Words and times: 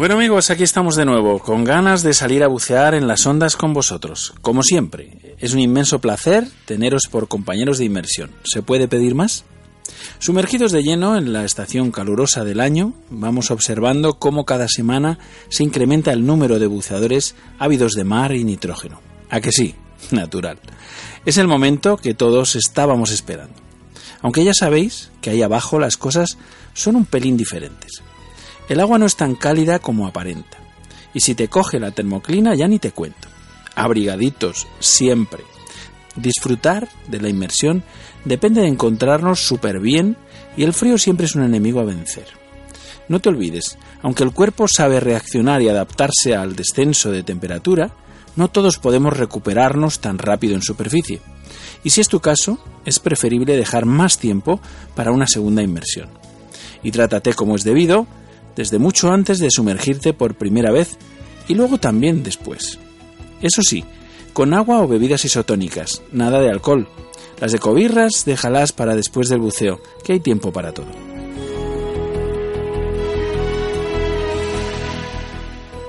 Bueno 0.00 0.14
amigos, 0.14 0.48
aquí 0.48 0.62
estamos 0.62 0.96
de 0.96 1.04
nuevo, 1.04 1.40
con 1.40 1.62
ganas 1.62 2.02
de 2.02 2.14
salir 2.14 2.42
a 2.42 2.48
bucear 2.48 2.94
en 2.94 3.06
las 3.06 3.26
ondas 3.26 3.54
con 3.54 3.74
vosotros. 3.74 4.32
Como 4.40 4.62
siempre, 4.62 5.36
es 5.38 5.52
un 5.52 5.58
inmenso 5.60 5.98
placer 5.98 6.48
teneros 6.64 7.02
por 7.10 7.28
compañeros 7.28 7.76
de 7.76 7.84
inmersión. 7.84 8.30
¿Se 8.42 8.62
puede 8.62 8.88
pedir 8.88 9.14
más? 9.14 9.44
Sumergidos 10.18 10.72
de 10.72 10.82
lleno 10.82 11.18
en 11.18 11.34
la 11.34 11.44
estación 11.44 11.90
calurosa 11.90 12.44
del 12.44 12.60
año, 12.60 12.94
vamos 13.10 13.50
observando 13.50 14.14
cómo 14.14 14.46
cada 14.46 14.68
semana 14.68 15.18
se 15.50 15.64
incrementa 15.64 16.14
el 16.14 16.24
número 16.24 16.58
de 16.58 16.66
buceadores 16.66 17.34
ávidos 17.58 17.92
de 17.92 18.04
mar 18.04 18.32
y 18.32 18.42
nitrógeno. 18.42 19.02
¿A 19.28 19.42
que 19.42 19.52
sí? 19.52 19.74
Natural. 20.12 20.58
Es 21.26 21.36
el 21.36 21.46
momento 21.46 21.98
que 21.98 22.14
todos 22.14 22.56
estábamos 22.56 23.10
esperando. 23.10 23.52
Aunque 24.22 24.44
ya 24.44 24.54
sabéis 24.54 25.10
que 25.20 25.28
ahí 25.28 25.42
abajo 25.42 25.78
las 25.78 25.98
cosas 25.98 26.38
son 26.72 26.96
un 26.96 27.04
pelín 27.04 27.36
diferentes. 27.36 28.02
El 28.70 28.78
agua 28.78 28.98
no 28.98 29.06
es 29.06 29.16
tan 29.16 29.34
cálida 29.34 29.80
como 29.80 30.06
aparenta. 30.06 30.56
Y 31.12 31.18
si 31.18 31.34
te 31.34 31.48
coge 31.48 31.80
la 31.80 31.90
termoclina 31.90 32.54
ya 32.54 32.68
ni 32.68 32.78
te 32.78 32.92
cuento. 32.92 33.26
Abrigaditos, 33.74 34.68
siempre. 34.78 35.42
Disfrutar 36.14 36.88
de 37.08 37.20
la 37.20 37.28
inmersión 37.28 37.82
depende 38.24 38.60
de 38.60 38.68
encontrarnos 38.68 39.40
súper 39.40 39.80
bien 39.80 40.16
y 40.56 40.62
el 40.62 40.72
frío 40.72 40.98
siempre 40.98 41.26
es 41.26 41.34
un 41.34 41.42
enemigo 41.42 41.80
a 41.80 41.84
vencer. 41.84 42.26
No 43.08 43.18
te 43.18 43.28
olvides, 43.28 43.76
aunque 44.02 44.22
el 44.22 44.30
cuerpo 44.30 44.66
sabe 44.68 45.00
reaccionar 45.00 45.60
y 45.62 45.68
adaptarse 45.68 46.36
al 46.36 46.54
descenso 46.54 47.10
de 47.10 47.24
temperatura, 47.24 47.90
no 48.36 48.52
todos 48.52 48.78
podemos 48.78 49.16
recuperarnos 49.16 49.98
tan 49.98 50.16
rápido 50.16 50.54
en 50.54 50.62
superficie. 50.62 51.20
Y 51.82 51.90
si 51.90 52.02
es 52.02 52.08
tu 52.08 52.20
caso, 52.20 52.62
es 52.84 53.00
preferible 53.00 53.56
dejar 53.56 53.84
más 53.84 54.18
tiempo 54.18 54.60
para 54.94 55.10
una 55.10 55.26
segunda 55.26 55.60
inmersión. 55.60 56.08
Y 56.84 56.92
trátate 56.92 57.34
como 57.34 57.56
es 57.56 57.64
debido, 57.64 58.06
desde 58.56 58.78
mucho 58.78 59.10
antes 59.10 59.38
de 59.38 59.50
sumergirte 59.50 60.12
por 60.12 60.34
primera 60.34 60.70
vez 60.70 60.96
y 61.48 61.54
luego 61.54 61.78
también 61.78 62.22
después. 62.22 62.78
Eso 63.40 63.62
sí, 63.62 63.84
con 64.32 64.54
agua 64.54 64.80
o 64.80 64.88
bebidas 64.88 65.24
isotónicas, 65.24 66.02
nada 66.12 66.40
de 66.40 66.50
alcohol. 66.50 66.88
Las 67.40 67.52
de 67.52 67.58
cobirras 67.58 68.24
déjalas 68.26 68.72
para 68.72 68.94
después 68.94 69.28
del 69.28 69.40
buceo, 69.40 69.80
que 70.04 70.12
hay 70.12 70.20
tiempo 70.20 70.52
para 70.52 70.72
todo. 70.72 71.10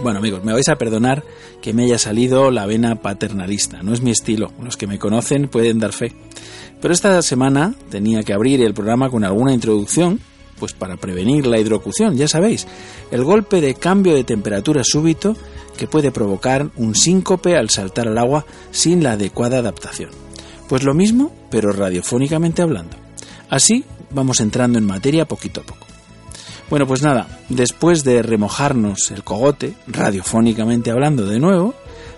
Bueno 0.01 0.17
amigos, 0.17 0.43
me 0.43 0.53
vais 0.53 0.67
a 0.67 0.77
perdonar 0.77 1.23
que 1.61 1.73
me 1.73 1.83
haya 1.83 1.99
salido 1.99 2.49
la 2.49 2.65
vena 2.65 2.95
paternalista, 2.95 3.83
no 3.83 3.93
es 3.93 4.01
mi 4.01 4.09
estilo, 4.09 4.51
los 4.59 4.75
que 4.75 4.87
me 4.87 4.97
conocen 4.97 5.47
pueden 5.47 5.77
dar 5.77 5.93
fe. 5.93 6.11
Pero 6.81 6.91
esta 6.91 7.21
semana 7.21 7.75
tenía 7.91 8.23
que 8.23 8.33
abrir 8.33 8.61
el 8.63 8.73
programa 8.73 9.11
con 9.11 9.23
alguna 9.23 9.53
introducción 9.53 10.19
pues 10.61 10.73
para 10.73 10.95
prevenir 10.95 11.47
la 11.47 11.57
hidrocución, 11.57 12.15
ya 12.15 12.27
sabéis, 12.27 12.67
el 13.09 13.23
golpe 13.23 13.61
de 13.61 13.73
cambio 13.73 14.13
de 14.13 14.23
temperatura 14.23 14.83
súbito 14.83 15.35
que 15.75 15.87
puede 15.87 16.11
provocar 16.11 16.69
un 16.75 16.93
síncope 16.93 17.57
al 17.57 17.71
saltar 17.71 18.07
al 18.07 18.19
agua 18.19 18.45
sin 18.69 19.01
la 19.01 19.13
adecuada 19.13 19.57
adaptación. 19.57 20.11
Pues 20.69 20.83
lo 20.83 20.93
mismo, 20.93 21.33
pero 21.49 21.71
radiofónicamente 21.71 22.61
hablando. 22.61 22.95
Así 23.49 23.85
vamos 24.11 24.39
entrando 24.39 24.77
en 24.77 24.85
materia 24.85 25.25
poquito 25.25 25.61
a 25.61 25.63
poco. 25.63 25.87
Bueno, 26.69 26.85
pues 26.85 27.01
nada, 27.01 27.39
después 27.49 28.03
de 28.03 28.21
remojarnos 28.21 29.09
el 29.09 29.23
cogote, 29.23 29.73
radiofónicamente 29.87 30.91
hablando 30.91 31.25
de 31.25 31.39
nuevo, 31.39 31.73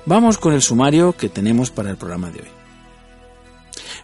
vamos 0.06 0.38
con 0.38 0.54
el 0.54 0.62
sumario 0.62 1.14
que 1.14 1.30
tenemos 1.30 1.72
para 1.72 1.92
el 1.92 1.96
programa 1.96 2.30
de 2.30 2.42
hoy. 2.42 2.50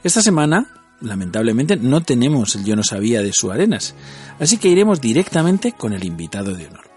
Esta 0.01 0.21
semana 0.21 0.78
lamentablemente 1.01 1.77
no 1.77 2.01
tenemos 2.01 2.55
el 2.55 2.65
yo 2.65 2.75
no 2.75 2.83
sabía 2.83 3.21
de 3.21 3.33
su 3.33 3.51
arenas, 3.51 3.95
así 4.39 4.57
que 4.57 4.69
iremos 4.69 5.01
directamente 5.01 5.73
con 5.73 5.93
el 5.93 6.03
invitado 6.03 6.53
de 6.53 6.67
honor. 6.67 6.89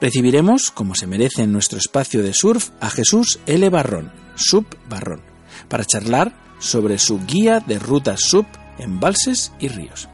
Recibiremos, 0.00 0.70
como 0.72 0.94
se 0.94 1.06
merece 1.06 1.42
en 1.42 1.52
nuestro 1.52 1.78
espacio 1.78 2.22
de 2.22 2.34
surf, 2.34 2.70
a 2.80 2.90
Jesús 2.90 3.38
L. 3.46 3.68
Barrón, 3.70 4.10
Sub 4.34 4.66
Barrón, 4.88 5.22
para 5.68 5.84
charlar 5.84 6.32
sobre 6.58 6.98
su 6.98 7.24
guía 7.24 7.60
de 7.60 7.78
rutas 7.78 8.20
sub, 8.20 8.46
embalses 8.78 9.52
y 9.60 9.68
ríos. 9.68 10.08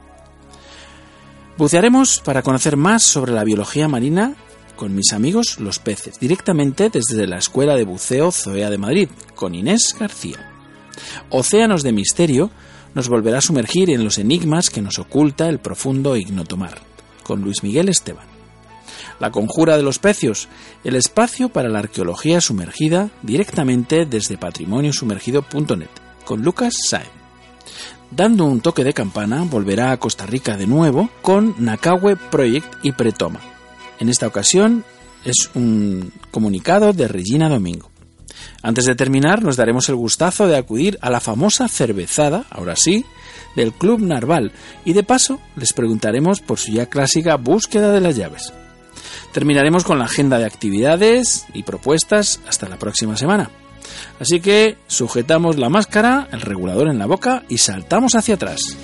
Bucearemos 1.56 2.20
para 2.20 2.42
conocer 2.42 2.76
más 2.76 3.02
sobre 3.02 3.32
la 3.32 3.44
biología 3.44 3.88
marina 3.88 4.34
con 4.76 4.94
mis 4.94 5.12
amigos 5.12 5.58
los 5.58 5.78
peces, 5.78 6.20
directamente 6.20 6.88
desde 6.88 7.26
la 7.26 7.38
Escuela 7.38 7.74
de 7.74 7.84
Buceo 7.84 8.30
Zoea 8.30 8.70
de 8.70 8.78
Madrid, 8.78 9.08
con 9.34 9.54
Inés 9.54 9.96
García. 9.98 10.52
Océanos 11.30 11.82
de 11.82 11.92
Misterio 11.92 12.50
nos 12.94 13.08
volverá 13.08 13.38
a 13.38 13.42
sumergir 13.42 13.90
en 13.90 14.04
los 14.04 14.18
enigmas 14.18 14.70
que 14.70 14.82
nos 14.82 14.98
oculta 14.98 15.48
el 15.48 15.58
profundo 15.58 16.16
ignotomar, 16.16 16.78
con 17.22 17.42
Luis 17.42 17.62
Miguel 17.62 17.88
Esteban. 17.88 18.26
La 19.20 19.30
conjura 19.30 19.76
de 19.76 19.82
los 19.82 19.98
pecios, 19.98 20.48
el 20.84 20.94
espacio 20.94 21.48
para 21.48 21.68
la 21.68 21.80
arqueología 21.80 22.40
sumergida 22.40 23.10
directamente 23.22 24.06
desde 24.06 24.38
patrimoniosumergido.net, 24.38 25.88
con 26.24 26.42
Lucas 26.42 26.74
Saem. 26.88 27.18
Dando 28.10 28.46
un 28.46 28.60
toque 28.60 28.84
de 28.84 28.94
campana, 28.94 29.44
volverá 29.44 29.92
a 29.92 29.98
Costa 29.98 30.24
Rica 30.24 30.56
de 30.56 30.66
nuevo 30.66 31.10
con 31.20 31.54
Nakawe 31.58 32.16
Project 32.16 32.76
y 32.82 32.92
Pretoma. 32.92 33.40
En 33.98 34.08
esta 34.08 34.26
ocasión 34.26 34.84
es 35.24 35.50
un 35.54 36.12
comunicado 36.30 36.92
de 36.92 37.08
Regina 37.08 37.48
Domingo. 37.48 37.90
Antes 38.62 38.86
de 38.86 38.94
terminar, 38.94 39.42
nos 39.42 39.56
daremos 39.56 39.88
el 39.88 39.94
gustazo 39.94 40.46
de 40.46 40.56
acudir 40.56 40.98
a 41.00 41.10
la 41.10 41.20
famosa 41.20 41.68
cervezada, 41.68 42.44
ahora 42.50 42.74
sí, 42.76 43.04
del 43.54 43.72
Club 43.72 44.00
Narval 44.00 44.52
y 44.84 44.92
de 44.92 45.02
paso 45.02 45.40
les 45.56 45.72
preguntaremos 45.72 46.40
por 46.40 46.58
su 46.58 46.72
ya 46.72 46.86
clásica 46.86 47.36
búsqueda 47.36 47.92
de 47.92 48.00
las 48.00 48.16
llaves. 48.16 48.52
Terminaremos 49.32 49.84
con 49.84 49.98
la 49.98 50.06
agenda 50.06 50.38
de 50.38 50.46
actividades 50.46 51.46
y 51.54 51.62
propuestas 51.62 52.40
hasta 52.48 52.68
la 52.68 52.78
próxima 52.78 53.16
semana. 53.16 53.50
Así 54.20 54.40
que 54.40 54.76
sujetamos 54.86 55.56
la 55.56 55.68
máscara, 55.68 56.28
el 56.32 56.40
regulador 56.40 56.88
en 56.88 56.98
la 56.98 57.06
boca 57.06 57.44
y 57.48 57.58
saltamos 57.58 58.14
hacia 58.14 58.34
atrás. 58.34 58.76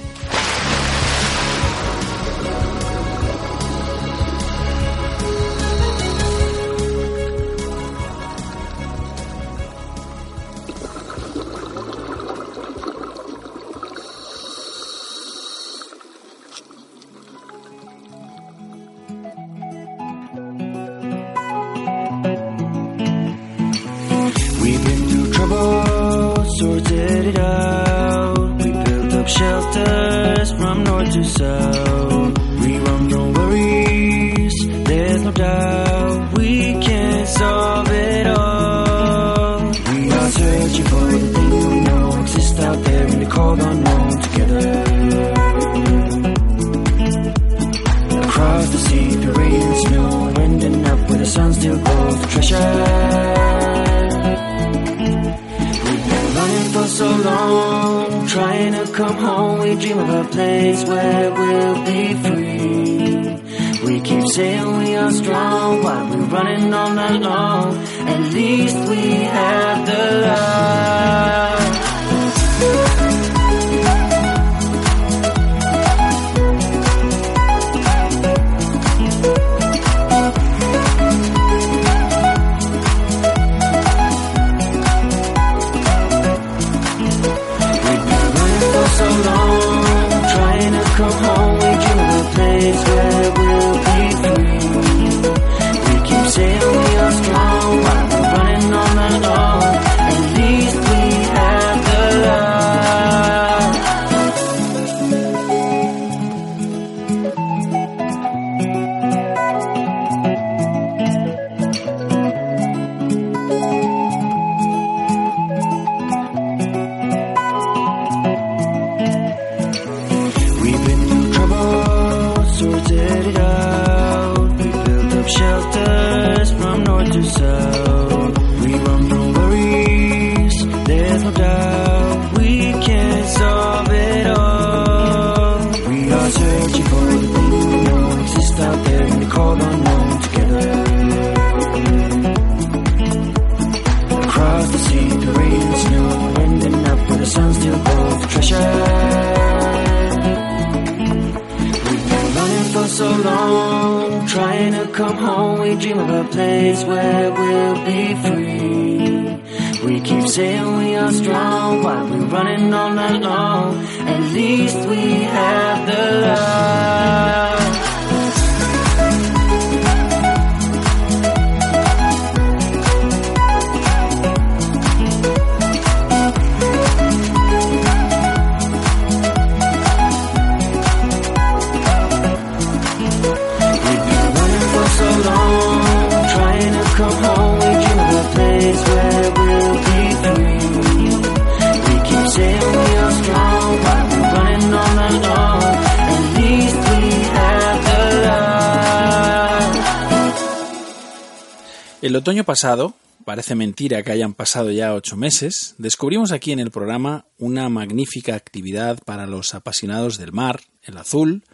El 202.05 202.17
otoño 202.17 202.45
pasado, 202.45 202.93
parece 203.25 203.55
mentira 203.55 204.03
que 204.03 204.13
hayan 204.13 204.35
pasado 204.35 204.71
ya 204.71 204.93
ocho 204.93 205.17
meses, 205.17 205.75
descubrimos 205.79 206.33
aquí 206.33 206.53
en 206.53 206.59
el 206.59 206.71
programa 206.71 207.25
una 207.39 207.67
magnífica 207.71 208.35
actividad 208.35 209.03
para 209.07 209.27
los 209.27 209.55
apasionados 209.55 210.19
del 210.19 210.31
mar, 210.31 210.61
el 210.83 210.99
azul, 210.99 211.45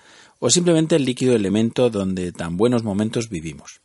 o 0.40 0.50
simplemente 0.50 0.96
el 0.96 1.04
líquido 1.04 1.36
elemento 1.36 1.88
donde 1.88 2.32
tan 2.32 2.56
buenos 2.56 2.82
momentos 2.82 3.28
vivimos. 3.28 3.80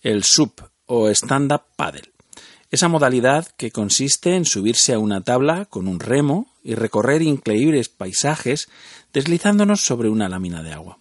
El 0.00 0.24
SUP 0.24 0.62
o 0.86 1.10
stand-up 1.10 1.64
paddle. 1.76 2.14
Esa 2.70 2.88
modalidad 2.88 3.48
que 3.48 3.70
consiste 3.70 4.36
en 4.36 4.46
subirse 4.46 4.94
a 4.94 4.98
una 4.98 5.20
tabla 5.20 5.66
con 5.66 5.86
un 5.86 6.00
remo 6.00 6.50
y 6.62 6.76
recorrer 6.76 7.20
increíbles 7.20 7.90
paisajes 7.90 8.70
deslizándonos 9.12 9.82
sobre 9.82 10.08
una 10.08 10.30
lámina 10.30 10.62
de 10.62 10.72
agua. 10.72 10.98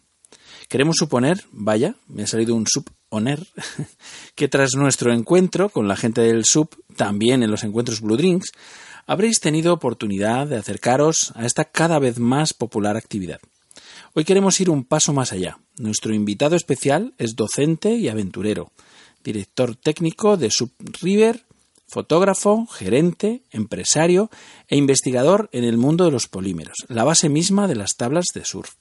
Queremos 0.68 0.98
suponer, 0.98 1.46
vaya, 1.54 1.96
me 2.10 2.24
ha 2.24 2.28
salido 2.28 2.54
un 2.54 2.68
sub 2.68 2.84
que 4.36 4.48
tras 4.48 4.76
nuestro 4.76 5.14
encuentro 5.14 5.70
con 5.70 5.88
la 5.88 5.96
gente 5.96 6.22
del 6.22 6.46
sub, 6.46 6.70
también 6.96 7.44
en 7.44 7.52
los 7.52 7.64
encuentros 7.64 8.02
Blue 8.02 8.18
Drinks, 8.18 8.52
habréis 9.06 9.40
tenido 9.40 9.74
oportunidad 9.74 10.48
de 10.48 10.58
acercaros 10.58 11.32
a 11.36 11.46
esta 11.46 11.66
cada 11.66 12.00
vez 12.00 12.20
más 12.20 12.54
popular 12.54 12.98
actividad. 12.98 13.40
Hoy 14.14 14.24
queremos 14.24 14.60
ir 14.62 14.70
un 14.70 14.84
paso 14.84 15.14
más 15.14 15.32
allá. 15.32 15.58
Nuestro 15.78 16.14
invitado 16.14 16.56
especial 16.56 17.14
es 17.18 17.36
docente 17.36 17.96
y 17.96 18.08
aventurero, 18.08 18.72
director 19.24 19.76
técnico 19.76 20.38
de 20.38 20.52
Sub 20.52 20.72
River, 21.02 21.46
fotógrafo, 21.88 22.66
gerente, 22.68 23.44
empresario 23.52 24.30
e 24.68 24.78
investigador 24.78 25.50
en 25.52 25.64
el 25.64 25.78
mundo 25.78 26.06
de 26.06 26.12
los 26.12 26.28
polímeros, 26.28 26.78
la 26.88 27.04
base 27.04 27.30
misma 27.30 27.68
de 27.68 27.76
las 27.76 27.96
tablas 27.96 28.26
de 28.34 28.46
surf. 28.46 28.74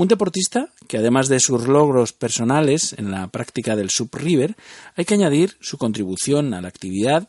Un 0.00 0.08
deportista 0.08 0.68
que 0.88 0.96
además 0.96 1.28
de 1.28 1.40
sus 1.40 1.68
logros 1.68 2.14
personales 2.14 2.98
en 2.98 3.10
la 3.10 3.26
práctica 3.26 3.76
del 3.76 3.90
sub 3.90 4.08
river, 4.14 4.54
hay 4.96 5.04
que 5.04 5.12
añadir 5.12 5.50
su 5.60 5.76
contribución 5.76 6.54
a 6.54 6.62
la 6.62 6.68
actividad 6.68 7.28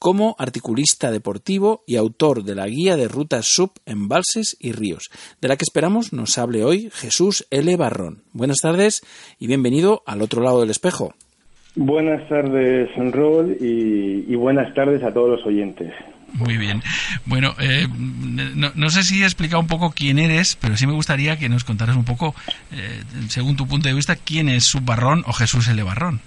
como 0.00 0.34
articulista 0.36 1.12
deportivo 1.12 1.84
y 1.86 1.94
autor 1.94 2.42
de 2.42 2.56
la 2.56 2.66
guía 2.66 2.96
de 2.96 3.06
rutas 3.06 3.46
sub, 3.46 3.70
embalses 3.86 4.56
y 4.58 4.72
ríos, 4.72 5.10
de 5.40 5.46
la 5.46 5.54
que 5.54 5.62
esperamos 5.62 6.12
nos 6.12 6.38
hable 6.38 6.64
hoy 6.64 6.90
Jesús 6.92 7.46
L. 7.52 7.76
Barrón. 7.76 8.24
Buenas 8.32 8.58
tardes 8.62 9.02
y 9.38 9.46
bienvenido 9.46 10.02
al 10.04 10.20
otro 10.20 10.42
lado 10.42 10.58
del 10.58 10.70
espejo. 10.70 11.14
Buenas 11.76 12.28
tardes, 12.28 12.90
Rol, 13.12 13.56
y, 13.60 14.24
y 14.26 14.34
buenas 14.34 14.74
tardes 14.74 15.04
a 15.04 15.14
todos 15.14 15.38
los 15.38 15.46
oyentes. 15.46 15.92
Muy 16.34 16.56
bien. 16.56 16.82
Bueno, 17.24 17.54
eh, 17.58 17.86
no, 18.54 18.70
no, 18.74 18.90
sé 18.90 19.02
si 19.02 19.22
he 19.22 19.24
explicado 19.24 19.60
un 19.60 19.66
poco 19.66 19.92
quién 19.92 20.18
eres, 20.18 20.56
pero 20.60 20.76
sí 20.76 20.86
me 20.86 20.92
gustaría 20.92 21.38
que 21.38 21.48
nos 21.48 21.64
contaras 21.64 21.96
un 21.96 22.04
poco, 22.04 22.34
eh, 22.72 23.02
según 23.28 23.56
tu 23.56 23.66
punto 23.66 23.88
de 23.88 23.94
vista, 23.94 24.16
quién 24.16 24.48
es 24.48 24.64
Subbarrón 24.64 25.24
o 25.26 25.32
Jesús 25.32 25.68
L. 25.68 25.82
Barrón. 25.82 26.20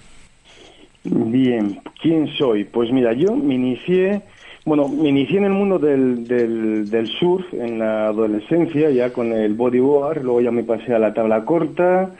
Bien, 1.04 1.80
¿quién 2.02 2.28
soy? 2.38 2.64
Pues 2.64 2.92
mira, 2.92 3.14
yo 3.14 3.36
me 3.36 3.56
inicié, 3.56 4.22
bueno, 4.66 4.88
me 4.88 5.10
inicié 5.10 5.38
en 5.38 5.46
el 5.46 5.54
mundo 5.54 5.80
del, 5.80 6.28
del, 6.28 6.90
del 6.90 7.08
surf 7.08 7.52
en 7.54 7.80
la 7.80 8.08
adolescencia, 8.08 8.90
ya 8.92 9.12
con 9.12 9.34
el 9.34 9.54
bodyboard, 9.54 10.24
luego 10.24 10.42
ya 10.42 10.52
me 10.52 10.64
pasé 10.64 10.94
a 10.94 11.00
la 11.00 11.14
tabla 11.14 11.44
corta, 11.44 12.12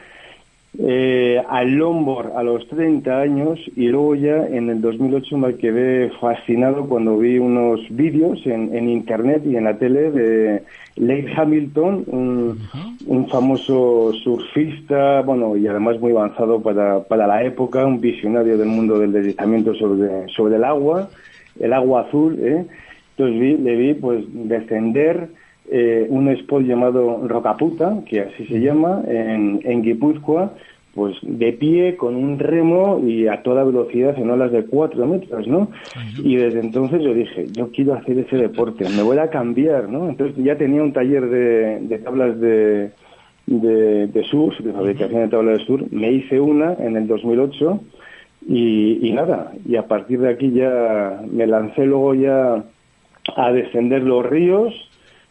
eh, 0.80 1.42
al 1.50 1.72
longboard 1.72 2.32
a 2.38 2.44
los 2.44 2.66
30 2.70 3.20
años 3.20 3.60
y 3.76 3.88
luego 3.88 4.16
ya 4.16 4.48
en 4.48 4.70
el 4.70 4.80
2008 4.80 5.38
me 5.38 5.56
quedé 5.56 6.10
fascinado 6.12 6.88
cuando 6.88 7.18
vi 7.18 7.40
unos 7.40 7.82
vídeos 7.90 8.40
en, 8.46 8.74
en 8.74 8.90
internet 8.90 9.44
y 9.46 9.58
en 9.58 9.66
la 9.66 9.78
tele 9.78 10.12
de 10.12 10.64
Lake 10.96 11.34
Hamilton, 11.36 12.06
un, 12.08 12.60
un 13.06 13.28
famoso 13.28 14.14
surfista, 14.24 15.22
bueno, 15.22 15.58
y 15.58 15.68
además 15.68 16.00
muy 16.00 16.12
avanzado 16.12 16.62
para, 16.62 17.04
para 17.04 17.28
la 17.28 17.44
época, 17.44 17.86
un 17.86 18.00
visionario 18.00 18.58
del 18.58 18.68
mundo 18.68 18.98
del 19.00 19.12
deslizamiento 19.12 19.74
sobre, 19.76 20.28
sobre 20.30 20.56
el 20.56 20.64
agua, 20.64 21.10
el 21.60 21.74
agua 21.74 22.02
azul, 22.02 22.40
¿eh? 22.42 22.66
Entonces 23.18 23.40
vi, 23.40 23.58
le 23.58 23.76
vi 23.76 23.94
pues 23.94 24.24
descender 24.30 25.30
eh, 25.74 26.06
un 26.10 26.28
spot 26.28 26.64
llamado 26.64 27.26
Rocaputa, 27.26 28.04
que 28.06 28.20
así 28.20 28.46
se 28.46 28.60
llama, 28.60 29.02
en, 29.08 29.62
en 29.64 29.82
Guipúzcoa, 29.82 30.54
pues 30.94 31.16
de 31.22 31.54
pie, 31.54 31.96
con 31.96 32.16
un 32.18 32.38
remo 32.38 33.00
y 33.02 33.28
a 33.28 33.42
toda 33.42 33.64
velocidad 33.64 34.18
en 34.18 34.30
olas 34.30 34.52
de 34.52 34.66
cuatro 34.66 35.08
metros, 35.08 35.48
¿no? 35.48 35.70
Y 36.22 36.36
desde 36.36 36.60
entonces 36.60 37.02
yo 37.02 37.14
dije, 37.14 37.48
yo 37.54 37.72
quiero 37.72 37.94
hacer 37.94 38.20
ese 38.20 38.36
deporte, 38.36 38.90
me 38.90 39.02
voy 39.02 39.18
a 39.18 39.30
cambiar, 39.30 39.88
¿no? 39.88 40.10
Entonces 40.10 40.44
ya 40.44 40.58
tenía 40.58 40.84
un 40.84 40.92
taller 40.92 41.30
de, 41.30 41.80
de 41.80 41.98
tablas 42.00 42.38
de, 42.42 42.92
de, 43.48 44.08
de 44.08 44.24
surf, 44.26 44.60
de 44.60 44.74
fabricación 44.74 45.22
de 45.22 45.28
tablas 45.30 45.60
de 45.60 45.66
surf, 45.66 45.90
me 45.92 46.12
hice 46.12 46.42
una 46.42 46.74
en 46.74 46.98
el 46.98 47.08
2008 47.08 47.80
y, 48.50 49.08
y 49.08 49.14
nada, 49.14 49.54
y 49.66 49.78
a 49.78 49.88
partir 49.88 50.20
de 50.20 50.32
aquí 50.32 50.52
ya 50.52 51.22
me 51.32 51.48
lancé 51.48 51.86
luego 51.86 52.14
ya 52.14 52.62
a 53.38 53.52
descender 53.54 54.04
los 54.04 54.26
ríos, 54.26 54.74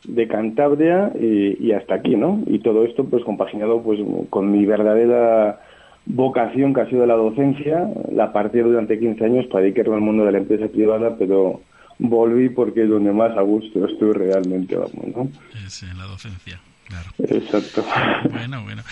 de 0.04 0.28
Cantabria 0.28 1.12
y, 1.18 1.56
y, 1.64 1.72
hasta 1.72 1.96
aquí, 1.96 2.16
¿no? 2.16 2.42
Y 2.46 2.60
todo 2.60 2.84
esto 2.84 3.04
pues 3.04 3.24
compaginado 3.24 3.82
pues 3.82 4.00
con 4.30 4.50
mi 4.50 4.64
verdadera 4.64 5.60
vocación 6.06 6.74
que 6.74 6.80
ha 6.80 6.88
sido 6.88 7.06
la 7.06 7.14
docencia, 7.14 7.88
la 8.12 8.32
partí 8.32 8.58
durante 8.58 8.98
15 8.98 9.24
años 9.24 9.46
para 9.46 9.64
dedicarme 9.64 9.94
al 9.94 10.00
mundo 10.00 10.24
de 10.24 10.32
la 10.32 10.38
empresa 10.38 10.68
privada, 10.68 11.16
pero 11.18 11.60
volví 11.98 12.48
porque 12.48 12.84
es 12.84 12.88
donde 12.88 13.12
más 13.12 13.36
a 13.36 13.42
gusto 13.42 13.86
estoy 13.86 14.12
realmente, 14.12 14.76
vamos, 14.76 15.16
¿no? 15.16 15.28
Es 15.66 15.82
en 15.82 15.98
la 15.98 16.04
docencia. 16.04 16.60
Claro. 16.90 17.10
Exacto. 17.18 17.84
Bueno, 18.30 18.64
bueno. 18.64 18.82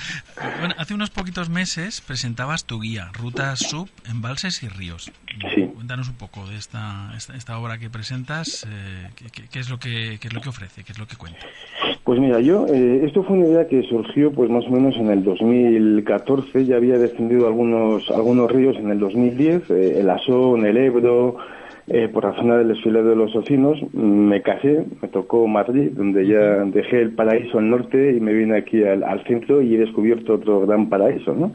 Bueno, 0.60 0.74
hace 0.78 0.94
unos 0.94 1.10
poquitos 1.10 1.50
meses 1.50 2.00
presentabas 2.00 2.64
tu 2.64 2.80
guía, 2.80 3.10
Rutas 3.12 3.58
Sub, 3.58 3.88
Embalses 4.08 4.62
y 4.62 4.68
Ríos. 4.68 5.10
Sí. 5.54 5.66
Cuéntanos 5.74 6.08
un 6.08 6.14
poco 6.14 6.46
de 6.46 6.56
esta, 6.56 7.12
esta, 7.16 7.34
esta 7.34 7.58
obra 7.58 7.78
que 7.78 7.90
presentas, 7.90 8.66
eh, 8.70 9.08
¿qué, 9.16 9.42
qué, 9.50 9.58
es 9.58 9.68
lo 9.68 9.78
que, 9.78 10.18
qué 10.20 10.28
es 10.28 10.34
lo 10.34 10.40
que 10.40 10.48
ofrece, 10.48 10.84
qué 10.84 10.92
es 10.92 10.98
lo 10.98 11.06
que 11.06 11.16
cuenta. 11.16 11.40
Pues 12.04 12.20
mira, 12.20 12.40
yo, 12.40 12.66
eh, 12.68 13.04
esto 13.04 13.22
fue 13.22 13.36
una 13.36 13.48
idea 13.48 13.68
que 13.68 13.82
surgió 13.82 14.32
pues 14.32 14.48
más 14.48 14.64
o 14.66 14.70
menos 14.70 14.96
en 14.96 15.10
el 15.10 15.22
2014, 15.24 16.64
ya 16.64 16.76
había 16.76 16.98
descendido 16.98 17.46
algunos, 17.46 18.08
algunos 18.10 18.50
ríos 18.50 18.76
en 18.76 18.90
el 18.90 18.98
2010, 18.98 19.70
eh, 19.70 20.00
el 20.00 20.08
Asón, 20.08 20.64
el 20.64 20.76
Ebro, 20.76 21.36
eh, 21.90 22.08
por 22.08 22.24
la 22.24 22.34
zona 22.34 22.56
del 22.58 22.68
desfile 22.68 23.02
de 23.02 23.16
los 23.16 23.34
ocinos, 23.34 23.78
me 23.92 24.42
casé, 24.42 24.84
me 25.00 25.08
tocó 25.08 25.46
Madrid, 25.46 25.90
donde 25.92 26.26
ya 26.26 26.64
dejé 26.64 27.00
el 27.00 27.12
paraíso 27.12 27.58
al 27.58 27.70
norte 27.70 28.12
y 28.16 28.20
me 28.20 28.32
vine 28.32 28.58
aquí 28.58 28.82
al, 28.84 29.02
al 29.02 29.24
centro 29.24 29.62
y 29.62 29.74
he 29.74 29.78
descubierto 29.78 30.34
otro 30.34 30.66
gran 30.66 30.88
paraíso, 30.88 31.34
¿no? 31.34 31.52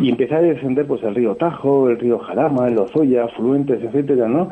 Y 0.00 0.08
empecé 0.08 0.34
a 0.34 0.40
descender 0.40 0.86
pues 0.86 1.02
el 1.02 1.14
río 1.14 1.34
Tajo, 1.34 1.90
el 1.90 1.98
río 1.98 2.18
Jarama, 2.18 2.68
el 2.68 2.78
Ozoya, 2.78 3.24
afluentes, 3.24 3.82
etcétera, 3.82 4.28
¿no? 4.28 4.48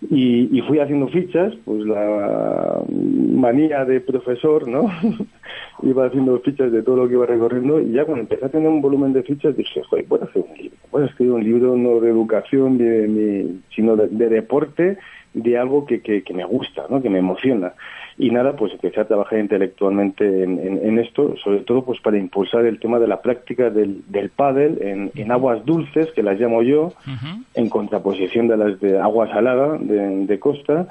Y, 0.00 0.56
y 0.56 0.60
fui 0.62 0.78
haciendo 0.78 1.08
fichas, 1.08 1.54
pues 1.64 1.84
la 1.84 2.82
manía 2.88 3.84
de 3.84 4.00
profesor, 4.00 4.68
¿no? 4.68 4.88
iba 5.82 6.06
haciendo 6.06 6.38
fichas 6.40 6.72
de 6.72 6.82
todo 6.82 6.96
lo 6.96 7.08
que 7.08 7.14
iba 7.14 7.26
recorriendo 7.26 7.80
y 7.80 7.92
ya 7.92 8.04
cuando 8.04 8.22
empecé 8.22 8.44
a 8.44 8.48
tener 8.48 8.68
un 8.68 8.82
volumen 8.82 9.12
de 9.12 9.22
fichas 9.22 9.56
dije, 9.56 9.82
joder, 9.84 10.06
voy 10.08 10.20
hacer 10.22 10.44
un 10.48 10.56
libro, 10.56 10.76
voy 10.90 11.02
a 11.02 11.06
escribir 11.06 11.32
un 11.32 11.44
libro 11.44 11.76
no 11.76 12.00
de 12.00 12.10
educación, 12.10 12.78
sino 13.74 13.96
de, 13.96 14.28
deporte, 14.28 14.98
de 15.42 15.58
algo 15.58 15.86
que, 15.86 16.00
que, 16.00 16.22
que, 16.22 16.34
me 16.34 16.44
gusta, 16.44 16.84
¿no? 16.88 17.00
que 17.02 17.10
me 17.10 17.18
emociona. 17.18 17.72
Y 18.16 18.30
nada, 18.30 18.56
pues 18.56 18.72
empecé 18.72 19.00
a 19.00 19.06
trabajar 19.06 19.38
intelectualmente 19.38 20.42
en, 20.42 20.58
en, 20.58 20.78
en 20.84 20.98
esto, 20.98 21.36
sobre 21.42 21.60
todo 21.60 21.84
pues 21.84 22.00
para 22.00 22.18
impulsar 22.18 22.66
el 22.66 22.80
tema 22.80 22.98
de 22.98 23.06
la 23.06 23.22
práctica 23.22 23.70
del, 23.70 24.02
del 24.08 24.30
pádel 24.30 24.78
en, 24.82 25.10
en 25.14 25.30
aguas 25.30 25.64
dulces, 25.64 26.10
que 26.12 26.22
las 26.22 26.38
llamo 26.40 26.62
yo, 26.62 26.86
uh 26.86 26.90
-huh. 26.90 27.44
en 27.54 27.68
contraposición 27.68 28.48
de 28.48 28.56
las 28.56 28.80
de 28.80 28.98
agua 28.98 29.28
salada 29.28 29.78
de, 29.78 30.26
de 30.26 30.38
costa. 30.38 30.88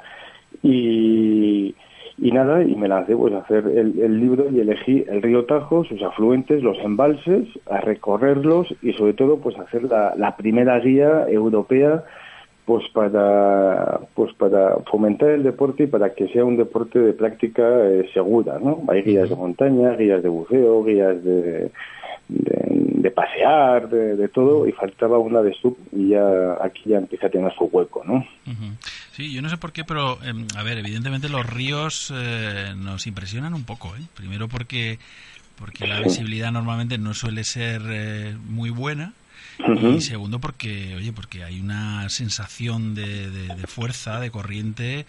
Y, 0.62 1.74
y 2.20 2.32
nada, 2.32 2.64
y 2.64 2.74
me 2.74 2.88
lancé 2.88 3.16
pues 3.16 3.32
a 3.34 3.38
hacer 3.38 3.64
el, 3.66 4.00
el, 4.00 4.18
libro 4.18 4.46
y 4.50 4.58
elegí 4.60 5.04
el 5.08 5.22
río 5.22 5.44
Tajo, 5.44 5.84
sus 5.84 6.02
afluentes, 6.02 6.62
los 6.62 6.78
embalses, 6.78 7.46
a 7.70 7.80
recorrerlos 7.80 8.74
y 8.82 8.92
sobre 8.94 9.12
todo 9.12 9.38
pues 9.38 9.56
hacer 9.58 9.84
la, 9.84 10.14
la 10.16 10.36
primera 10.36 10.80
guía 10.80 11.26
europea 11.28 12.02
pues 12.68 12.84
para 12.92 13.98
pues 14.14 14.34
para 14.34 14.76
fomentar 14.90 15.30
el 15.30 15.42
deporte 15.42 15.84
y 15.84 15.86
para 15.86 16.12
que 16.12 16.28
sea 16.28 16.44
un 16.44 16.58
deporte 16.58 16.98
de 16.98 17.14
práctica 17.14 17.62
eh, 17.66 18.06
segura, 18.12 18.58
¿no? 18.62 18.82
Hay 18.88 19.00
guías 19.00 19.30
de 19.30 19.36
montaña, 19.36 19.96
guías 19.96 20.22
de 20.22 20.28
buceo, 20.28 20.84
guías 20.84 21.24
de, 21.24 21.70
de, 22.28 22.66
de 22.68 23.10
pasear, 23.10 23.88
de, 23.88 24.16
de, 24.16 24.28
todo, 24.28 24.68
y 24.68 24.72
faltaba 24.72 25.18
una 25.18 25.40
de 25.40 25.54
sub 25.54 25.78
y 25.92 26.08
ya 26.10 26.62
aquí 26.62 26.90
ya 26.90 26.98
empieza 26.98 27.28
a 27.28 27.30
tener 27.30 27.50
su 27.54 27.64
hueco, 27.72 28.04
¿no? 28.04 28.16
Uh 28.16 28.50
-huh. 28.50 28.76
Sí, 29.12 29.32
yo 29.32 29.40
no 29.40 29.48
sé 29.48 29.56
por 29.56 29.72
qué, 29.72 29.84
pero 29.84 30.18
eh, 30.22 30.34
a 30.54 30.62
ver, 30.62 30.76
evidentemente 30.76 31.30
los 31.30 31.46
ríos 31.46 32.12
eh, 32.14 32.74
nos 32.76 33.06
impresionan 33.06 33.54
un 33.54 33.64
poco, 33.64 33.96
¿eh? 33.96 34.02
Primero 34.14 34.46
porque 34.46 34.98
porque 35.58 35.86
la 35.86 36.00
visibilidad 36.00 36.52
normalmente 36.52 36.98
no 36.98 37.14
suele 37.14 37.44
ser 37.44 37.80
eh, 37.88 38.36
muy 38.46 38.68
buena. 38.68 39.14
Uh 39.60 39.72
-huh. 39.72 39.96
Y 39.96 40.00
segundo 40.00 40.38
porque, 40.38 40.94
oye, 40.96 41.12
porque 41.12 41.44
hay 41.44 41.60
una 41.60 42.08
sensación 42.08 42.94
de, 42.94 43.30
de, 43.30 43.54
de 43.54 43.66
fuerza, 43.66 44.20
de 44.20 44.30
corriente 44.30 45.06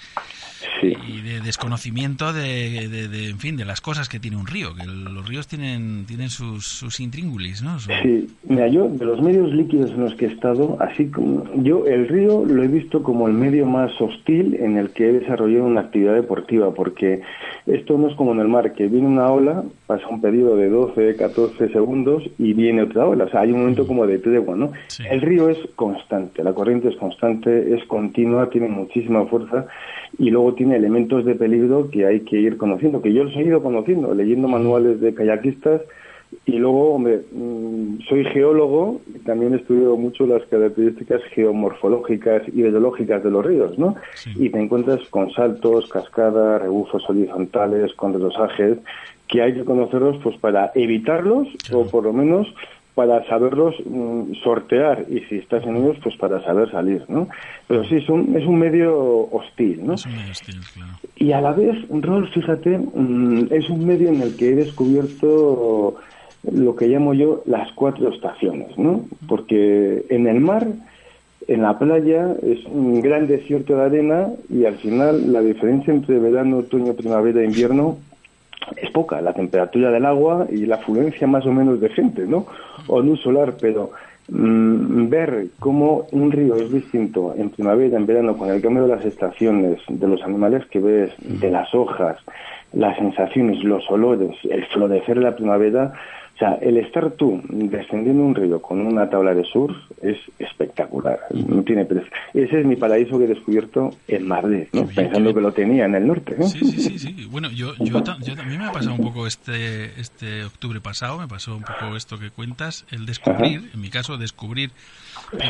sí. 0.81 0.93
y 1.07 1.21
de 1.21 1.41
desconocimiento 1.41 2.33
de, 2.33 2.87
de, 2.87 3.29
en 3.29 3.39
fin, 3.39 3.57
de 3.57 3.65
las 3.65 3.81
cosas 3.81 4.09
que 4.09 4.19
tiene 4.19 4.37
un 4.37 4.47
río. 4.47 4.75
Que 4.75 4.85
los 4.85 5.27
ríos 5.27 5.47
tienen 5.47 6.05
tienen 6.07 6.29
sus, 6.29 6.65
sus 6.65 6.99
intríngulis, 6.99 7.61
¿no? 7.61 7.79
Su... 7.79 7.89
Sí, 8.01 8.27
mira, 8.47 8.67
yo 8.67 8.87
de 8.89 9.05
los 9.05 9.21
medios 9.21 9.53
líquidos 9.53 9.91
en 9.91 10.01
los 10.01 10.15
que 10.15 10.25
he 10.25 10.29
estado, 10.29 10.77
así 10.79 11.07
como 11.07 11.43
yo 11.63 11.85
el 11.85 12.07
río 12.07 12.45
lo 12.45 12.63
he 12.63 12.67
visto 12.67 13.03
como 13.03 13.27
el 13.27 13.33
medio 13.33 13.65
más 13.65 13.91
hostil 13.99 14.55
en 14.55 14.77
el 14.77 14.91
que 14.91 15.09
he 15.09 15.13
desarrollado 15.13 15.65
una 15.65 15.81
actividad 15.81 16.15
deportiva, 16.15 16.73
porque 16.73 17.21
esto 17.65 17.97
no 17.97 18.07
es 18.07 18.15
como 18.15 18.31
en 18.33 18.39
el 18.39 18.47
mar, 18.47 18.73
que 18.73 18.87
viene 18.87 19.07
una 19.07 19.27
ola, 19.27 19.63
pasa 19.85 20.07
un 20.07 20.21
periodo 20.21 20.55
de 20.55 20.69
12, 20.69 21.15
14 21.15 21.69
segundos 21.69 22.23
y 22.37 22.53
viene 22.53 22.83
otra 22.83 23.05
ola. 23.05 23.25
O 23.25 23.29
sea, 23.29 23.41
hay 23.41 23.51
un 23.51 23.59
momento 23.59 23.85
como 23.85 24.07
de 24.07 24.19
tregua, 24.39 24.55
¿no? 24.55 24.71
Sí. 24.87 25.03
El 25.09 25.21
río 25.21 25.49
es 25.49 25.57
constante, 25.75 26.43
la 26.43 26.53
corriente 26.53 26.89
es 26.89 26.95
constante, 26.95 27.73
es 27.75 27.83
continua, 27.85 28.49
tiene 28.49 28.67
muchísima 28.67 29.25
fuerza 29.25 29.67
y 30.17 30.29
luego 30.29 30.53
tiene 30.53 30.75
elementos 30.75 31.25
de 31.25 31.35
peligro 31.35 31.89
que 31.89 32.05
hay 32.05 32.21
que 32.21 32.37
ir 32.37 32.57
conociendo, 32.57 33.01
que 33.01 33.13
yo 33.13 33.23
los 33.23 33.35
he 33.35 33.41
ido 33.41 33.61
conociendo, 33.61 34.13
leyendo 34.13 34.47
manuales 34.47 34.99
de 35.01 35.13
kayakistas 35.13 35.81
y 36.45 36.53
luego, 36.53 36.93
hombre, 36.93 37.21
soy 38.07 38.23
geólogo 38.25 39.01
y 39.07 39.19
también 39.19 39.55
estudio 39.55 39.95
mucho 39.97 40.27
las 40.27 40.43
características 40.43 41.23
geomorfológicas 41.33 42.43
y 42.53 42.61
hidrológicas 42.61 43.23
de 43.23 43.31
los 43.31 43.43
ríos, 43.43 43.77
¿no? 43.79 43.95
Sí. 44.13 44.31
Y 44.35 44.49
te 44.49 44.59
encuentras 44.59 44.99
con 45.09 45.31
saltos, 45.31 45.89
cascadas, 45.89 46.61
rebufos 46.61 47.03
horizontales, 47.09 47.93
con 47.93 48.13
relosajes, 48.13 48.77
que 49.27 49.41
hay 49.41 49.53
que 49.53 49.65
conocerlos 49.65 50.17
pues 50.21 50.37
para 50.37 50.71
evitarlos 50.75 51.47
claro. 51.67 51.81
o 51.81 51.87
por 51.87 52.03
lo 52.03 52.13
menos 52.13 52.47
para 52.99 53.25
saberlos 53.27 53.75
mm, 53.85 54.33
sortear 54.43 55.05
y 55.07 55.21
si 55.29 55.37
estás 55.37 55.63
en 55.63 55.77
ellos 55.77 55.95
pues 56.03 56.17
para 56.17 56.43
saber 56.43 56.69
salir 56.69 57.05
no 57.07 57.29
pero 57.65 57.85
sí 57.85 57.95
es 57.95 58.09
un 58.09 58.35
es 58.35 58.45
un 58.45 58.59
medio 58.59 58.93
hostil 59.31 59.85
no 59.85 59.93
es 59.93 60.05
un 60.05 60.17
medio 60.17 60.31
hostil 60.31 60.59
claro. 60.73 60.91
Y 61.15 61.31
a 61.31 61.39
la 61.39 61.53
vez 61.53 61.77
Rolf 61.89 62.29
fíjate 62.33 62.77
mm, 62.77 63.47
es 63.51 63.69
un 63.69 63.85
medio 63.85 64.09
en 64.09 64.21
el 64.21 64.35
que 64.35 64.49
he 64.49 64.55
descubierto 64.55 65.95
lo 66.51 66.75
que 66.75 66.89
llamo 66.89 67.13
yo 67.13 67.41
las 67.45 67.71
cuatro 67.71 68.09
estaciones 68.09 68.77
no 68.77 69.05
porque 69.29 70.03
en 70.09 70.27
el 70.27 70.41
mar 70.41 70.67
en 71.47 71.61
la 71.61 71.79
playa 71.79 72.35
es 72.43 72.65
un 72.65 72.99
gran 72.99 73.27
desierto 73.27 73.77
de 73.77 73.83
arena 73.85 74.27
y 74.49 74.65
al 74.65 74.75
final 74.75 75.31
la 75.31 75.39
diferencia 75.39 75.93
entre 75.93 76.19
verano, 76.19 76.57
otoño, 76.57 76.93
primavera 76.95 77.41
e 77.41 77.45
invierno 77.45 77.97
es 78.77 78.89
poca, 78.91 79.21
la 79.21 79.33
temperatura 79.33 79.91
del 79.91 80.05
agua 80.05 80.47
y 80.49 80.65
la 80.65 80.75
afluencia 80.75 81.27
más 81.27 81.45
o 81.45 81.51
menos 81.51 81.79
de 81.81 81.89
gente, 81.89 82.25
¿no? 82.25 82.45
O 82.87 83.01
luz 83.01 83.21
solar, 83.21 83.55
pero 83.59 83.91
mmm, 84.29 85.09
ver 85.09 85.47
cómo 85.59 86.07
un 86.11 86.31
río 86.31 86.55
es 86.55 86.71
distinto 86.71 87.33
en 87.37 87.49
primavera, 87.49 87.97
en 87.97 88.05
verano, 88.05 88.37
con 88.37 88.49
el 88.49 88.61
cambio 88.61 88.83
de 88.83 88.95
las 88.95 89.05
estaciones, 89.05 89.79
de 89.87 90.07
los 90.07 90.21
animales 90.23 90.65
que 90.67 90.79
ves, 90.79 91.11
de 91.19 91.51
las 91.51 91.73
hojas, 91.73 92.17
las 92.73 92.97
sensaciones, 92.97 93.63
los 93.63 93.89
olores, 93.89 94.35
el 94.49 94.65
florecer 94.67 95.17
de 95.17 95.23
la 95.23 95.35
primavera, 95.35 95.93
o 96.39 96.45
sea, 96.45 96.53
el 96.61 96.77
estar 96.77 97.11
tú 97.11 97.41
descendiendo 97.49 98.23
un 98.23 98.33
río 98.33 98.61
con 98.61 98.79
una 98.79 99.09
tabla 99.09 99.33
de 99.33 99.43
surf 99.43 99.75
es 100.01 100.15
espectacular, 100.39 101.19
no 101.31 101.63
tiene 101.63 101.83
precio. 101.83 102.09
Ese 102.33 102.61
es 102.61 102.65
mi 102.65 102.77
paraíso 102.77 103.17
que 103.17 103.25
he 103.25 103.27
descubierto 103.27 103.93
en 104.07 104.25
Madrid, 104.25 104.67
¿no? 104.71 104.87
pensando 104.87 105.33
que 105.33 105.41
lo 105.41 105.51
tenía 105.51 105.83
en 105.83 105.95
el 105.95 106.07
norte. 106.07 106.37
¿no? 106.39 106.47
Sí, 106.47 106.59
sí, 106.59 106.79
sí, 106.79 106.97
sí. 106.97 107.27
Bueno, 107.29 107.51
yo, 107.51 107.73
yo, 107.79 108.01
yo, 108.21 108.35
también 108.37 108.61
me 108.61 108.67
ha 108.67 108.71
pasado 108.71 108.95
un 108.95 109.03
poco 109.03 109.27
este, 109.27 109.99
este 109.99 110.45
octubre 110.45 110.79
pasado, 110.79 111.19
me 111.19 111.27
pasó 111.27 111.57
un 111.57 111.63
poco 111.63 111.97
esto 111.97 112.17
que 112.17 112.29
cuentas, 112.29 112.85
el 112.89 113.05
descubrir, 113.05 113.59
Ajá. 113.59 113.67
en 113.73 113.81
mi 113.81 113.89
caso, 113.89 114.17
descubrir 114.17 114.71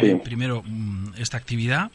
sí. 0.02 0.16
primero 0.24 0.64
mm, 0.66 1.10
esta 1.20 1.38
actividad 1.38 1.92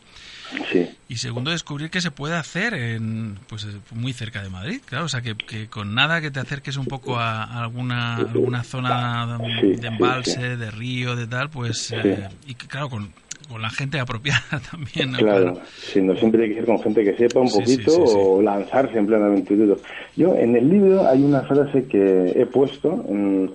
Sí. 0.70 0.88
Y 1.08 1.16
segundo, 1.16 1.50
descubrir 1.50 1.90
que 1.90 2.00
se 2.00 2.10
puede 2.10 2.34
hacer 2.36 2.74
en, 2.74 3.38
pues, 3.48 3.66
muy 3.92 4.12
cerca 4.12 4.42
de 4.42 4.50
Madrid, 4.50 4.80
claro, 4.84 5.04
o 5.06 5.08
sea, 5.08 5.20
que, 5.20 5.34
que 5.34 5.68
con 5.68 5.94
nada 5.94 6.20
que 6.20 6.30
te 6.30 6.40
acerques 6.40 6.76
un 6.76 6.86
poco 6.86 7.16
a, 7.18 7.42
alguna, 7.62 8.16
alguna 8.16 8.62
zona 8.64 9.38
de 9.38 9.86
embalse, 9.86 10.56
de 10.56 10.70
río, 10.70 11.16
de 11.16 11.26
tal, 11.26 11.50
pues, 11.50 11.92
eh, 11.92 12.28
y 12.46 12.54
claro, 12.54 12.88
con, 12.88 13.10
con 13.48 13.60
la 13.62 13.70
gente 13.70 14.00
apropiada 14.00 14.42
también. 14.70 15.12
¿no? 15.12 15.18
Claro, 15.18 15.60
sí, 15.76 16.00
no 16.00 16.14
siempre 16.16 16.44
hay 16.44 16.54
que 16.54 16.60
ir 16.60 16.66
con 16.66 16.80
gente 16.82 17.04
que 17.04 17.16
sepa 17.16 17.40
un 17.40 17.48
Sí, 17.48 17.58
poquito 17.60 17.90
sí, 17.90 17.96
sí, 17.96 18.06
sí. 18.06 18.14
o 18.16 18.42
lanzarse 18.42 18.98
en 18.98 19.06
plan 19.06 19.22
aventurero. 19.22 19.76
Yo 20.16 20.34
en 20.36 20.56
el 20.56 20.68
libro 20.68 21.06
hay 21.08 21.22
una 21.22 21.42
frase 21.42 21.86
que 21.86 22.32
he 22.36 22.46
puesto, 22.46 23.04
en 23.08 23.52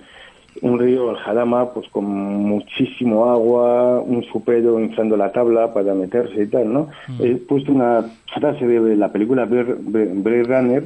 un 0.62 0.78
río, 0.78 1.10
el 1.10 1.16
Jarama, 1.16 1.72
pues 1.72 1.88
con 1.90 2.04
muchísimo 2.04 3.30
agua, 3.30 4.00
un 4.00 4.22
supero 4.24 4.78
inflando 4.80 5.16
la 5.16 5.32
tabla 5.32 5.72
para 5.72 5.94
meterse 5.94 6.42
y 6.42 6.46
tal, 6.46 6.72
¿no? 6.72 6.88
Mm. 7.08 7.24
He 7.24 7.36
puesto 7.36 7.72
una 7.72 8.04
frase 8.34 8.66
de 8.66 8.96
la 8.96 9.10
película 9.10 9.46
Blade 9.46 10.42
Runner 10.44 10.84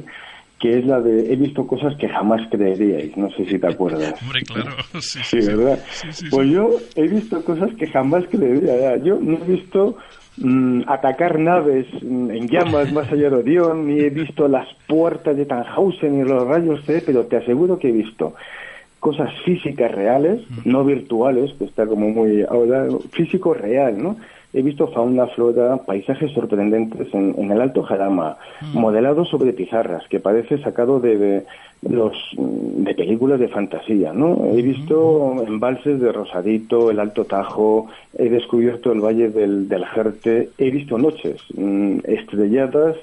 que 0.59 0.79
es 0.79 0.85
la 0.85 1.01
de 1.01 1.33
he 1.33 1.35
visto 1.35 1.67
cosas 1.67 1.95
que 1.97 2.07
jamás 2.07 2.41
creeríais, 2.49 3.15
no 3.17 3.29
sé 3.31 3.45
si 3.45 3.59
te 3.59 3.67
acuerdas. 3.67 4.15
Hombre, 4.21 4.41
claro. 4.43 4.71
Sí, 5.01 5.19
Sí. 5.23 5.37
¿verdad? 5.45 5.79
Sí, 6.11 6.25
pues 6.31 6.49
yo 6.49 6.77
he 6.95 7.07
visto 7.07 7.43
cosas 7.43 7.73
que 7.75 7.87
jamás 7.87 8.23
creería. 8.31 8.95
Yo 8.97 9.19
no 9.21 9.37
he 9.37 9.51
visto 9.51 9.97
mm, 10.37 10.83
atacar 10.87 11.39
naves 11.39 11.87
mm, 12.01 12.31
en 12.31 12.47
llamas 12.47 12.91
más 12.93 13.11
allá 13.11 13.29
de 13.29 13.35
Orión, 13.35 13.87
ni 13.87 13.99
he 13.99 14.09
visto 14.09 14.47
las 14.47 14.67
puertas 14.87 15.35
de 15.35 15.45
Tannhausen 15.45 16.17
ni 16.19 16.27
los 16.27 16.47
rayos 16.47 16.83
C, 16.85 17.03
pero 17.05 17.25
te 17.25 17.35
aseguro 17.37 17.77
que 17.77 17.89
he 17.89 17.91
visto 17.91 18.33
cosas 19.05 19.31
físicas 19.43 19.91
reales, 19.91 20.41
no 20.63 20.83
virtuales, 20.83 21.53
que 21.59 21.65
está 21.65 21.85
como 21.85 22.09
muy 22.09 22.41
ahora, 22.41 22.87
físico 23.11 23.53
real, 23.53 24.01
¿no? 24.01 24.17
He 24.51 24.63
visto 24.63 24.87
fauna, 24.87 25.27
flora, 25.27 25.77
paisajes 25.77 26.31
sorprendentes 26.31 27.13
en, 27.13 27.35
en 27.37 27.51
el 27.51 27.61
Alto 27.61 27.83
Jarama, 27.83 28.37
modelados 28.73 29.29
sobre 29.29 29.53
pizarras, 29.53 30.07
que 30.09 30.19
parece 30.19 30.57
sacado 30.57 30.99
de, 30.99 31.19
de 31.19 31.45
los 31.87 32.13
de 32.37 32.95
películas 32.95 33.39
de 33.39 33.47
fantasía, 33.47 34.11
¿no? 34.11 34.43
He 34.55 34.63
visto 34.63 35.35
embalses 35.45 35.99
de 35.99 36.11
Rosadito, 36.11 36.89
el 36.89 36.99
Alto 36.99 37.25
Tajo, 37.25 37.85
he 38.17 38.27
descubierto 38.27 38.91
el 38.91 39.01
Valle 39.01 39.29
del, 39.29 39.69
del 39.69 39.85
Jerte, 39.85 40.49
he 40.57 40.71
visto 40.71 40.97
noches 40.97 41.39
mm, 41.55 41.99
estrelladas 42.05 42.95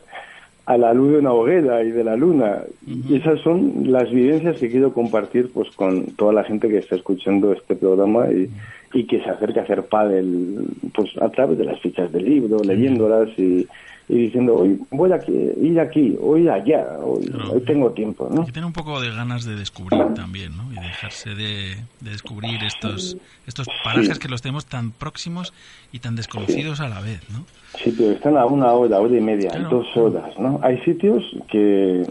a 0.73 0.79
la 0.79 0.95
luz 0.95 1.13
de 1.13 1.19
una 1.19 1.33
hoguera 1.33 1.83
y 1.83 1.91
de 1.91 2.05
la 2.05 2.17
luna. 2.17 2.63
Y 2.87 3.17
esas 3.17 3.41
son 3.41 3.91
las 3.93 4.11
vivencias 4.11 4.59
que 4.59 4.71
quiero 4.71 4.93
compartir 4.93 5.51
pues 5.53 5.71
con 5.71 6.07
toda 6.17 6.33
la 6.33 6.45
gente 6.45 6.69
que 6.69 6.79
está 6.79 6.97
escuchando 6.97 7.53
este 7.53 7.77
programa 7.77 8.31
y, 8.31 8.51
y 8.95 9.05
que 9.05 9.23
se 9.23 9.31
acerca 9.31 9.61
a 9.61 9.65
hacer 9.65 9.85
pádel 9.85 10.67
pues 10.95 11.11
a 11.21 11.29
través 11.31 11.59
de 11.59 11.65
las 11.65 11.81
fichas 11.81 12.11
del 12.13 12.25
libro, 12.25 12.59
leyéndolas 12.65 13.29
y, 13.39 13.67
y 14.13 14.27
diciendo, 14.27 14.55
hoy 14.57 14.79
voy 14.91 15.11
a 15.11 15.15
aquí, 15.17 15.33
ir 15.61 15.81
aquí, 15.81 16.17
hoy 16.21 16.47
allá, 16.47 16.99
hoy, 17.03 17.25
Claro. 17.27 17.53
hoy 17.53 17.61
tengo 17.63 17.91
tiempo, 17.93 18.29
¿no? 18.31 18.43
Y 18.47 18.53
tener 18.53 18.67
un 18.67 18.73
poco 18.75 19.01
de 19.01 19.11
ganas 19.11 19.45
de 19.45 19.57
descubrir 19.57 20.03
también, 20.15 20.55
¿no? 20.57 20.71
Y 20.73 20.77
dejarse 20.77 21.35
de, 21.35 21.77
de 22.01 22.11
descubrir 22.11 22.63
estos 22.63 23.17
estos 23.47 23.67
parajes 23.83 24.19
que 24.19 24.29
los 24.29 24.43
tenemos 24.43 24.67
tan 24.67 24.91
próximos 24.93 25.53
y 25.93 25.99
tan 26.01 26.15
desconocidos 26.15 26.81
a 26.81 26.89
la 26.89 27.01
vez, 27.01 27.21
¿no? 27.31 27.45
Sí, 27.83 27.93
pero 27.97 28.11
están 28.13 28.37
a 28.37 28.45
una 28.45 28.71
hora, 28.73 29.01
hora 29.01 29.17
y 29.17 29.21
media, 29.21 29.51
Claro. 29.51 29.71
dos 29.71 29.97
horas, 29.97 30.39
¿no? 30.39 30.61
Hay 30.63 30.79
sitios 30.83 31.25
que 31.51 32.05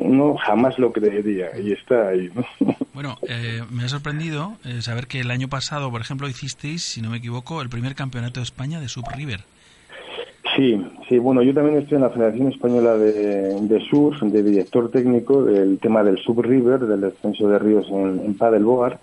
uno 0.00 0.36
jamás 0.36 0.78
lo 0.78 0.92
creería 0.92 1.48
y 1.60 1.72
está 1.72 2.08
ahí, 2.10 2.30
¿no? 2.34 2.44
Bueno, 2.94 3.18
eh, 3.28 3.60
me 3.72 3.82
ha 3.82 3.88
sorprendido 3.88 4.52
eh, 4.64 4.80
saber 4.80 5.08
que 5.08 5.18
el 5.18 5.32
año 5.32 5.48
pasado, 5.48 5.90
por 5.90 6.00
ejemplo, 6.00 6.28
hicisteis, 6.28 6.84
si 6.84 7.02
no 7.02 7.10
me 7.10 7.16
equivoco, 7.16 7.60
el 7.60 7.68
primer 7.68 7.96
campeonato 7.96 8.38
de 8.38 8.44
España 8.44 8.78
de 8.78 8.88
Sub 8.88 9.04
River. 9.16 9.40
Sí, 10.56 10.80
sí, 11.08 11.18
bueno, 11.18 11.42
yo 11.42 11.52
también 11.52 11.78
estoy 11.78 11.96
en 11.96 12.02
la 12.02 12.10
Federación 12.10 12.48
Española 12.48 12.96
de, 12.96 13.60
de 13.60 13.80
Surf, 13.90 14.22
de 14.22 14.42
director 14.42 14.90
técnico 14.90 15.42
del 15.42 15.78
tema 15.78 16.04
del 16.04 16.18
Sub-River, 16.18 16.80
del 16.80 17.00
descenso 17.00 17.48
de 17.48 17.58
ríos 17.58 17.88
en, 17.90 18.20
en 18.24 18.34
Padelboard, 18.34 18.98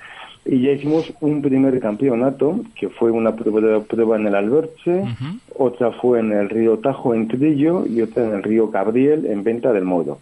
y 0.45 0.61
ya 0.61 0.71
hicimos 0.71 1.13
un 1.21 1.41
primer 1.41 1.79
campeonato, 1.79 2.61
que 2.75 2.89
fue 2.89 3.11
una 3.11 3.35
prueba, 3.35 3.81
prueba 3.81 4.15
en 4.15 4.27
el 4.27 4.35
Alberche, 4.35 5.03
otra 5.55 5.91
fue 5.91 6.19
en 6.19 6.31
el 6.31 6.49
río 6.49 6.79
Tajo 6.79 7.13
en 7.13 7.27
Trillo 7.27 7.85
y 7.85 8.01
otra 8.01 8.25
en 8.25 8.33
el 8.35 8.43
río 8.43 8.71
Cabriel 8.71 9.25
en 9.27 9.43
Venta 9.43 9.71
del 9.71 9.83
Moro. 9.83 10.19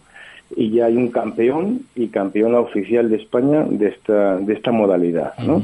Y 0.56 0.70
ya 0.72 0.86
hay 0.86 0.96
un 0.96 1.08
campeón 1.08 1.82
y 1.94 2.08
campeona 2.08 2.58
oficial 2.58 3.08
de 3.08 3.16
España 3.16 3.64
de 3.70 3.88
esta, 3.88 4.36
de 4.36 4.52
esta 4.52 4.72
modalidad, 4.72 5.38
¿no? 5.38 5.62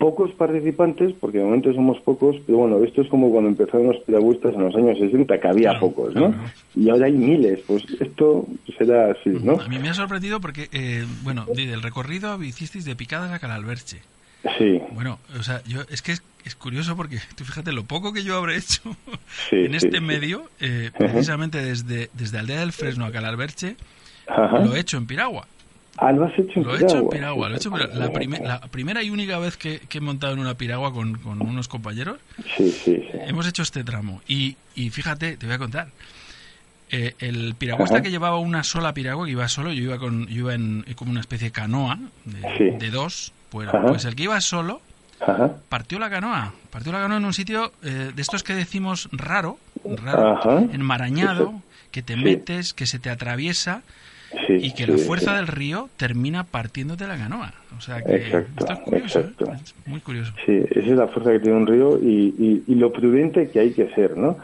Pocos 0.00 0.32
participantes, 0.32 1.12
porque 1.20 1.38
de 1.38 1.44
momento 1.44 1.72
somos 1.74 2.00
pocos, 2.00 2.34
pero 2.46 2.58
bueno, 2.58 2.82
esto 2.82 3.02
es 3.02 3.08
como 3.08 3.30
cuando 3.30 3.50
empezaron 3.50 3.86
los 3.88 3.98
piragüistas 3.98 4.54
en 4.54 4.62
los 4.62 4.74
años 4.74 4.98
60, 4.98 5.38
que 5.38 5.46
había 5.46 5.70
Claro, 5.72 5.80
pocos, 5.80 6.14
¿no? 6.14 6.28
claro. 6.32 6.50
Y 6.74 6.88
ahora 6.88 7.04
hay 7.06 7.12
miles, 7.12 7.60
pues 7.66 7.84
esto 8.00 8.46
será 8.78 9.10
así, 9.12 9.28
¿no? 9.42 9.60
A 9.60 9.68
mí 9.68 9.78
me 9.78 9.90
ha 9.90 9.94
sorprendido 9.94 10.40
porque, 10.40 10.68
eh, 10.72 11.04
bueno, 11.22 11.44
del 11.54 11.82
recorrido 11.82 12.42
hicisteis 12.42 12.86
de 12.86 12.96
Picadas 12.96 13.30
a 13.30 13.38
Calalberche. 13.38 13.98
Sí, 14.56 14.80
Bueno, 14.92 15.18
o 15.38 15.42
sea, 15.42 15.62
yo 15.64 15.82
es 15.90 16.00
que 16.00 16.12
es, 16.12 16.22
es 16.46 16.54
curioso 16.56 16.96
porque 16.96 17.18
tú 17.36 17.44
fíjate 17.44 17.70
lo 17.72 17.84
poco 17.84 18.14
que 18.14 18.24
yo 18.24 18.36
habré 18.38 18.56
hecho 18.56 18.80
Sí, 19.50 19.56
en 19.56 19.74
este 19.74 19.98
sí. 19.98 20.00
medio, 20.02 20.48
eh, 20.60 20.90
precisamente 20.96 21.62
desde, 21.62 22.08
desde 22.14 22.38
Aldea 22.38 22.60
del 22.60 22.72
Fresno 22.72 23.04
a 23.04 23.12
Calalberche, 23.12 23.76
ajá. 24.26 24.60
lo 24.60 24.74
he 24.74 24.80
hecho 24.80 24.96
en 24.96 25.06
Piragua. 25.06 25.46
Ah, 25.96 26.12
lo 26.12 26.24
has 26.24 26.38
hecho 26.38 26.60
en 26.60 26.64
Lo 26.66 26.76
he 26.76 26.82
hecho 26.82 26.98
en 26.98 27.08
Piragua. 27.10 27.48
lo 27.48 27.54
he 27.54 27.58
hecho 27.58 27.68
en 27.68 27.74
piragua. 27.74 27.94
La, 27.96 28.10
prime- 28.12 28.40
la 28.40 28.60
primera 28.62 29.02
y 29.02 29.10
única 29.10 29.38
vez 29.38 29.56
que, 29.56 29.80
que 29.80 29.98
he 29.98 30.00
montado 30.00 30.32
en 30.32 30.38
una 30.38 30.54
piragua 30.54 30.92
con, 30.92 31.18
con 31.18 31.42
unos 31.42 31.68
compañeros, 31.68 32.18
Sí, 32.56 32.70
sí, 32.70 32.96
sí. 33.10 33.18
hemos 33.26 33.46
hecho 33.46 33.62
este 33.62 33.84
tramo. 33.84 34.22
Y, 34.26 34.56
y 34.74 34.90
fíjate, 34.90 35.36
te 35.36 35.46
voy 35.46 35.54
a 35.56 35.58
contar. 35.58 35.88
Eh, 36.92 37.14
el 37.20 37.54
piragüista 37.56 37.96
Ajá. 37.96 38.02
que 38.02 38.10
llevaba 38.10 38.38
una 38.38 38.64
sola 38.64 38.92
piragua, 38.94 39.24
que 39.26 39.32
iba 39.32 39.46
solo, 39.48 39.72
yo 39.72 39.82
iba 39.84 39.98
con 39.98 40.26
yo 40.26 40.38
iba 40.40 40.54
en 40.54 40.84
como 40.96 41.10
una 41.12 41.20
especie 41.20 41.48
de 41.48 41.52
canoa 41.52 41.98
de, 42.24 42.90
dos, 42.90 43.32
pues, 43.50 43.68
pues 43.86 44.04
el 44.06 44.16
que 44.16 44.24
iba 44.24 44.40
solo 44.40 44.80
Ajá, 45.20 45.54
partió 45.68 45.98
la 45.98 46.08
canoa. 46.10 46.52
Partió 46.70 46.90
la 46.92 46.98
canoa 47.00 47.18
en 47.18 47.24
un 47.26 47.34
sitio 47.34 47.72
eh, 47.84 48.10
de 48.14 48.22
estos 48.22 48.42
que 48.42 48.54
decimos 48.54 49.08
raro, 49.12 49.58
raro 49.84 50.60
enmarañado, 50.72 51.54
que 51.92 52.02
te 52.02 52.16
metes, 52.16 52.72
que 52.74 52.86
se 52.86 52.98
te 52.98 53.10
atraviesa 53.10 53.82
sí. 54.46 54.54
y 54.54 54.72
que 54.74 54.86
la 54.86 54.98
fuerza 54.98 55.30
sí. 55.32 55.36
del 55.38 55.46
río 55.46 55.88
termina 55.96 56.44
partiéndote 56.44 57.06
la 57.06 57.16
canoa. 57.16 57.52
O 57.76 57.80
sea 57.80 58.02
que 58.02 58.16
Exacto, 58.16 58.50
esto 58.60 58.72
es 58.72 58.78
curioso, 58.80 59.18
¿eh? 59.20 59.22
exacto. 59.22 59.52
Es 59.52 59.74
muy 59.86 60.00
curioso. 60.00 60.32
Sí, 60.44 60.62
esa 60.70 60.80
es 60.80 60.86
la 60.88 61.08
fuerza 61.08 61.32
que 61.32 61.40
tiene 61.40 61.56
un 61.56 61.66
río 61.66 61.98
y, 61.98 62.34
y- 62.38 62.62
y 62.66 62.74
lo 62.74 62.92
prudente 62.92 63.48
que 63.48 63.60
hay 63.60 63.70
que 63.72 63.88
ser, 63.94 64.16
¿no? 64.16 64.36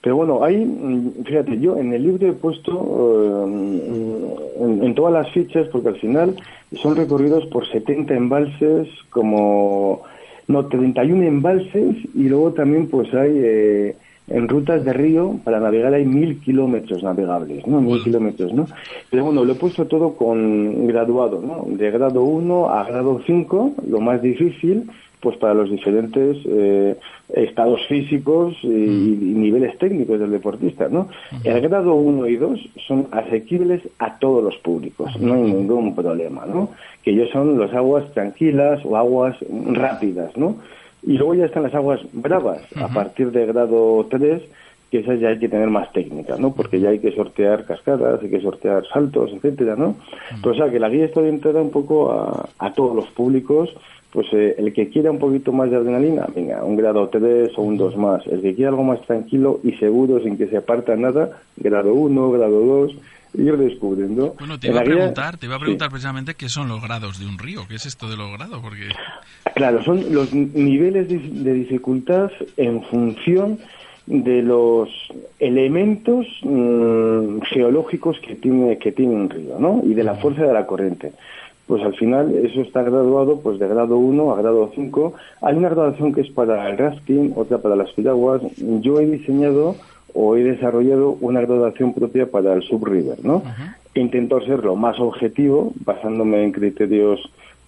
Pero 0.00 0.16
bueno, 0.16 0.44
hay, 0.44 0.56
mm, 0.64 1.24
fíjate, 1.24 1.58
yo 1.58 1.78
en 1.78 1.92
el 1.94 2.02
libro 2.02 2.28
he 2.28 2.32
puesto 2.32 3.48
eh, 3.48 4.60
en, 4.60 4.84
en 4.84 4.94
todas 4.94 5.12
las 5.14 5.32
fichas, 5.32 5.66
porque 5.68 5.88
al 5.88 5.96
final 5.98 6.36
son 6.82 6.94
recorridos 6.96 7.46
por 7.46 7.66
70 7.68 8.14
embalses, 8.14 8.88
como, 9.10 10.02
no, 10.46 10.66
31 10.66 11.22
embalses, 11.24 11.96
y 12.14 12.24
luego 12.28 12.52
también 12.52 12.88
pues 12.88 13.12
hay, 13.14 13.32
eh, 13.34 13.96
en 14.28 14.48
rutas 14.48 14.84
de 14.84 14.92
río, 14.92 15.38
para 15.44 15.60
navegar 15.60 15.92
hay 15.92 16.06
mil 16.06 16.40
kilómetros 16.40 17.02
navegables, 17.02 17.66
¿no? 17.66 17.80
Mil 17.80 18.02
kilómetros, 18.02 18.52
¿no? 18.52 18.66
Pero 19.10 19.26
bueno, 19.26 19.44
lo 19.44 19.52
he 19.52 19.56
puesto 19.56 19.86
todo 19.86 20.14
con 20.14 20.86
graduado, 20.86 21.42
¿no? 21.42 21.66
De 21.76 21.90
grado 21.90 22.22
1 22.22 22.70
a 22.70 22.84
grado 22.84 23.20
5, 23.26 23.74
lo 23.88 24.00
más 24.00 24.22
difícil, 24.22 24.90
pues 25.20 25.36
para 25.36 25.54
los 25.54 25.70
diferentes 25.70 26.38
eh, 26.46 26.96
estados 27.34 27.80
físicos 27.86 28.54
y, 28.62 28.68
y 28.68 29.34
niveles 29.34 29.76
técnicos 29.78 30.18
del 30.18 30.30
deportista, 30.30 30.88
¿no? 30.88 31.08
El 31.42 31.60
grado 31.60 31.94
1 31.94 32.26
y 32.26 32.36
2 32.36 32.60
son 32.86 33.08
asequibles 33.10 33.82
a 33.98 34.18
todos 34.18 34.42
los 34.42 34.56
públicos, 34.56 35.18
no 35.20 35.34
hay 35.34 35.42
ningún 35.42 35.94
problema, 35.94 36.46
¿no? 36.46 36.70
Que 37.02 37.10
ellos 37.10 37.28
son 37.30 37.58
las 37.58 37.74
aguas 37.74 38.10
tranquilas 38.12 38.80
o 38.84 38.96
aguas 38.96 39.36
rápidas, 39.72 40.34
¿no? 40.36 40.56
Y 41.06 41.18
luego 41.18 41.34
ya 41.34 41.46
están 41.46 41.64
las 41.64 41.74
aguas 41.74 42.00
bravas, 42.12 42.62
a 42.76 42.88
partir 42.88 43.30
de 43.30 43.46
grado 43.46 44.06
3, 44.10 44.42
que 44.90 45.00
esas 45.00 45.20
ya 45.20 45.28
hay 45.28 45.38
que 45.38 45.48
tener 45.48 45.68
más 45.68 45.92
técnica, 45.92 46.36
¿no? 46.38 46.54
Porque 46.54 46.80
ya 46.80 46.90
hay 46.90 46.98
que 46.98 47.12
sortear 47.12 47.64
cascadas, 47.66 48.22
hay 48.22 48.30
que 48.30 48.40
sortear 48.40 48.84
saltos, 48.86 49.32
etcétera, 49.32 49.76
¿no? 49.76 49.96
Pues, 50.42 50.56
o 50.56 50.58
sea, 50.58 50.70
que 50.70 50.78
la 50.78 50.88
guía 50.88 51.04
está 51.06 51.20
orientada 51.20 51.60
un 51.60 51.70
poco 51.70 52.12
a, 52.12 52.48
a 52.58 52.72
todos 52.72 52.96
los 52.96 53.06
públicos, 53.08 53.74
pues 54.14 54.28
eh, 54.32 54.54
el 54.58 54.72
que 54.72 54.88
quiera 54.90 55.10
un 55.10 55.18
poquito 55.18 55.50
más 55.52 55.68
de 55.70 55.76
adrenalina, 55.76 56.28
venga, 56.32 56.64
un 56.64 56.76
grado 56.76 57.08
3 57.08 57.50
o 57.56 57.62
un 57.62 57.76
2 57.76 57.96
más. 57.96 58.24
El 58.28 58.42
que 58.42 58.54
quiera 58.54 58.70
algo 58.70 58.84
más 58.84 59.00
tranquilo 59.02 59.58
y 59.64 59.72
seguro, 59.72 60.22
sin 60.22 60.38
que 60.38 60.46
se 60.46 60.56
aparta 60.56 60.94
nada, 60.94 61.40
grado 61.56 61.92
1, 61.92 62.30
grado 62.30 62.60
2, 62.60 62.96
ir 63.36 63.56
descubriendo. 63.56 64.34
Bueno, 64.38 64.58
te 64.58 64.68
iba 64.68 64.80
a 64.80 64.84
guía- 64.84 64.94
preguntar, 64.94 65.36
te 65.36 65.46
iba 65.46 65.56
a 65.56 65.58
sí. 65.58 65.62
preguntar 65.62 65.90
precisamente 65.90 66.34
qué 66.34 66.48
son 66.48 66.68
los 66.68 66.80
grados 66.82 67.18
de 67.18 67.26
un 67.26 67.38
río, 67.38 67.62
qué 67.68 67.74
es 67.76 67.86
esto 67.86 68.08
de 68.08 68.16
los 68.16 68.32
grados, 68.32 68.60
porque 68.62 68.88
Claro, 69.54 69.82
son 69.84 70.12
los 70.12 70.32
niveles 70.32 71.08
de, 71.08 71.52
dificultad 71.52 72.30
en 72.56 72.82
función 72.84 73.58
de 74.06 74.42
los 74.42 74.88
elementos 75.38 76.26
mm, 76.42 77.40
geológicos 77.50 78.18
que 78.20 78.34
tiene 78.34 78.78
que 78.78 78.92
tiene 78.92 79.14
un 79.14 79.30
río, 79.30 79.58
¿no? 79.58 79.82
Y 79.84 79.94
de 79.94 80.04
la 80.04 80.14
fuerza 80.16 80.42
de 80.44 80.52
la 80.52 80.66
corriente. 80.66 81.12
Pues 81.66 81.82
al 81.82 81.94
final 81.94 82.34
eso 82.44 82.60
está 82.60 82.82
graduado 82.82 83.40
pues 83.40 83.58
de 83.58 83.66
grado 83.66 83.96
1 83.96 84.32
a 84.32 84.36
grado 84.42 84.70
5. 84.74 85.14
Hay 85.40 85.56
una 85.56 85.70
graduación 85.70 86.12
que 86.12 86.20
es 86.20 86.30
para 86.30 86.68
el 86.68 86.76
rafting, 86.76 87.32
otra 87.36 87.58
para 87.58 87.76
las 87.76 87.90
piraguas. 87.92 88.42
Yo 88.58 89.00
he 89.00 89.06
diseñado 89.06 89.76
o 90.14 90.36
he 90.36 90.44
desarrollado 90.44 91.16
una 91.20 91.40
graduación 91.40 91.92
propia 91.92 92.26
para 92.30 92.54
el 92.54 92.62
subriver, 92.62 93.24
¿no? 93.24 93.42
Intento 93.96 94.40
ser 94.40 94.64
lo 94.64 94.74
más 94.76 94.98
objetivo, 95.00 95.72
basándome 95.84 96.42
en 96.44 96.52
criterios 96.52 97.20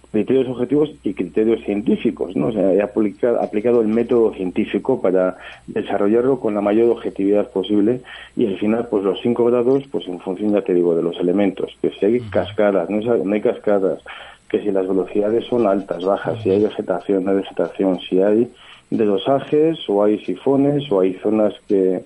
criterios 0.09 0.47
objetivos 0.47 0.89
y 1.03 1.13
criterios 1.13 1.61
científicos, 1.65 2.33
¿no? 2.35 2.47
O 2.47 2.51
sea, 2.53 2.73
he 2.73 2.81
aplicado, 2.81 3.41
aplicado 3.41 3.81
el 3.81 3.89
método 3.89 4.33
científico 4.33 5.01
para 5.01 5.35
desarrollarlo 5.67 6.39
con 6.39 6.55
la 6.55 6.61
mayor 6.61 6.89
objetividad 6.89 7.49
posible 7.51 7.99
y 8.37 8.47
al 8.47 8.57
final, 8.57 8.87
pues 8.89 9.03
los 9.03 9.19
cinco 9.21 9.43
grados, 9.45 9.83
pues 9.91 10.07
en 10.07 10.19
función, 10.21 10.53
ya 10.53 10.61
te 10.61 10.73
digo, 10.73 10.95
de 10.95 11.03
los 11.03 11.19
elementos, 11.19 11.75
que 11.81 11.91
si 11.91 12.05
hay 12.05 12.19
cascadas, 12.21 12.89
no, 12.89 12.97
hay- 13.11 13.21
no 13.23 13.33
hay 13.33 13.41
cascadas, 13.41 13.99
que 14.49 14.61
si 14.61 14.71
las 14.71 14.87
velocidades 14.87 15.45
son 15.45 15.67
altas, 15.67 16.03
bajas, 16.05 16.41
si 16.41 16.51
hay 16.51 16.63
vegetación, 16.63 17.25
no 17.25 17.31
hay 17.31 17.37
vegetación, 17.37 17.99
si 17.99 18.21
hay 18.21 18.49
dedosajes 18.89 19.77
o 19.89 20.03
hay 20.03 20.19
sifones 20.19 20.89
o 20.91 21.01
hay 21.01 21.13
zonas 21.15 21.53
que 21.67 22.01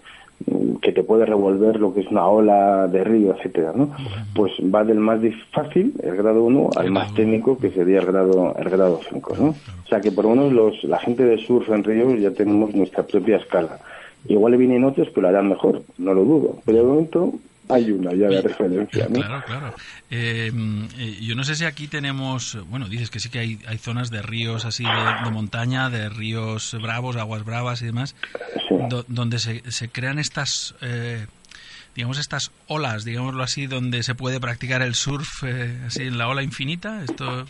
que 0.81 0.91
te 0.91 1.03
puede 1.03 1.25
revolver 1.25 1.79
lo 1.79 1.93
que 1.93 2.01
es 2.01 2.07
una 2.07 2.27
ola 2.27 2.87
de 2.87 3.03
río, 3.03 3.35
etcétera, 3.35 3.73
¿no? 3.75 3.91
Pues 4.35 4.51
va 4.73 4.83
del 4.83 4.99
más 4.99 5.19
fácil, 5.51 5.93
el 6.01 6.15
grado 6.15 6.43
1, 6.43 6.69
al 6.75 6.91
más 6.91 7.13
técnico, 7.13 7.57
que 7.57 7.69
sería 7.71 7.99
el 7.99 8.05
grado 8.05 8.55
el 8.57 8.69
grado 8.69 8.99
5, 9.09 9.35
¿no? 9.37 9.49
O 9.49 9.87
sea 9.87 10.01
que 10.01 10.11
por 10.11 10.25
lo 10.25 10.31
menos 10.31 10.51
los, 10.51 10.83
la 10.83 10.99
gente 10.99 11.23
de 11.23 11.37
surf 11.37 11.69
en 11.69 11.83
ríos 11.83 12.19
ya 12.19 12.31
tenemos 12.31 12.73
nuestra 12.73 13.03
propia 13.03 13.37
escala. 13.37 13.79
Igual 14.27 14.57
vienen 14.57 14.83
otros 14.83 15.09
que 15.09 15.21
lo 15.21 15.27
harán 15.27 15.49
mejor, 15.49 15.81
no 15.97 16.13
lo 16.13 16.23
dudo, 16.23 16.55
pero 16.65 16.77
de 16.79 16.83
momento 16.83 17.33
hay 17.71 17.91
una 17.91 18.11
ya 18.13 18.27
de 18.27 18.41
referencia, 18.41 19.07
¿no? 19.07 19.13
Claro, 19.19 19.43
claro. 19.45 19.75
Eh, 20.09 20.51
yo 21.21 21.35
no 21.35 21.43
sé 21.43 21.55
si 21.55 21.65
aquí 21.65 21.87
tenemos, 21.87 22.57
bueno, 22.69 22.87
dices 22.89 23.09
que 23.09 23.19
sí 23.19 23.29
que 23.29 23.39
hay, 23.39 23.59
hay 23.67 23.77
zonas 23.77 24.09
de 24.11 24.21
ríos 24.21 24.65
así 24.65 24.83
de, 24.83 24.89
de 25.25 25.31
montaña, 25.31 25.89
de 25.89 26.09
ríos 26.09 26.75
bravos, 26.81 27.15
aguas 27.15 27.43
bravas 27.45 27.81
y 27.81 27.85
demás, 27.85 28.15
Sí. 28.69 28.75
do- 28.89 29.05
donde 29.07 29.39
se, 29.39 29.69
se 29.71 29.89
crean 29.89 30.19
estas, 30.19 30.75
eh, 30.81 31.25
digamos, 31.95 32.19
estas 32.19 32.51
olas, 32.67 33.03
digámoslo 33.05 33.43
así, 33.43 33.67
donde 33.67 34.03
se 34.03 34.15
puede 34.15 34.39
practicar 34.39 34.81
el 34.81 34.95
surf 34.95 35.43
eh, 35.43 35.77
así 35.87 36.03
en 36.03 36.17
la 36.17 36.27
ola 36.27 36.43
infinita. 36.43 37.03
Esto, 37.03 37.45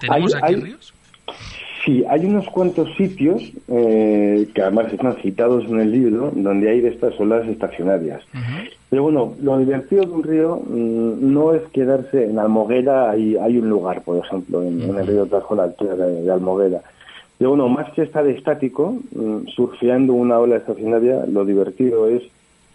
¿Tenemos 0.00 0.34
Hay- 0.34 0.40
aquí 0.42 0.54
hay- 0.54 0.60
ríos? 0.60 0.94
Sí, 1.88 2.04
hay 2.06 2.26
unos 2.26 2.46
cuantos 2.50 2.94
sitios 2.98 3.42
eh, 3.66 4.46
que 4.54 4.60
además 4.60 4.92
están 4.92 5.16
citados 5.22 5.64
en 5.64 5.80
el 5.80 5.90
libro 5.90 6.30
donde 6.36 6.68
hay 6.68 6.82
de 6.82 6.90
estas 6.90 7.18
olas 7.18 7.48
estacionarias. 7.48 8.20
Pero 8.90 9.04
bueno, 9.04 9.32
lo 9.40 9.56
divertido 9.56 10.02
de 10.02 10.10
un 10.10 10.22
río 10.22 10.56
mm, 10.56 11.32
no 11.32 11.54
es 11.54 11.62
quedarse 11.72 12.26
en 12.26 12.38
Almoguera, 12.38 13.08
hay, 13.10 13.36
hay 13.36 13.56
un 13.56 13.70
lugar, 13.70 14.02
por 14.02 14.22
ejemplo, 14.22 14.62
en, 14.62 14.82
en 14.82 14.96
el 14.98 15.06
río 15.06 15.24
Tajo, 15.24 15.54
la 15.54 15.62
altura 15.62 15.94
de, 15.94 16.24
de 16.24 16.30
Almoguera. 16.30 16.82
Pero 17.38 17.50
bueno, 17.50 17.70
más 17.70 17.90
que 17.94 18.02
estar 18.02 18.26
estático, 18.26 18.98
mm, 19.12 19.46
surfeando 19.56 20.12
una 20.12 20.38
ola 20.38 20.56
estacionaria, 20.56 21.24
lo 21.24 21.46
divertido 21.46 22.06
es 22.06 22.22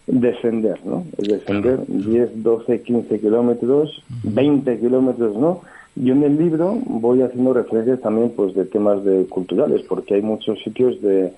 descender, 0.08 0.84
¿no? 0.84 1.04
Es 1.18 1.28
descender 1.28 1.78
10, 1.86 2.42
12, 2.42 2.82
15 2.82 3.20
kilómetros, 3.20 4.02
20 4.24 4.80
kilómetros, 4.80 5.36
¿no? 5.36 5.60
Yo 5.96 6.12
en 6.12 6.24
el 6.24 6.36
libro 6.36 6.78
voy 6.86 7.22
haciendo 7.22 7.52
referencias 7.52 8.00
también 8.00 8.30
pues 8.30 8.54
de 8.54 8.64
temas 8.64 9.04
de 9.04 9.26
culturales, 9.26 9.82
porque 9.88 10.14
hay 10.14 10.22
muchos 10.22 10.60
sitios 10.62 11.00
de, 11.00 11.32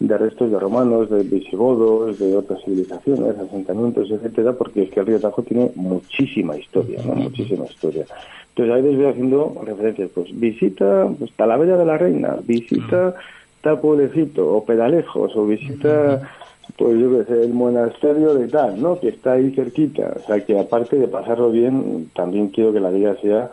de 0.00 0.18
restos 0.18 0.50
de 0.50 0.58
romanos, 0.58 1.10
de 1.10 1.22
visigodos, 1.22 2.18
de 2.18 2.36
otras 2.36 2.60
civilizaciones, 2.64 3.38
asentamientos, 3.38 4.10
etcétera, 4.10 4.54
porque 4.54 4.82
es 4.82 4.90
que 4.90 5.00
el 5.00 5.06
río 5.06 5.20
Tajo 5.20 5.42
tiene 5.42 5.70
muchísima 5.76 6.56
historia, 6.56 7.00
¿no? 7.04 7.14
Muchísima 7.14 7.66
historia. 7.66 8.04
Entonces 8.48 8.74
ahí 8.74 8.82
les 8.82 8.96
voy 8.96 9.06
haciendo 9.06 9.62
referencias, 9.64 10.10
pues 10.12 10.38
visita 10.38 11.08
pues, 11.18 11.30
Talavera 11.36 11.76
de 11.76 11.84
la 11.84 11.96
Reina, 11.96 12.36
visita 12.44 13.14
tal 13.60 13.78
pueblecito, 13.78 14.56
o 14.56 14.64
Pedalejos, 14.64 15.36
o 15.36 15.46
visita, 15.46 16.22
pues 16.76 16.98
yo 16.98 17.18
qué 17.18 17.24
sé, 17.26 17.44
el 17.44 17.52
monasterio 17.52 18.34
de 18.34 18.48
tal, 18.48 18.80
¿no? 18.80 18.98
Que 18.98 19.08
está 19.08 19.32
ahí 19.32 19.50
cerquita. 19.52 20.14
O 20.16 20.26
sea 20.26 20.44
que 20.44 20.58
aparte 20.58 20.96
de 20.96 21.08
pasarlo 21.08 21.50
bien, 21.50 22.10
también 22.14 22.48
quiero 22.48 22.72
que 22.72 22.80
la 22.80 22.90
vida 22.90 23.16
sea 23.20 23.50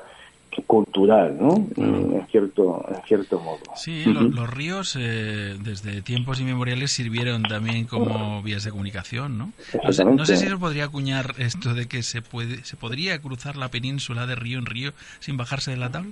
cultural, 0.66 1.38
¿no? 1.40 1.68
En 1.78 2.28
cierto, 2.32 2.84
en 2.90 3.02
cierto 3.08 3.40
modo. 3.40 3.60
Sí, 3.76 4.06
lo- 4.06 4.24
los 4.24 4.50
ríos 4.50 4.96
eh, 5.00 5.56
desde 5.62 6.02
tiempos 6.02 6.40
inmemoriales 6.40 6.92
sirvieron 6.92 7.44
también 7.44 7.86
como 7.86 8.42
vías 8.42 8.64
de 8.64 8.72
comunicación, 8.72 9.38
¿no? 9.38 9.52
No 9.84 9.94
sé, 9.94 10.04
no 10.06 10.26
sé 10.26 10.38
si 10.38 10.48
se 10.48 10.58
podría 10.58 10.86
acuñar 10.86 11.36
esto 11.38 11.74
de 11.74 11.88
que 11.88 12.02
se 12.04 12.22
puede, 12.22 12.64
se 12.64 12.76
podría 12.78 13.20
cruzar 13.20 13.56
la 13.58 13.70
península 13.70 14.26
de 14.26 14.36
río 14.36 14.58
en 14.60 14.66
río 14.66 14.94
sin 15.20 15.38
bajarse 15.38 15.72
de 15.72 15.78
la 15.78 15.92
tabla. 15.92 16.12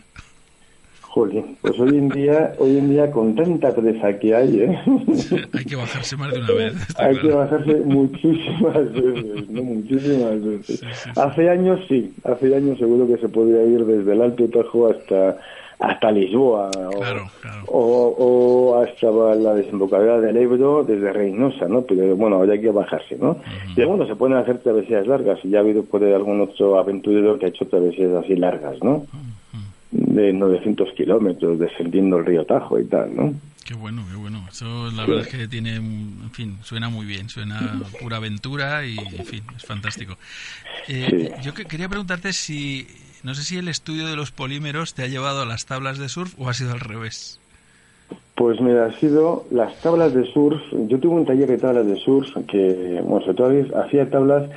Jolín, 1.16 1.56
pues 1.62 1.80
hoy 1.80 1.98
en 1.98 2.10
día, 2.10 2.52
hoy 2.60 2.78
en 2.78 2.90
día 2.90 3.10
con 3.10 3.36
tanta 3.36 3.74
presa 3.74 4.20
que 4.20 4.36
hay, 4.36 4.60
¿eh? 4.60 4.80
Hay 5.54 5.64
que 5.64 5.78
bajarse 5.78 6.18
más 6.18 6.30
de 6.34 6.40
una 6.40 6.52
vez. 6.52 6.74
Hay 6.98 7.18
que 7.18 7.30
bajarse 7.30 7.74
muchísimas 7.86 8.92
veces, 8.92 9.50
¿no? 9.50 9.64
Muchísimas 9.64 10.44
veces. 10.44 10.84
Hace 11.16 11.50
años 11.50 11.80
sí, 11.88 12.14
hace 12.26 12.54
años 12.54 12.78
seguro 12.80 13.08
que 13.08 13.16
se 13.16 13.30
podía 13.30 13.64
ir 13.64 13.86
desde 13.86 14.12
el 14.12 14.22
Alto 14.24 14.50
Tajo 14.50 14.90
hasta 14.90 15.38
hasta 15.80 16.12
Lisboa 16.12 16.70
o, 16.74 17.00
Claro, 17.00 17.30
claro. 17.42 17.64
o, 17.68 18.16
o 18.18 18.82
hasta 18.82 19.10
la 19.36 19.54
desembocadura 19.54 20.20
del 20.20 20.36
Ebro 20.36 20.84
desde 20.84 21.14
Reynosa, 21.14 21.68
¿no? 21.70 21.82
Pero 21.84 22.14
bueno, 22.18 22.42
hay 22.42 22.60
que 22.60 22.72
bajarse, 22.72 23.18
¿no? 23.18 23.38
Y 23.76 23.84
bueno, 23.86 24.06
se 24.06 24.16
pueden 24.16 24.36
hacer 24.38 24.58
travesías 24.60 25.08
largas 25.08 25.40
y 25.44 25.50
ya 25.50 25.60
ha 25.60 25.62
habido 25.62 25.84
por 25.84 26.04
ahí 26.04 26.12
algún 26.14 26.42
otro 26.42 26.78
aventurero 26.78 27.40
que 27.40 27.46
ha 27.46 27.50
hecho 27.50 27.68
travesías 27.68 28.12
así 28.14 28.36
largas, 28.36 28.84
¿no? 28.84 29.06
De 29.98 30.34
900 30.34 30.92
kilómetros 30.94 31.58
descendiendo 31.58 32.18
el 32.18 32.26
río 32.26 32.46
Tajo 32.46 32.80
y 32.80 32.86
tal, 32.86 33.16
¿no? 33.16 33.34
Qué 33.64 33.74
bueno, 33.74 34.04
qué 34.12 34.18
bueno. 34.18 34.46
Eso 34.52 34.92
la 34.92 35.06
verdad 35.06 35.22
es 35.26 35.28
que 35.30 35.48
tiene, 35.48 35.76
en 35.78 36.30
fin, 36.34 36.58
suena 36.64 36.90
muy 36.90 37.06
bien, 37.06 37.30
suena 37.30 37.82
pura 38.02 38.18
aventura 38.18 38.86
y, 38.86 38.98
en 38.98 39.26
fin, 39.26 39.42
es 39.56 39.64
fantástico. 39.66 40.18
Eh, 40.88 41.32
Sí. 41.38 41.42
Yo 41.44 41.54
que- 41.54 41.66
quería 41.66 41.88
preguntarte 41.90 42.34
si, 42.34 42.88
no 43.24 43.34
sé 43.36 43.44
si 43.44 43.58
el 43.58 43.68
estudio 43.70 44.06
de 44.06 44.16
los 44.16 44.32
polímeros 44.32 44.94
te 44.94 45.04
ha 45.04 45.08
llevado 45.08 45.42
a 45.42 45.46
las 45.46 45.66
tablas 45.66 45.98
de 45.98 46.10
surf 46.10 46.34
o 46.38 46.50
ha 46.50 46.54
sido 46.54 46.74
al 46.74 46.80
revés. 46.82 47.40
Pues 48.36 48.60
mira, 48.60 48.86
ha 48.88 49.00
sido 49.00 49.48
las 49.50 49.80
tablas 49.82 50.14
de 50.14 50.26
surf. 50.32 50.62
Yo 50.90 51.00
tuve 51.00 51.16
un 51.16 51.26
taller 51.26 51.48
de 51.48 51.58
tablas 51.58 51.88
de 51.88 51.96
surf 51.96 52.28
que, 52.48 53.00
bueno, 53.04 53.26
sobre 53.26 53.34
todo 53.70 53.82
hacía 53.82 54.10
tablas 54.10 54.50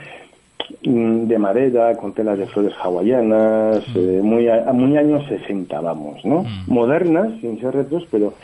de 0.83 1.39
madera, 1.39 1.97
con 1.97 2.13
telas 2.13 2.39
de 2.39 2.47
flores 2.47 2.75
hawaianas, 2.83 3.85
eh, 3.95 4.21
muy, 4.23 4.49
a, 4.49 4.73
muy 4.73 4.97
años 4.97 5.25
60, 5.29 5.81
vamos, 5.81 6.25
¿no? 6.25 6.45
Modernas, 6.67 7.33
sin 7.41 7.61
ser 7.61 7.75
retros, 7.75 8.07
pero... 8.11 8.35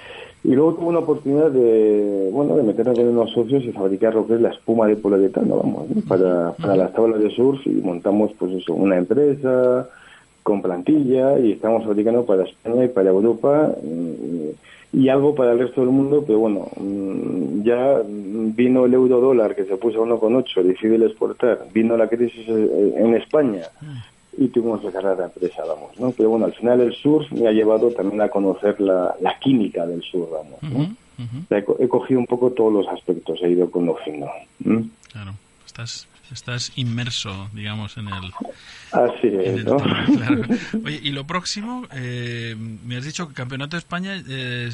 Y 0.46 0.54
luego 0.54 0.74
tuve 0.74 0.88
una 0.88 0.98
oportunidad 0.98 1.50
de, 1.50 2.28
bueno, 2.30 2.54
de 2.54 2.62
meterme 2.62 2.94
con 2.94 3.08
unos 3.08 3.32
socios 3.32 3.64
y 3.64 3.72
fabricar 3.72 4.14
lo 4.14 4.26
que 4.26 4.34
es 4.34 4.42
la 4.42 4.50
espuma 4.50 4.86
de 4.86 4.96
poliuretano, 4.96 5.56
vamos, 5.56 5.88
¿no? 5.88 6.02
para, 6.02 6.52
para 6.52 6.76
las 6.76 6.92
tablas 6.92 7.18
de 7.22 7.30
surf 7.30 7.66
y 7.66 7.70
montamos, 7.70 8.30
pues 8.38 8.52
eso, 8.52 8.74
una 8.74 8.98
empresa 8.98 9.88
con 10.42 10.60
plantilla 10.60 11.38
y 11.38 11.52
estamos 11.52 11.84
fabricando 11.84 12.26
para 12.26 12.44
España 12.44 12.84
y 12.84 12.88
para 12.88 13.08
Europa 13.08 13.74
mm, 13.82 14.50
y 14.94 15.08
algo 15.08 15.34
para 15.34 15.52
el 15.52 15.58
resto 15.58 15.80
del 15.80 15.90
mundo, 15.90 16.22
pero 16.26 16.38
bueno, 16.38 16.68
mm, 16.76 17.62
ya 17.62 18.00
vino 18.06 18.84
el 18.86 18.94
euro 18.94 19.20
dólar 19.20 19.54
que 19.56 19.64
se 19.64 19.76
puso 19.76 20.02
a 20.02 20.06
1,8, 20.06 20.62
difícil 20.62 21.02
exportar, 21.02 21.66
vino 21.72 21.96
la 21.96 22.08
crisis 22.08 22.44
eh, 22.48 22.94
en 22.96 23.14
España 23.16 23.62
y 24.38 24.48
tuvimos 24.48 24.80
que 24.80 24.90
cerrar 24.90 25.18
la 25.18 25.24
empresa, 25.26 25.64
vamos, 25.64 25.98
¿no? 25.98 26.12
Pero 26.12 26.30
bueno, 26.30 26.46
al 26.46 26.52
final 26.54 26.80
el 26.80 26.92
surf 26.94 27.30
me 27.32 27.48
ha 27.48 27.52
llevado 27.52 27.90
también 27.92 28.20
a 28.22 28.28
conocer 28.28 28.80
la, 28.80 29.14
la 29.20 29.38
química 29.38 29.86
del 29.86 30.02
surf, 30.02 30.30
vamos, 30.30 30.58
¿no? 30.62 30.78
O 31.44 31.48
sea, 31.48 31.58
he, 31.58 31.64
co- 31.64 31.76
he 31.78 31.86
cogido 31.88 32.18
un 32.20 32.26
poco 32.26 32.50
todos 32.50 32.72
los 32.72 32.88
aspectos, 32.88 33.38
he 33.42 33.50
ido 33.50 33.70
conociendo. 33.70 34.26
Claro, 35.12 35.32
estás, 35.64 36.08
estás 36.32 36.72
inmerso, 36.76 37.48
digamos, 37.52 37.96
en 37.96 38.08
el, 38.08 38.32
Así 38.92 39.28
en 39.28 39.40
es, 39.40 39.46
el 39.58 39.64
¿no? 39.64 39.76
tema, 39.76 40.06
claro. 40.16 40.42
Oye, 40.84 41.00
y 41.02 41.12
lo 41.12 41.26
próximo, 41.26 41.84
eh, 41.94 42.54
me 42.84 42.96
has 42.96 43.04
dicho 43.04 43.24
que 43.26 43.30
el 43.30 43.36
Campeonato 43.36 43.76
de 43.76 43.78
España 43.78 44.12
eh, 44.28 44.70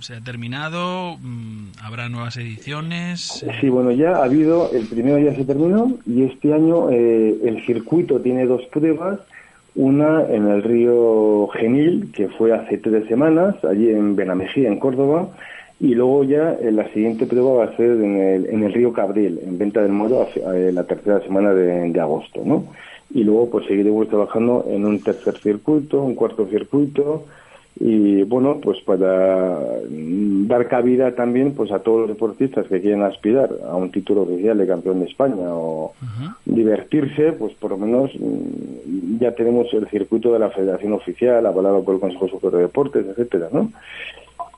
se 0.00 0.14
ha 0.14 0.20
terminado, 0.20 1.16
mm, 1.20 1.72
habrá 1.82 2.08
nuevas 2.08 2.36
ediciones. 2.36 3.44
Sí, 3.60 3.68
bueno, 3.68 3.90
ya 3.92 4.16
ha 4.16 4.24
habido, 4.24 4.70
el 4.72 4.86
primero 4.86 5.18
ya 5.18 5.34
se 5.34 5.44
terminó 5.44 5.96
y 6.06 6.24
este 6.24 6.52
año 6.52 6.90
eh, 6.90 7.36
el 7.44 7.64
circuito 7.66 8.20
tiene 8.20 8.46
dos 8.46 8.62
pruebas, 8.72 9.20
una 9.74 10.22
en 10.22 10.48
el 10.48 10.62
río 10.62 11.48
Genil, 11.48 12.10
que 12.12 12.28
fue 12.28 12.54
hace 12.54 12.78
tres 12.78 13.06
semanas, 13.08 13.56
allí 13.64 13.90
en 13.90 14.16
Benamejía, 14.16 14.68
en 14.68 14.78
Córdoba, 14.78 15.28
y 15.78 15.94
luego 15.94 16.24
ya 16.24 16.54
eh, 16.54 16.72
la 16.72 16.88
siguiente 16.92 17.26
prueba 17.26 17.52
va 17.52 17.64
a 17.64 17.76
ser 17.76 17.90
en 17.90 18.16
el, 18.16 18.46
en 18.46 18.62
el 18.64 18.72
río 18.72 18.92
Cabril, 18.92 19.40
en 19.46 19.58
Venta 19.58 19.82
del 19.82 19.92
Moro, 19.92 20.22
hacia- 20.22 20.56
eh, 20.56 20.72
la 20.72 20.84
tercera 20.84 21.20
semana 21.20 21.52
de, 21.52 21.90
de 21.92 22.00
agosto, 22.00 22.40
¿no? 22.44 22.64
Y 23.12 23.22
luego 23.24 23.50
pues 23.50 23.66
seguiremos 23.66 24.08
trabajando 24.08 24.64
en 24.68 24.84
un 24.84 25.00
tercer 25.02 25.38
circuito, 25.38 26.02
un 26.02 26.14
cuarto 26.14 26.46
circuito, 26.48 27.24
y 27.78 28.22
bueno 28.22 28.58
pues 28.62 28.80
para 28.80 29.58
mm, 29.90 30.46
dar 30.48 30.66
cabida 30.66 31.14
también 31.14 31.52
pues 31.52 31.70
a 31.70 31.80
todos 31.80 32.00
los 32.00 32.08
deportistas 32.08 32.66
que 32.68 32.80
quieren 32.80 33.02
aspirar 33.02 33.50
a 33.68 33.76
un 33.76 33.90
título 33.90 34.22
oficial 34.22 34.56
de 34.56 34.66
campeón 34.66 35.00
de 35.00 35.06
España 35.06 35.44
o 35.50 35.92
divertirse 36.46 37.32
pues 37.32 37.52
por 37.54 37.72
lo 37.72 37.76
menos 37.76 38.10
mm, 38.18 39.18
ya 39.20 39.32
tenemos 39.34 39.72
el 39.74 39.86
circuito 39.88 40.32
de 40.32 40.38
la 40.38 40.48
Federación 40.48 40.94
Oficial 40.94 41.44
avalado 41.44 41.84
por 41.84 41.94
el 41.96 42.00
Consejo 42.00 42.28
Superior 42.28 42.60
de 42.60 42.66
Deportes 42.66 43.06
etcétera 43.08 43.48
no 43.52 43.70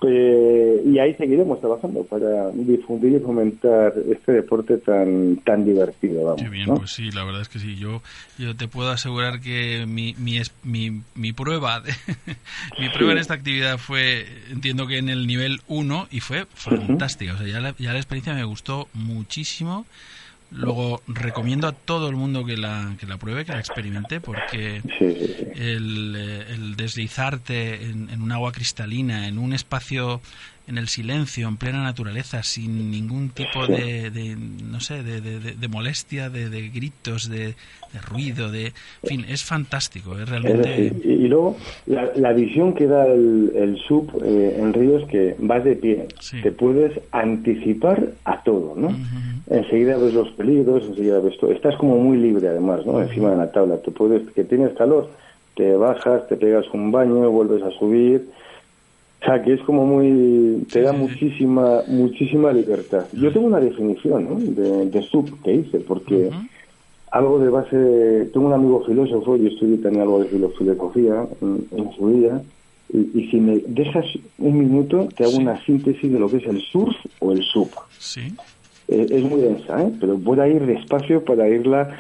Eh, 0.02 0.80
y 0.86 0.98
ahí 1.00 1.12
seguiremos 1.14 1.58
trabajando 1.60 2.04
para 2.04 2.50
difundir 2.52 3.14
y 3.14 3.18
fomentar 3.18 3.94
este 4.12 4.30
deporte 4.32 4.78
tan 4.78 5.36
tan 5.38 5.64
divertido. 5.64 6.22
Vamos, 6.24 6.42
Qué 6.42 6.48
bien, 6.48 6.66
¿no? 6.68 6.76
pues 6.76 6.92
sí, 6.92 7.10
la 7.10 7.24
verdad 7.24 7.40
es 7.42 7.48
que 7.48 7.58
sí. 7.58 7.74
Yo, 7.76 8.00
yo 8.38 8.54
te 8.54 8.68
puedo 8.68 8.90
asegurar 8.90 9.40
que 9.40 9.86
mi, 9.88 10.14
mi, 10.18 10.38
es- 10.38 10.54
mi, 10.62 11.02
mi 11.16 11.32
prueba, 11.32 11.80
de- 11.80 11.92
mi 12.78 12.90
prueba 12.90 13.10
en 13.12 13.18
esta 13.18 13.34
actividad 13.34 13.78
fue, 13.78 14.24
entiendo 14.52 14.86
que 14.86 14.98
en 14.98 15.08
el 15.08 15.26
nivel 15.26 15.58
1 15.66 16.06
y 16.12 16.20
fue 16.20 16.46
fantástica. 16.54 17.34
O 17.34 17.36
sea, 17.38 17.48
ya 17.48 17.58
la, 17.60 17.74
ya 17.76 17.92
la 17.92 17.98
experiencia 17.98 18.34
me 18.34 18.44
gustó 18.44 18.86
muchísimo. 18.94 19.84
Luego 20.50 21.02
recomiendo 21.06 21.68
a 21.68 21.72
todo 21.72 22.08
el 22.08 22.16
mundo 22.16 22.44
que 22.44 22.56
la, 22.56 22.96
que 22.98 23.06
la 23.06 23.18
pruebe, 23.18 23.44
que 23.44 23.52
la 23.52 23.60
experimente, 23.60 24.20
porque 24.20 24.82
Sí, 24.98 25.14
sí, 25.14 25.34
sí. 25.38 25.46
el, 25.54 26.14
eh, 26.16 26.46
el 26.54 26.74
deslizarte 26.76 27.84
en, 27.84 28.08
en 28.10 28.22
un 28.22 28.32
agua 28.32 28.52
cristalina, 28.52 29.28
en 29.28 29.38
un 29.38 29.52
espacio, 29.52 30.22
en 30.68 30.76
el 30.78 30.88
silencio, 30.88 31.48
en 31.48 31.56
plena 31.56 31.82
naturaleza, 31.82 32.42
sin 32.42 32.90
ningún 32.90 33.30
tipo 33.30 33.66
de, 33.66 34.10
de, 34.10 34.36
no 34.36 34.80
sé, 34.80 35.02
de, 35.02 35.20
de- 35.20 35.40
de- 35.40 35.52
de 35.54 35.68
molestia, 35.68 36.28
de, 36.28 36.68
gritos, 36.68 37.28
de, 37.30 37.54
ruido, 38.08 38.50
de, 38.52 38.66
en 38.66 39.08
fin, 39.08 39.24
es 39.28 39.42
fantástico, 39.44 40.14
es 40.14 40.20
Es 40.22 40.28
realmente. 40.28 40.68
decir, 40.68 41.00
y, 41.04 41.26
luego 41.26 41.56
la, 41.86 42.10
la 42.16 42.32
visión 42.34 42.74
que 42.74 42.86
da 42.86 43.06
el, 43.06 43.50
el 43.56 43.78
sub 43.88 44.10
eh, 44.22 44.56
en 44.58 44.74
ríos 44.74 45.08
que 45.08 45.34
vas 45.38 45.64
de 45.64 45.74
pie, 45.74 46.06
Sí. 46.20 46.42
te 46.42 46.52
puedes 46.52 46.92
anticipar 47.12 48.10
a 48.24 48.42
todo, 48.42 48.74
¿no? 48.76 48.88
Ujú. 48.88 48.98
Enseguida 49.50 49.96
ves 49.96 50.12
los 50.12 50.28
peligros, 50.32 50.84
enseguida 50.84 51.20
ves 51.20 51.38
todo. 51.38 51.50
Estás 51.52 51.76
como 51.76 51.96
muy 51.96 52.18
libre 52.18 52.48
además, 52.48 52.84
¿no? 52.84 53.00
Encima 53.00 53.30
de 53.30 53.36
la 53.38 53.50
tabla. 53.50 53.78
Te 53.78 53.90
puedes, 53.90 54.28
que 54.34 54.44
tienes 54.44 54.74
calor, 54.74 55.10
te 55.56 55.72
bajas, 55.76 56.28
te 56.28 56.36
pegas 56.36 56.66
un 56.74 56.92
baño, 56.92 57.30
vuelves 57.30 57.62
a 57.62 57.70
subir. 57.78 58.28
O 59.20 59.24
sea, 59.24 59.42
que 59.42 59.54
es 59.54 59.60
como 59.62 59.84
muy... 59.84 60.64
te 60.70 60.82
da 60.82 60.92
muchísima 60.92 61.82
muchísima 61.88 62.52
libertad. 62.52 63.06
Yo 63.12 63.32
tengo 63.32 63.46
una 63.48 63.58
definición 63.60 64.24
¿no? 64.24 64.38
de, 64.40 64.86
de 64.90 65.02
sub 65.08 65.42
que 65.42 65.54
hice, 65.54 65.80
porque 65.80 66.30
algo 67.10 67.38
de 67.40 67.50
base... 67.50 68.30
Tengo 68.32 68.46
un 68.46 68.52
amigo 68.52 68.84
filósofo, 68.86 69.36
yo 69.36 69.48
estudié 69.48 69.78
también 69.78 70.02
algo 70.02 70.20
de 70.22 70.28
filo- 70.30 70.52
filosofía 70.56 71.26
en, 71.42 71.66
en 71.76 71.92
su 71.96 72.08
día, 72.10 72.42
y, 72.92 73.20
y 73.20 73.30
si 73.30 73.40
me 73.40 73.56
dejas 73.66 74.06
un 74.38 74.58
minuto, 74.58 75.08
te 75.16 75.24
hago 75.24 75.32
Sí. 75.32 75.42
una 75.42 75.64
síntesis 75.64 76.12
de 76.12 76.18
lo 76.18 76.30
que 76.30 76.36
es 76.36 76.46
el 76.46 76.60
surf 76.70 76.94
o 77.20 77.32
el 77.32 77.42
sub. 77.42 77.70
Sí, 77.98 78.32
Eh, 78.88 79.06
es 79.10 79.22
muy 79.24 79.40
densa, 79.40 79.82
¿eh? 79.82 79.92
pero 80.00 80.16
voy 80.16 80.38
a 80.40 80.46
ir 80.48 80.64
despacio 80.64 81.22
para 81.24 81.46
irla 81.48 81.90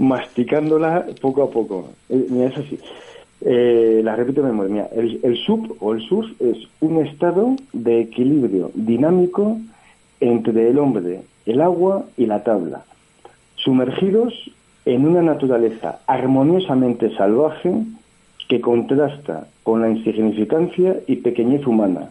masticándola 0.00 1.06
poco 1.20 1.42
a 1.42 1.50
poco. 1.50 1.90
Eh, 2.08 2.26
mira, 2.30 2.48
es 2.48 2.56
así. 2.58 2.78
Eh, 3.42 4.02
la 4.04 4.16
repito 4.16 4.42
memoria. 4.42 4.88
El, 4.94 5.20
el 5.22 5.36
sub 5.38 5.76
o 5.80 5.94
el 5.94 6.02
surf 6.02 6.30
es 6.40 6.58
un 6.80 7.04
estado 7.06 7.56
de 7.72 8.00
equilibrio 8.00 8.70
dinámico 8.74 9.58
entre 10.20 10.68
el 10.68 10.78
hombre, 10.78 11.22
el 11.46 11.60
agua 11.62 12.04
y 12.16 12.26
la 12.26 12.44
tabla, 12.44 12.84
sumergidos 13.56 14.34
en 14.84 15.06
una 15.06 15.22
naturaleza 15.22 16.00
armoniosamente 16.06 17.14
salvaje 17.16 17.72
que 18.48 18.60
contrasta 18.60 19.46
con 19.62 19.80
la 19.80 19.88
insignificancia 19.88 20.96
y 21.06 21.16
pequeñez 21.16 21.66
humana, 21.66 22.10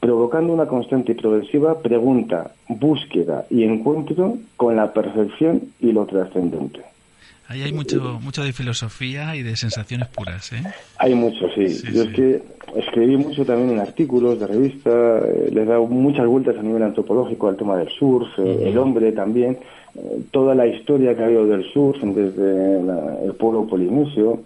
provocando 0.00 0.52
una 0.52 0.66
constante 0.66 1.12
y 1.12 1.14
progresiva 1.14 1.78
pregunta, 1.78 2.52
búsqueda 2.68 3.46
y 3.50 3.64
encuentro 3.64 4.36
con 4.56 4.76
la 4.76 4.92
percepción 4.92 5.62
y 5.78 5.92
lo 5.92 6.06
trascendente. 6.06 6.80
Ahí 7.50 7.62
hay 7.62 7.72
mucho, 7.72 8.18
mucho 8.22 8.42
de 8.44 8.52
filosofía 8.52 9.34
y 9.36 9.42
de 9.42 9.56
sensaciones 9.56 10.08
puras, 10.08 10.52
¿eh? 10.52 10.62
Hay 10.98 11.14
mucho, 11.14 11.48
sí. 11.54 11.68
Sí, 11.68 11.92
Yo 11.92 12.04
sí. 12.04 12.08
es 12.10 12.14
que 12.14 12.42
escribí 12.76 13.16
mucho 13.16 13.44
también 13.44 13.70
en 13.70 13.80
artículos 13.80 14.38
de 14.38 14.46
revista, 14.46 14.90
eh, 14.90 15.50
le 15.52 15.62
he 15.62 15.64
dado 15.64 15.86
muchas 15.86 16.26
vueltas 16.26 16.56
a 16.56 16.62
nivel 16.62 16.82
antropológico 16.82 17.48
al 17.48 17.56
tema 17.56 17.76
del 17.76 17.88
surf, 17.88 18.28
eh, 18.38 18.68
el 18.68 18.78
hombre 18.78 19.12
también, 19.12 19.58
eh, 19.96 20.22
toda 20.30 20.54
la 20.54 20.66
historia 20.66 21.16
que 21.16 21.22
ha 21.22 21.26
habido 21.26 21.46
del 21.46 21.64
surf 21.72 22.00
desde 22.02 22.82
la- 22.82 23.18
el 23.24 23.34
pueblo 23.34 23.66
polinesio, 23.66 24.42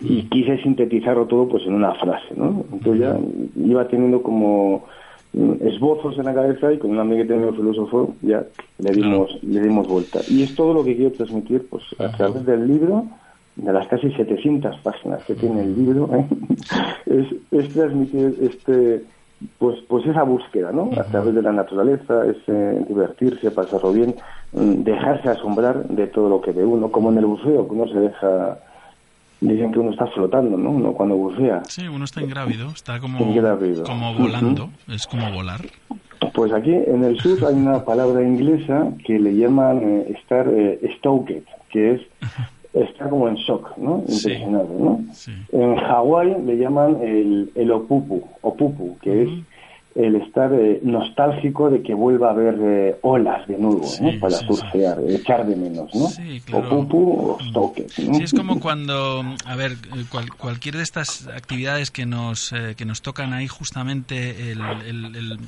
y 0.00 0.22
quise 0.24 0.58
sintetizarlo 0.62 1.26
todo 1.26 1.48
pues 1.48 1.64
en 1.66 1.74
una 1.74 1.94
frase, 1.94 2.34
¿no? 2.36 2.64
Entonces 2.72 3.00
ya 3.02 3.16
iba 3.64 3.86
teniendo 3.88 4.22
como 4.22 4.86
esbozos 5.60 6.16
en 6.18 6.24
la 6.26 6.34
cabeza 6.34 6.72
y 6.72 6.78
con 6.78 6.90
un 6.90 7.00
amiguete 7.00 7.34
mío 7.34 7.52
filósofo 7.52 8.14
ya 8.22 8.44
le 8.78 8.92
dimos 8.92 9.36
le 9.42 9.60
dimos 9.60 9.88
vuelta. 9.88 10.20
Y 10.28 10.42
es 10.42 10.54
todo 10.54 10.72
lo 10.72 10.84
que 10.84 10.96
quiero 10.96 11.12
transmitir 11.12 11.66
pues 11.68 11.82
a 11.98 12.10
través 12.16 12.46
del 12.46 12.66
libro, 12.66 13.06
de 13.56 13.72
las 13.72 13.86
casi 13.88 14.12
700 14.12 14.78
páginas 14.78 15.24
que 15.24 15.34
tiene 15.34 15.62
el 15.62 15.76
libro, 15.76 16.08
¿eh? 16.14 16.26
es, 17.06 17.26
es 17.50 17.72
transmitir 17.72 18.36
este 18.40 19.04
pues 19.58 19.78
pues 19.88 20.06
esa 20.06 20.22
búsqueda, 20.22 20.70
¿no? 20.72 20.90
A 20.96 21.04
través 21.04 21.34
de 21.34 21.42
la 21.42 21.52
naturaleza, 21.52 22.24
es 22.26 22.36
eh, 22.46 22.84
divertirse, 22.88 23.50
pasarlo 23.50 23.92
bien, 23.92 24.14
mm, 24.52 24.84
dejarse 24.84 25.28
asombrar 25.28 25.86
de 25.88 26.06
todo 26.06 26.28
lo 26.28 26.40
que 26.40 26.52
ve 26.52 26.64
uno, 26.64 26.90
como 26.90 27.10
en 27.10 27.18
el 27.18 27.26
buceo, 27.26 27.66
que 27.66 27.74
uno 27.74 27.88
se 27.88 27.98
deja 27.98 28.58
dicen 29.52 29.72
que 29.72 29.78
uno 29.78 29.90
está 29.90 30.06
flotando, 30.08 30.56
¿no? 30.56 30.70
Uno 30.70 30.92
cuando 30.92 31.16
bucea. 31.16 31.62
Sí, 31.68 31.86
uno 31.88 32.04
está 32.04 32.22
ingrávido, 32.22 32.68
está 32.70 32.98
como, 33.00 33.20
Ingrávido. 33.20 33.84
como 33.84 34.14
volando, 34.14 34.70
es 34.88 35.06
como 35.06 35.30
volar. 35.32 35.60
Pues 36.32 36.52
aquí 36.52 36.72
en 36.72 37.04
el 37.04 37.18
sur 37.20 37.38
hay 37.46 37.54
una 37.54 37.84
palabra 37.84 38.22
inglesa 38.22 38.88
que 39.04 39.18
le 39.18 39.36
llaman 39.36 39.80
eh, 39.82 40.14
estar 40.18 40.48
eh, 40.48 40.80
stoked, 40.98 41.42
que 41.70 41.92
es 41.92 42.00
estar 42.72 43.08
como 43.10 43.28
en 43.28 43.36
shock, 43.36 43.76
¿no? 43.76 44.02
Sí. 44.08 44.30
Impresionado, 44.32 44.68
¿no? 44.80 45.00
Sí. 45.12 45.32
En 45.52 45.76
Hawái 45.76 46.34
le 46.44 46.56
llaman 46.56 46.98
el, 47.02 47.50
el 47.54 47.70
opupu, 47.70 48.22
opupu, 48.42 48.98
que 49.00 49.22
es 49.22 49.30
el 49.94 50.16
estar 50.16 50.52
eh, 50.52 50.80
nostálgico 50.82 51.70
de 51.70 51.82
que 51.82 51.94
vuelva 51.94 52.28
a 52.28 52.30
haber 52.32 52.56
eh, 52.60 52.96
olas 53.02 53.46
de 53.46 53.56
nuevo, 53.58 53.86
Sí, 53.86 54.02
¿no? 54.02 54.18
Para 54.20 54.34
sí, 54.38 54.46
surfear, 54.46 54.98
echar 55.08 55.46
de 55.46 55.54
menos, 55.54 55.94
¿no? 55.94 56.08
Sí, 56.08 56.40
claro. 56.44 56.80
O 56.80 57.38
stoked, 57.50 57.86
¿no? 57.98 58.14
Sí, 58.14 58.22
es 58.24 58.32
como 58.32 58.58
cuando, 58.58 59.22
a 59.46 59.54
ver, 59.56 59.72
eh, 59.72 60.04
cual- 60.10 60.32
cualquier 60.32 60.76
de 60.76 60.82
estas 60.82 61.28
actividades 61.28 61.90
que 61.92 62.06
nos, 62.06 62.52
eh, 62.52 62.74
que 62.76 62.84
nos 62.84 63.02
tocan 63.02 63.32
ahí 63.32 63.46
justamente 63.46 64.50
el, 64.52 64.60
el, 64.82 65.16
el- 65.16 65.38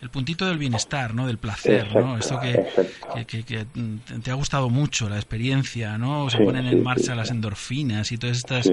el 0.00 0.10
puntito 0.10 0.46
del 0.46 0.58
bienestar, 0.58 1.14
¿no? 1.14 1.26
Del 1.26 1.38
placer, 1.38 1.86
¿no? 1.94 2.16
Exacto, 2.16 2.18
Esto 2.18 2.40
que, 2.40 3.24
que, 3.26 3.44
que- 3.44 3.44
que, 3.44 3.80
mm, 3.80 4.20
te 4.22 4.30
ha 4.30 4.34
gustado 4.34 4.70
mucho, 4.70 5.08
la 5.08 5.16
experiencia, 5.16 5.98
¿no? 5.98 6.28
Se 6.30 6.38
ponen 6.38 6.66
en 6.66 6.82
marcha 6.82 7.14
las 7.14 7.30
endorfinas 7.30 8.10
y 8.10 8.18
todas 8.18 8.38
estas... 8.38 8.72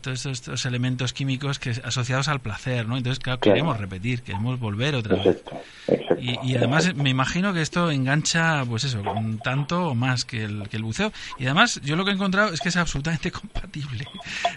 Todos 0.00 0.18
estos, 0.18 0.26
estos 0.26 0.66
elementos 0.66 1.12
químicos 1.12 1.58
que 1.58 1.70
asociados 1.70 2.28
al 2.28 2.40
placer, 2.40 2.88
¿no? 2.88 2.96
Entonces, 2.96 3.18
claro, 3.20 3.38
Claro. 3.40 3.60
Queremos 3.74 3.80
repetir, 3.80 4.22
queremos 4.22 4.58
volver 4.60 4.94
otra 4.94 5.16
vez. 5.16 5.26
Exacto, 5.26 5.56
exacto. 5.88 6.22
Y, 6.22 6.38
y 6.42 6.56
además 6.56 6.94
me 6.94 7.10
imagino 7.10 7.52
que 7.52 7.60
esto 7.62 7.90
engancha, 7.90 8.64
pues 8.64 8.84
eso, 8.84 9.00
un 9.00 9.38
tanto 9.38 9.88
o 9.88 9.94
más 9.94 10.24
que 10.24 10.44
el, 10.44 10.68
que 10.68 10.76
el 10.76 10.82
buceo. 10.84 11.12
Y 11.38 11.44
además 11.44 11.80
yo 11.84 11.96
lo 11.96 12.04
que 12.04 12.10
he 12.10 12.14
encontrado 12.14 12.52
es 12.52 12.60
que 12.60 12.68
es 12.68 12.76
absolutamente 12.76 13.30
compatible. 13.32 14.06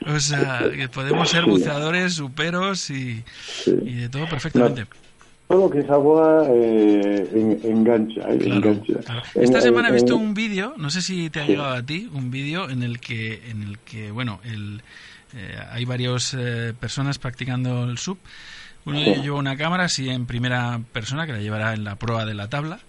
O 0.06 0.19
sea, 0.19 0.69
que 0.73 0.88
podemos 0.89 1.30
ser 1.30 1.45
buceadores, 1.45 2.13
superos 2.13 2.89
y, 2.89 3.23
y 3.65 3.93
de 3.93 4.10
todo 4.10 4.27
perfectamente. 4.27 4.86
Todo 5.47 5.62
lo 5.62 5.69
que 5.69 5.80
es 5.80 5.89
agua 5.89 6.45
eh, 6.49 7.25
en- 7.34 7.60
engancha, 7.63 8.19
eh, 8.30 8.38
Claro, 8.38 8.56
engancha. 8.71 8.99
claro. 8.99 9.21
En- 9.34 9.43
Esta 9.43 9.58
en- 9.60 9.63
semana 9.63 9.89
he 9.89 9.93
visto 9.93 10.13
en- 10.15 10.19
un 10.21 10.34
vídeo, 10.34 10.73
no 10.77 10.89
sé 10.89 11.01
si 11.01 11.30
te 11.30 11.39
ha 11.39 11.45
Sí. 11.45 11.51
llegado 11.51 11.73
a 11.73 11.82
ti, 11.84 12.10
un 12.12 12.30
vídeo 12.32 12.69
en 12.69 12.84
el 12.84 12.99
que, 12.99 13.49
en 13.49 13.63
el 13.63 13.80
que 13.80 14.12
bueno, 14.12 14.41
el, 14.43 14.82
eh, 15.34 15.58
hay 15.71 15.86
varias 15.86 16.36
personas 16.82 17.17
practicando 17.17 17.86
el 17.86 17.97
sub. 17.97 18.17
Uno 18.88 18.97
de 19.00 19.04
ellos 19.06 19.17
Sí. 19.17 19.21
lleva 19.23 19.38
una 19.38 19.56
cámara 19.58 19.84
así 19.86 20.10
en 20.10 20.26
primera 20.26 20.80
persona 20.91 21.26
que 21.26 21.34
la 21.34 21.39
llevará 21.39 21.73
en 21.73 21.84
la 21.84 21.95
proa 21.95 22.26
de 22.26 22.34
la 22.34 22.50
tabla. 22.50 22.80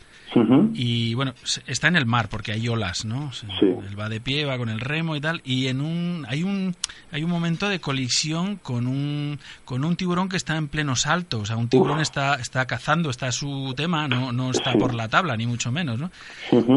Y 0.74 1.14
bueno, 1.14 1.32
está 1.66 1.88
en 1.88 1.96
el 1.96 2.04
mar 2.04 2.28
porque 2.28 2.52
hay 2.52 2.68
olas, 2.68 3.06
¿no? 3.06 3.28
O 3.28 3.32
sea, 3.32 3.48
Sí. 3.58 3.64
Él 3.66 3.98
va 3.98 4.11
de 4.11 4.20
pie, 4.20 4.44
va 4.44 4.58
con 4.58 4.68
el 4.68 4.78
remo 4.78 5.16
y 5.16 5.20
tal. 5.22 5.40
Y 5.42 5.68
en 5.68 5.80
un 5.80 6.26
hay 6.28 6.42
un 6.42 6.76
hay 7.11 7.24
un 7.24 7.30
momento 7.30 7.66
de 7.70 7.80
colisión 7.80 8.56
con 8.56 8.87
un 8.87 9.40
con 9.64 9.84
un 9.87 9.96
tiburón 9.96 10.28
que 10.28 10.37
está 10.37 10.56
en 10.58 10.68
pleno 10.68 10.96
salto. 10.96 11.40
O 11.40 11.46
sea, 11.46 11.56
un 11.56 11.68
tiburón 11.68 12.00
está 12.00 12.34
está 12.34 12.66
cazando, 12.66 13.08
está 13.08 13.28
a 13.28 13.32
su 13.32 13.72
tema, 13.74 14.06
no 14.06 14.30
no 14.32 14.50
está 14.50 14.74
por 14.74 14.94
la 14.94 15.08
tabla 15.08 15.34
ni 15.34 15.46
mucho 15.46 15.72
menos, 15.72 15.98
¿no? 15.98 16.11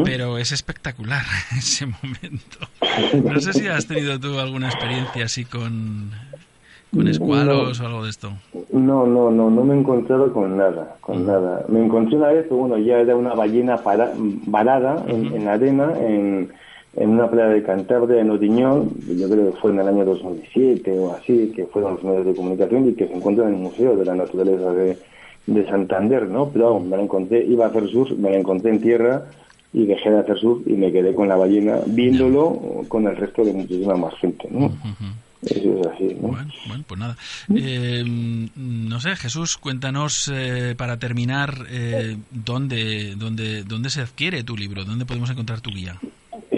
Pero 0.02 0.38
es 0.38 0.50
espectacular 0.52 1.24
ese 1.56 1.86
momento. 1.86 2.58
No 3.24 3.38
sé 3.40 3.52
si 3.52 3.68
has 3.68 3.86
tenido 3.86 4.18
tú 4.18 4.38
alguna 4.40 4.68
experiencia 4.68 5.24
así 5.26 5.44
con 5.44 6.10
con 6.94 7.08
escualos 7.08 7.80
o 7.80 7.86
algo 7.86 8.04
de 8.04 8.10
esto. 8.10 8.30
No, 8.72 9.06
no, 9.06 9.30
no, 9.30 9.50
no 9.50 9.64
me 9.64 9.74
he 9.74 9.78
encontrado 9.78 10.32
con 10.32 10.56
nada, 10.56 10.96
con 11.00 11.26
nada. 11.26 11.64
Me 11.68 11.84
encontré 11.84 12.16
una 12.16 12.28
vez, 12.28 12.48
bueno, 12.50 12.76
ya 12.78 12.98
era 13.00 13.16
una 13.16 13.34
ballena 13.34 13.78
para- 13.78 14.12
varada 14.46 15.04
en, 15.08 15.26
en 15.34 15.44
la 15.46 15.54
arena, 15.54 15.92
en, 16.00 16.50
en 16.96 17.08
una 17.10 17.30
playa 17.30 17.48
de 17.48 17.62
Cantabria, 17.62 18.20
en 18.20 18.30
Odiñón, 18.30 18.90
yo 19.18 19.28
creo 19.30 19.50
que 19.52 19.58
fue 19.58 19.70
en 19.70 19.80
el 19.80 19.88
año 19.88 20.04
2007 20.04 20.98
o 20.98 21.12
así, 21.14 21.52
que 21.56 21.64
fueron 21.66 21.94
los 21.94 22.04
medios 22.04 22.26
de 22.26 22.34
comunicación 22.34 22.88
y 22.88 22.92
que 22.92 23.08
se 23.08 23.14
encuentra 23.14 23.48
en 23.48 23.54
el 23.54 23.60
Museo 23.60 23.96
de 23.96 24.04
la 24.04 24.14
Naturaleza 24.14 24.72
de, 24.72 24.98
de 25.46 25.66
Santander, 25.66 26.28
¿no? 26.28 26.50
Pero 26.50 26.74
vamos, 26.74 26.88
me 26.88 26.96
la 26.98 27.02
encontré, 27.02 27.44
iba 27.44 27.64
a 27.64 27.68
hacer 27.68 27.88
surf, 27.88 28.10
me 28.18 28.30
la 28.30 28.36
encontré 28.38 28.70
en 28.70 28.80
tierra 28.82 29.22
y 29.72 29.86
dejé 29.86 30.10
de 30.10 30.18
hacer 30.18 30.36
surf 30.38 30.60
y 30.66 30.74
me 30.74 30.92
quedé 30.92 31.14
con 31.14 31.28
la 31.28 31.36
ballena 31.36 31.78
viéndolo 31.86 32.58
con 32.88 33.06
el 33.06 33.16
resto 33.16 33.42
de 33.42 33.54
muchísima 33.54 33.96
más 33.96 34.14
gente, 34.16 34.46
¿no? 34.50 34.70
Eso 35.42 35.80
es 35.80 35.86
así, 35.86 36.16
¿no? 36.20 36.28
Bueno, 36.28 36.52
bueno, 36.68 36.84
pues 36.86 37.00
nada. 37.00 37.16
Eh, 37.54 38.04
no 38.56 39.00
sé, 39.00 39.16
Jesús, 39.16 39.58
cuéntanos 39.58 40.30
eh, 40.32 40.74
para 40.76 40.98
terminar 40.98 41.66
eh, 41.68 42.16
dónde, 42.30 43.14
dónde, 43.16 43.64
dónde 43.64 43.90
se 43.90 44.02
adquiere 44.02 44.44
tu 44.44 44.56
libro, 44.56 44.84
dónde 44.84 45.04
podemos 45.04 45.30
encontrar 45.30 45.60
tu 45.60 45.70
guía. 45.70 45.98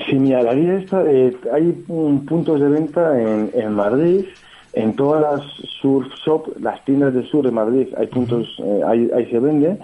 Sí, 0.06 0.16
mira, 0.16 0.42
la 0.42 0.54
guía 0.54 0.78
está, 0.78 1.02
eh, 1.10 1.34
hay 1.52 1.84
mm, 1.86 2.26
puntos 2.26 2.60
de 2.60 2.68
venta 2.68 3.18
en, 3.18 3.50
en 3.54 3.72
Madrid, 3.72 4.26
en 4.74 4.94
todas 4.96 5.22
las 5.22 5.50
surf 5.80 6.12
shop, 6.24 6.60
las 6.60 6.84
tiendas 6.84 7.14
de 7.14 7.24
surf 7.26 7.46
de 7.46 7.52
Madrid, 7.52 7.86
hay 7.96 8.06
puntos, 8.08 8.46
eh, 8.58 8.80
ahí, 8.86 9.10
ahí 9.16 9.26
se 9.30 9.38
vende. 9.38 9.78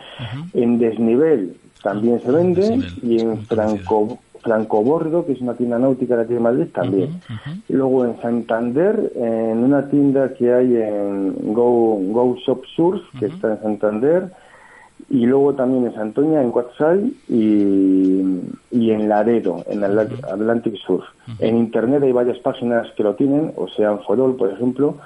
En 0.53 0.79
Desnivel 0.79 1.57
también 1.83 2.21
se 2.21 2.31
vende 2.31 2.61
Desnivel, 2.61 2.99
y 3.03 3.21
en. 3.21 3.47
Franco, 3.47 4.19
Francobordo, 4.42 5.26
que 5.26 5.33
es 5.33 5.40
una 5.40 5.55
tienda 5.55 5.79
náutica 5.79 6.16
de 6.16 6.22
aquí 6.22 6.35
de 6.35 6.40
Madrid, 6.40 6.66
también. 6.72 7.20
Y 7.68 7.72
luego 7.74 8.05
en 8.05 8.20
Santander, 8.20 9.12
en 9.16 9.59
una 9.64 9.88
tienda 9.90 10.35
que 10.35 10.53
hay 10.53 10.76
en 10.76 11.53
Go, 11.55 11.98
Go 12.12 12.37
Shop 12.44 12.62
Surf, 12.74 13.03
que 13.18 13.26
está 13.26 13.53
en 13.53 13.61
Santander, 13.62 14.31
y 15.09 15.26
luego 15.26 15.55
también 15.55 15.87
en 15.87 15.94
Santoña, 15.94 16.42
en 16.42 16.53
Coatzai 16.53 17.12
y, 17.29 18.40
y 18.70 18.90
en 18.90 19.09
Laredo, 19.09 19.64
en 19.68 19.81
Atl- 19.81 20.24
Atlantic 20.31 20.76
Surf. 20.87 21.05
En 21.38 21.57
Internet 21.57 22.03
hay 22.03 22.12
varias 22.12 22.38
páginas 22.38 22.87
que 22.96 23.03
lo 23.03 23.14
tienen, 23.14 23.53
o 23.57 23.66
sea, 23.68 23.92
en 23.92 24.00
Forol, 24.00 24.37
por 24.37 24.50
ejemplo, 24.53 24.96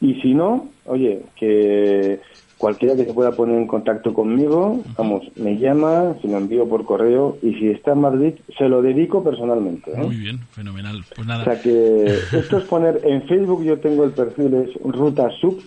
y 0.00 0.14
si 0.20 0.34
no, 0.34 0.66
oye, 0.86 1.22
que 1.36 2.20
cualquiera 2.58 2.96
que 2.96 3.04
se 3.04 3.12
pueda 3.12 3.32
poner 3.32 3.56
en 3.56 3.66
contacto 3.66 4.14
conmigo, 4.14 4.82
vamos, 4.96 5.22
me 5.36 5.58
llama, 5.58 6.14
se 6.22 6.28
lo 6.28 6.38
envío 6.38 6.68
por 6.68 6.84
correo, 6.84 7.36
y 7.42 7.54
si 7.54 7.68
está 7.68 7.92
en 7.92 8.00
Madrid, 8.00 8.34
se 8.56 8.68
lo 8.68 8.82
dedico 8.82 9.22
personalmente. 9.22 9.90
¿eh? 9.92 9.96
Muy 9.96 10.16
bien, 10.16 10.40
fenomenal. 10.52 11.04
Pues 11.08 11.20
O 11.20 11.24
nada, 11.24 11.44
sea 11.44 11.60
que 11.60 12.04
esto 12.32 12.58
es 12.58 12.64
poner 12.64 13.00
en 13.04 13.22
Facebook, 13.26 13.64
yo 13.64 13.78
tengo 13.78 14.04
el 14.04 14.12
perfil, 14.12 14.54
es 14.54 14.70
Ruta 14.82 15.30
Sub, 15.40 15.60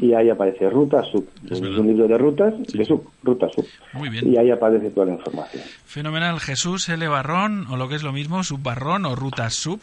Y 0.00 0.12
ahí 0.14 0.30
aparece 0.30 0.70
Ruta 0.70 1.02
Sub. 1.02 1.28
Es 1.50 1.60
un 1.60 1.86
libro 1.86 2.06
de 2.06 2.16
rutas, 2.16 2.54
de 2.72 2.84
Sub, 2.84 3.10
Ruta 3.22 3.48
Sub. 3.54 3.66
Muy 3.92 4.08
bien. 4.08 4.32
Y 4.32 4.36
ahí 4.36 4.50
aparece 4.50 4.90
toda 4.90 5.06
la 5.06 5.14
información. 5.14 5.62
fenomenal. 5.84 6.38
Jesús 6.38 6.88
L. 6.88 7.06
Barrón, 7.08 7.66
o 7.70 7.76
lo 7.76 7.88
que 7.88 7.96
es 7.96 8.02
lo 8.02 8.12
mismo, 8.12 8.44
Subbarrón 8.44 9.04
o 9.06 9.16
Ruta 9.16 9.50
Sub. 9.50 9.80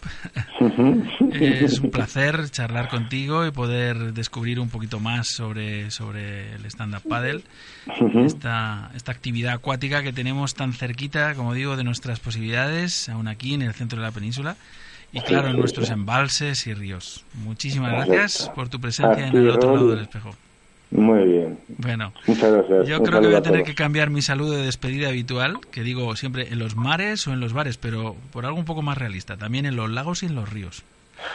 Es 1.31 1.79
un 1.79 1.91
placer 1.91 2.49
charlar 2.49 2.89
contigo 2.89 3.45
y 3.45 3.51
poder 3.51 4.13
descubrir 4.13 4.59
un 4.59 4.69
poquito 4.69 4.99
más 4.99 5.27
sobre, 5.27 5.89
sobre 5.91 6.53
el 6.53 6.65
stand-up 6.65 7.01
paddle. 7.07 7.41
Esta, 8.25 8.91
esta 8.95 9.11
actividad 9.11 9.53
acuática 9.53 10.03
que 10.03 10.13
tenemos 10.13 10.53
tan 10.53 10.73
cerquita, 10.73 11.35
como 11.35 11.53
digo, 11.53 11.77
de 11.77 11.83
nuestras 11.83 12.19
posibilidades, 12.19 13.09
aún 13.09 13.27
aquí 13.27 13.53
en 13.53 13.61
el 13.61 13.73
centro 13.73 13.99
de 13.99 14.05
la 14.05 14.11
península. 14.11 14.55
Y 15.13 15.19
claro, 15.21 15.49
en 15.49 15.57
nuestros 15.57 15.89
embalses 15.89 16.65
y 16.67 16.73
ríos. 16.73 17.25
Muchísimas 17.43 17.91
gracias 17.93 18.49
por 18.55 18.69
tu 18.69 18.79
presencia 18.79 19.27
en 19.27 19.35
el 19.35 19.49
otro 19.49 19.75
lado 19.75 19.89
del 19.89 19.99
espejo. 19.99 20.31
Muy 20.91 21.23
bien. 21.25 21.57
Bueno, 21.77 22.11
Muchas 22.27 22.51
gracias. 22.51 22.87
yo 22.87 23.01
creo 23.01 23.21
que 23.21 23.27
voy 23.27 23.35
a 23.35 23.41
tener 23.41 23.63
que 23.63 23.75
cambiar 23.75 24.09
mi 24.09 24.21
saludo 24.21 24.51
de 24.53 24.63
despedida 24.63 25.07
habitual, 25.07 25.59
que 25.71 25.83
digo 25.83 26.15
siempre 26.17 26.49
en 26.49 26.59
los 26.59 26.75
mares 26.75 27.27
o 27.27 27.33
en 27.33 27.39
los 27.39 27.53
bares, 27.53 27.77
pero 27.77 28.15
por 28.31 28.45
algo 28.45 28.59
un 28.59 28.65
poco 28.65 28.81
más 28.81 28.97
realista, 28.97 29.37
también 29.37 29.65
en 29.65 29.77
los 29.77 29.89
lagos 29.89 30.23
y 30.23 30.25
en 30.25 30.35
los 30.35 30.49
ríos. 30.49 30.83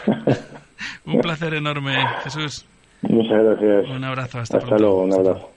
un 1.07 1.21
placer 1.21 1.55
enorme, 1.55 1.97
Jesús. 2.25 2.67
Muchas 3.03 3.43
gracias. 3.45 3.89
Un 3.89 4.05
abrazo, 4.05 4.41
hasta, 4.41 4.59
Hasta 4.59 4.69
pronto. 4.69 4.79
luego, 4.83 5.03
un 5.03 5.12
abrazo. 5.15 5.51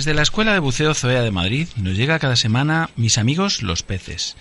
Desde 0.00 0.14
la 0.14 0.22
Escuela 0.22 0.54
de 0.54 0.60
Buceo 0.60 0.94
Zoea 0.94 1.20
de 1.20 1.30
Madrid 1.30 1.68
nos 1.76 1.94
llega 1.94 2.18
cada 2.18 2.34
semana 2.34 2.88
Mis 2.96 3.18
amigos 3.18 3.62
los 3.62 3.82
peces. 3.82 4.34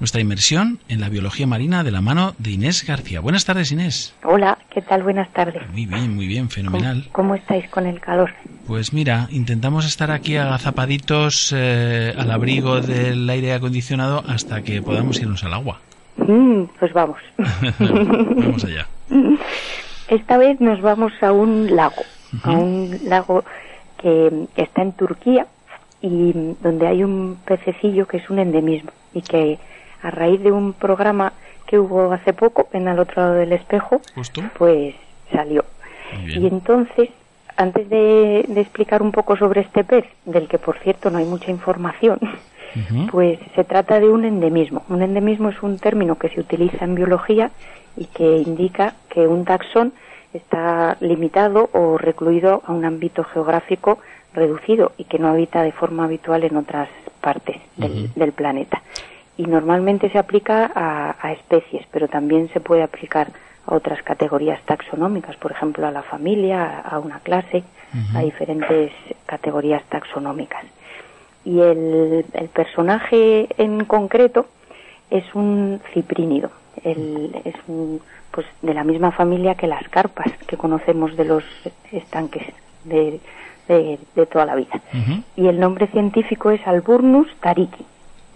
Nuestra 0.00 0.20
inmersión 0.20 0.80
en 0.90 1.00
la 1.00 1.08
biología 1.08 1.46
marina 1.46 1.82
de 1.82 1.90
la 1.90 2.02
mano 2.02 2.34
de 2.36 2.50
Inés 2.50 2.84
García. 2.86 3.20
Buenas 3.20 3.46
tardes, 3.46 3.72
Inés. 3.72 4.14
Hola, 4.22 4.58
¿qué 4.68 4.82
tal? 4.82 5.02
Buenas 5.02 5.32
tardes. 5.32 5.62
Muy 5.70 5.86
bien, 5.86 6.14
muy 6.14 6.26
bien, 6.26 6.40
¿Cómo, 6.44 6.50
fenomenal. 6.50 7.08
cómo 7.12 7.34
estáis 7.34 7.66
con 7.70 7.86
el 7.86 8.00
calor? 8.00 8.34
Pues 8.66 8.92
mira, 8.92 9.28
intentamos 9.30 9.86
estar 9.86 10.10
aquí 10.10 10.36
agazapaditos 10.36 11.54
eh, 11.56 12.12
al 12.14 12.30
abrigo 12.30 12.82
del 12.82 13.30
aire 13.30 13.54
acondicionado 13.54 14.22
hasta 14.28 14.60
que 14.60 14.82
podamos 14.82 15.18
irnos 15.22 15.42
al 15.42 15.54
agua. 15.54 15.80
Mm, 16.18 16.64
pues 16.78 16.92
vamos. 16.92 17.16
Vamos 17.78 18.62
allá. 18.62 18.86
Esta 20.08 20.36
vez 20.36 20.60
nos 20.60 20.82
vamos 20.82 21.14
a 21.22 21.32
un 21.32 21.74
lago, 21.74 22.02
a 22.42 22.50
un 22.50 22.98
lago 23.04 23.42
que 23.98 24.46
está 24.78 24.82
en 24.82 24.92
Turquía 24.92 25.46
y 26.00 26.54
donde 26.62 26.86
hay 26.86 27.02
un 27.02 27.38
pececillo 27.44 28.06
que 28.06 28.18
es 28.18 28.30
un 28.30 28.38
endemismo 28.38 28.92
y 29.12 29.22
que 29.22 29.58
a 30.02 30.10
raíz 30.10 30.40
de 30.40 30.52
un 30.52 30.72
programa 30.72 31.32
que 31.66 31.78
hubo 31.78 32.12
hace 32.12 32.32
poco 32.32 32.68
en 32.72 32.86
al 32.86 32.98
otro 32.98 33.22
lado 33.22 33.34
del 33.34 33.52
espejo, 33.52 34.00
Justo. 34.14 34.42
pues 34.56 34.94
salió. 35.32 35.64
Y 36.26 36.46
entonces, 36.46 37.10
antes 37.56 37.90
de, 37.90 38.46
de 38.48 38.60
explicar 38.60 39.02
un 39.02 39.12
poco 39.12 39.36
sobre 39.36 39.60
este 39.62 39.84
pez, 39.84 40.06
del 40.24 40.48
que 40.48 40.58
por 40.58 40.78
cierto 40.78 41.10
no 41.10 41.18
hay 41.18 41.26
mucha 41.26 41.50
información, 41.50 42.18
pues 43.10 43.38
se 43.54 43.64
trata 43.64 43.98
de 44.00 44.08
un 44.08 44.24
endemismo. 44.24 44.84
Un 44.88 45.02
endemismo 45.02 45.50
es 45.50 45.62
un 45.62 45.78
término 45.78 46.16
que 46.16 46.28
se 46.30 46.40
utiliza 46.40 46.84
en 46.84 46.94
biología 46.94 47.50
y 47.96 48.06
que 48.06 48.38
indica 48.38 48.94
que 49.10 49.26
un 49.26 49.44
taxón 49.44 49.92
está 50.32 50.96
limitado 51.00 51.68
o 51.72 51.98
recluido 51.98 52.62
a 52.66 52.72
un 52.72 52.84
ámbito 52.84 53.24
geográfico 53.24 53.98
reducido 54.34 54.92
y 54.98 55.04
que 55.04 55.18
no 55.18 55.28
habita 55.28 55.62
de 55.62 55.72
forma 55.72 56.04
habitual 56.04 56.44
en 56.44 56.56
otras 56.56 56.88
partes 57.20 57.56
del, 57.76 58.32
planeta. 58.32 58.82
Y 59.36 59.44
normalmente 59.46 60.10
se 60.10 60.18
aplica 60.18 60.70
a, 60.74 61.16
a 61.20 61.32
especies, 61.32 61.86
pero 61.90 62.08
también 62.08 62.48
se 62.52 62.60
puede 62.60 62.82
aplicar 62.82 63.28
a 63.66 63.74
otras 63.74 64.02
categorías 64.02 64.60
taxonómicas, 64.62 65.36
por 65.36 65.52
ejemplo 65.52 65.86
a 65.86 65.90
la 65.90 66.02
familia, 66.02 66.64
a, 66.64 66.80
a 66.96 66.98
una 66.98 67.20
clase, 67.20 67.62
a 68.14 68.20
diferentes 68.20 68.92
categorías 69.26 69.82
taxonómicas. 69.84 70.64
Y 71.44 71.60
el, 71.60 72.24
el 72.34 72.48
personaje 72.48 73.48
en 73.56 73.84
concreto 73.84 74.46
es 75.10 75.24
un 75.34 75.80
ciprínido. 75.94 76.50
El- 76.84 77.34
es 77.44 77.54
un, 77.66 78.00
pues 78.30 78.46
de 78.62 78.74
la 78.74 78.84
misma 78.84 79.10
familia 79.12 79.54
que 79.54 79.66
las 79.66 79.88
carpas 79.88 80.30
que 80.46 80.56
conocemos 80.56 81.16
de 81.16 81.24
los 81.24 81.44
estanques 81.92 82.46
de, 82.84 83.20
de- 83.68 83.98
de 84.14 84.26
toda 84.26 84.46
la 84.46 84.54
vida. 84.54 84.80
Y 85.36 85.46
el 85.48 85.60
nombre 85.60 85.86
científico 85.88 86.50
es 86.50 86.66
Alburnus 86.66 87.28
tariki. 87.40 87.84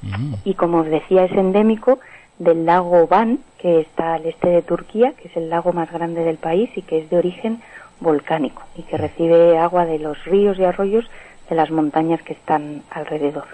Ujú. 0.07 0.39
Y 0.45 0.55
como 0.55 0.79
os 0.79 0.87
decía, 0.87 1.25
es 1.25 1.33
endémico 1.33 1.99
del 2.39 2.67
lago 2.67 3.07
Van, 3.07 3.39
que 3.59 3.81
está 3.81 4.15
al 4.15 4.27
este 4.27 4.49
de 4.49 4.63
Turquía, 4.63 5.13
que 5.21 5.29
es 5.29 5.37
el 5.37 5.49
lago 5.49 5.73
más 5.73 5.91
grande 5.93 6.25
del 6.25 6.37
país 6.39 6.71
y 6.77 6.83
que 6.83 6.99
es 6.99 7.09
de 7.11 7.19
origen 7.19 7.61
volcánico 8.01 8.63
y 8.77 8.83
que 8.83 8.97
recibe 8.97 9.59
agua 9.59 9.87
de 9.87 9.99
los 10.01 10.25
ríos 10.25 10.59
y 10.59 10.65
arroyos 10.65 11.09
de 11.49 11.55
las 11.55 11.71
montañas 11.71 12.21
que 12.23 12.33
están 12.33 12.83
alrededor. 12.91 13.45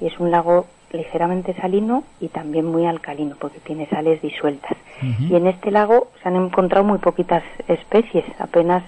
Y 0.00 0.06
es 0.06 0.18
un 0.20 0.30
lago 0.30 0.66
ligeramente 0.92 1.52
salino 1.54 2.04
y 2.20 2.28
también 2.28 2.64
muy 2.66 2.86
alcalino 2.86 3.34
porque 3.38 3.58
tiene 3.58 3.86
sales 3.88 4.22
disueltas. 4.22 4.76
Y 5.02 5.34
en 5.34 5.46
este 5.48 5.70
lago 5.70 6.08
se 6.22 6.28
han 6.28 6.36
encontrado 6.36 6.84
muy 6.84 6.98
poquitas 6.98 7.42
especies, 7.66 8.24
apenas 8.38 8.82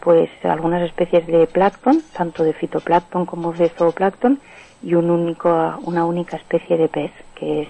pues 0.00 0.30
algunas 0.44 0.82
especies 0.82 1.26
de 1.26 1.46
plancton, 1.46 2.02
tanto 2.16 2.44
de 2.44 2.52
fitoplancton 2.52 3.26
como 3.26 3.52
de 3.52 3.68
zooplancton, 3.70 4.38
y 4.82 4.94
un 4.94 5.10
único, 5.10 5.78
una 5.84 6.04
única 6.04 6.36
especie 6.36 6.76
de 6.76 6.88
pez, 6.88 7.10
que 7.34 7.62
es 7.62 7.68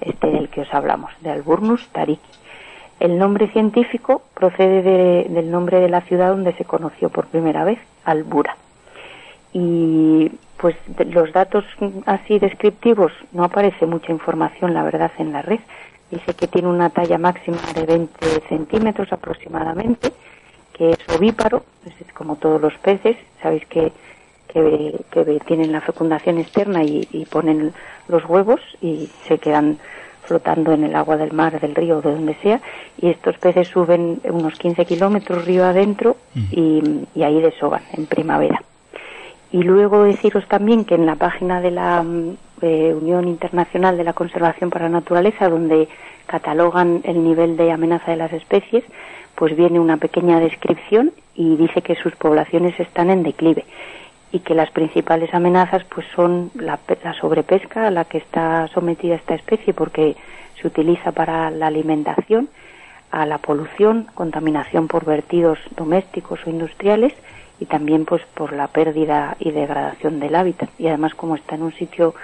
este 0.00 0.26
del 0.28 0.48
que 0.48 0.62
os 0.62 0.74
hablamos, 0.74 1.12
de 1.20 1.30
Alburnus 1.30 1.86
tariki. 1.88 2.22
El 2.98 3.18
nombre 3.18 3.48
científico 3.48 4.22
procede 4.34 4.82
de- 4.82 5.26
del 5.28 5.50
nombre 5.50 5.80
de 5.80 5.88
la 5.88 6.00
ciudad 6.00 6.30
donde 6.30 6.54
se 6.54 6.64
conoció 6.64 7.10
por 7.10 7.26
primera 7.26 7.62
vez, 7.64 7.78
Albura. 8.04 8.56
Y 9.52 10.30
pues 10.56 10.76
los 10.98 11.32
datos 11.32 11.64
así 12.06 12.38
descriptivos 12.38 13.12
no 13.32 13.44
aparece 13.44 13.86
mucha 13.86 14.12
información, 14.12 14.72
la 14.74 14.82
verdad, 14.82 15.12
en 15.18 15.32
la 15.32 15.42
red. 15.42 15.60
Dice 16.10 16.34
que 16.34 16.46
tiene 16.46 16.68
una 16.68 16.90
talla 16.90 17.18
máxima 17.18 17.58
de 17.74 17.84
20 17.84 18.26
centímetros 18.48 19.12
aproximadamente, 19.12 20.12
que 20.76 20.90
es 20.90 20.98
ovíparo, 21.16 21.64
es 21.86 22.12
como 22.12 22.36
todos 22.36 22.60
los 22.60 22.74
peces. 22.74 23.16
Sabéis 23.42 23.64
que, 23.66 23.92
que, 24.48 25.00
que 25.10 25.40
tienen 25.46 25.72
la 25.72 25.80
fecundación 25.80 26.38
externa 26.38 26.84
y, 26.84 27.08
y 27.12 27.24
ponen 27.24 27.72
los 28.08 28.24
huevos 28.26 28.60
y 28.80 29.08
se 29.26 29.38
quedan 29.38 29.78
flotando 30.26 30.72
en 30.72 30.84
el 30.84 30.94
agua 30.94 31.16
del 31.16 31.32
mar, 31.32 31.58
del 31.60 31.74
río, 31.74 32.02
de 32.02 32.12
donde 32.12 32.34
sea. 32.34 32.60
Y 33.00 33.08
estos 33.08 33.38
peces 33.38 33.68
suben 33.68 34.20
unos 34.24 34.58
15 34.58 34.84
kilómetros 34.84 35.44
río 35.44 35.64
adentro 35.64 36.16
y, 36.50 37.06
y 37.14 37.22
ahí 37.22 37.40
desovan 37.40 37.82
en 37.92 38.06
primavera. 38.06 38.62
Y 39.52 39.62
luego 39.62 40.02
deciros 40.02 40.46
también 40.48 40.84
que 40.84 40.96
en 40.96 41.06
la 41.06 41.14
página 41.14 41.60
de 41.60 41.70
la 41.70 42.02
mm, 42.02 42.36
eh, 42.62 42.94
Unión 43.00 43.28
Internacional 43.28 43.96
de 43.96 44.04
la 44.04 44.12
Conservación 44.12 44.70
para 44.70 44.86
la 44.86 45.00
Naturaleza, 45.00 45.48
donde 45.48 45.88
catalogan 46.26 47.00
el 47.04 47.22
nivel 47.22 47.56
de 47.56 47.70
amenaza 47.70 48.10
de 48.10 48.16
las 48.16 48.32
especies, 48.32 48.84
pues 49.36 49.54
viene 49.54 49.78
una 49.78 49.98
pequeña 49.98 50.40
descripción 50.40 51.12
y 51.34 51.56
dice 51.56 51.82
que 51.82 51.94
sus 51.94 52.16
poblaciones 52.16 52.78
están 52.80 53.10
en 53.10 53.22
declive 53.22 53.64
y 54.32 54.40
que 54.40 54.54
las 54.54 54.70
principales 54.70 55.32
amenazas 55.34 55.84
pues 55.84 56.06
son 56.14 56.50
la, 56.54 56.78
la 57.04 57.14
sobrepesca 57.14 57.86
a 57.86 57.90
la 57.90 58.04
que 58.04 58.18
está 58.18 58.66
sometida 58.68 59.14
esta 59.14 59.34
especie 59.34 59.72
porque 59.74 60.16
se 60.60 60.66
utiliza 60.66 61.12
para 61.12 61.50
la 61.50 61.68
alimentación, 61.68 62.48
a 63.10 63.24
la 63.26 63.38
polución, 63.38 64.08
contaminación 64.14 64.88
por 64.88 65.04
vertidos 65.04 65.58
domésticos 65.76 66.40
o 66.46 66.50
industriales 66.50 67.12
y 67.60 67.66
también 67.66 68.04
pues 68.04 68.22
por 68.34 68.52
la 68.52 68.66
pérdida 68.68 69.36
y 69.38 69.50
degradación 69.50 70.18
del 70.18 70.34
hábitat. 70.34 70.68
Y 70.78 70.88
además 70.88 71.14
como 71.14 71.36
está 71.36 71.54
en 71.54 71.62
un 71.62 71.72
sitio 71.72 72.14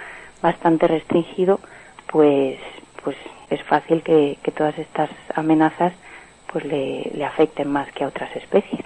bastante 0.41 0.87
restringido 0.87 1.59
pues 2.07 2.59
pues 3.03 3.17
es 3.49 3.61
fácil 3.63 4.01
que, 4.01 4.37
que 4.41 4.51
todas 4.51 4.77
estas 4.79 5.09
amenazas 5.35 5.93
pues 6.53 6.65
le, 6.65 7.11
le 7.13 7.25
afecten 7.25 7.69
más 7.69 7.91
que 7.93 8.03
a 8.03 8.07
otras 8.07 8.33
especies. 8.35 8.81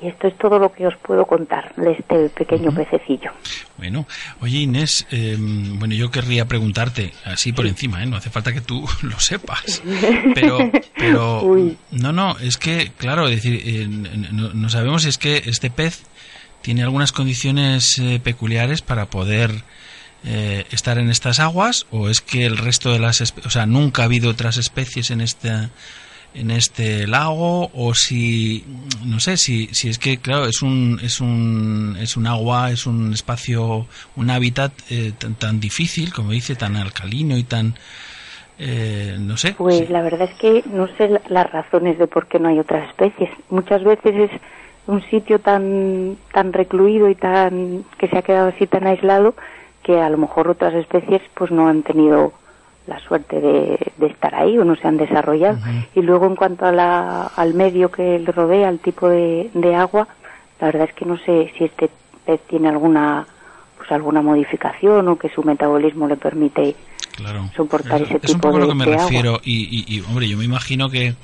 Y 0.00 0.06
esto 0.06 0.28
es 0.28 0.38
todo 0.38 0.60
lo 0.60 0.70
que 0.70 0.86
os 0.86 0.94
puedo 0.98 1.26
contar 1.26 1.74
de 1.74 1.90
este 1.90 2.28
pequeño 2.28 2.70
pececillo. 2.70 3.32
Bueno, 3.78 4.06
oye 4.40 4.58
Inés, 4.58 5.08
eh, 5.10 5.36
bueno, 5.38 5.92
yo 5.94 6.08
querría 6.12 6.44
preguntarte, 6.44 7.12
así 7.24 7.52
por 7.52 7.66
encima, 7.66 8.00
¿eh? 8.04 8.06
no 8.06 8.16
hace 8.16 8.30
falta 8.30 8.52
que 8.52 8.60
tú 8.60 8.86
lo 9.02 9.18
sepas, 9.18 9.82
pero, 10.34 10.58
pero, 10.96 11.42
Uy. 11.42 11.76
no, 11.90 12.12
no, 12.12 12.38
es 12.38 12.58
que, 12.58 12.92
claro, 12.96 13.26
es 13.26 13.42
decir, 13.42 13.60
eh, 13.64 13.88
no, 13.88 14.54
no 14.54 14.68
sabemos 14.68 15.02
si 15.02 15.08
es 15.08 15.18
que 15.18 15.42
este 15.46 15.68
pez 15.68 16.04
tiene 16.62 16.82
algunas 16.82 17.10
condiciones 17.10 17.98
eh, 17.98 18.20
peculiares 18.22 18.82
para 18.82 19.06
poder 19.06 19.64
eh, 20.24 20.66
estar 20.70 20.98
en 20.98 21.10
estas 21.10 21.40
aguas, 21.40 21.86
o 21.90 22.08
es 22.08 22.20
que 22.20 22.44
el 22.44 22.56
resto 22.56 22.92
de 22.92 22.98
las, 22.98 23.20
o 23.44 23.50
sea, 23.50 23.66
nunca 23.66 24.02
ha 24.02 24.04
habido 24.06 24.30
otras 24.30 24.56
especies 24.56 25.10
en 25.10 25.20
esta 25.20 25.70
en 26.38 26.50
este 26.50 27.06
lago 27.06 27.70
o 27.74 27.94
si 27.94 28.64
no 29.04 29.18
sé 29.20 29.36
si, 29.36 29.66
si 29.72 29.88
es 29.88 29.98
que 29.98 30.18
claro 30.18 30.46
es 30.46 30.62
un 30.62 31.00
es 31.02 31.20
un 31.20 31.96
es 32.00 32.16
un 32.16 32.26
agua 32.26 32.70
es 32.70 32.86
un 32.86 33.12
espacio 33.12 33.86
un 34.16 34.30
hábitat 34.30 34.72
eh, 34.90 35.12
tan, 35.18 35.34
tan 35.34 35.60
difícil 35.60 36.12
como 36.12 36.30
dice 36.30 36.54
tan 36.54 36.76
alcalino 36.76 37.36
y 37.36 37.42
tan 37.44 37.74
eh, 38.58 39.16
no 39.18 39.36
sé 39.36 39.52
Pues 39.56 39.78
sí. 39.78 39.86
la 39.88 40.02
verdad 40.02 40.28
es 40.30 40.36
que 40.38 40.64
no 40.72 40.88
sé 40.96 41.08
la- 41.08 41.22
las 41.28 41.50
razones 41.50 41.98
de 41.98 42.06
por 42.06 42.26
qué 42.26 42.38
no 42.38 42.48
hay 42.48 42.58
otras 42.58 42.88
especies. 42.88 43.30
Muchas 43.50 43.84
veces 43.84 44.30
es 44.30 44.40
un 44.86 45.02
sitio 45.10 45.38
tan 45.38 46.16
tan 46.32 46.52
recluido 46.52 47.08
y 47.08 47.14
tan 47.14 47.84
que 47.98 48.08
se 48.08 48.18
ha 48.18 48.22
quedado 48.22 48.48
así 48.48 48.66
tan 48.66 48.86
aislado 48.86 49.34
que 49.82 50.00
a 50.00 50.08
lo 50.10 50.18
mejor 50.18 50.48
otras 50.48 50.74
especies 50.74 51.22
pues 51.34 51.50
no 51.50 51.68
han 51.68 51.82
tenido 51.82 52.32
la 52.88 52.98
suerte 53.00 53.40
de, 53.40 53.78
de 53.98 54.06
estar 54.06 54.34
ahí 54.34 54.56
o 54.58 54.64
no 54.64 54.74
se 54.76 54.88
han 54.88 54.96
desarrollado. 54.96 55.58
Y 55.94 56.00
luego 56.02 56.26
en 56.26 56.34
cuanto 56.36 56.64
a 56.66 56.72
la, 56.72 57.26
al 57.26 57.54
medio 57.54 57.90
que 57.90 58.18
le 58.18 58.32
rodea, 58.32 58.68
al 58.68 58.78
tipo 58.78 59.08
de, 59.08 59.50
de 59.54 59.74
agua, 59.74 60.08
la 60.60 60.66
verdad 60.68 60.88
es 60.88 60.94
que 60.94 61.04
no 61.04 61.18
sé 61.18 61.52
si 61.56 61.64
este 61.64 61.90
pez 62.26 62.40
tiene 62.48 62.68
alguna 62.68 63.26
pues 63.76 63.92
alguna 63.92 64.22
modificación 64.22 65.06
o 65.06 65.16
que 65.18 65.28
su 65.28 65.42
metabolismo 65.44 66.08
le 66.08 66.16
permite 66.16 66.74
claro. 67.14 67.48
soportar 67.56 68.02
es, 68.02 68.08
ese 68.08 68.16
es 68.16 68.30
un 68.34 68.36
tipo 68.40 68.48
poco 68.48 68.54
de- 68.58 68.62
lo 68.64 68.68
que 68.70 68.74
me 68.74 68.84
refiero. 68.86 69.40
Y, 69.44 69.68
y- 69.70 69.96
y, 69.96 70.00
hombre 70.00 70.28
yo 70.28 70.36
me 70.36 70.44
imagino 70.44 70.90
que 70.90 71.14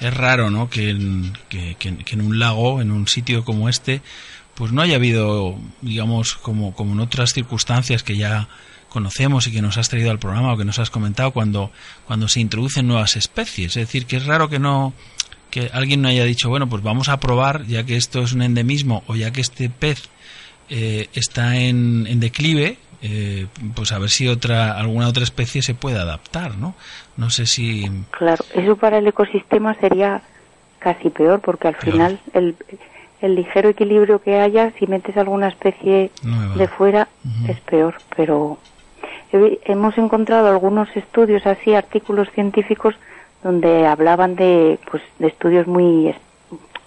es 0.00 0.16
raro 0.16 0.48
no 0.50 0.70
que 0.70 0.90
en, 0.90 1.32
que, 1.48 1.74
que- 1.78 1.96
que 1.96 2.14
en 2.14 2.20
un 2.20 2.38
lago 2.38 2.80
en 2.80 2.92
un 2.92 3.08
sitio 3.08 3.44
como 3.44 3.68
este 3.68 4.00
pues 4.54 4.72
no 4.72 4.80
haya 4.82 4.96
habido 4.96 5.56
digamos 5.80 6.36
como 6.36 6.72
como 6.74 6.92
en 6.92 7.00
otras 7.00 7.32
circunstancias 7.32 8.02
que 8.04 8.16
ya 8.16 8.48
conocemos 8.88 9.46
y 9.46 9.52
que 9.52 9.62
nos 9.62 9.76
has 9.78 9.88
traído 9.88 10.10
al 10.10 10.18
programa 10.18 10.52
o 10.52 10.56
que 10.56 10.64
nos 10.64 10.78
has 10.78 10.90
comentado 10.90 11.30
cuando 11.32 11.70
cuando 12.06 12.28
se 12.28 12.40
introducen 12.40 12.86
nuevas 12.86 13.16
especies 13.16 13.76
es 13.76 13.86
decir 13.86 14.06
que 14.06 14.16
es 14.16 14.26
raro 14.26 14.48
que 14.48 14.58
no 14.58 14.92
que 15.50 15.70
alguien 15.72 16.02
no 16.02 16.08
haya 16.08 16.24
dicho 16.24 16.48
bueno 16.48 16.68
pues 16.68 16.82
vamos 16.82 17.08
a 17.08 17.18
probar 17.20 17.64
ya 17.66 17.84
que 17.84 17.96
esto 17.96 18.22
es 18.22 18.32
un 18.32 18.42
endemismo 18.42 19.02
o 19.06 19.14
ya 19.14 19.30
que 19.30 19.40
este 19.40 19.68
pez 19.70 20.08
eh, 20.70 21.08
está 21.14 21.56
en, 21.56 22.06
en 22.06 22.20
declive, 22.20 22.76
eh, 23.00 23.46
pues 23.74 23.90
a 23.92 23.98
ver 23.98 24.10
si 24.10 24.28
otra 24.28 24.72
alguna 24.78 25.08
otra 25.08 25.22
especie 25.22 25.62
se 25.62 25.72
puede 25.74 25.98
adaptar, 25.98 26.58
¿no? 26.58 26.74
No 27.16 27.30
sé 27.30 27.46
si 27.46 27.90
Claro, 28.10 28.44
eso 28.54 28.76
para 28.76 28.98
el 28.98 29.06
ecosistema 29.06 29.74
sería 29.76 30.20
casi 30.78 31.08
peor 31.08 31.40
porque 31.40 31.68
al 31.68 31.76
final 31.76 32.20
el, 32.34 32.54
el 33.22 33.34
ligero 33.34 33.70
equilibrio 33.70 34.20
que 34.20 34.38
haya, 34.40 34.72
si 34.78 34.86
metes 34.86 35.16
alguna 35.16 35.48
especie 35.48 36.10
Nueva. 36.22 36.56
de 36.56 36.68
fuera, 36.68 37.08
es 37.48 37.58
peor. 37.60 37.96
Pero 38.14 38.58
hemos 39.32 39.96
encontrado 39.98 40.48
algunos 40.48 40.88
estudios 40.96 41.46
así, 41.46 41.74
artículos 41.74 42.28
científicos, 42.30 42.94
donde 43.42 43.86
hablaban 43.86 44.34
de, 44.36 44.78
pues, 44.90 45.02
de 45.18 45.28
estudios 45.28 45.66
muy, 45.66 46.14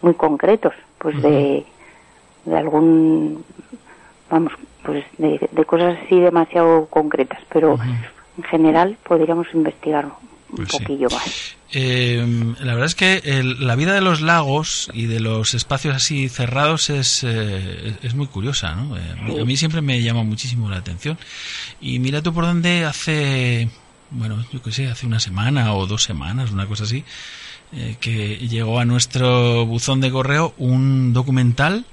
muy 0.02 0.14
concretos, 0.14 0.74
pues 0.98 1.22
de, 1.22 1.66
de 2.46 2.58
algún, 2.58 3.44
vamos, 4.30 4.54
pues 4.84 5.06
de, 5.18 5.48
de 5.52 5.66
cosas 5.66 5.98
así 6.04 6.20
demasiado 6.20 6.88
concretas. 6.88 7.40
Pero 7.50 7.78
en 8.38 8.44
general 8.44 8.98
podríamos 9.04 9.48
investigar 9.54 10.06
un 10.06 10.56
Pues 10.58 10.70
sí. 10.70 10.80
poquillo 10.80 11.08
más. 11.12 11.58
Eh, 11.74 12.54
la 12.60 12.74
verdad 12.74 12.86
es 12.88 12.96
que 12.96 13.22
el- 13.24 13.66
la 13.66 13.76
vida 13.76 13.94
de 13.94 14.02
los 14.02 14.20
lagos 14.22 14.90
y 14.94 15.06
de 15.06 15.20
los 15.22 15.54
espacios 15.54 15.96
así 15.96 16.28
cerrados 16.28 16.90
es, 16.90 17.24
eh, 17.24 17.96
es 18.04 18.14
muy 18.14 18.28
curiosa, 18.28 18.76
¿no? 18.76 18.98
Eh, 18.98 19.02
a 19.12 19.46
mí- 19.46 19.56
siempre 19.58 19.82
me 19.82 20.02
llama 20.02 20.24
muchísimo 20.24 20.70
la 20.70 20.78
atención. 20.78 21.18
Y 21.80 22.00
mira 22.00 22.22
tú 22.22 22.34
por 22.34 22.46
dónde 22.46 22.84
hace, 22.84 23.70
bueno, 24.10 24.46
yo 24.52 24.62
qué 24.62 24.72
sé, 24.74 24.88
hace 24.88 25.06
una 25.06 25.20
semana 25.22 25.74
o 25.74 25.88
dos 25.88 26.04
semanas, 26.04 26.52
una 26.52 26.66
cosa 26.66 26.84
así, 26.84 27.06
eh, 27.74 27.96
que 28.02 28.36
llegó 28.50 28.80
a 28.80 28.86
nuestro 28.86 29.66
buzón 29.66 30.02
de 30.02 30.12
correo 30.12 30.54
un 30.58 31.14
documental 31.14 31.86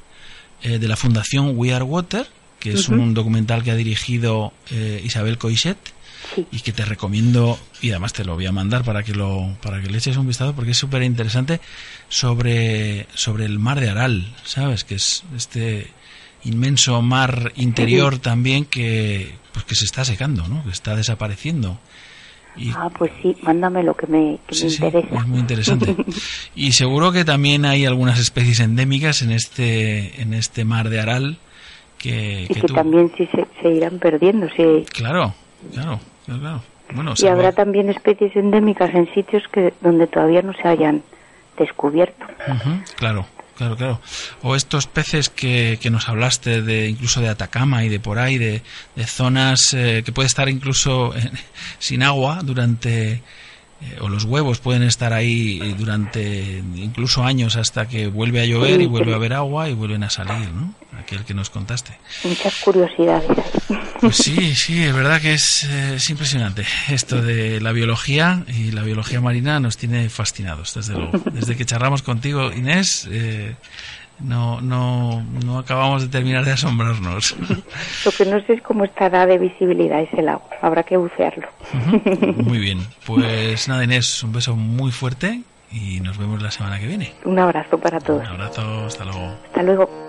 eh, 0.63 0.81
de 0.81 0.89
la 0.89 0.97
Fundación 0.97 1.53
We 1.55 1.73
Are 1.73 1.85
Water, 1.85 2.27
que 2.59 2.73
es 2.73 2.89
un 2.89 3.15
documental 3.15 3.63
que 3.63 3.71
ha 3.71 3.77
dirigido 3.77 4.53
Isabel 5.05 5.39
Coixet 5.39 5.77
Sí. 6.35 6.47
y 6.53 6.61
que 6.61 6.73
te 6.73 6.85
recomiendo 6.85 7.59
y 7.81 7.91
además 7.91 8.13
te 8.13 8.25
lo 8.25 8.35
voy 8.35 8.47
a 8.47 8.53
mandar 8.53 8.85
para 8.85 9.03
que 9.03 9.15
lo 9.15 9.57
para 9.63 9.81
que 9.81 9.89
le 9.89 9.99
eches 9.99 10.17
un 10.17 10.27
vistazo 10.27 10.55
porque 10.55 10.73
es 10.73 10.77
súper 10.77 11.03
interesante 11.03 11.61
sobre 12.09 13.07
sobre 13.15 13.45
el 13.45 13.59
mar 13.59 13.81
de 13.81 13.91
Aral 13.91 14.35
sabes 14.45 14.85
que 14.85 14.95
es 14.97 15.25
este 15.37 15.87
inmenso 16.45 17.01
mar 17.03 17.53
interior 17.57 18.19
también 18.19 18.65
que 18.65 19.35
pues 19.53 19.65
que 19.65 19.75
se 19.75 19.85
está 19.85 20.05
secando 20.05 20.47
no 20.49 20.63
que 20.65 20.71
está 20.71 20.95
desapareciendo 20.97 21.79
y 22.57 22.71
Ah, 22.71 22.91
pues 22.97 23.13
sí, 23.23 23.37
mándame 23.43 23.85
lo 23.85 23.95
que 23.97 24.09
me, 24.09 24.39
que 24.49 24.55
Sí, 24.57 24.65
me 24.65 24.71
sí, 24.71 24.85
interesa. 24.85 25.15
es 25.17 25.27
muy 25.29 25.39
interesante. 25.39 25.95
Y 26.57 26.73
seguro 26.73 27.13
que 27.13 27.25
también 27.25 27.65
hay 27.65 27.87
algunas 27.87 28.19
especies 28.19 28.59
endémicas 28.59 29.23
en 29.23 29.31
este 29.31 30.21
en 30.21 30.35
este 30.35 30.65
mar 30.65 30.89
de 30.89 30.99
Aral 31.01 31.39
que, 31.99 32.43
y 32.45 32.49
que 32.49 32.55
que 32.63 32.67
tú- 32.67 32.75
también 32.75 33.13
sí 33.17 33.29
se, 33.33 33.47
se 33.63 33.69
irán 33.77 34.01
perdiendo. 34.01 34.49
sí. 34.57 34.85
claro, 34.93 35.35
claro, 35.73 36.01
claro, 36.37 36.63
Y 37.19 37.27
habrá 37.27 37.53
también 37.53 37.89
especies 37.89 38.35
endémicas 38.37 38.95
en 38.95 39.13
sitios 39.15 39.43
que 39.53 39.73
donde 39.81 40.07
todavía 40.07 40.43
no 40.43 40.53
se 40.53 40.69
hayan 40.69 41.03
descubierto. 41.59 42.27
Claro, 42.97 43.27
claro, 43.57 43.77
claro. 43.77 44.01
O 44.43 44.55
estos 44.55 44.87
peces 44.87 45.29
que, 45.29 45.79
que 45.81 45.91
nos 45.91 46.09
hablaste 46.09 46.63
de 46.63 46.89
incluso 46.89 47.21
de 47.21 47.29
Atacama 47.29 47.85
y 47.85 47.89
de 47.89 48.01
por 48.01 48.19
ahí, 48.19 48.39
de, 48.39 48.63
de 48.95 49.07
zonas 49.07 49.75
eh, 49.75 50.03
que 50.05 50.13
puede 50.13 50.27
estar 50.27 50.49
incluso 50.49 51.15
eh, 51.17 51.31
sin 51.79 52.03
agua 52.03 52.41
durante 52.43 53.23
eh, 53.81 53.99
o 54.01 54.09
los 54.09 54.25
huevos 54.25 54.59
pueden 54.59 54.83
estar 54.83 55.13
ahí 55.13 55.61
eh, 55.63 55.75
durante 55.79 56.63
incluso 56.75 57.23
años 57.25 57.57
hasta 57.57 57.87
que 57.87 58.09
vuelve 58.09 58.41
a 58.41 58.45
llover 58.45 58.81
y 58.81 58.87
vuelve 58.87 59.13
a 59.13 59.17
haber 59.17 59.35
agua 59.35 59.69
y 59.69 59.75
vuelven 59.75 60.03
a 60.03 60.11
salir, 60.11 60.51
¿no? 60.53 60.75
Aquel 60.99 61.25
que 61.25 61.33
nos 61.33 61.49
contaste. 61.49 61.93
Muchas 62.25 62.57
curiosidades. 62.57 63.31
Pues 64.01 64.17
sí, 64.17 64.55
sí, 64.55 64.83
es 64.83 64.95
verdad 64.95 65.21
que 65.21 65.35
es, 65.35 65.65
eh, 65.65 65.95
es 65.95 66.11
impresionante 66.11 66.65
esto 66.89 67.23
de 67.23 67.61
la 67.61 67.73
biología 67.73 68.45
y 68.49 68.73
la 68.73 68.83
biología 68.83 69.21
marina 69.21 69.61
nos 69.61 69.77
tiene 69.77 70.09
fascinados, 70.09 70.75
desde 70.75 70.95
luego. 70.95 71.19
Desde 71.33 71.57
que 71.57 71.65
charlamos 71.65 72.03
contigo, 72.03 72.53
Inés, 72.53 73.09
eh, 73.11 73.55
no, 74.21 74.61
no, 74.61 75.23
no 75.45 75.59
acabamos 75.59 76.03
de 76.03 76.09
terminar 76.09 76.45
de 76.45 76.53
asombrarnos. 76.53 77.37
Lo 78.05 78.13
que 78.13 78.25
no 78.25 78.41
sé 78.47 78.55
es 78.55 78.63
cómo 78.63 78.85
estará 78.85 79.27
de 79.27 79.39
visibilidad 79.39 80.01
ese 80.01 80.23
lago. 80.23 80.49
Habrá 80.61 80.83
que 80.83 80.97
bucearlo. 80.97 81.49
Muy 82.37 82.59
bien, 82.59 82.81
pues 83.07 83.69
nada, 83.69 83.85
Inés, 83.85 84.23
un 84.23 84.33
beso 84.33 84.57
muy 84.57 84.91
fuerte 84.91 85.43
y 85.71 86.01
nos 86.01 86.19
vemos 86.19 86.43
la 86.43 86.51
semana 86.51 86.79
que 86.79 86.87
viene. 86.87 87.13
Un 87.25 87.39
abrazo 87.39 87.79
para 87.79 88.01
todos. 88.01 88.23
Un 88.23 88.27
abrazo, 88.27 88.87
hasta 88.87 89.05
luego. 89.05 89.35
Hasta 89.47 89.63
luego. 89.63 90.08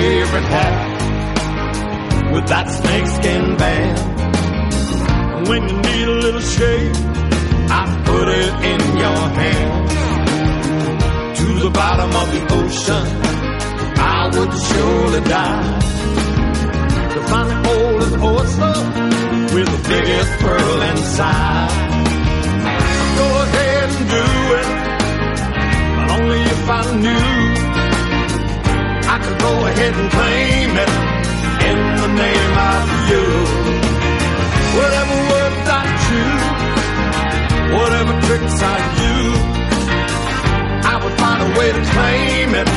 Favorite 0.00 0.48
hat 0.56 0.76
with 2.32 2.46
that 2.48 2.66
snakeskin 2.78 3.56
band. 3.60 3.98
When 5.48 5.62
you 5.68 5.76
need 5.88 6.06
a 6.08 6.18
little 6.24 6.46
shade, 6.56 6.96
I 7.78 7.82
put 8.08 8.26
it 8.42 8.52
in 8.72 8.80
your 9.04 9.22
hand. 9.40 9.88
To 11.40 11.46
the 11.64 11.70
bottom 11.82 12.10
of 12.22 12.28
the 12.34 12.42
ocean, 12.60 13.06
I 14.16 14.20
would 14.34 14.52
surely 14.68 15.22
die. 15.38 15.70
To 17.14 17.20
find 17.30 17.46
the 17.52 17.58
oldest 17.74 18.16
oyster 18.32 18.76
with 19.54 19.68
the 19.74 19.80
biggest 19.92 20.30
pearl 20.42 20.78
inside. 20.92 21.72
Go 23.20 23.28
ahead 23.44 23.88
and 23.98 24.06
do 24.16 24.26
it, 24.60 24.68
but 25.96 26.06
only 26.16 26.40
if 26.54 26.62
I 26.78 26.82
knew 27.04 27.59
Could 29.30 29.38
go 29.38 29.54
ahead 29.64 29.94
and 29.94 30.10
claim 30.10 30.70
it 30.84 30.92
in 31.70 31.78
the 32.02 32.10
name 32.18 32.54
of 32.74 32.86
you. 33.10 33.24
Whatever 34.78 35.16
words 35.30 35.66
I 35.70 35.82
choose, 36.06 36.46
whatever 37.78 38.12
tricks 38.26 38.58
I 38.60 38.78
use, 39.06 39.42
I 40.84 40.94
would 41.02 41.16
find 41.22 41.40
a 41.46 41.50
way 41.58 41.68
to 41.70 41.82
claim 41.94 42.48
it 42.62 42.70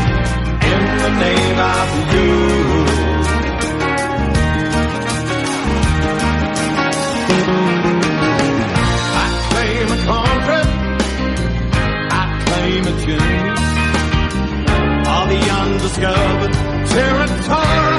in 0.73 0.81
the 1.03 1.11
name 1.25 1.59
of 1.73 1.87
you. 2.13 2.31
I 9.21 9.27
claim 9.49 9.87
a 9.87 9.99
country, 10.11 10.63
I 12.11 12.23
claim 12.45 12.83
a 12.85 13.05
tune 13.05 13.82
undiscovered 15.49 16.53
territory 16.89 17.92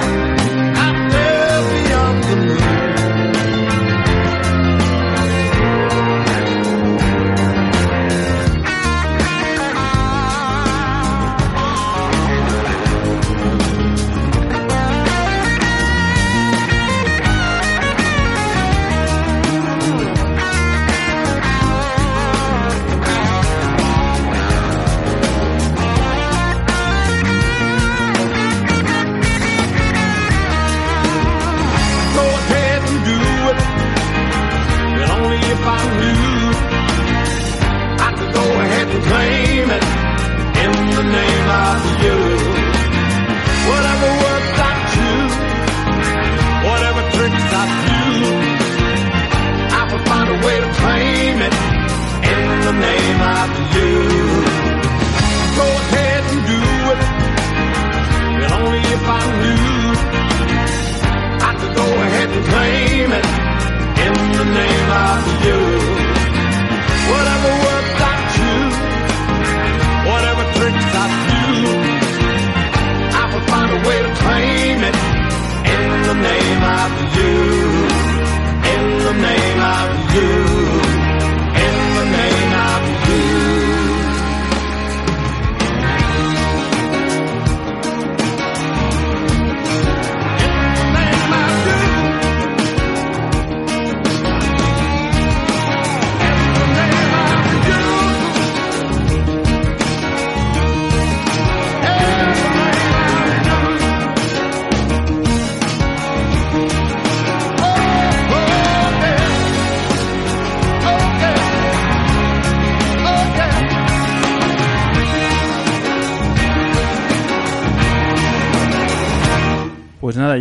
claim 39.03 39.71
it 39.71 39.85
in 40.65 40.73
the 40.97 41.05
name 41.19 41.49
of 41.67 41.79
you. 42.05 42.19
Whatever 43.71 44.09
words 44.23 44.51
I 44.69 44.73
choose, 44.95 45.37
whatever 46.69 47.03
tricks 47.17 47.47
I 47.63 47.65
use, 47.95 48.31
I 49.79 49.83
will 49.91 50.05
find 50.11 50.29
a 50.31 50.39
way 50.47 50.57
to 50.65 50.71
claim 50.83 51.37
it 51.49 51.55
in 52.35 52.45
the 52.69 52.75
name 52.89 53.21
of 53.39 53.49
you. 53.75 53.93
Go 55.59 55.67
ahead 55.83 56.23
and 56.33 56.43
do 56.53 56.61
it, 56.93 57.01
but 58.41 58.51
only 58.59 58.83
if 58.97 59.05
I 59.21 59.23
knew 59.43 59.75
I 61.49 61.53
could 61.59 61.75
go 61.83 61.89
ahead 62.05 62.29
and 62.37 62.45
claim 62.53 63.09
it 63.21 63.27
in 64.07 64.15
the 64.41 64.47
name 64.61 64.91
of 65.09 65.21
you. 65.47 65.61
Whatever 67.11 67.51
words 67.65 67.84
Find 73.51 73.71
a 73.71 73.89
way 73.89 73.99
to 74.07 74.13
claim 74.23 74.79
it 74.91 74.97
in 75.75 75.83
the 76.09 76.17
name 76.31 76.63
of 76.81 76.91
you. 77.17 77.35
In 78.75 78.85
the 79.07 79.15
name 79.29 79.61
of 79.61 80.15
you. 80.15 81.04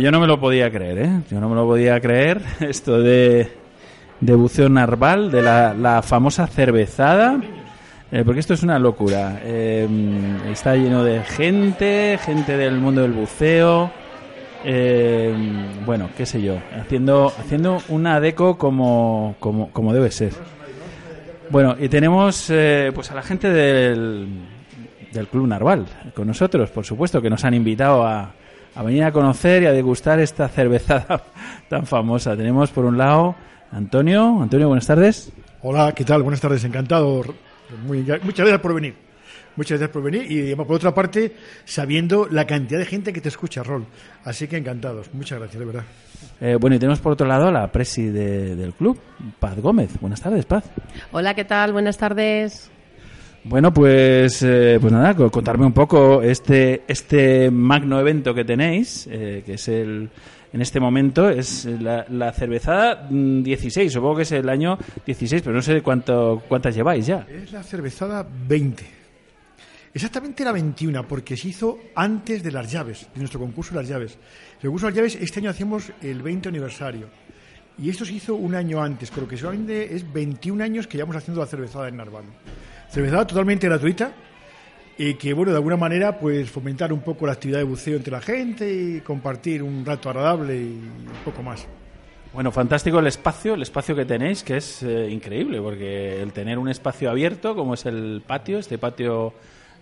Yo 0.04 0.10
no 0.10 0.20
me 0.20 0.26
lo 0.26 0.38
podía 0.38 0.70
creer, 0.70 0.98
¿eh? 0.98 1.10
Yo 1.30 1.40
no 1.40 1.48
me 1.48 1.54
lo 1.54 1.64
podía 1.64 1.98
creer. 1.98 2.42
Esto 2.60 3.00
de, 3.00 3.50
buceo 4.20 4.68
narval, 4.68 5.30
de 5.30 5.40
la, 5.40 5.72
la 5.72 6.02
famosa 6.02 6.46
cervezada. 6.46 7.40
eh, 8.12 8.22
porque 8.22 8.40
esto 8.40 8.52
es 8.52 8.62
una 8.62 8.78
locura. 8.78 9.40
Eh, 9.42 9.88
está 10.52 10.76
lleno 10.76 11.02
de 11.04 11.22
gente, 11.22 12.18
gente 12.22 12.54
del 12.58 12.74
mundo 12.80 13.00
del 13.00 13.12
buceo. 13.12 13.90
eh, 14.62 15.34
bueno, 15.86 16.10
qué 16.18 16.26
sé 16.26 16.42
yo. 16.42 16.58
Haciendo, 16.78 17.32
haciendo 17.38 17.78
una 17.88 18.20
deco 18.20 18.58
como, 18.58 19.36
como, 19.40 19.70
como 19.70 19.94
debe 19.94 20.10
ser. 20.10 20.32
Bueno, 21.48 21.76
y 21.80 21.88
tenemos 21.88 22.52
pues 22.94 23.10
a 23.10 23.14
la 23.14 23.22
gente 23.22 23.50
del, 23.50 24.28
del 25.12 25.28
Club 25.28 25.46
Narval 25.46 25.86
con 26.14 26.26
nosotros, 26.26 26.70
por 26.70 26.84
supuesto, 26.84 27.22
que 27.22 27.30
nos 27.30 27.44
han 27.44 27.54
invitado 27.54 28.06
a, 28.06 28.32
a 28.74 28.82
venir 28.82 29.04
a 29.04 29.12
conocer 29.12 29.62
y 29.62 29.66
a 29.66 29.72
degustar 29.72 30.18
esta 30.20 30.48
cervezada 30.48 31.22
tan 31.68 31.86
famosa. 31.86 32.36
Tenemos 32.36 32.70
por 32.70 32.84
un 32.84 32.98
lado 32.98 33.34
Antonio. 33.70 34.40
Antonio, 34.42 34.68
buenas 34.68 34.86
tardes. 34.86 35.32
Hola, 35.62 35.92
¿qué 35.92 36.04
tal? 36.04 36.22
Buenas 36.22 36.40
tardes, 36.40 36.64
encantado. 36.64 37.22
Muy- 37.86 38.02
muchas 38.02 38.38
gracias 38.46 38.60
por 38.60 38.74
venir. 38.74 38.94
Muchas 39.56 39.78
gracias 39.78 39.90
por 39.94 40.02
venir 40.02 40.30
y 40.30 40.40
además, 40.46 40.66
por 40.66 40.76
otra 40.76 40.92
parte, 40.92 41.36
sabiendo 41.64 42.26
la 42.28 42.44
cantidad 42.44 42.80
de 42.80 42.86
gente 42.86 43.12
que 43.12 43.20
te 43.20 43.28
escucha, 43.28 43.62
Rol. 43.62 43.86
Así 44.24 44.48
que 44.48 44.56
encantados. 44.56 45.08
Muchas 45.14 45.38
gracias, 45.38 45.60
de 45.60 45.64
verdad. 45.64 45.84
Eh, 46.40 46.56
bueno, 46.60 46.74
y 46.74 46.78
tenemos 46.80 46.98
por 46.98 47.12
otro 47.12 47.26
lado 47.26 47.46
a 47.46 47.52
la 47.52 47.70
presi 47.70 48.02
de- 48.06 48.56
del 48.56 48.74
club, 48.74 48.98
Paz 49.38 49.56
Gómez. 49.60 49.90
Buenas 50.00 50.20
tardes, 50.20 50.44
Paz. 50.44 50.64
Hola, 51.12 51.34
¿qué 51.34 51.44
tal? 51.44 51.72
Buenas 51.72 51.96
tardes. 51.96 52.68
Bueno, 53.44 53.72
pues, 53.74 54.42
eh, 54.42 54.78
pues 54.80 54.92
nada, 54.92 55.14
co- 55.14 55.30
contarme 55.30 55.66
un 55.66 55.72
poco 55.72 56.22
este, 56.22 56.82
este 56.88 57.50
magno 57.50 58.00
evento 58.00 58.32
que 58.34 58.44
tenéis, 58.44 59.06
eh, 59.10 59.42
que 59.44 59.54
es 59.54 59.68
el, 59.68 60.08
en 60.52 60.62
este 60.62 60.80
momento, 60.80 61.28
es 61.28 61.66
la, 61.66 62.06
la 62.08 62.32
cervezada 62.32 63.06
mm, 63.10 63.42
16, 63.42 63.92
supongo 63.92 64.16
que 64.16 64.22
es 64.22 64.32
el 64.32 64.48
año 64.48 64.78
16, 65.04 65.42
pero 65.42 65.54
no 65.54 65.60
sé 65.60 65.82
cuánto, 65.82 66.42
cuántas 66.48 66.74
lleváis 66.74 67.06
ya. 67.06 67.26
Es 67.28 67.52
la 67.52 67.62
cervezada 67.62 68.26
20. 68.48 68.82
Exactamente 69.92 70.42
la 70.42 70.50
21, 70.52 71.06
porque 71.06 71.36
se 71.36 71.48
hizo 71.48 71.78
antes 71.94 72.42
de 72.42 72.50
las 72.50 72.72
llaves, 72.72 73.06
de 73.14 73.20
nuestro 73.20 73.38
concurso 73.40 73.74
de 73.74 73.80
las 73.82 73.88
llaves. 73.88 74.18
El 74.62 74.68
concurso 74.70 74.86
de 74.86 74.92
las 74.92 74.96
llaves, 74.96 75.18
este 75.20 75.40
año 75.40 75.50
hacemos 75.50 75.92
el 76.00 76.22
20 76.22 76.48
aniversario. 76.48 77.08
Y 77.78 77.90
esto 77.90 78.04
se 78.06 78.14
hizo 78.14 78.34
un 78.36 78.54
año 78.54 78.82
antes, 78.82 79.10
creo 79.10 79.28
que 79.28 79.36
solamente 79.36 79.94
es 79.94 80.10
21 80.10 80.64
años 80.64 80.86
que 80.86 80.96
llevamos 80.96 81.16
haciendo 81.16 81.40
la 81.42 81.46
cervezada 81.46 81.88
en 81.88 81.96
Narvano. 81.98 82.28
Cervezada 82.94 83.26
totalmente 83.26 83.66
gratuita 83.66 84.12
y 84.96 85.14
que, 85.14 85.32
bueno, 85.32 85.50
de 85.50 85.56
alguna 85.56 85.76
manera, 85.76 86.16
pues 86.16 86.48
fomentar 86.48 86.92
un 86.92 87.00
poco 87.00 87.26
la 87.26 87.32
actividad 87.32 87.58
de 87.58 87.64
buceo 87.64 87.96
entre 87.96 88.12
la 88.12 88.20
gente 88.20 88.72
y 88.72 89.00
compartir 89.00 89.64
un 89.64 89.84
rato 89.84 90.10
agradable 90.10 90.54
y 90.54 90.68
un 90.68 91.24
poco 91.24 91.42
más. 91.42 91.66
Bueno, 92.32 92.52
fantástico 92.52 93.00
el 93.00 93.08
espacio, 93.08 93.54
el 93.54 93.62
espacio 93.62 93.96
que 93.96 94.04
tenéis, 94.04 94.44
que 94.44 94.58
es 94.58 94.84
eh, 94.84 95.10
increíble, 95.10 95.60
porque 95.60 96.22
el 96.22 96.32
tener 96.32 96.56
un 96.56 96.68
espacio 96.68 97.10
abierto, 97.10 97.56
como 97.56 97.74
es 97.74 97.84
el 97.84 98.22
patio, 98.24 98.60
este 98.60 98.78
patio 98.78 99.34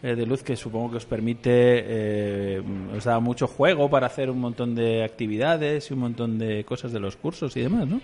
eh, 0.03 0.15
de 0.15 0.25
luz 0.25 0.43
que 0.43 0.57
supongo 0.57 0.93
que 0.93 0.97
os 0.97 1.05
permite, 1.05 1.51
eh, 1.53 2.63
os 2.97 3.05
da 3.05 3.21
mucho 3.21 3.47
juego 3.47 3.91
para 3.91 4.07
hacer 4.07 4.31
un 4.31 4.41
montón 4.41 4.75
de 4.75 5.05
actividades 5.05 5.91
y 5.91 5.93
un 5.93 6.01
montón 6.01 6.39
de 6.39 6.65
cosas 6.65 6.95
de 6.95 7.01
los 7.01 7.17
cursos 7.17 7.55
y 7.59 7.61
demás, 7.61 7.87
¿no? 7.87 8.01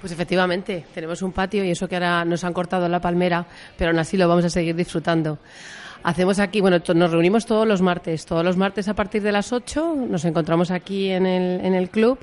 Pues 0.00 0.12
efectivamente, 0.12 0.84
tenemos 0.94 1.22
un 1.22 1.32
patio 1.32 1.64
y 1.64 1.70
eso 1.70 1.88
que 1.88 1.96
ahora 1.96 2.24
nos 2.24 2.44
han 2.44 2.52
cortado 2.52 2.88
la 2.88 3.00
palmera, 3.00 3.46
pero 3.76 3.90
aún 3.90 3.98
así 3.98 4.16
lo 4.16 4.28
vamos 4.28 4.44
a 4.44 4.50
seguir 4.50 4.74
disfrutando. 4.74 5.38
Hacemos 6.04 6.40
aquí, 6.40 6.60
bueno, 6.60 6.78
nos 6.94 7.10
reunimos 7.12 7.46
todos 7.46 7.66
los 7.66 7.80
martes. 7.80 8.26
Todos 8.26 8.44
los 8.44 8.56
martes 8.56 8.88
a 8.88 8.94
partir 8.94 9.22
de 9.22 9.30
las 9.30 9.52
8 9.52 9.94
nos 10.08 10.24
encontramos 10.24 10.72
aquí 10.72 11.10
en 11.10 11.26
el, 11.26 11.64
en 11.64 11.74
el 11.74 11.90
club 11.90 12.18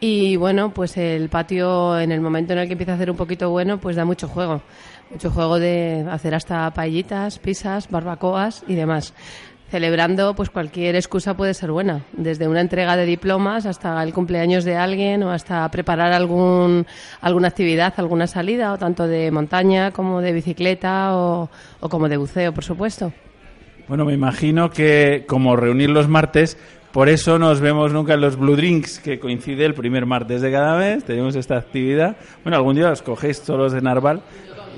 y 0.00 0.36
bueno, 0.36 0.72
pues 0.72 0.96
el 0.96 1.28
patio 1.28 1.98
en 1.98 2.12
el 2.12 2.20
momento 2.20 2.52
en 2.52 2.60
el 2.60 2.66
que 2.66 2.72
empieza 2.72 2.92
a 2.92 2.94
hacer 2.94 3.10
un 3.10 3.16
poquito 3.16 3.50
bueno, 3.50 3.78
pues 3.78 3.96
da 3.96 4.04
mucho 4.04 4.28
juego. 4.28 4.62
Mucho 5.10 5.30
juego 5.30 5.58
de 5.58 6.06
hacer 6.10 6.34
hasta 6.34 6.70
paellitas, 6.70 7.38
pizzas, 7.38 7.90
barbacoas 7.90 8.62
y 8.68 8.74
demás. 8.74 9.12
Celebrando, 9.70 10.34
pues 10.34 10.48
cualquier 10.48 10.96
excusa 10.96 11.36
puede 11.36 11.52
ser 11.52 11.70
buena, 11.70 12.00
desde 12.12 12.48
una 12.48 12.62
entrega 12.62 12.96
de 12.96 13.04
diplomas 13.04 13.66
hasta 13.66 14.02
el 14.02 14.14
cumpleaños 14.14 14.64
de 14.64 14.76
alguien 14.76 15.22
o 15.22 15.30
hasta 15.30 15.70
preparar 15.70 16.14
algún, 16.14 16.86
alguna 17.20 17.48
actividad, 17.48 17.92
alguna 17.98 18.26
salida, 18.26 18.72
o 18.72 18.78
tanto 18.78 19.06
de 19.06 19.30
montaña 19.30 19.90
como 19.90 20.22
de 20.22 20.32
bicicleta 20.32 21.14
o, 21.14 21.50
como 21.80 22.08
de 22.08 22.16
buceo, 22.16 22.54
por 22.54 22.64
supuesto. 22.64 23.12
Bueno, 23.88 24.06
me 24.06 24.14
imagino 24.14 24.70
que 24.70 25.26
como 25.28 25.54
reunir 25.54 25.90
los 25.90 26.08
martes, 26.08 26.56
por 26.90 27.10
eso 27.10 27.38
nos 27.38 27.60
vemos 27.60 27.92
nunca 27.92 28.14
en 28.14 28.22
los 28.22 28.38
Blue 28.38 28.56
Drinks, 28.56 28.98
que 29.00 29.18
coincide 29.18 29.66
el 29.66 29.74
primer 29.74 30.06
martes 30.06 30.40
de 30.40 30.50
cada 30.50 30.78
mes, 30.78 31.04
tenemos 31.04 31.36
esta 31.36 31.58
actividad. 31.58 32.16
Bueno, 32.42 32.56
algún 32.56 32.74
día 32.74 32.90
os 32.90 33.02
cogéis 33.02 33.42
todos 33.42 33.60
los 33.60 33.72
de 33.72 33.82
Narval 33.82 34.22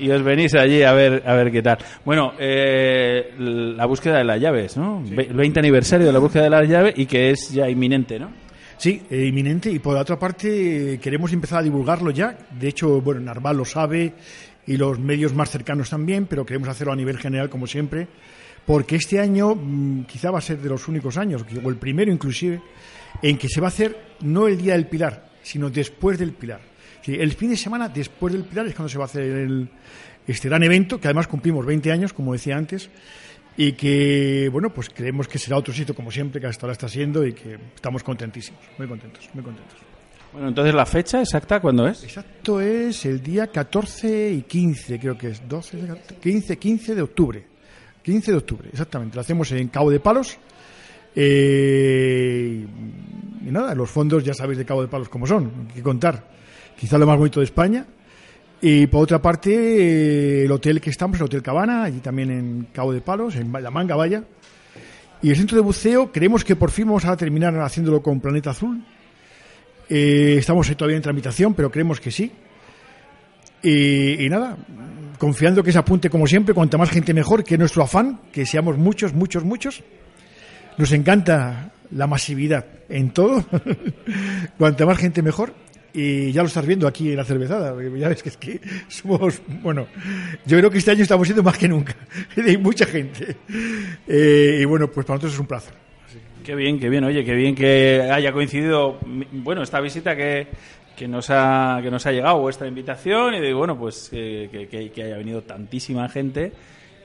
y 0.01 0.11
os 0.11 0.23
venís 0.23 0.53
allí 0.55 0.83
a 0.83 0.93
ver 0.93 1.23
a 1.25 1.35
ver 1.35 1.51
qué 1.51 1.61
tal. 1.61 1.77
Bueno, 2.03 2.33
eh, 2.39 3.33
la 3.37 3.85
búsqueda 3.85 4.17
de 4.17 4.23
las 4.23 4.41
llaves, 4.41 4.75
¿no? 4.77 5.03
El 5.05 5.33
20 5.33 5.59
aniversario 5.59 6.07
de 6.07 6.13
la 6.13 6.19
búsqueda 6.19 6.43
de 6.43 6.49
las 6.49 6.67
llaves 6.67 6.93
y 6.97 7.05
que 7.05 7.29
es 7.31 7.51
ya 7.51 7.69
inminente, 7.69 8.19
¿no? 8.19 8.31
Sí, 8.77 9.03
eh, 9.11 9.25
inminente. 9.27 9.69
Y 9.69 9.77
por 9.77 9.95
otra 9.95 10.17
parte, 10.17 10.99
queremos 10.99 11.31
empezar 11.31 11.59
a 11.59 11.61
divulgarlo 11.61 12.09
ya. 12.09 12.35
De 12.59 12.67
hecho, 12.67 12.99
bueno, 12.99 13.21
Narval 13.21 13.57
lo 13.57 13.65
sabe 13.65 14.13
y 14.65 14.75
los 14.75 14.97
medios 14.99 15.35
más 15.35 15.51
cercanos 15.51 15.91
también, 15.91 16.25
pero 16.25 16.45
queremos 16.45 16.67
hacerlo 16.67 16.93
a 16.93 16.95
nivel 16.95 17.19
general, 17.19 17.49
como 17.49 17.67
siempre, 17.67 18.07
porque 18.65 18.95
este 18.95 19.19
año 19.19 19.53
mm, 19.53 20.05
quizá 20.05 20.31
va 20.31 20.39
a 20.39 20.41
ser 20.41 20.57
de 20.57 20.69
los 20.69 20.87
únicos 20.87 21.17
años, 21.17 21.45
o 21.63 21.69
el 21.69 21.75
primero 21.75 22.11
inclusive, 22.11 22.59
en 23.21 23.37
que 23.37 23.49
se 23.49 23.61
va 23.61 23.67
a 23.67 23.69
hacer 23.69 23.95
no 24.21 24.47
el 24.47 24.57
Día 24.57 24.73
del 24.73 24.87
Pilar, 24.87 25.29
sino 25.43 25.69
después 25.69 26.17
del 26.17 26.33
Pilar. 26.33 26.70
Sí, 27.01 27.15
el 27.19 27.31
fin 27.33 27.49
de 27.49 27.57
semana 27.57 27.89
después 27.89 28.33
del 28.33 28.43
Pilar 28.43 28.67
es 28.67 28.75
cuando 28.75 28.89
se 28.89 28.97
va 28.97 29.05
a 29.05 29.07
hacer 29.07 29.23
el- 29.23 29.67
este 30.27 30.47
gran 30.49 30.61
evento, 30.63 30.99
que 30.99 31.07
además 31.07 31.27
cumplimos 31.27 31.65
20 31.65 31.91
años, 31.91 32.13
como 32.13 32.33
decía 32.33 32.55
antes, 32.57 32.89
y 33.57 33.73
que, 33.73 34.49
bueno, 34.51 34.69
pues 34.73 34.89
creemos 34.89 35.27
que 35.27 35.39
será 35.39 35.57
otro 35.57 35.73
sitio 35.73 35.93
como 35.95 36.11
siempre, 36.11 36.39
que 36.39 36.47
hasta 36.47 36.65
ahora 36.65 36.73
está 36.73 36.87
siendo, 36.87 37.25
y 37.25 37.33
que 37.33 37.57
estamos 37.75 38.03
contentísimos, 38.03 38.61
muy 38.77 38.87
contentos, 38.87 39.27
muy 39.33 39.43
contentos. 39.43 39.77
Bueno, 40.31 40.47
entonces 40.49 40.73
la 40.73 40.85
fecha 40.85 41.19
exacta, 41.19 41.59
¿cuándo 41.59 41.85
es? 41.87 42.03
Exacto 42.05 42.61
es 42.61 43.03
el 43.05 43.21
día 43.21 43.47
14 43.47 44.31
y 44.31 44.43
15, 44.43 44.97
creo 44.99 45.17
que 45.17 45.29
es 45.31 45.41
12, 45.49 45.79
15, 46.21 46.57
15 46.57 46.95
de 46.95 47.01
octubre. 47.01 47.43
15 48.03 48.31
de 48.31 48.37
octubre, 48.37 48.69
exactamente. 48.71 49.15
Lo 49.15 49.21
hacemos 49.21 49.51
en 49.51 49.67
Cabo 49.67 49.91
de 49.91 49.99
Palos. 49.99 50.37
Eh, 51.13 52.65
y 53.45 53.51
nada, 53.51 53.75
los 53.75 53.89
fondos 53.89 54.23
ya 54.23 54.33
sabéis 54.33 54.57
de 54.59 54.65
Cabo 54.65 54.81
de 54.81 54.87
Palos 54.87 55.09
cómo 55.09 55.27
son, 55.27 55.51
hay 55.69 55.75
que 55.75 55.81
contar. 55.83 56.23
Quizá 56.81 56.97
lo 56.97 57.05
más 57.05 57.15
bonito 57.15 57.39
de 57.41 57.43
España. 57.43 57.85
Y 58.59 58.87
por 58.87 59.03
otra 59.03 59.21
parte, 59.21 59.51
eh, 59.53 60.45
el 60.45 60.51
hotel 60.51 60.81
que 60.81 60.89
estamos, 60.89 61.19
el 61.19 61.25
Hotel 61.25 61.43
Cabana, 61.43 61.83
allí 61.83 61.99
también 61.99 62.31
en 62.31 62.67
Cabo 62.73 62.91
de 62.91 63.01
Palos, 63.01 63.35
en 63.35 63.53
La 63.53 63.69
Manga, 63.69 63.95
vaya. 63.95 64.23
Y 65.21 65.29
el 65.29 65.35
centro 65.35 65.57
de 65.57 65.61
buceo, 65.61 66.11
creemos 66.11 66.43
que 66.43 66.55
por 66.55 66.71
fin 66.71 66.87
vamos 66.87 67.05
a 67.05 67.15
terminar 67.15 67.53
haciéndolo 67.59 68.01
con 68.01 68.19
Planeta 68.19 68.49
Azul. 68.49 68.83
Eh, 69.89 70.37
estamos 70.39 70.75
todavía 70.75 70.97
en 70.97 71.03
tramitación, 71.03 71.53
pero 71.53 71.69
creemos 71.69 71.99
que 71.99 72.09
sí. 72.09 72.31
Y, 73.61 74.25
y 74.25 74.27
nada, 74.27 74.57
confiando 75.19 75.61
que 75.61 75.71
se 75.71 75.77
apunte 75.77 76.09
como 76.09 76.25
siempre, 76.25 76.55
cuanta 76.55 76.79
más 76.79 76.89
gente 76.89 77.13
mejor, 77.13 77.43
que 77.43 77.53
es 77.53 77.59
nuestro 77.59 77.83
afán, 77.83 78.21
que 78.31 78.43
seamos 78.47 78.79
muchos, 78.79 79.13
muchos, 79.13 79.43
muchos. 79.43 79.83
Nos 80.79 80.91
encanta 80.93 81.73
la 81.91 82.07
masividad 82.07 82.65
en 82.89 83.11
todo. 83.11 83.45
Cuanta 84.57 84.87
más 84.87 84.97
gente 84.97 85.21
mejor. 85.21 85.53
Y 85.93 86.31
ya 86.31 86.41
lo 86.41 86.47
estás 86.47 86.65
viendo 86.65 86.87
aquí 86.87 87.11
en 87.11 87.17
la 87.17 87.25
cervezada. 87.25 87.75
Ya 87.97 88.09
ves 88.09 88.23
que 88.23 88.29
es 88.29 88.37
que 88.37 88.61
somos, 88.87 89.41
bueno, 89.61 89.87
yo 90.45 90.57
creo 90.57 90.69
que 90.69 90.77
este 90.77 90.91
año 90.91 91.03
estamos 91.03 91.27
siendo 91.27 91.43
más 91.43 91.57
que 91.57 91.67
nunca. 91.67 91.95
Hay 92.37 92.57
mucha 92.57 92.85
gente. 92.85 93.35
Eh, 94.07 94.59
y 94.61 94.65
bueno, 94.65 94.87
pues 94.87 95.05
para 95.05 95.15
nosotros 95.15 95.33
es 95.33 95.39
un 95.39 95.47
placer. 95.47 95.73
Qué 96.43 96.55
bien, 96.55 96.79
qué 96.79 96.89
bien, 96.89 97.03
oye, 97.03 97.23
qué 97.23 97.35
bien 97.35 97.53
que 97.53 98.09
haya 98.11 98.31
coincidido, 98.31 98.97
bueno, 99.31 99.61
esta 99.61 99.79
visita 99.79 100.15
que, 100.15 100.47
que 100.97 101.07
nos 101.07 101.29
ha 101.29 101.79
que 101.83 101.91
nos 101.91 102.03
ha 102.07 102.11
llegado 102.11 102.39
vuestra 102.39 102.67
invitación 102.67 103.35
y 103.35 103.41
digo, 103.41 103.59
bueno, 103.59 103.77
pues 103.77 104.09
que 104.09 104.91
haya 104.97 105.17
venido 105.17 105.43
tantísima 105.43 106.09
gente 106.09 106.51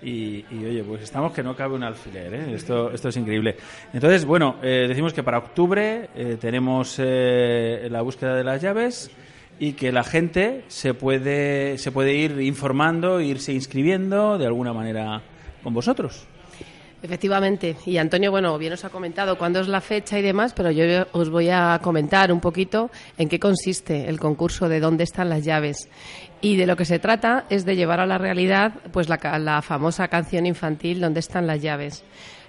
y, 0.06 0.44
y, 0.52 0.64
oye, 0.64 0.84
pues 0.84 1.02
estamos 1.02 1.32
que 1.32 1.42
no 1.42 1.56
cabe 1.56 1.74
un 1.74 1.82
alfiler, 1.82 2.32
¿eh? 2.32 2.54
esto, 2.54 2.92
esto 2.92 3.08
es 3.08 3.16
increíble. 3.16 3.56
Entonces, 3.92 4.24
bueno, 4.24 4.56
eh, 4.62 4.86
decimos 4.86 5.12
que 5.12 5.24
para 5.24 5.38
octubre 5.38 6.10
eh, 6.14 6.36
tenemos 6.40 6.94
eh, 6.98 7.88
la 7.90 8.02
búsqueda 8.02 8.36
de 8.36 8.44
las 8.44 8.62
llaves 8.62 9.10
y 9.58 9.72
que 9.72 9.90
la 9.90 10.04
gente 10.04 10.62
se 10.68 10.94
puede, 10.94 11.76
se 11.78 11.90
puede 11.90 12.14
ir 12.14 12.40
informando, 12.40 13.20
irse 13.20 13.52
inscribiendo 13.52 14.38
de 14.38 14.46
alguna 14.46 14.72
manera 14.72 15.22
con 15.64 15.74
vosotros. 15.74 16.28
Efectivamente, 17.02 17.76
y 17.84 17.98
Antonio, 17.98 18.30
bueno, 18.30 18.56
bien 18.58 18.72
os 18.72 18.84
ha 18.84 18.88
comentado 18.88 19.36
cuándo 19.36 19.60
es 19.60 19.68
la 19.68 19.80
fecha 19.80 20.18
y 20.18 20.22
demás, 20.22 20.54
pero 20.54 20.70
yo 20.70 21.04
os 21.12 21.28
voy 21.28 21.50
a 21.50 21.78
comentar 21.82 22.32
un 22.32 22.40
poquito 22.40 22.90
en 23.18 23.28
qué 23.28 23.38
consiste 23.38 24.08
el 24.08 24.18
concurso 24.18 24.68
de 24.68 24.80
dónde 24.80 25.04
están 25.04 25.28
las 25.28 25.44
llaves. 25.44 25.88
Y 26.40 26.56
de 26.56 26.66
lo 26.66 26.76
que 26.76 26.84
se 26.84 26.98
trata 26.98 27.44
es 27.48 27.64
de 27.64 27.76
llevar 27.76 28.00
a 28.00 28.06
la 28.06 28.18
realidad 28.18 28.74
pues 28.92 29.08
la, 29.08 29.18
la 29.38 29.62
famosa 29.62 30.08
canción 30.08 30.46
infantil 30.46 31.00
¿Dónde 31.00 31.20
están 31.20 31.46
las 31.46 31.62
llaves? 31.62 32.04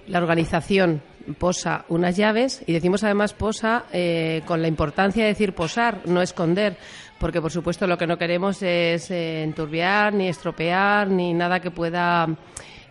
La 0.06 0.18
organización 0.18 1.02
posa 1.38 1.84
unas 1.88 2.16
llaves 2.16 2.62
y 2.66 2.72
decimos 2.72 3.04
además 3.04 3.34
posa 3.34 3.84
eh, 3.92 4.42
con 4.46 4.62
la 4.62 4.68
importancia 4.68 5.22
de 5.22 5.30
decir 5.30 5.54
posar, 5.54 6.00
no 6.06 6.22
esconder, 6.22 6.76
porque 7.18 7.40
por 7.40 7.50
supuesto 7.50 7.86
lo 7.86 7.98
que 7.98 8.06
no 8.06 8.16
queremos 8.16 8.62
es 8.62 9.10
eh, 9.10 9.42
enturbiar, 9.42 10.14
ni 10.14 10.28
estropear, 10.28 11.10
ni 11.10 11.34
nada 11.34 11.60
que 11.60 11.70
pueda 11.70 12.26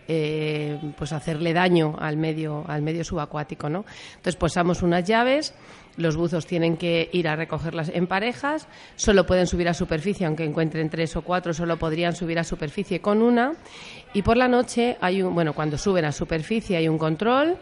eh, 0.06 0.78
pues 0.96 1.12
hacerle 1.12 1.52
daño 1.52 1.96
al 1.98 2.16
medio 2.16 2.64
al 2.66 2.80
medio 2.80 3.04
subacuático 3.04 3.68
no 3.68 3.84
entonces 4.16 4.36
posamos 4.36 4.82
unas 4.82 5.04
llaves 5.04 5.52
los 5.98 6.16
buzos 6.16 6.46
tienen 6.46 6.76
que 6.76 7.10
ir 7.12 7.28
a 7.28 7.36
recogerlas 7.36 7.90
en 7.92 8.06
parejas 8.06 8.66
solo 8.96 9.26
pueden 9.26 9.46
subir 9.46 9.68
a 9.68 9.74
superficie 9.74 10.24
aunque 10.24 10.44
encuentren 10.44 10.88
tres 10.88 11.14
o 11.16 11.22
cuatro 11.22 11.52
solo 11.52 11.76
podrían 11.78 12.14
subir 12.14 12.38
a 12.38 12.44
superficie 12.44 13.00
con 13.00 13.20
una. 13.20 13.52
Y 14.14 14.22
por 14.22 14.36
la 14.36 14.48
noche 14.48 14.96
hay 15.00 15.20
un 15.22 15.34
bueno 15.34 15.52
cuando 15.52 15.76
suben 15.76 16.06
a 16.06 16.12
superficie 16.12 16.76
hay 16.76 16.88
un 16.88 16.98
control 16.98 17.58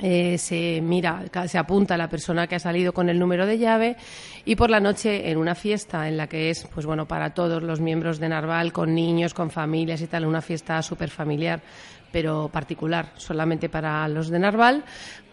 eh, 0.00 0.38
se 0.38 0.80
mira, 0.80 1.22
se 1.46 1.56
apunta 1.56 1.94
a 1.94 1.96
la 1.96 2.08
persona 2.08 2.48
que 2.48 2.56
ha 2.56 2.58
salido 2.58 2.92
con 2.92 3.08
el 3.08 3.16
número 3.16 3.46
de 3.46 3.58
llave 3.58 3.96
y 4.44 4.56
por 4.56 4.68
la 4.68 4.80
noche 4.80 5.30
en 5.30 5.38
una 5.38 5.54
fiesta 5.54 6.08
en 6.08 6.16
la 6.16 6.26
que 6.26 6.50
es, 6.50 6.66
pues 6.74 6.84
bueno, 6.84 7.06
para 7.06 7.32
todos 7.32 7.62
los 7.62 7.80
miembros 7.80 8.18
de 8.18 8.28
Narval, 8.28 8.72
con 8.72 8.92
niños, 8.92 9.34
con 9.34 9.50
familias 9.50 10.00
y 10.00 10.08
tal, 10.08 10.26
una 10.26 10.40
fiesta 10.40 10.82
súper 10.82 11.10
familiar, 11.10 11.62
pero 12.10 12.48
particular, 12.48 13.12
solamente 13.16 13.68
para 13.68 14.08
los 14.08 14.30
de 14.30 14.40
Narval, 14.40 14.84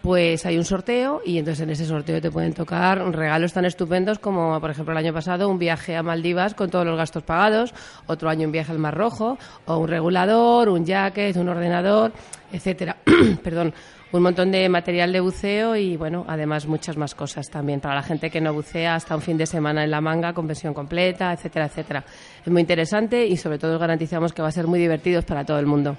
pues 0.02 0.46
hay 0.46 0.58
un 0.58 0.66
sorteo 0.66 1.22
y 1.26 1.38
entonces 1.38 1.62
en 1.62 1.70
ese 1.70 1.86
sorteo 1.86 2.20
te 2.22 2.32
pueden 2.32 2.54
tocar 2.54 3.00
regalos 3.14 3.54
tan 3.54 3.66
estupendos 3.66 4.20
como, 4.20 4.60
por 4.60 4.72
ejemplo, 4.72 4.92
el 4.94 4.98
año 4.98 5.14
pasado 5.14 5.50
un 5.50 5.60
viaje 5.60 5.96
a 5.96 6.04
Maldivas 6.04 6.54
con 6.54 6.70
todos 6.70 6.86
los 6.86 6.98
gastos 6.98 7.24
pagados, 7.24 7.74
otro 8.08 8.30
año 8.30 8.46
un 8.48 8.52
viaje 8.52 8.72
al 8.72 8.80
Mar 8.80 8.96
Rojo, 8.96 9.38
o 9.66 9.78
un 9.78 9.88
regulador, 9.88 10.70
un 10.70 10.86
jacket, 10.86 11.36
un 11.38 11.50
ordenador, 11.50 12.12
etcétera. 12.52 12.98
Perdón 13.44 13.74
un 14.14 14.24
montón 14.24 14.52
de 14.52 14.68
material 14.68 15.14
de 15.14 15.22
buceo 15.22 15.76
y 15.76 15.96
bueno, 15.96 16.26
además 16.28 16.68
muchas 16.68 16.98
más 16.98 17.16
cosas 17.16 17.50
también 17.50 17.80
para 17.80 17.96
la 17.96 18.04
gente 18.04 18.30
que 18.30 18.42
no 18.42 18.54
bucea 18.54 18.96
hasta 18.96 19.16
un 19.16 19.22
fin 19.22 19.38
de 19.38 19.46
semana 19.46 19.84
en 19.86 19.92
la 19.92 20.02
manga 20.02 20.34
con 20.34 20.48
pensión 20.48 20.74
completa, 20.74 21.32
etcétera, 21.32 21.68
etcétera. 21.68 22.04
Es 22.46 22.52
muy 22.52 22.62
interesante 22.62 23.26
y 23.26 23.38
sobre 23.38 23.58
todo 23.58 23.76
os 23.76 23.80
garantizamos 23.80 24.34
que 24.34 24.42
va 24.42 24.50
a 24.50 24.52
ser 24.52 24.68
muy 24.68 24.80
divertido 24.80 25.22
para 25.22 25.46
todo 25.46 25.60
el 25.60 25.66
mundo. 25.66 25.96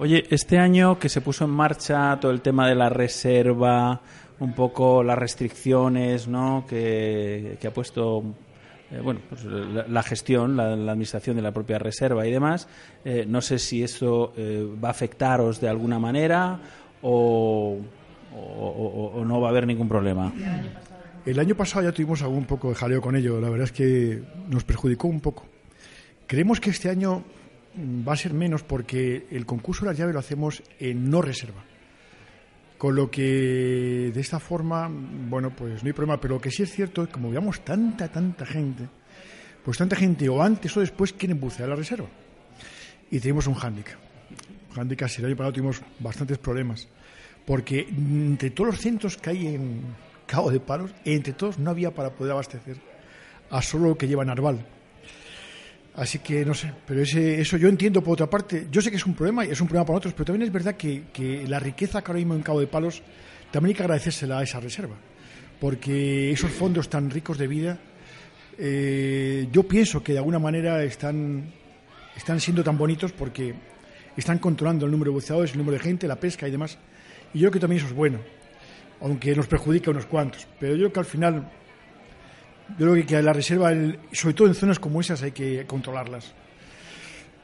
Oye, 0.00 0.24
este 0.30 0.56
año 0.58 0.98
que 0.98 1.10
se 1.10 1.20
puso 1.20 1.44
en 1.44 1.50
marcha 1.50 2.16
todo 2.18 2.32
el 2.32 2.40
tema 2.40 2.66
de 2.66 2.74
la 2.74 2.88
reserva, 2.88 4.00
un 4.38 4.54
poco 4.54 5.02
las 5.02 5.18
restricciones, 5.18 6.26
¿no? 6.26 6.64
Que, 6.66 7.58
ha 7.62 7.70
puesto, 7.70 8.24
eh, 8.90 8.98
bueno, 9.02 9.20
pues 9.28 9.44
la, 9.44 10.02
gestión, 10.02 10.56
la, 10.56 10.72
administración 10.72 11.36
de 11.36 11.42
la 11.42 11.52
propia 11.52 11.78
reserva 11.78 12.26
y 12.26 12.30
demás. 12.30 12.66
Eh, 13.04 13.26
no 13.28 13.42
sé 13.42 13.58
si 13.58 13.82
eso 13.82 14.32
eh, 14.38 14.66
va 14.82 14.88
a 14.88 14.92
afectaros 14.92 15.60
de 15.60 15.68
alguna 15.68 15.98
manera 15.98 16.58
o, 17.02 17.76
o- 18.34 19.22
no 19.22 19.38
va 19.38 19.48
a 19.48 19.50
haber 19.50 19.66
ningún 19.66 19.86
problema. 19.90 20.32
El 21.26 21.38
año 21.38 21.54
pasado 21.54 21.84
ya 21.84 21.92
tuvimos 21.92 22.22
algún 22.22 22.46
poco 22.46 22.70
de 22.70 22.74
jaleo 22.74 23.02
con 23.02 23.16
ello. 23.16 23.38
La 23.38 23.50
verdad 23.50 23.66
es 23.66 23.72
que 23.72 24.22
nos 24.48 24.64
perjudicó 24.64 25.08
un 25.08 25.20
poco. 25.20 25.44
Creemos 26.26 26.58
que 26.58 26.70
este 26.70 26.88
año 26.88 27.22
va 27.76 28.12
a 28.12 28.16
ser 28.16 28.34
menos 28.34 28.62
porque 28.62 29.26
el 29.30 29.46
concurso 29.46 29.84
de 29.84 29.90
las 29.90 29.98
llaves 29.98 30.14
lo 30.14 30.20
hacemos 30.20 30.62
en 30.78 31.10
no 31.10 31.22
reserva. 31.22 31.62
Con 32.78 32.96
lo 32.96 33.10
que 33.10 34.10
de 34.14 34.20
esta 34.20 34.40
forma, 34.40 34.90
bueno, 34.90 35.50
pues 35.50 35.82
no 35.82 35.86
hay 35.86 35.92
problema. 35.92 36.20
Pero 36.20 36.34
lo 36.36 36.40
que 36.40 36.50
sí 36.50 36.62
es 36.62 36.72
cierto 36.72 37.02
es 37.02 37.08
que 37.08 37.14
como 37.14 37.30
veamos 37.30 37.60
tanta, 37.62 38.08
tanta 38.08 38.46
gente, 38.46 38.88
pues 39.62 39.76
tanta 39.76 39.96
gente 39.96 40.28
o 40.28 40.42
antes 40.42 40.74
o 40.76 40.80
después 40.80 41.12
quieren 41.12 41.38
bucear 41.38 41.68
la 41.68 41.76
reserva. 41.76 42.08
Y 43.10 43.20
tenemos 43.20 43.46
un 43.46 43.54
hándicap. 43.54 43.98
Un 44.70 44.76
hándicap, 44.76 45.08
si 45.08 45.20
el 45.20 45.26
año 45.26 45.36
pasado 45.36 45.52
tuvimos 45.52 45.82
bastantes 45.98 46.38
problemas. 46.38 46.88
Porque 47.44 47.80
entre 47.80 48.50
todos 48.50 48.68
los 48.68 48.80
centros 48.80 49.16
que 49.16 49.30
hay 49.30 49.46
en 49.48 49.82
Cabo 50.26 50.50
de 50.50 50.60
Palos, 50.60 50.94
entre 51.04 51.34
todos 51.34 51.58
no 51.58 51.70
había 51.70 51.92
para 51.92 52.10
poder 52.10 52.32
abastecer 52.32 52.78
a 53.50 53.60
solo 53.60 53.88
lo 53.88 53.98
que 53.98 54.08
lleva 54.08 54.24
Narval. 54.24 54.64
Así 56.00 56.20
que 56.20 56.46
no 56.46 56.54
sé, 56.54 56.72
pero 56.86 57.02
ese, 57.02 57.42
eso 57.42 57.58
yo 57.58 57.68
entiendo 57.68 58.02
por 58.02 58.14
otra 58.14 58.30
parte. 58.30 58.68
Yo 58.70 58.80
sé 58.80 58.90
que 58.90 58.96
es 58.96 59.04
un 59.04 59.12
problema 59.12 59.44
y 59.44 59.50
es 59.50 59.60
un 59.60 59.66
problema 59.66 59.84
para 59.84 59.98
otros, 59.98 60.14
pero 60.14 60.24
también 60.24 60.46
es 60.46 60.50
verdad 60.52 60.74
que, 60.74 61.44
la 61.46 61.58
riqueza 61.58 62.00
que 62.00 62.10
ahora 62.10 62.20
mismo 62.20 62.34
en 62.34 62.40
Cabo 62.40 62.58
de 62.58 62.66
Palos 62.66 63.02
también 63.50 63.74
hay 63.74 63.76
que 63.76 63.82
agradecérsela 63.82 64.38
a 64.38 64.42
esa 64.42 64.60
reserva. 64.60 64.96
Porque 65.60 66.30
esos 66.30 66.52
fondos 66.52 66.88
tan 66.88 67.10
ricos 67.10 67.36
de 67.36 67.46
vida, 67.46 67.78
eh, 68.56 69.46
yo 69.52 69.64
pienso 69.64 70.02
que 70.02 70.12
de 70.12 70.18
alguna 70.20 70.38
manera 70.38 70.82
están, 70.84 71.52
están 72.16 72.40
siendo 72.40 72.64
tan 72.64 72.78
bonitos 72.78 73.12
porque 73.12 73.54
están 74.16 74.38
controlando 74.38 74.86
el 74.86 74.92
número 74.92 75.10
de 75.10 75.16
buceadores, 75.16 75.52
el 75.52 75.58
número 75.58 75.76
de 75.76 75.84
gente, 75.84 76.08
la 76.08 76.16
pesca 76.16 76.48
y 76.48 76.50
demás. 76.50 76.78
Y 77.34 77.40
yo 77.40 77.50
creo 77.50 77.52
que 77.52 77.60
también 77.60 77.80
eso 77.80 77.88
es 77.88 77.94
bueno, 77.94 78.20
aunque 79.02 79.36
nos 79.36 79.48
perjudica 79.48 79.90
a 79.90 79.92
unos 79.92 80.06
cuantos. 80.06 80.48
Pero 80.58 80.76
yo 80.76 80.84
creo 80.84 80.92
que 80.94 81.00
al 81.00 81.04
final, 81.04 81.50
yo 82.78 82.90
creo 82.92 83.06
que, 83.06 83.22
la 83.22 83.32
reserva, 83.32 83.72
el- 83.72 83.98
sobre 84.12 84.34
todo 84.34 84.48
en 84.48 84.54
zonas 84.54 84.78
como 84.78 85.00
esas, 85.00 85.22
hay 85.22 85.32
que 85.32 85.64
controlarlas. 85.66 86.32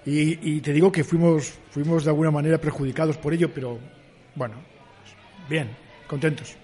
Y, 0.05 0.39
y 0.57 0.61
te 0.61 0.73
digo 0.73 0.93
que 0.93 1.03
fuimos, 1.05 1.55
fuimos 1.71 2.05
de 2.05 2.11
alguna 2.11 2.31
manera 2.31 2.59
perjudicados 2.59 3.17
por 3.17 3.33
ello, 3.35 3.51
pero 3.53 3.79
bueno, 4.35 4.55
bien, 5.49 5.69
contentos. 6.07 6.55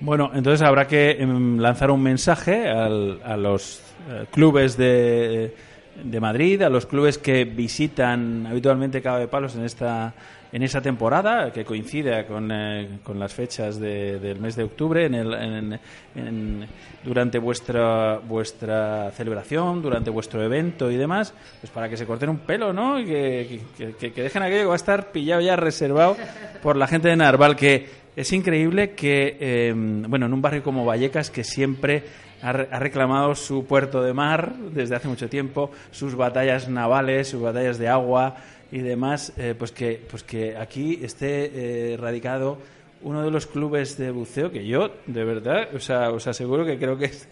Bueno, 0.00 0.30
entonces 0.34 0.62
habrá 0.66 0.86
que 0.86 1.12
em, 1.12 1.58
lanzar 1.58 1.90
un 1.90 2.02
mensaje 2.02 2.68
al- 2.68 3.20
a 3.24 3.36
los 3.36 3.80
eh, 4.10 4.26
clubes 4.32 4.76
de, 4.76 5.54
de 6.02 6.20
Madrid, 6.20 6.60
a 6.62 6.68
los 6.68 6.86
clubes 6.86 7.18
que 7.18 7.44
visitan 7.44 8.46
habitualmente 8.46 9.00
Cabo 9.00 9.18
de 9.18 9.28
Palos 9.28 9.54
en 9.54 9.64
esta 9.64 10.12
en 10.56 10.62
esa 10.62 10.80
temporada 10.80 11.52
que 11.52 11.66
coincide 11.66 12.24
con, 12.24 12.50
eh, 12.50 13.00
con 13.04 13.18
las 13.18 13.34
fechas 13.34 13.78
de- 13.78 14.18
del 14.18 14.40
mes 14.40 14.56
de 14.56 14.64
octubre 14.64 15.04
en 15.04 15.14
el- 15.14 15.78
en- 16.14 16.66
durante 17.04 17.38
vuestra 17.38 18.18
vuestra 18.26 19.10
celebración, 19.10 19.82
durante 19.82 20.08
vuestro 20.08 20.42
evento 20.42 20.90
y 20.90 20.96
demás, 20.96 21.34
pues 21.60 21.70
para 21.70 21.90
que 21.90 21.98
se 21.98 22.06
corten 22.06 22.30
un 22.30 22.38
pelo, 22.38 22.72
¿no? 22.72 22.98
Y 22.98 23.04
que, 23.04 23.60
que- 23.98 24.22
dejen 24.22 24.42
aquello 24.42 24.62
que 24.62 24.66
va 24.66 24.72
a 24.72 24.76
estar 24.76 25.12
pillado 25.12 25.42
ya 25.42 25.56
reservado 25.56 26.16
por 26.62 26.76
la 26.76 26.86
gente 26.86 27.08
de 27.08 27.16
Narval 27.16 27.54
que 27.54 27.86
es 28.16 28.32
increíble 28.32 28.92
que, 28.92 29.36
eh, 29.38 29.74
bueno, 29.76 30.24
en 30.24 30.32
un 30.32 30.40
barrio 30.40 30.62
como 30.62 30.86
Vallecas, 30.86 31.30
que 31.30 31.44
siempre 31.44 32.02
ha, 32.40 32.52
re- 32.52 32.68
ha 32.70 32.78
reclamado 32.78 33.34
su 33.34 33.66
puerto 33.66 34.02
de 34.02 34.14
mar 34.14 34.54
desde 34.72 34.96
hace 34.96 35.06
mucho 35.08 35.28
tiempo, 35.28 35.70
sus 35.90 36.14
batallas 36.14 36.66
navales, 36.68 37.28
sus 37.28 37.42
batallas 37.42 37.76
de 37.78 37.88
agua 37.88 38.36
y 38.72 38.78
demás, 38.78 39.32
eh, 39.36 39.54
pues, 39.58 39.72
que, 39.72 40.04
pues 40.08 40.22
que 40.22 40.56
aquí 40.56 41.00
esté 41.02 41.92
eh, 41.92 41.96
radicado 41.96 42.58
uno 43.02 43.22
de 43.22 43.30
los 43.30 43.46
clubes 43.46 43.98
de 43.98 44.10
buceo 44.10 44.50
que 44.50 44.66
yo, 44.66 44.90
de 45.06 45.24
verdad, 45.24 45.68
o 45.74 45.80
sea, 45.80 46.10
os 46.10 46.26
aseguro 46.26 46.64
que 46.64 46.78
creo 46.78 46.96
que 46.96 47.06
es, 47.06 47.28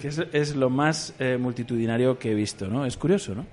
que 0.00 0.08
es, 0.08 0.18
es 0.32 0.56
lo 0.56 0.70
más 0.70 1.14
eh, 1.18 1.36
multitudinario 1.38 2.18
que 2.18 2.32
he 2.32 2.34
visto, 2.34 2.68
¿no? 2.68 2.86
Es 2.86 2.96
curioso, 2.96 3.34
¿no? 3.34 3.44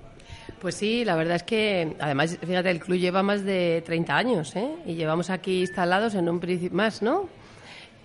Pues 0.60 0.76
sí, 0.76 1.04
la 1.04 1.14
verdad 1.14 1.36
es 1.36 1.42
que, 1.42 1.94
además, 2.00 2.38
fíjate, 2.44 2.70
el 2.70 2.80
club 2.80 2.98
lleva 2.98 3.22
más 3.22 3.44
de 3.44 3.82
30 3.84 4.16
años, 4.16 4.56
¿eh? 4.56 4.68
Y 4.86 4.94
llevamos 4.94 5.30
aquí 5.30 5.60
instalados 5.60 6.14
en 6.14 6.28
un 6.28 6.40
principio, 6.40 6.76
más, 6.76 7.02
¿no? 7.02 7.28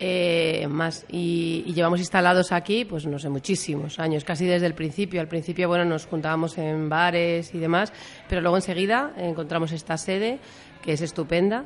Eh, 0.06 0.68
más. 0.68 1.06
Y, 1.10 1.64
llevamos 1.74 2.02
instalados 2.02 2.52
aquí, 2.52 2.84
pues 2.84 3.06
no 3.06 3.18
sé, 3.20 3.30
muchísimos 3.30 4.00
años, 4.00 4.26
casi 4.26 4.46
desde 4.46 4.66
el 4.66 4.74
principio. 4.74 5.22
Al 5.22 5.30
principio, 5.30 5.70
bueno, 5.70 5.86
nos 5.86 6.08
juntábamos 6.08 6.58
en 6.58 6.90
bares 6.90 7.56
y 7.56 7.58
demás, 7.58 7.94
pero 8.28 8.42
luego 8.42 8.58
enseguida 8.58 9.14
encontramos 9.16 9.72
esta 9.72 9.98
sede 9.98 10.40
que 10.82 10.92
es 10.92 11.02
estupenda. 11.02 11.64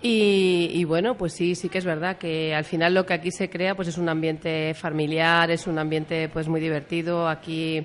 Y, 0.00 0.70
y 0.72 0.84
bueno, 0.84 1.16
pues 1.16 1.32
sí, 1.32 1.56
sí 1.56 1.68
que 1.68 1.78
es 1.78 1.84
verdad 1.84 2.16
que 2.16 2.54
al 2.54 2.64
final 2.64 2.94
lo 2.94 3.04
que 3.04 3.14
aquí 3.14 3.32
se 3.32 3.50
crea 3.50 3.74
pues 3.74 3.88
es 3.88 3.98
un 3.98 4.08
ambiente 4.08 4.72
familiar, 4.74 5.50
es 5.50 5.66
un 5.66 5.76
ambiente 5.76 6.28
pues 6.28 6.46
muy 6.46 6.60
divertido. 6.60 7.26
Aquí 7.26 7.84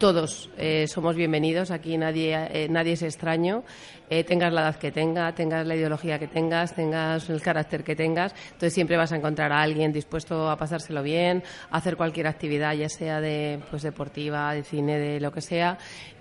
todos 0.00 0.48
eh, 0.56 0.86
somos 0.88 1.14
bienvenidos, 1.14 1.70
aquí 1.70 1.98
nadie, 1.98 2.34
eh, 2.34 2.68
nadie 2.70 2.94
es 2.94 3.02
extraño, 3.02 3.64
eh, 4.08 4.24
tengas 4.24 4.50
la 4.50 4.62
edad 4.62 4.76
que 4.76 4.90
tenga, 4.90 5.34
tengas 5.34 5.66
la 5.66 5.76
ideología 5.76 6.18
que 6.18 6.26
tengas, 6.26 6.74
tengas 6.74 7.28
el 7.28 7.42
carácter 7.42 7.84
que 7.84 7.94
tengas, 7.94 8.34
entonces 8.46 8.72
siempre 8.72 8.96
vas 8.96 9.12
a 9.12 9.16
encontrar 9.16 9.52
a 9.52 9.60
alguien 9.60 9.92
dispuesto 9.92 10.48
a 10.48 10.56
pasárselo 10.56 11.02
bien, 11.02 11.42
a 11.70 11.76
hacer 11.76 11.98
cualquier 11.98 12.28
actividad, 12.28 12.72
ya 12.72 12.88
sea 12.88 13.20
de 13.20 13.60
pues 13.68 13.82
deportiva, 13.82 14.54
de 14.54 14.64
cine, 14.64 14.98
de 14.98 15.20
lo 15.20 15.30
que 15.32 15.42
sea, 15.42 15.76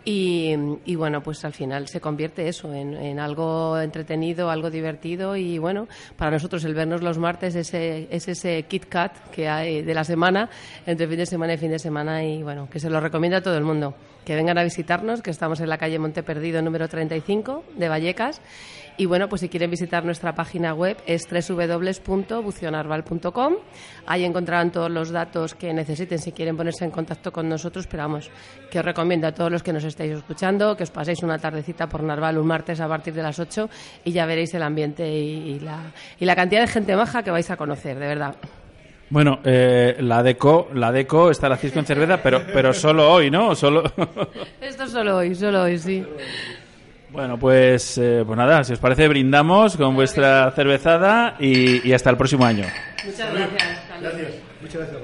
y, 0.10 0.56
y 0.86 0.96
bueno, 0.96 1.22
pues 1.22 1.46
al 1.46 1.54
final 1.54 1.88
se 1.88 2.02
convierte 2.02 2.48
eso 2.48 2.74
en, 2.74 2.96
en 2.96 3.20
algo 3.20 3.80
entretenido, 3.80 4.50
algo 4.50 4.72
divertido 4.72 5.36
y 5.36 5.60
bueno, 5.60 5.88
para 6.18 6.32
nosotros 6.32 6.66
el 6.66 6.74
vernos 6.74 7.04
los 7.04 7.20
martes 7.20 7.54
ese, 7.54 8.08
es 8.10 8.28
ese 8.28 8.64
Kit 8.64 8.86
Kat 8.86 9.30
que 9.30 9.48
hay 9.48 9.84
de 9.84 9.94
la 9.94 10.04
semana, 10.04 10.50
entre 10.88 11.08
fin 11.08 11.18
de 11.18 11.28
semana 11.28 11.54
y 11.54 11.58
fin 11.58 11.70
de 11.70 11.78
semana 11.78 12.24
y 12.24 12.42
bueno, 12.42 12.68
que 12.72 12.80
se 12.80 12.90
lo 12.90 13.00
recomiendo 13.00 13.38
a 13.38 13.42
todo 13.42 13.56
el 13.56 13.64
mundo. 13.64 13.94
Que 14.26 14.36
vengan 14.36 14.58
a 14.58 14.64
visitarnos, 14.64 15.22
que 15.22 15.30
estamos 15.30 15.60
en 15.60 15.70
la 15.70 15.78
calle 15.78 16.00
Monteperdido 16.00 16.62
número 16.62 16.88
35 16.88 17.64
de 17.78 17.88
Vallecas. 17.88 18.42
Y 19.00 19.06
bueno, 19.06 19.30
pues 19.30 19.40
si 19.40 19.48
quieren 19.48 19.72
visitar 19.72 20.04
nuestra 20.04 20.36
página 20.36 20.74
web 20.74 20.98
es 21.06 21.26
www.bucionarval.com. 21.26 23.54
Ahí 24.06 24.26
encontrarán 24.26 24.74
todos 24.74 24.92
los 24.92 25.10
datos 25.10 25.56
que 25.56 25.74
necesiten 25.74 26.20
si 26.20 26.34
quieren 26.34 26.58
ponerse 26.58 26.84
en 26.84 26.92
contacto 26.92 27.32
con 27.32 27.48
nosotros. 27.48 27.88
Pero 27.88 28.04
vamos, 28.04 28.30
que 28.70 28.80
os 28.80 28.84
recomiendo 28.84 29.26
a 29.26 29.32
todos 29.32 29.54
los 29.54 29.64
que 29.64 29.72
nos 29.72 29.86
estáis 29.86 30.12
escuchando 30.12 30.76
que 30.76 30.84
os 30.84 30.92
paséis 30.92 31.24
una 31.24 31.38
tardecita 31.38 31.88
por 31.88 32.04
Narval 32.04 32.38
un 32.38 32.48
martes 32.48 32.82
a 32.82 32.90
partir 32.90 33.14
de 33.14 33.24
las 33.24 33.40
8 33.40 33.70
y 34.04 34.12
ya 34.12 34.26
veréis 34.26 34.54
el 34.54 34.64
ambiente 34.64 35.10
y, 35.10 35.52
y 35.52 35.62
la, 35.62 35.94
y 36.20 36.26
la 36.26 36.36
cantidad 36.36 36.60
de 36.60 36.68
gente 36.68 36.94
maja 36.98 37.24
que 37.24 37.32
vais 37.32 37.50
a 37.50 37.56
conocer, 37.56 37.98
de 37.98 38.06
verdad. 38.06 38.36
Bueno, 39.12 39.40
eh, 39.46 39.96
la 40.02 40.22
deco, 40.22 40.68
la 40.74 40.92
deco 40.92 41.32
está 41.32 41.48
la 41.48 41.56
hacéis 41.56 41.72
con 41.72 41.86
cerveza, 41.86 42.22
pero, 42.22 42.42
pero 42.54 42.74
solo 42.74 43.10
hoy, 43.10 43.32
¿no? 43.32 43.56
Solo. 43.56 43.82
Esto 44.62 44.88
solo 44.88 45.16
hoy, 45.18 45.34
solo 45.34 45.64
hoy, 45.64 45.80
sí. 45.80 46.06
Bueno, 47.12 47.38
pues, 47.40 47.98
eh, 47.98 48.24
pues 48.26 48.38
nada, 48.38 48.64
si 48.64 48.74
os 48.74 48.80
parece, 48.80 49.08
brindamos 49.08 49.78
con 49.78 49.96
vuestra 49.96 50.52
cervezada 50.52 51.36
y, 51.40 51.88
y 51.88 51.94
hasta 51.94 52.10
el 52.10 52.18
próximo 52.18 52.46
año. 52.46 52.66
Muchas 53.06 53.34
gracias. 53.34 53.80
Gracias. 54.02 54.32
Muchas 54.62 54.82
gracias. 54.82 55.02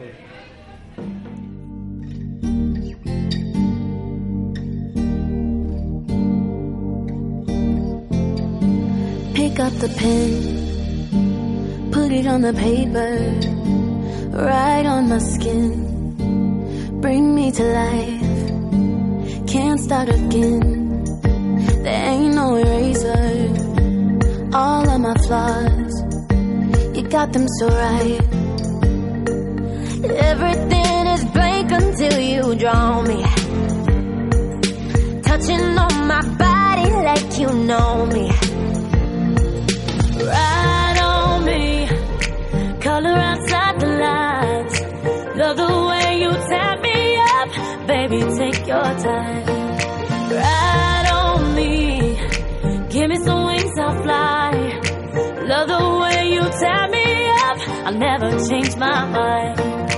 Pick 9.33 9.59
up 9.59 9.73
the 9.79 9.89
pen, 9.89 11.91
put 11.91 12.11
it 12.11 12.25
on 12.27 12.41
the 12.41 12.53
paper, 12.53 13.17
right 14.31 14.85
on 14.85 15.09
my 15.09 15.19
skin. 15.19 16.99
Bring 17.01 17.35
me 17.35 17.51
to 17.51 17.63
life, 17.63 19.47
can't 19.47 19.79
start 19.79 20.09
again. 20.09 20.84
There 21.85 22.05
ain't 22.13 22.33
no 22.33 22.55
eraser, 22.55 24.49
all 24.55 24.89
of 24.89 24.99
my 25.01 25.13
flaws, 25.25 25.93
you 26.95 27.03
got 27.07 27.31
them 27.31 27.47
so 27.59 27.67
right. 27.67 28.21
Everything 30.31 31.07
is 31.13 31.25
blank 31.25 31.71
until 31.71 32.19
you 32.19 32.55
draw 32.55 33.03
me. 33.03 33.21
Touching 35.21 35.77
on 35.85 36.07
my 36.07 36.23
body 36.43 36.89
like 37.09 37.37
you 37.37 37.53
know 37.53 38.07
me. 38.07 38.31
Ride 40.25 40.99
on 41.03 41.45
me, 41.45 41.87
color 42.81 43.17
outside 43.29 43.79
the 43.79 43.91
lines. 44.05 44.75
Love 45.37 45.57
the 45.57 45.71
way 45.89 46.19
you 46.19 46.31
tap 46.49 46.81
me 46.81 47.17
up, 47.35 47.49
baby. 47.85 48.19
Take 48.39 48.65
your 48.65 48.89
time. 49.05 49.54
Me 53.17 53.25
some 53.25 53.45
wings, 53.45 53.79
I'll 53.79 54.03
fly. 54.03 54.51
Love 55.43 55.67
the 55.67 55.99
way 56.01 56.33
you 56.33 56.41
tap 56.41 56.89
me 56.89 57.27
up, 57.27 57.57
I'll 57.85 57.93
never 57.93 58.31
change 58.47 58.75
my 58.77 59.05
mind. 59.05 59.94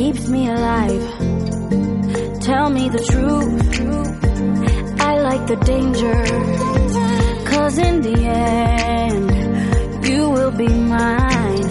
Keeps 0.00 0.28
me 0.28 0.48
alive. 0.48 1.06
Tell 2.40 2.70
me 2.70 2.88
the 2.88 3.02
truth. 3.10 3.70
I 5.08 5.12
like 5.28 5.44
the 5.52 5.58
danger, 5.72 6.20
cause 7.50 7.76
in 7.76 8.00
the 8.00 8.16
end, 8.16 9.28
you 10.08 10.22
will 10.30 10.52
be 10.52 10.68
mine. 10.68 11.68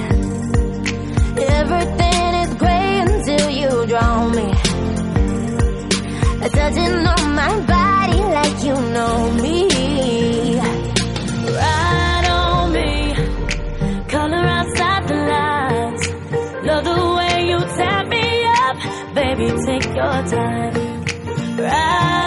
Everything 1.59 2.29
is 2.43 2.51
gray 2.61 2.91
until 3.07 3.49
you 3.61 3.71
draw 3.91 4.29
me. 4.37 4.47
Touching 6.57 6.97
on 7.13 7.25
my 7.41 7.53
body 7.73 8.21
like 8.37 8.57
you 8.67 8.75
know 8.95 9.31
me. 9.43 9.68
Your 19.99 20.23
time. 20.31 21.05
Ride 21.57 22.18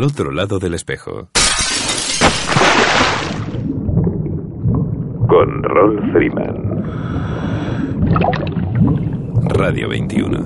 al 0.00 0.06
otro 0.06 0.32
lado 0.32 0.58
del 0.58 0.72
espejo. 0.72 1.28
Con 5.28 5.62
Rolf 5.62 6.12
Freeman. 6.12 6.84
Radio 9.50 9.90
21. 9.90 10.38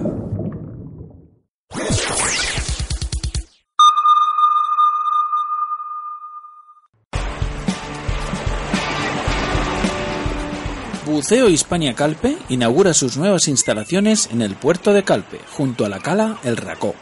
Buceo 11.06 11.48
Hispania 11.48 11.94
Calpe 11.94 12.36
inaugura 12.48 12.92
sus 12.92 13.16
nuevas 13.16 13.46
instalaciones 13.46 14.28
en 14.32 14.42
el 14.42 14.56
puerto 14.56 14.92
de 14.92 15.04
Calpe, 15.04 15.38
junto 15.52 15.84
a 15.84 15.88
la 15.88 16.00
cala 16.00 16.38
El 16.42 16.56
Racó. 16.56 16.96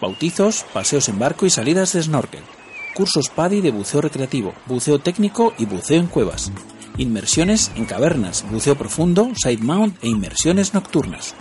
Bautizos, 0.00 0.64
paseos 0.72 1.08
en 1.08 1.18
barco 1.18 1.46
y 1.46 1.50
salidas 1.50 1.92
de 1.92 2.02
snorkel. 2.02 2.42
Cursos 2.94 3.28
PADI 3.28 3.60
de 3.60 3.70
buceo 3.70 4.00
recreativo, 4.00 4.54
buceo 4.66 4.98
técnico 4.98 5.52
y 5.58 5.66
buceo 5.66 6.00
en 6.00 6.06
cuevas. 6.06 6.50
Inmersiones 6.96 7.70
en 7.76 7.84
cavernas, 7.84 8.44
buceo 8.50 8.76
profundo, 8.76 9.30
side 9.36 9.62
mount 9.62 10.02
e 10.02 10.08
inmersiones 10.08 10.74
nocturnas. 10.74 11.34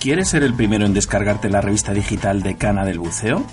¿Quieres 0.00 0.28
ser 0.28 0.44
el 0.44 0.54
primero 0.54 0.86
en 0.86 0.94
descargarte 0.94 1.50
la 1.50 1.60
revista 1.60 1.92
digital 1.92 2.40
de 2.42 2.56
Cana 2.56 2.84
del 2.84 3.00
Buceo? 3.00 3.44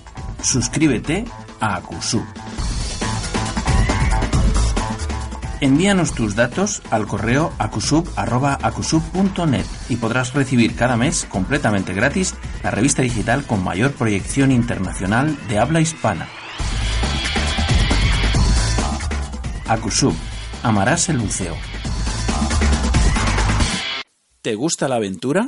Suscríbete 0.44 1.26
a 1.60 1.76
Acusub. 1.76 2.24
Envíanos 5.60 6.14
tus 6.14 6.36
datos 6.36 6.84
al 6.92 7.08
correo 7.08 7.52
acusub.acusub.net 7.58 9.66
y 9.90 9.96
podrás 9.96 10.36
recibir 10.36 10.76
cada 10.76 10.98
mes 10.98 11.26
completamente 11.28 11.96
gratis 11.96 12.36
la 12.62 12.70
revista 12.70 13.02
digital 13.02 13.48
con 13.48 13.64
mayor 13.64 13.94
proyección 13.94 14.52
internacional 14.52 15.36
de 15.48 15.58
habla 15.58 15.82
hispana. 15.82 16.28
Acusub. 19.68 20.14
Amarás 20.62 21.10
el 21.10 21.18
buceo. 21.18 21.56
¿Te 24.44 24.54
gusta 24.54 24.88
la 24.88 24.98
aventura? 24.98 25.48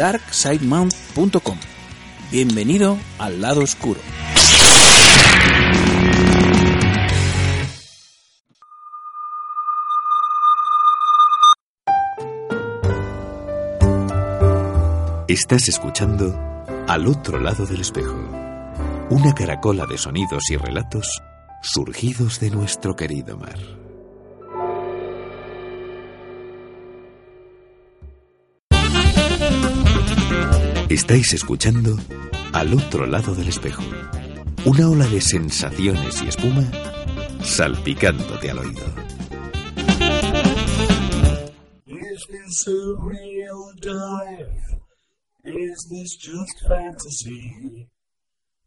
darksidemount.com. 0.00 1.58
Bienvenido 2.32 2.96
al 3.18 3.42
lado 3.42 3.60
oscuro. 3.60 4.00
Estás 15.28 15.68
escuchando 15.68 16.34
Al 16.88 17.06
otro 17.06 17.38
lado 17.38 17.66
del 17.66 17.82
espejo, 17.82 18.16
una 19.10 19.34
caracola 19.34 19.84
de 19.84 19.98
sonidos 19.98 20.50
y 20.50 20.56
relatos 20.56 21.20
surgidos 21.60 22.40
de 22.40 22.50
nuestro 22.50 22.96
querido 22.96 23.36
mar. 23.36 23.79
Estáis 30.90 31.32
escuchando 31.34 31.96
Al 32.52 32.74
otro 32.74 33.06
lado 33.06 33.32
del 33.36 33.46
espejo. 33.46 33.80
Una 34.64 34.88
ola 34.88 35.06
de 35.06 35.20
sensaciones 35.20 36.20
y 36.20 36.26
espuma 36.26 36.68
salpicándote 37.44 38.50
al 38.50 38.58
oído. 38.58 38.82
Is 41.86 42.26
this 42.26 42.66
a 42.66 42.96
real 42.98 43.72
dive? 43.80 44.50
Is 45.44 45.86
this 45.88 46.16
just 46.18 46.66
fantasy? 46.66 47.88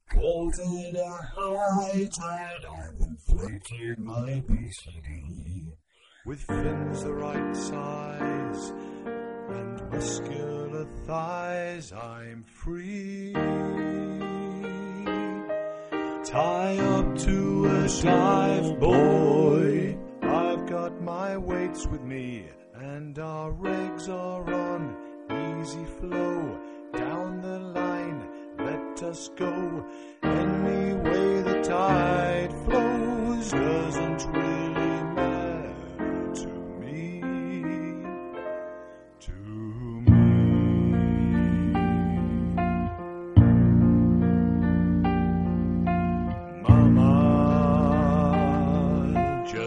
Called 0.09 0.53
it 0.59 0.95
a 0.95 1.17
high 1.35 2.07
tide, 2.07 2.65
I've 2.71 3.01
inflated 3.01 3.99
my 3.99 4.31
obesity. 4.39 5.75
With 6.25 6.39
fins 6.39 7.03
the 7.03 7.11
right 7.11 7.53
size 7.53 8.73
and 9.49 9.91
muscular 9.91 10.85
thighs, 11.05 11.91
I'm 11.91 12.43
free. 12.43 13.33
Tie 16.23 16.77
up 16.77 17.17
to 17.19 17.65
a 17.65 18.01
dive 18.01 18.79
boy. 18.79 19.97
I've 20.21 20.65
got 20.67 21.01
my 21.01 21.37
weights 21.37 21.85
with 21.87 22.01
me, 22.01 22.45
and 22.75 23.19
our 23.19 23.51
rigs 23.51 24.09
are 24.09 24.53
on 24.53 24.95
easy 25.61 25.85
flow. 25.99 26.59
Down 26.93 27.41
the 27.41 27.59
line, 27.59 28.27
let 28.57 29.03
us 29.03 29.29
go. 29.35 29.85
Any 30.23 30.93
way 30.93 31.41
the 31.41 31.61
tide 31.63 32.53
flows 32.65 33.51
doesn't 33.51 34.25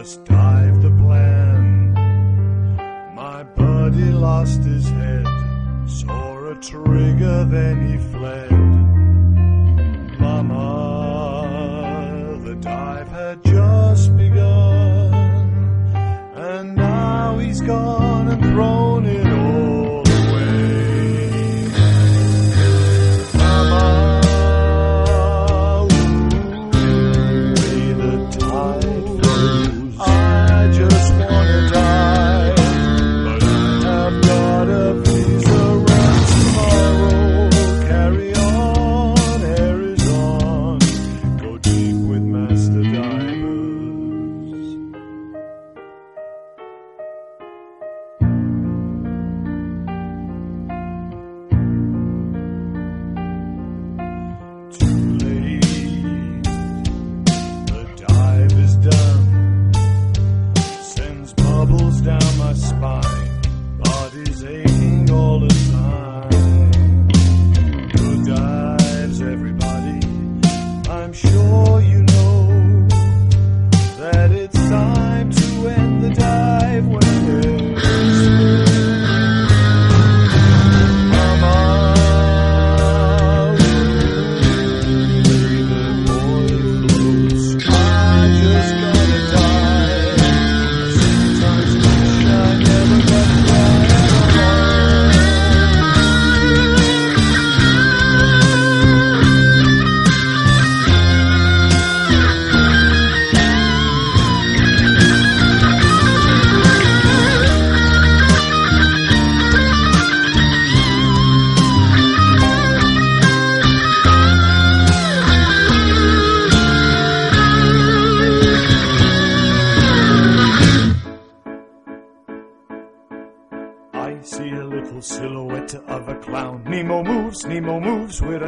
just 0.07 0.23
dived 0.23 0.85
a 0.85 0.89
plan. 0.91 1.93
My 3.13 3.43
buddy 3.43 4.09
lost 4.09 4.63
his 4.63 4.87
head, 4.87 5.27
saw 5.85 6.51
a 6.51 6.55
trigger, 6.61 7.43
then 7.43 7.75
he 7.89 7.97
fled. 8.11 8.51
Mama, 10.17 11.49
the 12.41 12.55
dive 12.55 13.09
had 13.09 13.43
just 13.43 14.15
begun, 14.15 15.13
and 16.35 16.73
now 16.73 17.37
he's 17.39 17.59
gone 17.59 18.29
and 18.29 18.41
thrown 18.41 19.05
it 19.05 19.36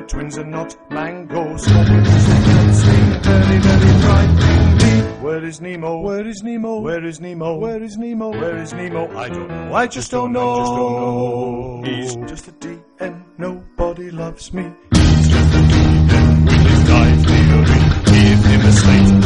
twins 0.09 0.37
are 0.37 0.45
not 0.45 0.75
mango. 0.89 1.55
Scorpions 1.57 2.07
and 2.07 2.75
sting, 2.75 3.21
very, 3.21 3.59
very 3.59 4.01
frightening. 4.01 5.21
Where 5.21 5.45
is 5.45 5.61
Nemo? 5.61 5.99
Where 6.01 6.27
is 6.27 6.41
Nemo? 6.43 6.79
Where 6.79 7.05
is 7.05 7.19
Nemo? 7.19 7.57
Where 7.57 7.81
is 7.83 7.97
Nemo? 7.97 8.29
Where 8.31 8.57
is 8.57 8.73
Nemo? 8.73 9.17
I 9.17 9.29
don't 9.29 9.47
know. 9.47 9.73
I 9.73 9.87
just 9.87 10.11
don't 10.11 10.33
know. 10.33 10.55
Just 10.57 10.71
don't 10.73 10.93
know. 11.01 11.81
He's 11.85 12.15
just 12.29 12.47
a 12.47 12.51
DM. 12.53 13.23
Nobody 13.37 14.11
loves 14.11 14.51
me. 14.53 14.63
He's 14.93 15.29
just 15.29 15.53
a 15.53 15.57
DM 15.57 16.45
with 16.45 16.67
his 16.71 16.83
dive 16.87 17.25
theory. 17.25 17.79
Give 18.05 18.45
him 18.45 18.61
a 18.61 18.71
slate 18.71 19.19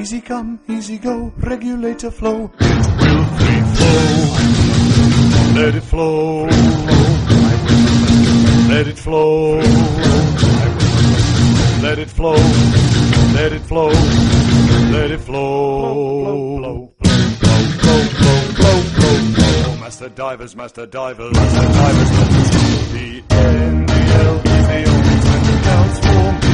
Easy 0.00 0.20
come, 0.20 0.60
easy 0.68 0.98
go, 0.98 1.32
regulator 1.38 2.10
flow. 2.10 2.50
It 2.60 2.86
will 3.00 3.24
free 3.24 3.62
flow. 3.74 4.43
Let 5.54 5.74
it 5.76 5.82
flow. 5.84 6.46
Let 8.68 8.86
it 8.88 8.98
flow. 8.98 9.60
Let 11.80 11.98
it 12.00 12.10
flow. 12.10 12.34
Let 13.34 13.52
it 13.52 13.60
flow. 13.60 13.92
Let 14.90 15.10
it 15.12 15.20
flow. 15.20 16.90
Master 19.78 20.08
divers, 20.08 20.56
master 20.56 20.86
divers, 20.86 21.32
master 21.32 21.68
divers, 21.72 22.10
let 22.10 22.30
us 22.32 22.50
go. 22.50 22.64
The 22.92 23.22
NDL 23.28 24.36
is 24.38 24.66
the 24.66 24.80
only 24.90 25.16
time 25.22 25.42
that 25.44 25.60
counts 25.64 25.98
for 26.00 26.48
me. 26.48 26.53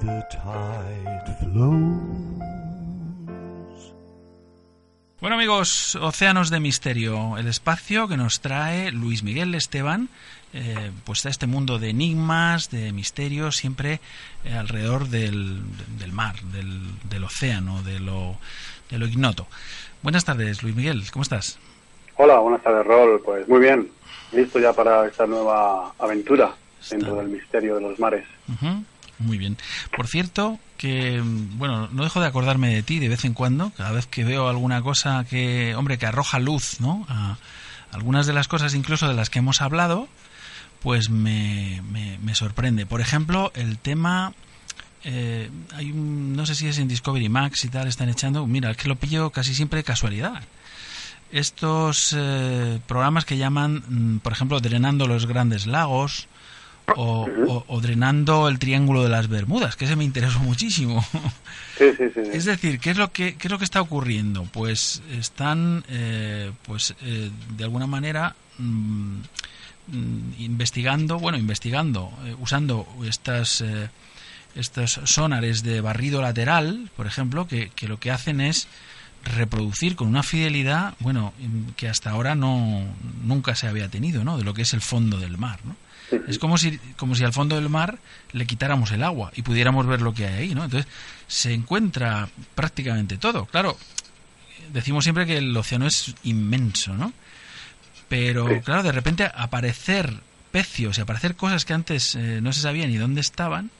the 0.00 0.24
tide 0.30 1.36
flows. 1.40 2.50
Bueno 5.20 5.36
amigos, 5.36 5.96
Océanos 5.96 6.48
de 6.48 6.60
Misterio, 6.60 7.36
el 7.36 7.46
espacio 7.46 8.08
que 8.08 8.16
nos 8.16 8.40
trae 8.40 8.90
Luis 8.90 9.22
Miguel 9.22 9.54
Esteban, 9.54 10.08
eh, 10.54 10.90
pues 11.04 11.26
a 11.26 11.28
este 11.28 11.46
mundo 11.46 11.78
de 11.78 11.90
enigmas, 11.90 12.70
de 12.70 12.92
misterios, 12.92 13.56
siempre 13.58 14.00
eh, 14.44 14.54
alrededor 14.54 15.08
del, 15.08 15.60
del 15.98 16.12
mar, 16.12 16.40
del, 16.44 16.80
del 17.10 17.24
océano, 17.24 17.82
de 17.82 18.00
lo, 18.00 18.38
de 18.90 18.98
lo 18.98 19.06
ignoto. 19.06 19.46
Buenas 20.02 20.24
tardes, 20.24 20.62
Luis 20.62 20.74
Miguel, 20.74 21.04
¿cómo 21.12 21.22
estás? 21.22 21.58
Hola, 22.16 22.38
buenas 22.38 22.62
tardes, 22.62 22.86
Rol. 22.86 23.20
Pues 23.22 23.46
muy 23.46 23.60
bien, 23.60 23.90
listo 24.32 24.58
ya 24.58 24.72
para 24.72 25.06
esta 25.06 25.26
nueva 25.26 25.92
aventura 25.98 26.54
dentro 26.88 27.16
del 27.16 27.28
misterio 27.28 27.74
de 27.74 27.82
los 27.82 27.98
mares. 27.98 28.26
Ujú, 28.48 28.84
Muy 29.20 29.38
bien. 29.38 29.56
Por 29.96 30.08
cierto, 30.08 30.58
que 30.76 31.22
bueno, 31.22 31.88
no 31.92 32.02
dejo 32.02 32.20
de 32.20 32.26
acordarme 32.26 32.74
de 32.74 32.82
ti 32.82 32.98
de 32.98 33.08
vez 33.08 33.24
en 33.24 33.34
cuando, 33.34 33.70
cada 33.76 33.92
vez 33.92 34.06
que 34.06 34.24
veo 34.24 34.48
alguna 34.48 34.82
cosa 34.82 35.24
que, 35.28 35.74
hombre, 35.76 35.98
que 35.98 36.06
arroja 36.06 36.38
luz, 36.38 36.80
¿no? 36.80 37.06
A 37.08 37.38
algunas 37.92 38.26
de 38.26 38.32
las 38.32 38.48
cosas 38.48 38.74
incluso 38.74 39.06
de 39.08 39.14
las 39.14 39.30
que 39.30 39.40
hemos 39.40 39.60
hablado, 39.60 40.08
pues 40.80 41.10
me, 41.10 41.82
me, 41.90 42.18
me 42.18 42.34
sorprende. 42.34 42.86
Por 42.86 43.00
ejemplo, 43.00 43.52
el 43.54 43.78
tema 43.78 44.32
eh, 45.04 45.50
hay 45.74 45.90
un, 45.90 46.34
no 46.34 46.44
sé 46.46 46.54
si 46.54 46.66
es 46.66 46.78
en 46.78 46.88
Discovery 46.88 47.28
Max 47.28 47.64
y 47.64 47.68
tal, 47.68 47.88
están 47.88 48.08
echando, 48.08 48.46
mira, 48.46 48.70
es 48.70 48.76
que 48.76 48.88
lo 48.88 48.96
pillo 48.96 49.30
casi 49.30 49.54
siempre 49.54 49.78
de 49.78 49.84
casualidad. 49.84 50.42
Estos 51.32 52.14
eh, 52.16 52.80
programas 52.86 53.24
que 53.24 53.38
llaman, 53.38 53.82
mm, 53.86 54.18
por 54.18 54.32
ejemplo, 54.32 54.60
Drenando 54.60 55.06
los 55.06 55.26
Grandes 55.26 55.66
Lagos 55.66 56.26
o, 56.96 57.28
o- 57.46 57.64
o 57.68 57.80
Drenando 57.80 58.48
el 58.48 58.58
Triángulo 58.58 59.02
de 59.02 59.08
las 59.08 59.28
Bermudas, 59.28 59.76
que 59.76 59.84
ese 59.86 59.96
me 59.96 60.04
interesó 60.04 60.38
muchísimo. 60.40 61.04
Sí, 61.78 61.86
sí, 61.96 62.04
sí. 62.14 62.20
sí. 62.24 62.30
Es 62.32 62.44
decir, 62.44 62.78
¿qué 62.80 62.90
es 62.90 62.96
lo 62.98 63.10
que, 63.12 63.36
qué 63.36 63.48
es 63.48 63.50
lo 63.50 63.58
que 63.58 63.64
está 63.64 63.80
ocurriendo? 63.80 64.44
Pues 64.52 65.02
están, 65.10 65.84
eh, 65.88 66.52
pues 66.66 66.94
eh, 67.02 67.30
de 67.56 67.64
alguna 67.64 67.86
manera 67.86 68.34
mm, 68.58 69.16
investigando, 70.38 71.18
bueno, 71.18 71.38
investigando, 71.38 72.12
eh, 72.24 72.34
usando 72.40 72.86
estas 73.06 73.60
eh, 73.60 73.88
estos 74.54 75.00
sonares 75.04 75.62
de 75.62 75.80
barrido 75.80 76.20
lateral, 76.22 76.90
por 76.96 77.06
ejemplo, 77.06 77.46
que, 77.46 77.70
que 77.74 77.86
lo 77.88 77.98
que 78.00 78.10
hacen 78.10 78.40
es 78.40 78.66
reproducir 79.36 79.96
con 79.96 80.08
una 80.08 80.22
fidelidad, 80.22 80.94
bueno, 81.00 81.32
que 81.76 81.88
hasta 81.88 82.10
ahora 82.10 82.34
no 82.34 82.84
nunca 83.22 83.54
se 83.54 83.68
había 83.68 83.88
tenido, 83.88 84.24
¿no? 84.24 84.38
De 84.38 84.44
lo 84.44 84.54
que 84.54 84.62
es 84.62 84.72
el 84.74 84.80
fondo 84.80 85.18
del 85.18 85.38
mar, 85.38 85.60
¿no? 85.64 85.76
Es 86.28 86.38
como 86.38 86.58
si, 86.58 86.78
como 86.96 87.14
si 87.14 87.24
al 87.24 87.32
fondo 87.32 87.56
del 87.56 87.68
mar 87.68 87.98
le 88.32 88.46
quitáramos 88.46 88.90
el 88.92 89.02
agua 89.02 89.32
y 89.34 89.42
pudiéramos 89.42 89.86
ver 89.86 90.02
lo 90.02 90.12
que 90.12 90.26
hay 90.26 90.34
ahí, 90.34 90.54
¿no? 90.54 90.64
Entonces 90.64 90.90
se 91.26 91.52
encuentra 91.52 92.28
prácticamente 92.54 93.16
todo. 93.16 93.46
Claro, 93.46 93.76
decimos 94.72 95.04
siempre 95.04 95.26
que 95.26 95.38
el 95.38 95.56
océano 95.56 95.86
es 95.86 96.14
inmenso, 96.24 96.94
¿no? 96.94 97.12
Pero 98.08 98.60
claro, 98.62 98.82
de 98.82 98.92
repente 98.92 99.30
aparecer 99.32 100.12
pecios 100.50 100.98
y 100.98 101.00
aparecer 101.00 101.36
cosas 101.36 101.64
que 101.64 101.74
antes 101.74 102.16
eh, 102.16 102.40
no 102.42 102.52
se 102.52 102.60
sabía 102.60 102.86
ni 102.86 102.96
dónde 102.96 103.20
estaban, 103.20 103.70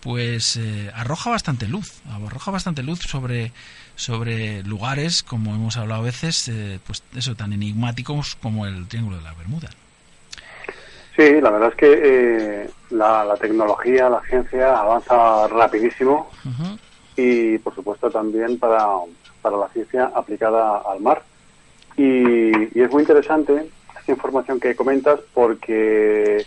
pues 0.00 0.56
eh, 0.56 0.90
arroja 0.94 1.30
bastante 1.30 1.68
luz, 1.68 2.00
arroja 2.10 2.50
bastante 2.50 2.82
luz 2.82 3.00
sobre 3.00 3.52
sobre 4.00 4.62
lugares, 4.62 5.22
como 5.22 5.54
hemos 5.54 5.76
hablado 5.76 6.00
a 6.00 6.04
veces, 6.04 6.48
eh, 6.48 6.80
pues 6.86 7.02
eso, 7.14 7.36
tan 7.36 7.52
enigmáticos 7.52 8.34
como 8.34 8.66
el 8.66 8.88
Triángulo 8.88 9.18
de 9.18 9.22
las 9.22 9.36
Bermudas. 9.36 9.76
Sí, 11.16 11.40
la 11.40 11.50
verdad 11.50 11.70
es 11.70 11.74
que 11.74 12.00
eh, 12.02 12.70
la, 12.90 13.24
la 13.24 13.36
tecnología, 13.36 14.08
la 14.08 14.22
ciencia 14.22 14.78
avanza 14.78 15.48
rapidísimo 15.48 16.30
y, 17.16 17.58
por 17.58 17.74
supuesto, 17.74 18.10
también 18.10 18.58
para, 18.58 18.86
para 19.42 19.56
la 19.56 19.68
ciencia 19.68 20.10
aplicada 20.14 20.78
al 20.78 21.00
mar. 21.00 21.22
Y, 21.96 22.78
y 22.78 22.82
es 22.82 22.90
muy 22.90 23.02
interesante 23.02 23.68
esta 23.98 24.12
información 24.12 24.60
que 24.60 24.74
comentas 24.76 25.20
porque 25.34 26.46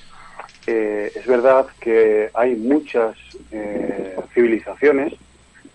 eh, 0.66 1.12
es 1.14 1.28
verdad 1.28 1.68
que 1.80 2.30
hay 2.34 2.56
muchas 2.56 3.16
eh, 3.52 4.16
civilizaciones 4.34 5.14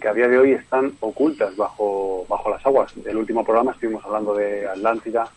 que 0.00 0.08
a 0.08 0.14
día 0.14 0.28
de 0.28 0.38
hoy 0.38 0.52
están 0.52 0.92
ocultas 1.00 1.56
bajo, 1.56 2.24
bajo 2.28 2.50
las 2.50 2.64
aguas. 2.64 2.92
Del 3.04 3.16
último 3.16 3.44
programa 3.44 3.72
estuvimos 3.72 4.04
hablando 4.04 4.34
de 4.34 4.66
Atlántida, 4.68 5.28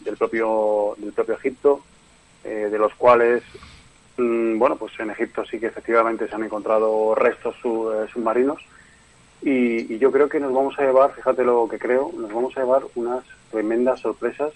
del 0.00 0.16
propio, 0.16 0.94
del 0.98 1.12
propio 1.12 1.34
Egipto, 1.34 1.82
eh, 2.44 2.68
de 2.70 2.78
los 2.78 2.94
cuales, 2.94 3.42
mm, 4.16 4.58
bueno, 4.58 4.76
pues 4.76 4.92
en 5.00 5.10
Egipto 5.10 5.44
sí 5.44 5.58
que 5.58 5.66
efectivamente 5.66 6.28
se 6.28 6.34
han 6.34 6.44
encontrado 6.44 7.14
restos 7.14 7.54
su- 7.62 7.92
eh, 7.92 8.06
submarinos 8.12 8.60
y, 9.42 9.94
y 9.94 9.98
yo 9.98 10.10
creo 10.10 10.28
que 10.28 10.40
nos 10.40 10.52
vamos 10.52 10.78
a 10.78 10.82
llevar, 10.82 11.12
fíjate 11.14 11.44
lo 11.44 11.68
que 11.68 11.78
creo, 11.78 12.10
nos 12.16 12.32
vamos 12.32 12.56
a 12.56 12.60
llevar 12.60 12.82
unas 12.96 13.24
tremendas 13.50 14.00
sorpresas 14.00 14.52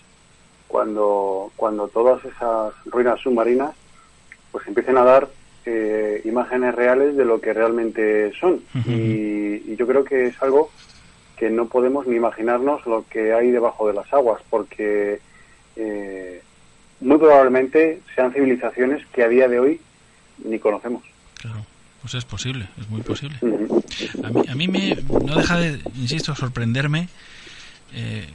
cuando, 0.66 1.52
cuando 1.56 1.88
todas 1.88 2.24
esas 2.24 2.72
ruinas 2.86 3.20
submarinas 3.20 3.74
pues 4.50 4.66
empiecen 4.66 4.96
a 4.98 5.04
dar 5.04 5.28
eh, 5.64 6.20
imágenes 6.24 6.74
reales 6.74 7.16
de 7.16 7.24
lo 7.24 7.40
que 7.40 7.52
realmente 7.52 8.32
son. 8.40 8.62
y, 8.92 9.72
y 9.72 9.76
yo 9.76 9.86
creo 9.86 10.04
que 10.04 10.26
es 10.26 10.42
algo 10.42 10.70
que 11.36 11.50
no 11.50 11.66
podemos 11.68 12.06
ni 12.06 12.16
imaginarnos 12.16 12.84
lo 12.86 13.04
que 13.08 13.32
hay 13.32 13.50
debajo 13.50 13.86
de 13.88 13.94
las 13.94 14.12
aguas, 14.12 14.42
porque 14.50 15.20
eh, 15.76 16.42
muy 17.02 17.18
probablemente 17.18 18.00
sean 18.14 18.32
civilizaciones 18.32 19.04
que 19.12 19.22
a 19.22 19.28
día 19.28 19.48
de 19.48 19.58
hoy 19.58 19.80
ni 20.44 20.58
conocemos. 20.58 21.02
Claro, 21.40 21.66
pues 22.00 22.14
es 22.14 22.24
posible, 22.24 22.68
es 22.80 22.88
muy 22.88 23.02
posible. 23.02 23.38
A 24.24 24.30
mí, 24.30 24.42
a 24.48 24.54
mí 24.54 24.68
me, 24.68 24.96
no 25.24 25.36
deja 25.36 25.58
de, 25.58 25.80
insisto, 25.94 26.34
sorprenderme 26.34 27.08
eh, 27.94 28.26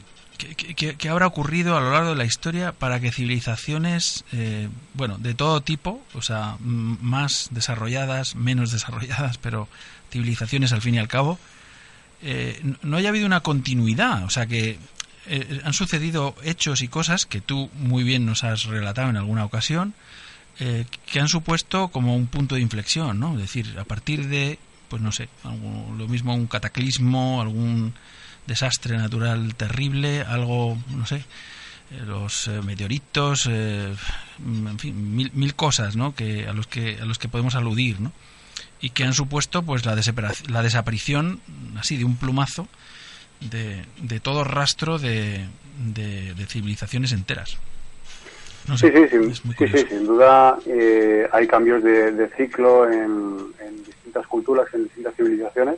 habrá 1.09 1.27
ocurrido 1.27 1.75
a 1.75 1.81
lo 1.81 1.91
largo 1.91 2.11
de 2.11 2.15
la 2.15 2.25
historia 2.25 2.71
para 2.71 2.99
que 2.99 3.11
civilizaciones, 3.11 4.23
eh, 4.31 4.69
bueno, 4.93 5.17
de 5.17 5.33
todo 5.33 5.61
tipo, 5.61 6.03
o 6.13 6.21
sea, 6.21 6.57
más 6.59 7.49
desarrolladas, 7.51 8.35
menos 8.35 8.71
desarrolladas, 8.71 9.37
pero 9.39 9.67
civilizaciones 10.11 10.73
al 10.73 10.81
fin 10.81 10.95
y 10.95 10.99
al 10.99 11.07
cabo, 11.07 11.39
eh, 12.21 12.61
no 12.83 12.97
haya 12.97 13.09
habido 13.09 13.25
una 13.25 13.41
continuidad, 13.41 14.23
o 14.23 14.29
sea 14.29 14.45
que 14.45 14.77
eh, 15.27 15.61
han 15.63 15.73
sucedido 15.73 16.35
hechos 16.43 16.81
y 16.81 16.87
cosas 16.87 17.25
que 17.25 17.41
tú 17.41 17.69
muy 17.73 18.03
bien 18.03 18.25
nos 18.25 18.43
has 18.43 18.65
relatado 18.65 19.09
en 19.09 19.17
alguna 19.17 19.45
ocasión, 19.45 19.93
eh, 20.59 20.85
que 21.05 21.19
han 21.19 21.27
supuesto 21.27 21.89
como 21.89 22.15
un 22.15 22.27
punto 22.27 22.55
de 22.55 22.61
inflexión, 22.61 23.19
¿no? 23.19 23.33
Es 23.33 23.39
decir, 23.39 23.77
a 23.79 23.83
partir 23.83 24.27
de, 24.27 24.59
pues 24.89 25.01
no 25.01 25.11
sé, 25.11 25.29
lo 25.43 26.07
mismo 26.07 26.33
un 26.33 26.47
cataclismo, 26.47 27.41
algún 27.41 27.93
desastre 28.47 28.97
natural 28.97 29.53
terrible, 29.55 30.21
algo, 30.21 30.77
no 30.89 31.05
sé, 31.05 31.25
eh, 31.91 32.01
los 32.05 32.47
eh, 32.47 32.61
meteoritos, 32.61 33.47
eh, 33.49 33.93
en 34.45 34.79
fin, 34.79 35.15
mil, 35.15 35.31
mil 35.33 35.55
cosas, 35.55 35.95
¿no? 35.95 36.15
Que 36.15 36.47
a 36.47 36.53
los 36.53 36.67
que 36.67 36.99
a 36.99 37.05
los 37.05 37.17
que 37.17 37.29
podemos 37.29 37.55
aludir, 37.55 38.01
¿no? 38.01 38.11
Y 38.81 38.89
que 38.89 39.03
han 39.03 39.13
supuesto, 39.13 39.63
pues, 39.63 39.85
la, 39.85 39.95
la 40.47 40.61
desaparición, 40.63 41.41
así 41.77 41.97
de 41.97 42.05
un 42.05 42.17
plumazo, 42.17 42.67
de, 43.41 43.83
de 44.01 44.19
todo 44.19 44.43
rastro 44.43 44.97
de, 44.97 45.45
de, 45.93 46.33
de 46.33 46.45
civilizaciones 46.45 47.11
enteras. 47.11 47.57
No 48.67 48.77
sí, 48.77 48.87
sé, 48.89 49.09
sí, 49.09 49.41
sí, 49.57 49.85
sin 49.87 50.05
duda 50.05 50.57
eh, 50.65 51.27
hay 51.31 51.47
cambios 51.47 51.81
de, 51.83 52.11
de 52.11 52.27
ciclo 52.35 52.91
en, 52.91 53.37
en 53.59 53.83
distintas 53.85 54.27
culturas, 54.27 54.67
en 54.73 54.83
distintas 54.83 55.15
civilizaciones. 55.15 55.77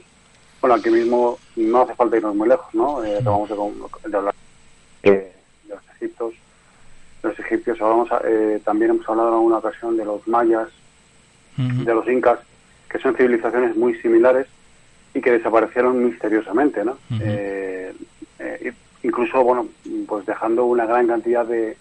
Bueno, 0.60 0.76
aquí 0.76 0.90
mismo 0.90 1.38
no 1.56 1.82
hace 1.84 1.94
falta 1.96 2.18
irnos 2.18 2.36
muy 2.36 2.50
lejos, 2.50 2.74
¿no? 2.74 3.04
Eh, 3.04 3.18
acabamos 3.20 3.48
de, 3.48 4.18
hablar 4.18 4.34
de, 5.04 5.12
de 5.12 5.34
los 5.70 5.84
egiptos, 5.96 6.34
los 7.22 7.40
egipcios. 7.40 7.80
Hablamos, 7.80 8.10
eh, 8.26 8.60
también 8.66 8.92
hemos 8.92 9.08
hablado 9.08 9.30
en 9.30 9.36
alguna 9.36 9.58
ocasión 9.58 9.96
de 9.96 10.06
los 10.06 10.28
mayas, 10.28 10.68
de 11.58 11.94
los 11.94 12.08
incas, 12.08 12.40
que 12.90 13.00
son 13.00 13.16
civilizaciones 13.16 13.76
muy 13.76 13.94
similares 14.02 14.48
y 15.14 15.22
que 15.22 15.32
desaparecieron 15.32 16.04
misteriosamente, 16.04 16.84
¿no? 16.86 16.98
Eh, 17.22 17.94
eh, 18.40 18.74
incluso, 19.04 19.44
bueno, 19.44 19.68
pues 20.08 20.26
dejando 20.26 20.66
una 20.66 20.86
gran 20.86 21.08
cantidad 21.08 21.46
de, 21.46 21.78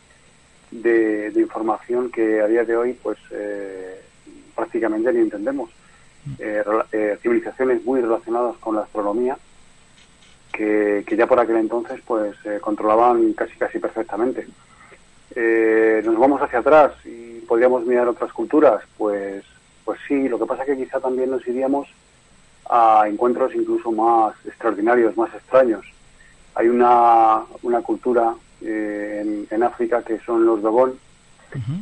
de, 0.71 1.31
de 1.31 1.41
información 1.41 2.11
que 2.11 2.41
a 2.41 2.47
día 2.47 2.65
de 2.65 2.77
hoy, 2.77 2.93
pues 3.03 3.19
eh, 3.31 4.01
prácticamente 4.55 5.13
ni 5.13 5.21
entendemos. 5.21 5.71
Eh, 6.39 6.63
eh, 6.93 7.19
civilizaciones 7.23 7.83
muy 7.87 8.03
relacionadas 8.03 8.57
con 8.59 8.75
la 8.75 8.83
astronomía 8.83 9.39
que, 10.53 11.03
que 11.07 11.17
ya 11.17 11.27
por 11.27 11.41
aquel 11.41 11.57
entonces 11.57 12.01
pues 12.05 12.37
controlaban 12.61 13.33
casi 13.33 13.57
casi 13.57 13.79
perfectamente. 13.79 14.47
nos 16.05 16.19
vamos 16.19 16.43
hacia 16.43 16.59
atrás 16.59 16.93
y 17.07 17.41
podríamos 17.49 17.87
mirar 17.87 18.09
otras 18.09 18.31
culturas, 18.33 18.83
pues, 18.99 19.43
pues 19.85 19.99
sí, 20.07 20.29
lo 20.29 20.39
que 20.39 20.45
pasa 20.45 20.65
es 20.65 20.71
que 20.71 20.85
quizá 20.85 21.01
también 21.01 21.31
nos 21.31 21.47
iríamos 21.47 21.89
a 22.69 23.05
encuentros 23.09 23.55
incluso 23.55 23.91
más 23.93 24.35
extraordinarios, 24.47 25.17
más 25.17 25.33
extraños. 25.35 25.85
Hay 26.55 26.69
una, 26.69 27.43
una 27.63 27.83
cultura 27.83 28.35
eh, 28.61 29.23
en, 29.23 29.47
en 29.51 29.63
África 29.63 30.03
que 30.03 30.19
son 30.21 30.45
los 30.45 30.61
Dogon, 30.63 30.95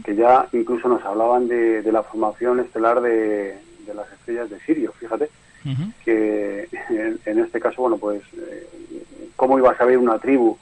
que 0.04 0.14
ya 0.14 0.46
incluso 0.52 0.88
nos 0.88 1.04
hablaban 1.04 1.48
de, 1.48 1.82
de 1.82 1.92
la 1.92 2.04
formación 2.04 2.60
estelar 2.60 3.00
de, 3.00 3.58
de 3.84 3.94
las 3.94 4.10
estrellas 4.12 4.48
de 4.48 4.60
Sirio, 4.60 4.92
fíjate, 4.92 5.28
que 6.04 6.68
en, 6.90 7.18
en 7.24 7.38
este 7.40 7.58
caso, 7.58 7.82
bueno, 7.82 7.96
pues, 7.96 8.22
eh, 8.36 8.68
¿cómo 9.34 9.58
iba 9.58 9.72
a 9.72 9.76
saber 9.76 9.98
una 9.98 10.20
tribu 10.20 10.56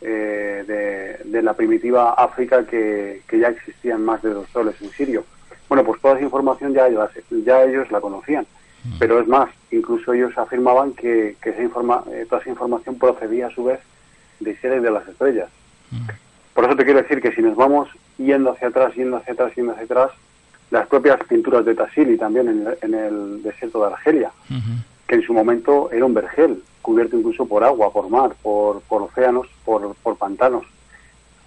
eh, 0.00 0.64
de, 0.66 1.30
de 1.30 1.42
la 1.42 1.52
primitiva 1.52 2.14
África 2.14 2.64
que, 2.64 3.20
que 3.28 3.38
ya 3.38 3.48
existían 3.48 4.02
más 4.02 4.22
de 4.22 4.30
dos 4.30 4.48
soles 4.48 4.80
en 4.80 4.90
Sirio? 4.90 5.24
Bueno, 5.68 5.84
pues 5.84 6.00
toda 6.00 6.14
esa 6.14 6.24
información 6.24 6.72
ya, 6.72 6.88
ya 6.88 7.62
ellos 7.64 7.90
la 7.90 8.00
conocían. 8.00 8.46
Pero 8.98 9.20
es 9.20 9.26
más, 9.28 9.50
incluso 9.70 10.12
ellos 10.12 10.36
afirmaban 10.38 10.92
que, 10.92 11.36
que 11.42 11.50
esa 11.50 11.62
informa- 11.62 12.04
eh, 12.10 12.26
toda 12.28 12.40
esa 12.40 12.50
información 12.50 12.96
procedía 12.98 13.48
a 13.48 13.50
su 13.50 13.64
vez 13.64 13.80
de 14.40 14.56
seres 14.56 14.82
de 14.82 14.90
las 14.90 15.06
estrellas. 15.06 15.48
Por 16.54 16.64
eso 16.64 16.76
te 16.76 16.84
quiero 16.84 17.02
decir 17.02 17.20
que 17.20 17.32
si 17.32 17.42
nos 17.42 17.56
vamos 17.56 17.88
yendo 18.18 18.50
hacia 18.52 18.68
atrás, 18.68 18.94
yendo 18.94 19.16
hacia 19.18 19.32
atrás, 19.34 19.52
yendo 19.54 19.72
hacia 19.72 19.84
atrás, 19.84 20.10
las 20.70 20.86
propias 20.86 21.18
pinturas 21.28 21.64
de 21.64 21.74
Tassili 21.74 22.16
también 22.16 22.48
en 22.48 22.66
el, 22.66 22.78
en 22.82 22.94
el 22.94 23.42
desierto 23.42 23.80
de 23.86 23.92
Argelia, 23.92 24.30
que 25.06 25.14
en 25.16 25.22
su 25.22 25.32
momento 25.34 25.90
era 25.90 26.04
un 26.04 26.14
vergel, 26.14 26.62
cubierto 26.82 27.16
incluso 27.18 27.44
por 27.46 27.64
agua, 27.64 27.92
por 27.92 28.08
mar, 28.08 28.30
por, 28.42 28.80
por 28.82 29.02
océanos, 29.02 29.46
por, 29.64 29.94
por 29.96 30.16
pantanos. 30.16 30.64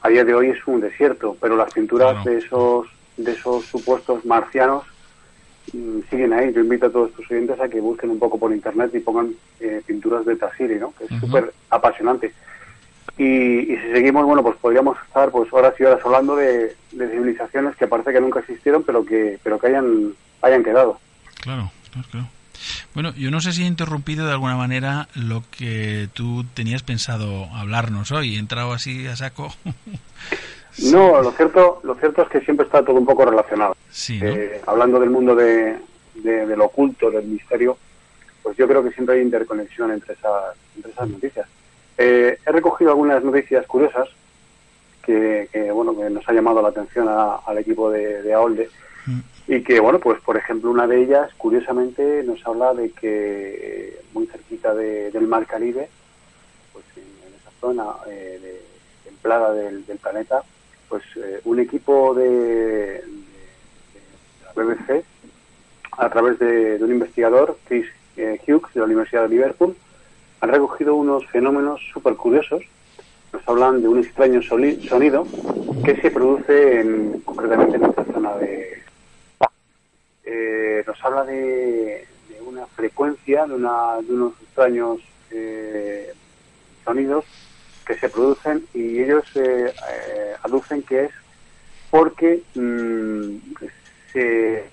A 0.01 0.09
día 0.09 0.25
de 0.25 0.35
hoy 0.35 0.49
es 0.49 0.67
un 0.67 0.81
desierto, 0.81 1.37
pero 1.39 1.55
las 1.55 1.71
pinturas 1.73 2.17
de 2.25 2.37
esos 2.39 2.87
de 3.15 3.31
esos 3.31 3.65
supuestos 3.65 4.25
marcianos 4.25 4.83
mm, 4.83 4.92
siguen 6.09 6.33
ahí. 6.33 6.51
Yo 6.53 6.61
invito 6.61 6.87
a 6.87 6.91
todos 6.91 7.11
tus 7.13 7.29
oyentes 7.31 7.59
a 7.59 7.67
que 7.69 7.79
busquen 7.79 8.09
un 8.11 8.19
poco 8.19 8.37
por 8.37 8.51
internet 8.53 8.91
y 8.93 8.99
pongan 8.99 9.33
eh, 9.59 9.81
pinturas 9.85 10.25
de 10.25 10.35
Tassili, 10.35 10.75
¿no? 10.75 10.93
Que 10.97 11.05
es 11.05 11.11
Ujú. 11.11 11.27
súper 11.27 11.53
apasionante. 11.69 12.33
Y, 13.17 13.71
y 13.73 13.77
si 13.77 13.91
seguimos, 13.93 14.25
bueno, 14.25 14.41
pues 14.41 14.57
podríamos 14.57 14.97
estar 15.07 15.29
pues 15.29 15.51
horas 15.53 15.73
y 15.79 15.83
horas 15.83 15.99
hablando 16.03 16.35
de, 16.35 16.75
de 16.91 17.09
civilizaciones 17.09 17.75
que 17.75 17.87
parece 17.87 18.11
que 18.11 18.21
nunca 18.21 18.39
existieron, 18.39 18.83
pero 18.83 19.05
que 19.05 19.39
pero 19.43 19.59
que 19.59 19.67
hayan 19.67 20.13
hayan 20.41 20.63
quedado. 20.63 20.99
Claro, 21.41 21.71
claro, 21.91 22.07
claro. 22.11 22.27
Bueno, 22.93 23.13
yo 23.15 23.29
no 23.31 23.41
sé 23.41 23.51
si 23.51 23.63
he 23.63 23.67
interrumpido 23.67 24.25
de 24.25 24.31
alguna 24.31 24.55
manera 24.55 25.07
lo 25.15 25.43
que 25.51 26.07
tú 26.13 26.45
tenías 26.53 26.81
pensado 26.83 27.45
hablarnos 27.53 28.11
hoy. 28.11 28.35
He 28.35 28.39
entrado 28.39 28.73
así 28.73 29.05
a 29.07 29.15
saco. 29.15 29.53
No, 30.91 31.21
lo 31.21 31.31
cierto 31.33 31.79
lo 31.83 31.95
cierto 31.95 32.23
es 32.23 32.29
que 32.29 32.41
siempre 32.41 32.65
está 32.65 32.83
todo 32.83 32.95
un 32.95 33.05
poco 33.05 33.25
relacionado. 33.25 33.75
Sí, 33.89 34.19
¿no? 34.19 34.27
Eh, 34.27 34.61
hablando 34.65 34.99
del 34.99 35.09
mundo 35.11 35.35
de, 35.35 35.77
de, 36.15 36.45
de 36.47 36.57
lo 36.57 36.65
oculto, 36.65 37.11
del 37.11 37.25
misterio, 37.25 37.77
pues 38.41 38.57
yo 38.57 38.67
creo 38.67 38.83
que 38.83 38.91
siempre 38.91 39.15
hay 39.15 39.21
interconexión 39.21 39.91
entre 39.91 40.13
esas, 40.15 40.55
entre 40.75 40.91
esas 40.91 41.09
noticias. 41.09 41.47
Eh, 41.97 42.37
he 42.45 42.51
recogido 42.51 42.89
algunas 42.91 43.23
noticias 43.23 43.65
curiosas 43.67 44.09
que, 45.03 45.47
que, 45.51 45.71
bueno 45.71 45.95
que 45.95 46.09
nos 46.09 46.27
ha 46.27 46.33
llamado 46.33 46.61
la 46.61 46.69
atención 46.69 47.07
a- 47.09 47.35
al 47.45 47.57
equipo 47.59 47.91
de, 47.91 48.23
de 48.23 48.33
AOLDE 48.33 48.69
y 49.47 49.61
que 49.61 49.79
bueno 49.81 49.99
pues 49.99 50.19
por 50.21 50.37
ejemplo 50.37 50.71
una 50.71 50.87
de 50.87 51.01
ellas 51.03 51.29
curiosamente 51.37 52.23
nos 52.23 52.43
habla 52.47 52.73
de 52.73 52.89
que 52.91 53.99
muy 54.13 54.25
cerquita 54.27 54.73
de- 54.73 55.11
del 55.11 55.27
mar 55.27 55.45
Caribe 55.45 55.89
pues 56.71 56.85
en, 56.95 57.03
en 57.27 57.33
esa 57.39 57.51
zona 57.59 57.83
eh, 58.07 58.39
de- 58.41 58.63
templada 59.03 59.53
del, 59.53 59.85
del 59.85 59.97
planeta 59.97 60.41
pues 60.93 61.05
eh, 61.15 61.41
un 61.45 61.59
equipo 61.59 62.13
de, 62.13 63.03
la 64.45 64.63
BBC 64.63 65.03
a 65.93 66.07
través 66.07 66.37
de, 66.37 66.77
un 66.83 66.91
investigador 66.91 67.57
Chris 67.67 67.87
eh, 68.15 68.39
Hughes 68.45 68.71
de 68.75 68.79
la 68.79 68.85
Universidad 68.85 69.23
de 69.23 69.29
Liverpool 69.29 69.75
han 70.39 70.51
recogido 70.51 70.93
unos 70.93 71.25
fenómenos 71.25 71.81
súper 71.91 72.13
curiosos 72.15 72.61
nos 73.31 73.41
hablan 73.49 73.81
de 73.81 73.87
un 73.87 74.01
extraño 74.01 74.43
sonido 74.43 75.25
que 75.83 75.99
se 75.99 76.11
produce 76.11 76.81
en, 76.81 77.21
concretamente 77.21 77.77
en 77.77 77.85
esta 77.85 78.05
zona 78.05 78.37
de 78.37 78.83
eh, 80.25 80.83
nos 80.85 81.03
habla 81.03 81.23
de, 81.23 82.07
de 82.29 82.41
una 82.45 82.67
frecuencia 82.67 83.47
de, 83.47 83.55
una, 83.55 83.99
de 83.99 84.13
unos 84.13 84.33
extraños 84.43 84.99
eh, 85.31 86.13
sonidos 86.85 87.25
que 87.83 87.95
se 87.95 88.09
producen 88.09 88.65
y 88.73 89.01
ellos 89.01 89.25
eh, 89.35 89.73
eh, 89.73 90.33
aducen 90.43 90.81
que 90.83 91.05
es 91.05 91.11
porque 91.91 92.41
mm, 92.55 93.37
se 94.11 94.63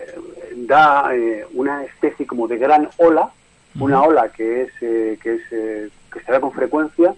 da 0.56 1.14
eh, 1.14 1.46
una 1.54 1.84
especie 1.84 2.26
como 2.26 2.48
de 2.48 2.58
gran 2.58 2.88
ola, 2.98 3.30
una 3.78 4.02
ola 4.02 4.30
que 4.30 4.62
es 4.62 4.72
eh, 4.80 5.18
que 5.22 5.34
es 5.34 5.42
eh, 5.50 5.90
que 6.12 6.20
se 6.20 6.32
da 6.32 6.40
con 6.40 6.52
frecuencia 6.52 7.14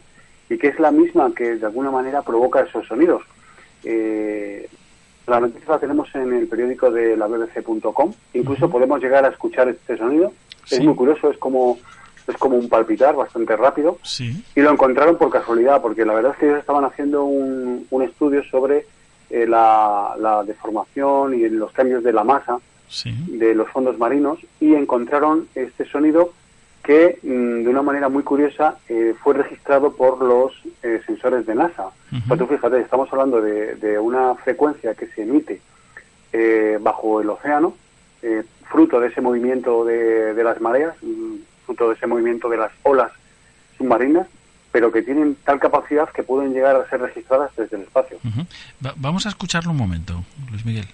y 0.49 0.59
que 0.59 0.69
es 0.69 0.79
la 0.79 0.91
misma 0.91 1.33
que 1.35 1.57
de 1.57 1.67
alguna 1.67 1.91
manera 1.91 2.23
provoca 2.23 2.61
esos 2.61 2.87
sonidos. 2.87 3.23
Eh, 3.85 4.69
la 5.27 5.41
noticia 5.41 5.71
la 5.71 5.79
tenemos 5.79 6.13
en 6.15 6.33
el 6.33 6.49
periódico 6.49 6.91
de 6.91 7.17
la 7.17 7.27
bbc.com. 7.27 8.13
Incluso 8.35 8.69
podemos 8.69 9.01
llegar 9.01 9.25
a 9.25 9.29
escuchar 9.29 9.69
este 9.69 9.97
sonido. 9.97 10.33
Es 10.71 10.81
muy 10.81 10.95
curioso, 10.95 11.31
es 11.31 11.39
como 11.39 11.79
es 12.27 12.37
como 12.37 12.57
un 12.57 12.69
palpitar 12.69 13.15
bastante 13.17 13.57
rápido. 13.57 13.99
Sí. 14.03 14.45
Y 14.55 14.61
lo 14.61 14.71
encontraron 14.71 15.17
por 15.17 15.31
casualidad, 15.31 15.81
porque 15.83 16.05
la 16.05 16.15
verdad 16.15 16.33
es 16.33 16.39
que 16.39 16.47
ellos 16.47 16.59
estaban 16.61 16.85
haciendo 16.85 17.25
un, 17.25 17.87
un 17.91 18.03
estudio 18.03 18.43
sobre 18.45 18.87
eh, 19.31 19.47
la, 19.47 20.15
la 20.19 20.43
deformación 20.45 21.35
y 21.35 21.49
los 21.49 21.73
cambios 21.73 22.03
de 22.05 22.13
la 22.13 22.25
masa 22.25 22.59
Sí. 22.89 23.11
de 23.27 23.55
los 23.55 23.71
fondos 23.71 23.97
marinos 23.97 24.39
y 24.61 24.75
encontraron 24.75 25.49
este 25.55 25.87
sonido 25.87 26.35
que 26.83 27.19
mm, 27.23 27.63
de 27.65 27.69
una 27.71 27.81
manera 27.81 28.11
muy 28.11 28.23
curiosa 28.23 28.77
eh, 28.87 29.15
fue 29.23 29.33
registrado 29.33 29.95
por 29.95 30.21
los 30.21 30.53
eh, 30.83 31.01
sensores 31.07 31.47
de 31.47 31.55
NASA. 31.55 31.87
O 31.87 32.27
sea, 32.27 32.37
tú 32.37 32.47
fíjate, 32.47 32.81
estamos 32.81 33.11
hablando 33.11 33.41
de, 33.41 33.77
de 33.77 33.99
una 33.99 34.35
frecuencia 34.35 34.95
que 34.95 35.07
se 35.07 35.23
emite 35.23 35.63
eh, 36.35 36.77
bajo 36.83 37.23
el 37.23 37.31
océano, 37.31 37.75
eh, 38.21 38.43
fruto 38.71 39.01
de 39.01 39.09
ese 39.09 39.23
movimiento 39.23 39.87
de, 39.87 40.35
de 40.35 40.45
las 40.45 40.61
mareas, 40.61 40.95
de 41.67 41.95
ese 41.95 42.07
movimiento 42.07 42.49
de 42.49 42.59
las 42.59 42.73
olas 42.83 43.11
submarinas, 43.79 44.27
pero 44.71 44.93
que 44.93 45.03
tienen 45.03 45.37
tal 45.45 45.59
capacidad 45.59 46.09
que 46.11 46.23
pueden 46.23 46.53
llegar 46.53 46.77
a 46.77 46.89
ser 46.89 47.01
registradas 47.01 47.51
desde 47.57 47.77
el 47.77 47.83
espacio. 47.83 48.19
Vamos 48.97 49.27
a 49.27 49.31
escucharlo 49.31 49.71
un 49.71 49.79
momento, 49.79 50.23
Luis 50.51 50.65
Miguel. 50.65 50.87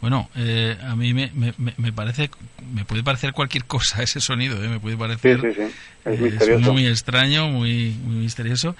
Bueno, 0.00 0.23
eh, 0.36 0.76
a 0.82 0.96
mí 0.96 1.14
me, 1.14 1.30
me, 1.34 1.54
me- 1.76 1.92
parece, 1.92 2.30
me 2.72 2.84
puede 2.84 3.02
parecer 3.02 3.32
cualquier 3.32 3.64
cosa 3.64 4.02
ese 4.02 4.20
sonido, 4.20 4.62
¿eh? 4.62 4.68
me 4.68 4.80
puede 4.80 4.96
parecer 4.96 5.40
Sí, 5.40 5.48
sí, 5.54 5.54
sí. 5.54 5.74
Es 6.04 6.14
es 6.14 6.20
misterioso. 6.20 6.72
muy 6.72 6.86
extraño, 6.86 7.48
muy, 7.48 7.90
muy 8.04 8.16
misterioso. 8.16 8.76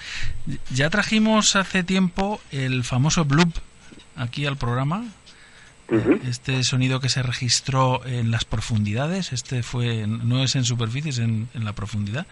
Ya 0.71 0.91
trajimos 0.91 1.57
hace 1.57 1.83
tiempo 1.83 2.41
el 2.53 2.85
famoso 2.85 3.25
bloop 3.25 3.53
aquí 4.17 4.47
al 4.47 4.57
programa. 4.57 5.05
Ujú. 5.89 6.19
Este 6.27 6.63
sonido 6.65 6.99
que 7.01 7.09
se 7.11 7.23
registró 7.23 8.05
en 8.07 8.31
las 8.31 8.45
profundidades, 8.47 9.33
este 9.35 9.63
fue 9.63 10.07
no 10.07 10.43
es 10.43 10.57
en 10.57 10.65
superficie, 10.65 11.11
es 11.11 11.19
en, 11.19 11.49
en 11.55 11.65
la 11.65 11.75
profundidad. 11.75 12.27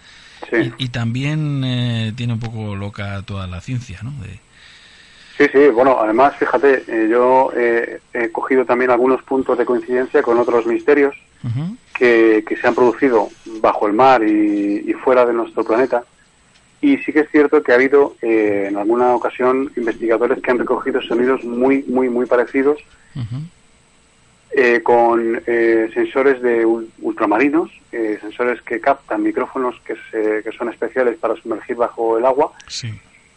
Sí. 0.51 0.73
Y, 0.79 0.85
y 0.85 0.89
también 0.89 1.63
eh, 1.65 2.13
tiene 2.17 2.33
un 2.33 2.41
poco 2.41 2.75
loca 2.77 3.21
toda 3.23 3.47
la 3.47 3.61
ciencia, 3.61 3.99
¿no? 4.03 4.11
De, 4.23 4.41
Sí, 5.39 5.47
sí, 5.53 5.69
bueno, 5.69 5.99
además, 6.01 6.37
fíjate, 6.37 6.85
eh, 6.87 7.09
yo 7.11 7.51
eh, 7.57 8.01
he 8.13 8.31
cogido 8.31 8.65
también 8.65 8.91
algunos 8.91 9.23
puntos 9.23 9.57
de 9.57 9.65
coincidencia 9.65 10.23
con 10.23 10.39
otros 10.39 10.67
misterios 10.67 11.15
que, 11.99 12.45
que 12.47 12.57
se 12.57 12.67
han 12.69 12.75
producido 12.75 13.31
bajo 13.61 13.87
el 13.87 13.93
mar 13.95 14.23
y, 14.23 14.85
y 14.87 14.93
fuera 14.93 15.25
de 15.27 15.33
nuestro 15.33 15.65
planeta. 15.65 16.05
Y 16.81 16.99
sí 16.99 17.13
que 17.13 17.21
es 17.21 17.31
cierto 17.31 17.63
que 17.63 17.73
ha 17.73 17.77
habido 17.77 18.17
eh, 18.23 18.67
en 18.69 18.77
alguna 18.77 19.15
ocasión 19.15 19.73
investigadores 19.77 20.41
que 20.43 20.51
han 20.51 20.59
recogido 20.59 21.01
sonidos 21.01 21.43
muy, 21.45 21.83
muy, 21.85 22.09
muy 22.09 22.27
parecidos 22.27 22.79
eh, 24.51 24.83
con 24.83 25.41
eh, 25.47 25.89
sensores 25.95 26.43
de 26.43 26.67
ul- 26.67 26.89
ultramarinos, 27.01 27.71
eh, 27.91 28.19
sensores 28.21 28.61
que 28.63 28.81
captan 28.81 29.23
micrófonos 29.23 29.77
que, 29.85 29.95
se- 30.11 30.43
que 30.43 30.53
son 30.57 30.69
especiales 30.69 31.17
para 31.19 31.37
sumergir 31.37 31.77
bajo 31.77 32.19
el 32.19 32.27
agua 32.27 32.53
Sí. 32.69 32.93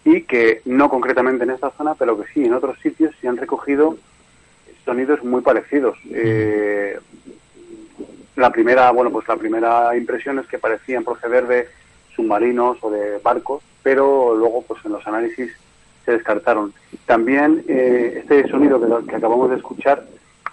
Y 0.06 0.22
que 0.22 0.62
no 0.66 0.90
concretamente 0.90 1.44
en 1.44 1.50
esta 1.50 1.72
zona, 1.72 1.96
pero 1.96 2.18
que 2.18 2.32
sí 2.32 2.46
en 2.46 2.54
otros 2.54 2.80
sitios 2.80 3.14
se 3.20 3.28
han 3.28 3.38
recogido 3.38 3.98
sonidos 4.86 5.24
muy 5.24 5.42
parecidos. 5.42 5.98
Eh, 6.12 6.98
la 8.38 8.52
primera, 8.52 8.92
bueno, 8.92 9.12
pues 9.12 9.28
la 9.28 9.36
primera 9.36 9.98
impresión 9.98 10.40
es 10.40 10.48
que 10.48 10.60
parecían 10.60 11.04
proceder 11.04 11.48
de 11.48 11.68
submarinos 12.16 12.78
o 12.82 12.90
de 12.90 13.18
barcos, 13.20 13.64
pero 13.84 14.36
luego 14.36 14.62
pues 14.62 14.86
en 14.86 14.94
los 14.94 15.06
análisis 15.08 15.52
se 16.06 16.12
descartaron. 16.12 16.74
También 17.06 17.66
eh, 17.68 18.20
este 18.22 18.48
sonido 18.48 18.80
que, 18.80 19.08
que 19.08 19.16
acabamos 19.16 19.50
de 19.50 19.58
escuchar 19.58 20.06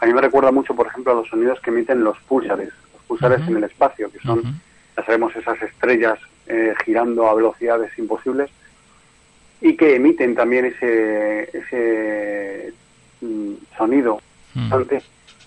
a 0.03 0.07
mí 0.07 0.13
me 0.13 0.21
recuerda 0.21 0.51
mucho, 0.51 0.75
por 0.75 0.89
ejemplo, 0.89 1.13
a 1.13 1.15
los 1.15 1.29
sonidos 1.29 1.61
que 1.61 1.71
emiten 1.71 2.03
los 2.03 2.19
púlsares, 2.23 2.71
los 2.93 3.03
púlsares 3.07 3.47
en 3.47 3.59
el 3.59 3.63
espacio, 3.63 4.11
que 4.11 4.19
son, 4.19 4.43
ya 4.97 5.05
sabemos, 5.05 5.37
esas 5.37 5.63
estrellas 5.63 6.19
eh, 6.49 6.75
girando 6.85 7.29
a 7.29 7.35
velocidades 7.35 7.97
imposibles 7.97 8.51
y 9.63 9.77
que 9.77 9.97
emiten 9.97 10.35
también 10.35 10.65
ese, 10.67 11.49
ese 11.57 12.73
mm, 13.21 13.53
sonido 13.79 14.21
constante 14.55 15.03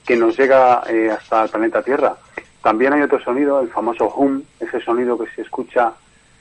que 0.05 0.15
nos 0.15 0.37
llega 0.37 0.83
eh, 0.89 1.09
hasta 1.11 1.43
el 1.43 1.49
planeta 1.49 1.83
Tierra. 1.83 2.15
También 2.63 2.93
hay 2.93 3.01
otro 3.01 3.19
sonido, 3.19 3.59
el 3.61 3.69
famoso 3.69 4.09
hum, 4.15 4.41
ese 4.59 4.79
sonido 4.81 5.17
que 5.17 5.29
se 5.35 5.41
escucha, 5.43 5.93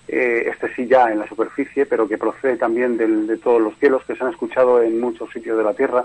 eh, 0.09 0.49
este 0.51 0.75
sí 0.75 0.87
ya 0.87 1.11
en 1.11 1.19
la 1.19 1.27
superficie, 1.29 1.85
pero 1.87 2.07
que 2.09 2.17
procede 2.19 2.57
también 2.57 2.97
del- 2.97 3.27
de 3.27 3.37
todos 3.39 3.61
los 3.61 3.77
cielos, 3.79 4.03
que 4.07 4.15
se 4.17 4.25
han 4.25 4.31
escuchado 4.31 4.83
en 4.83 5.01
muchos 5.01 5.31
sitios 5.33 5.59
de 5.59 5.65
la 5.65 5.75
Tierra. 5.75 6.05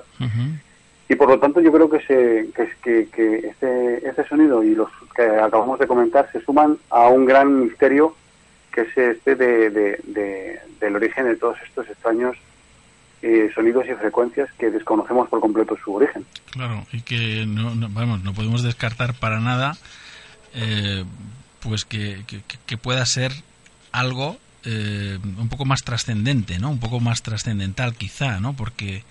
Y 1.08 1.16
por 1.16 1.28
lo 1.30 1.40
tanto 1.40 1.60
yo 1.62 1.72
creo 1.72 1.90
que, 1.90 2.00
se, 2.02 2.50
que, 2.56 2.70
que, 2.84 3.08
que 3.10 3.48
este, 3.48 4.08
este 4.08 4.24
sonido 4.28 4.64
y 4.64 4.76
los 4.76 4.90
que 5.16 5.24
acabamos 5.24 5.80
de 5.80 5.88
comentar 5.88 6.30
se 6.32 6.41
suman 6.41 6.78
a 6.90 7.08
un 7.10 7.26
gran 7.26 7.62
misterio 7.64 8.14
que 8.88 9.01
es 9.01 9.10
este 9.18 9.35
de, 9.35 9.69
de- 9.69 9.99
de- 10.06 10.60
del 10.80 10.95
origen 10.95 11.26
de 11.26 11.35
todos 11.35 11.57
estos 11.68 11.88
extraños 11.89 12.35
eh, 13.22 13.49
sonidos 13.53 13.85
y 13.89 13.93
frecuencias 13.95 14.49
que 14.57 14.69
desconocemos 14.72 15.27
por 15.27 15.41
completo 15.41 15.77
su 15.84 15.93
origen. 15.93 16.26
Claro, 16.51 16.85
y 16.93 17.01
que 17.01 17.45
no, 17.45 17.76
no- 17.76 17.89
vamos, 17.89 18.23
no 18.23 18.34
podemos 18.34 18.64
descartar 18.64 19.14
para 19.14 19.39
nada 19.41 19.76
eh, 20.53 21.03
pues 21.60 21.84
que, 21.85 22.23
que- 22.27 22.41
que 22.65 22.77
pueda 22.77 23.06
ser 23.06 23.31
algo 23.91 24.38
eh, 24.64 25.18
un 25.38 25.49
poco 25.49 25.65
más 25.65 25.84
trascendente, 25.84 26.60
¿no? 26.60 26.69
Un 26.69 26.80
poco 26.80 26.99
más 26.99 27.22
trascendental 27.23 27.95
quizá, 27.95 28.39
¿no? 28.39 28.53
Porque 28.56 29.03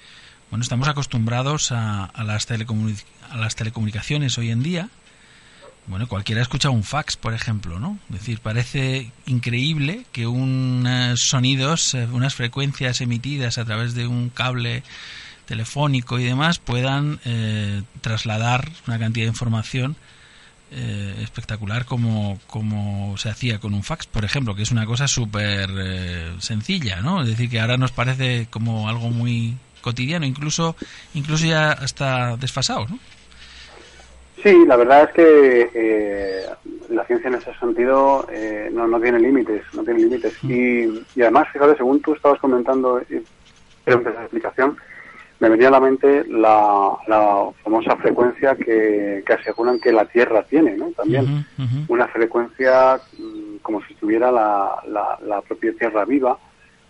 bueno, 0.50 0.62
estamos 0.62 0.88
acostumbrados 0.88 1.72
a, 1.72 2.04
a 2.06 2.24
las 2.24 2.48
telecomunic- 2.48 3.04
a 3.30 3.36
las 3.36 3.54
telecomunicaciones 3.56 4.38
hoy 4.38 4.50
en 4.50 4.62
día. 4.62 4.88
Bueno, 5.88 6.06
cualquiera 6.06 6.42
escucha 6.42 6.70
un 6.70 6.84
fax, 6.84 7.16
por 7.16 7.32
ejemplo, 7.32 7.80
¿no? 7.80 7.98
Es 8.10 8.20
decir, 8.20 8.40
parece 8.40 9.10
increíble 9.26 10.04
que 10.12 10.26
unos 10.26 11.20
sonidos, 11.20 11.94
eh, 11.94 12.06
unas 12.12 12.34
frecuencias 12.34 13.00
emitidas 13.00 13.56
a 13.56 13.64
través 13.64 13.94
de 13.94 14.06
un 14.06 14.28
cable 14.28 14.82
telefónico 15.46 16.18
y 16.18 16.24
demás 16.24 16.58
puedan 16.58 17.20
eh, 17.24 17.82
trasladar 18.02 18.70
una 18.86 18.98
cantidad 18.98 19.24
de 19.24 19.30
información 19.30 19.96
eh, 20.70 21.20
espectacular 21.22 21.86
como, 21.86 22.38
como 22.46 23.16
se 23.16 23.30
hacía 23.30 23.58
con 23.58 23.72
un 23.72 23.82
fax, 23.82 24.06
por 24.06 24.26
ejemplo, 24.26 24.54
que 24.54 24.62
es 24.62 24.70
una 24.70 24.84
cosa 24.84 25.08
súper 25.08 25.70
eh, 25.74 26.34
sencilla, 26.40 27.00
¿no? 27.00 27.22
Es 27.22 27.28
decir, 27.28 27.48
que 27.48 27.58
ahora 27.58 27.78
nos 27.78 27.90
parece 27.90 28.48
como 28.50 28.90
algo 28.90 29.08
muy 29.08 29.56
cotidiano, 29.80 30.26
incluso 30.26 30.76
incluso 31.14 31.46
ya 31.46 31.72
hasta 31.72 32.36
desfasado, 32.36 32.86
¿no? 32.86 32.98
Sí, 34.42 34.64
la 34.66 34.76
verdad 34.76 35.04
es 35.04 35.10
que 35.10 35.70
eh, 35.74 36.46
la 36.90 37.04
ciencia 37.04 37.28
en 37.28 37.34
ese 37.34 37.52
sentido 37.54 38.26
eh, 38.30 38.70
no, 38.72 38.86
no 38.86 39.00
tiene 39.00 39.18
límites, 39.18 39.62
no 39.74 39.82
tiene 39.82 40.00
límites. 40.00 40.42
Y, 40.44 41.04
y 41.16 41.22
además, 41.22 41.48
fíjate, 41.52 41.76
según 41.76 42.00
tú 42.00 42.14
estabas 42.14 42.38
comentando 42.38 43.00
eh, 43.00 43.22
en 43.86 44.00
esa 44.00 44.22
explicación, 44.22 44.76
me 45.40 45.48
venía 45.48 45.68
a 45.68 45.72
la 45.72 45.80
mente 45.80 46.24
la, 46.28 46.96
la 47.06 47.50
famosa 47.62 47.96
frecuencia 47.96 48.54
que, 48.56 49.22
que 49.24 49.32
aseguran 49.32 49.78
que 49.80 49.92
la 49.92 50.04
Tierra 50.04 50.42
tiene, 50.44 50.76
¿no? 50.76 50.90
También 50.90 51.46
una 51.86 52.08
frecuencia 52.08 53.00
mm, 53.18 53.56
como 53.62 53.80
si 53.84 53.92
estuviera 53.92 54.32
la, 54.32 54.82
la, 54.88 55.18
la 55.24 55.40
propia 55.42 55.72
Tierra 55.78 56.04
viva, 56.04 56.36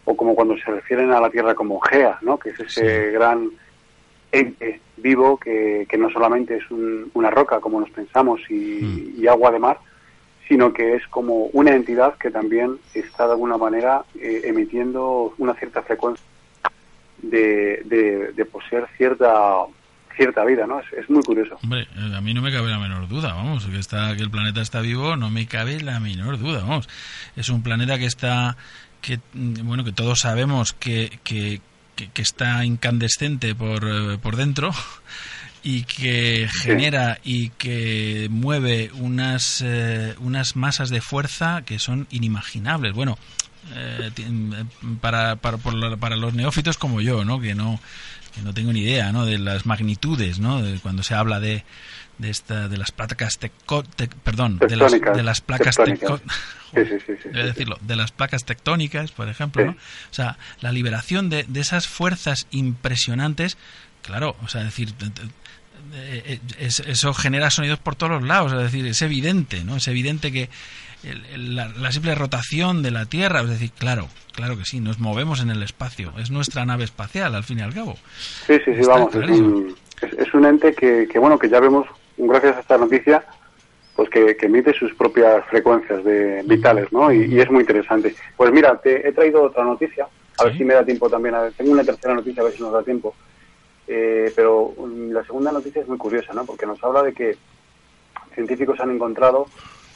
o 0.07 0.17
como 0.17 0.35
cuando 0.35 0.57
se 0.57 0.71
refieren 0.71 1.13
a 1.13 1.21
la 1.21 1.29
Tierra 1.31 1.55
como 1.55 1.79
Gea, 1.81 2.19
¿no? 2.23 2.39
Que 2.39 2.51
es 2.51 2.61
ese 2.61 3.11
gran 3.11 3.51
ente 4.33 4.81
vivo 4.97 5.39
que, 5.39 5.87
que 5.89 5.97
no 5.99 6.11
solamente 6.11 6.57
es 6.57 6.71
un- 6.71 7.11
una 7.15 7.31
roca 7.31 7.61
como 7.61 7.81
nos 7.81 7.91
pensamos 7.91 8.41
y, 8.51 9.15
y 9.19 9.27
agua 9.27 9.51
de 9.53 9.59
mar, 9.59 9.79
sino 10.49 10.73
que 10.73 10.95
es 10.95 11.07
como 11.09 11.45
una 11.53 11.75
entidad 11.75 12.15
que 12.19 12.31
también 12.31 12.79
está 12.95 13.27
de 13.27 13.33
alguna 13.33 13.57
manera 13.59 14.03
eh, 14.21 14.43
emitiendo 14.45 15.35
una 15.39 15.55
cierta 15.55 15.83
frecuencia 15.83 16.25
de, 17.23 17.83
de, 17.85 18.33
de 18.33 18.45
poseer 18.45 18.87
cierta 18.97 19.57
cierta 20.17 20.45
vida, 20.45 20.67
¿no? 20.67 20.81
Es, 20.81 20.87
es 20.95 21.09
muy 21.09 21.23
curioso. 21.23 21.57
Hombre, 21.63 21.83
eh, 21.83 22.13
a 22.17 22.21
mí 22.21 22.35
no 22.35 22.43
me 22.43 22.51
cabe 22.53 22.69
la 22.71 22.81
menor 22.81 23.07
duda, 23.07 23.35
vamos, 23.35 23.67
que 23.67 23.79
está 23.79 24.17
que 24.17 24.23
el 24.23 24.31
planeta 24.31 24.61
está 24.61 24.81
vivo, 24.81 25.15
no 25.17 25.31
me 25.31 25.47
cabe 25.47 25.81
la 25.81 26.01
menor 26.01 26.39
duda, 26.39 26.61
vamos. 26.63 26.89
Es 27.37 27.49
un 27.51 27.63
planeta 27.63 27.99
que 27.99 28.07
está 28.07 28.57
que 29.01 29.21
mm, 29.35 29.65
bueno, 29.65 29.85
que 29.85 29.93
todos 29.93 30.19
sabemos 30.19 30.73
que 30.73 31.21
que, 31.23 31.61
que, 31.99 32.09
que 32.09 32.23
está 32.23 32.65
incandescente 32.65 33.55
por 33.57 33.85
eh, 33.85 34.19
por 34.23 34.37
dentro 34.37 34.71
y 35.65 35.83
que 35.83 36.49
genera 36.63 37.19
y 37.25 37.51
que 37.51 38.29
mueve 38.31 38.91
unas 38.95 39.61
eh, 39.67 40.15
unas 40.21 40.55
masas 40.55 40.89
de 40.89 41.01
fuerza 41.01 41.63
que 41.67 41.81
son 41.81 42.07
inimaginables. 42.11 42.95
Bueno, 42.95 43.19
eh, 43.75 44.11
ti- 44.15 44.23
eh, 44.25 44.65
para, 45.01 45.35
para, 45.37 45.59
por 45.59 45.75
la- 45.75 45.97
para 45.97 46.17
los 46.17 46.33
neófitos 46.35 46.79
como 46.79 47.01
yo, 47.01 47.25
¿no? 47.25 47.41
Que 47.41 47.55
no 47.57 47.81
que 48.35 48.43
no 48.43 48.55
tengo 48.55 48.73
ni 48.73 48.81
idea, 48.83 49.11
¿no? 49.11 49.27
De 49.27 49.39
las 49.39 49.67
magnitudes, 49.67 50.39
¿no? 50.39 50.63
De 50.63 50.79
cuando 50.79 51.03
se 51.03 51.15
habla 51.15 51.41
de 51.41 51.65
de 52.19 52.31
esta 52.31 52.69
de 52.69 52.77
las 52.77 52.91
placas 52.93 53.39
tecco- 53.41 53.85
tec- 53.97 54.15
perdón, 54.25 54.59
de 54.59 54.77
las, 54.77 54.93
Tectónicas, 54.93 55.17
de 55.17 55.23
las 55.23 55.41
placas 55.41 55.77
tectónicas. 55.77 56.21
Sí, 56.75 56.85
sí, 57.07 57.13
sí, 57.23 57.29
decirlo, 57.31 57.79
de 57.81 57.97
las 57.97 58.13
placas 58.13 58.45
tectónicas, 58.45 59.13
por 59.13 59.29
ejemplo, 59.29 59.65
¿no? 59.65 59.73
O 59.73 60.15
sea, 60.15 60.37
la 60.61 60.73
liberación 60.73 61.31
de, 61.31 61.45
de 61.49 61.61
esas 61.61 61.87
fuerzas 61.89 62.47
impresionantes, 62.51 63.57
claro, 64.03 64.37
o 64.43 64.49
sea, 64.49 64.65
decir, 64.65 64.93
eh, 65.95 66.23
eh, 66.27 66.41
es- 66.59 66.81
eso 66.81 67.15
genera 67.15 67.51
sonidos 67.51 67.79
por 67.79 67.95
todos 67.95 68.13
los 68.13 68.23
lados, 68.25 68.53
es 68.53 68.59
decir, 68.59 68.87
es 68.87 69.01
evidente, 69.03 69.65
¿no? 69.65 69.77
Es 69.77 69.89
evidente 69.89 70.33
que 70.33 70.51
el- 71.05 71.25
el- 71.27 71.55
la, 71.57 71.69
la 71.69 71.93
simple 71.93 72.15
rotación 72.17 72.83
de 72.83 72.91
la 72.91 73.07
Tierra, 73.07 73.43
es 73.43 73.49
decir, 73.49 73.71
claro, 73.71 74.09
claro 74.33 74.59
que 74.59 74.65
sí, 74.65 74.81
nos 74.81 74.99
movemos 74.99 75.41
en 75.41 75.51
el 75.51 75.63
espacio, 75.63 76.13
es 76.19 76.31
nuestra 76.31 76.67
nave 76.67 76.85
espacial, 76.85 77.35
al 77.35 77.45
fin 77.45 77.61
y 77.61 77.63
al 77.63 77.73
cabo. 77.73 77.97
Sí, 78.47 78.55
sí, 78.65 78.73
sí, 78.75 78.81
Está 78.81 78.93
vamos, 78.95 79.15
es 79.15 79.31
un, 79.31 79.77
es, 80.03 80.13
es 80.27 80.35
un 80.35 80.45
ente 80.45 80.75
que, 80.75 81.07
que, 81.11 81.19
bueno, 81.19 81.39
que 81.39 81.49
ya 81.49 81.61
vemos, 81.61 81.87
gracias 82.19 82.57
a 82.57 82.61
esta 82.61 82.79
noticia, 82.79 83.25
pues 83.97 84.11
que, 84.11 84.37
que 84.37 84.47
emite 84.47 84.73
sus 84.75 84.95
propias 84.95 85.45
frecuencias 85.47 86.05
de 86.05 86.43
vitales, 86.45 86.93
¿no? 86.93 87.11
Y, 87.13 87.25
y 87.25 87.41
es 87.41 87.51
muy 87.51 87.61
interesante. 87.61 88.15
Pues 88.37 88.53
mira, 88.53 88.77
te 88.81 89.09
he 89.09 89.13
traído 89.13 89.43
otra 89.43 89.65
noticia, 89.65 90.07
a 90.39 90.45
ver 90.45 90.57
si 90.57 90.65
me 90.65 90.75
da 90.75 90.85
tiempo 90.85 91.09
también, 91.11 91.35
a 91.35 91.43
ver, 91.43 91.53
tengo 91.55 91.73
una 91.73 91.85
tercera 91.85 92.15
noticia, 92.15 92.43
a 92.43 92.45
ver 92.47 92.55
si 92.55 92.63
nos 92.63 92.73
da 92.73 92.83
tiempo. 92.83 93.15
Eh, 93.87 94.33
pero 94.37 94.75
mm, 94.77 95.11
la 95.13 95.25
segunda 95.25 95.51
noticia 95.51 95.81
es 95.83 95.89
muy 95.89 95.99
curiosa, 95.99 96.33
¿no? 96.35 96.45
Porque 96.45 96.67
nos 96.67 96.83
habla 96.85 97.03
de 97.03 97.13
que 97.15 97.37
científicos 98.35 98.79
han 98.81 98.91
encontrado 98.91 99.47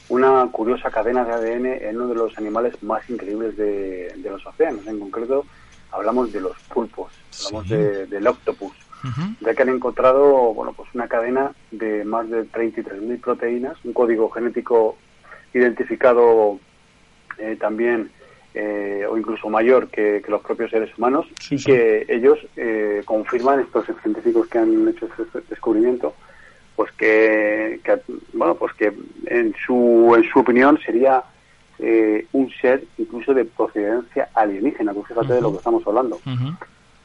una 0.09 0.47
curiosa 0.51 0.91
cadena 0.91 1.23
de 1.23 1.31
ADN 1.31 1.65
en 1.65 1.95
uno 1.95 2.07
de 2.07 2.15
los 2.15 2.37
animales 2.37 2.81
más 2.83 3.07
increíbles 3.09 3.55
de, 3.55 4.11
de 4.17 4.29
los 4.29 4.45
océanos. 4.45 4.85
En 4.87 4.99
concreto, 4.99 5.45
hablamos 5.91 6.31
de 6.33 6.41
los 6.41 6.57
pulpos, 6.73 7.11
hablamos 7.47 7.69
de- 7.77 8.05
del 8.07 8.27
octopus, 8.27 8.75
ya 9.41 9.53
que 9.53 9.61
han 9.61 9.69
encontrado 9.69 10.53
bueno, 10.53 10.73
pues 10.73 10.89
una 10.93 11.07
cadena 11.07 11.51
de 11.71 12.05
más 12.05 12.29
de 12.29 12.45
33.000 12.45 13.19
proteínas, 13.19 13.77
un 13.83 13.93
código 13.93 14.29
genético 14.29 14.97
identificado 15.53 16.59
eh, 17.37 17.57
también 17.59 18.09
eh, 18.55 19.05
o 19.09 19.17
incluso 19.17 19.49
mayor 19.49 19.87
que, 19.87 20.21
que 20.23 20.29
los 20.29 20.41
propios 20.41 20.69
seres 20.69 20.95
humanos 20.95 21.25
y 21.49 21.57
que 21.57 22.05
ellos 22.07 22.37
eh, 22.55 23.01
confirman 23.03 23.61
estos 23.61 23.85
científicos 24.03 24.47
que 24.47 24.59
han 24.59 24.87
hecho 24.87 25.07
este 25.07 25.41
descubrimiento 25.49 26.13
pues 26.75 26.91
que, 26.91 27.79
que, 27.83 27.99
bueno 28.33 28.53
pues 28.53 28.73
que 28.73 28.93
en 29.25 29.55
su 29.65 30.13
en 30.15 30.23
su 30.31 30.39
opinión 30.39 30.77
sería 30.85 31.23
eh, 31.79 32.27
un 32.33 32.51
ser 32.51 32.83
incluso 32.99 33.33
de 33.33 33.45
procedencia 33.45 34.29
alienígena 34.35 34.93
pues 34.93 35.07
fíjate 35.07 35.33
de 35.33 35.41
lo 35.41 35.51
que 35.51 35.57
estamos 35.57 35.81
hablando 35.87 36.19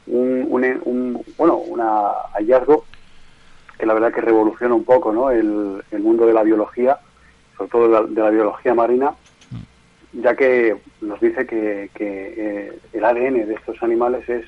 un, 0.08 0.46
un, 0.50 0.64
un- 0.84 1.22
bueno 1.36 1.56
un 1.56 1.80
hallazgo 1.80 2.84
que 3.78 3.86
la 3.86 3.94
verdad 3.94 4.12
que 4.12 4.20
revoluciona 4.20 4.74
un 4.74 4.84
poco 4.84 5.12
¿no? 5.12 5.30
el, 5.30 5.82
el 5.90 6.00
mundo 6.00 6.26
de 6.26 6.32
la 6.32 6.42
biología 6.42 6.98
sobre 7.56 7.70
todo 7.70 7.82
de 7.88 7.94
la, 7.94 8.02
de 8.02 8.20
la 8.22 8.30
biología 8.30 8.74
marina 8.74 9.12
ya 10.12 10.34
que 10.34 10.76
nos 11.02 11.20
dice 11.20 11.46
que, 11.46 11.90
que, 11.94 12.34
eh, 12.36 12.78
el 12.94 13.04
ADN 13.04 13.46
de 13.46 13.54
estos 13.54 13.82
animales 13.82 14.26
es 14.28 14.44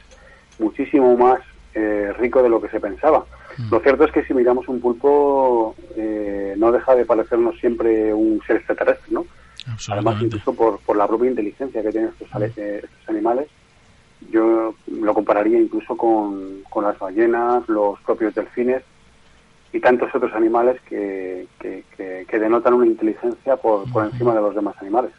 muchísimo 0.59 1.17
más 1.17 1.41
eh, 1.75 2.13
rico 2.19 2.43
de 2.43 2.49
lo 2.49 2.61
que 2.61 2.69
se 2.71 2.81
pensaba. 2.81 3.25
Lo 3.71 3.79
cierto 3.81 4.05
es 4.05 4.11
que 4.13 4.25
si 4.25 4.33
miramos 4.35 4.67
un 4.69 4.81
pulpo 4.81 5.75
eh, 5.97 6.55
no 6.57 6.73
deja 6.73 6.95
de 6.95 7.05
parecernos 7.05 7.59
siempre 7.59 8.13
un 8.15 8.41
ser 8.47 8.57
extraterrestre, 8.57 9.09
¿no? 9.13 9.27
Además, 9.93 10.15
incluso 10.27 10.55
por, 10.55 10.81
por 10.81 10.97
la 10.97 11.07
propia 11.07 11.31
inteligencia 11.31 11.83
que 11.83 11.91
tienen 11.93 12.11
estos, 12.19 12.29
eh, 12.59 12.81
estos 12.83 13.09
animales, 13.09 13.49
yo 14.33 14.75
lo 14.87 15.15
compararía 15.15 15.61
incluso 15.61 15.97
con, 15.97 16.61
con 16.69 16.85
las 16.85 16.99
ballenas, 16.99 17.69
los 17.69 17.99
propios 18.01 18.35
delfines 18.35 18.83
y 19.73 19.81
tantos 19.81 20.13
otros 20.15 20.33
animales 20.35 20.81
que, 20.89 21.47
que, 21.61 21.85
que- 21.97 22.27
que 22.29 22.39
denotan 22.39 22.75
una 22.75 22.87
inteligencia 22.87 23.57
por, 23.57 23.91
por 23.93 24.05
encima 24.05 24.35
de 24.35 24.41
los 24.41 24.55
demás 24.55 24.75
animales. 24.81 25.11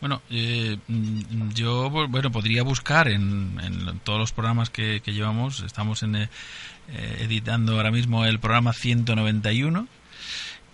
Bueno, 0.00 0.20
eh, 0.30 0.76
yo 1.54 1.90
bueno 1.90 2.30
podría 2.30 2.62
buscar 2.62 3.08
en, 3.08 3.58
en 3.62 3.98
todos 4.04 4.18
los 4.18 4.32
programas 4.32 4.70
que, 4.70 5.00
que 5.04 5.12
llevamos. 5.12 5.60
Estamos 5.62 6.02
en, 6.02 6.14
eh, 6.16 6.28
editando 7.20 7.76
ahora 7.76 7.90
mismo 7.90 8.24
el 8.24 8.38
programa 8.38 8.72
191 8.72 9.86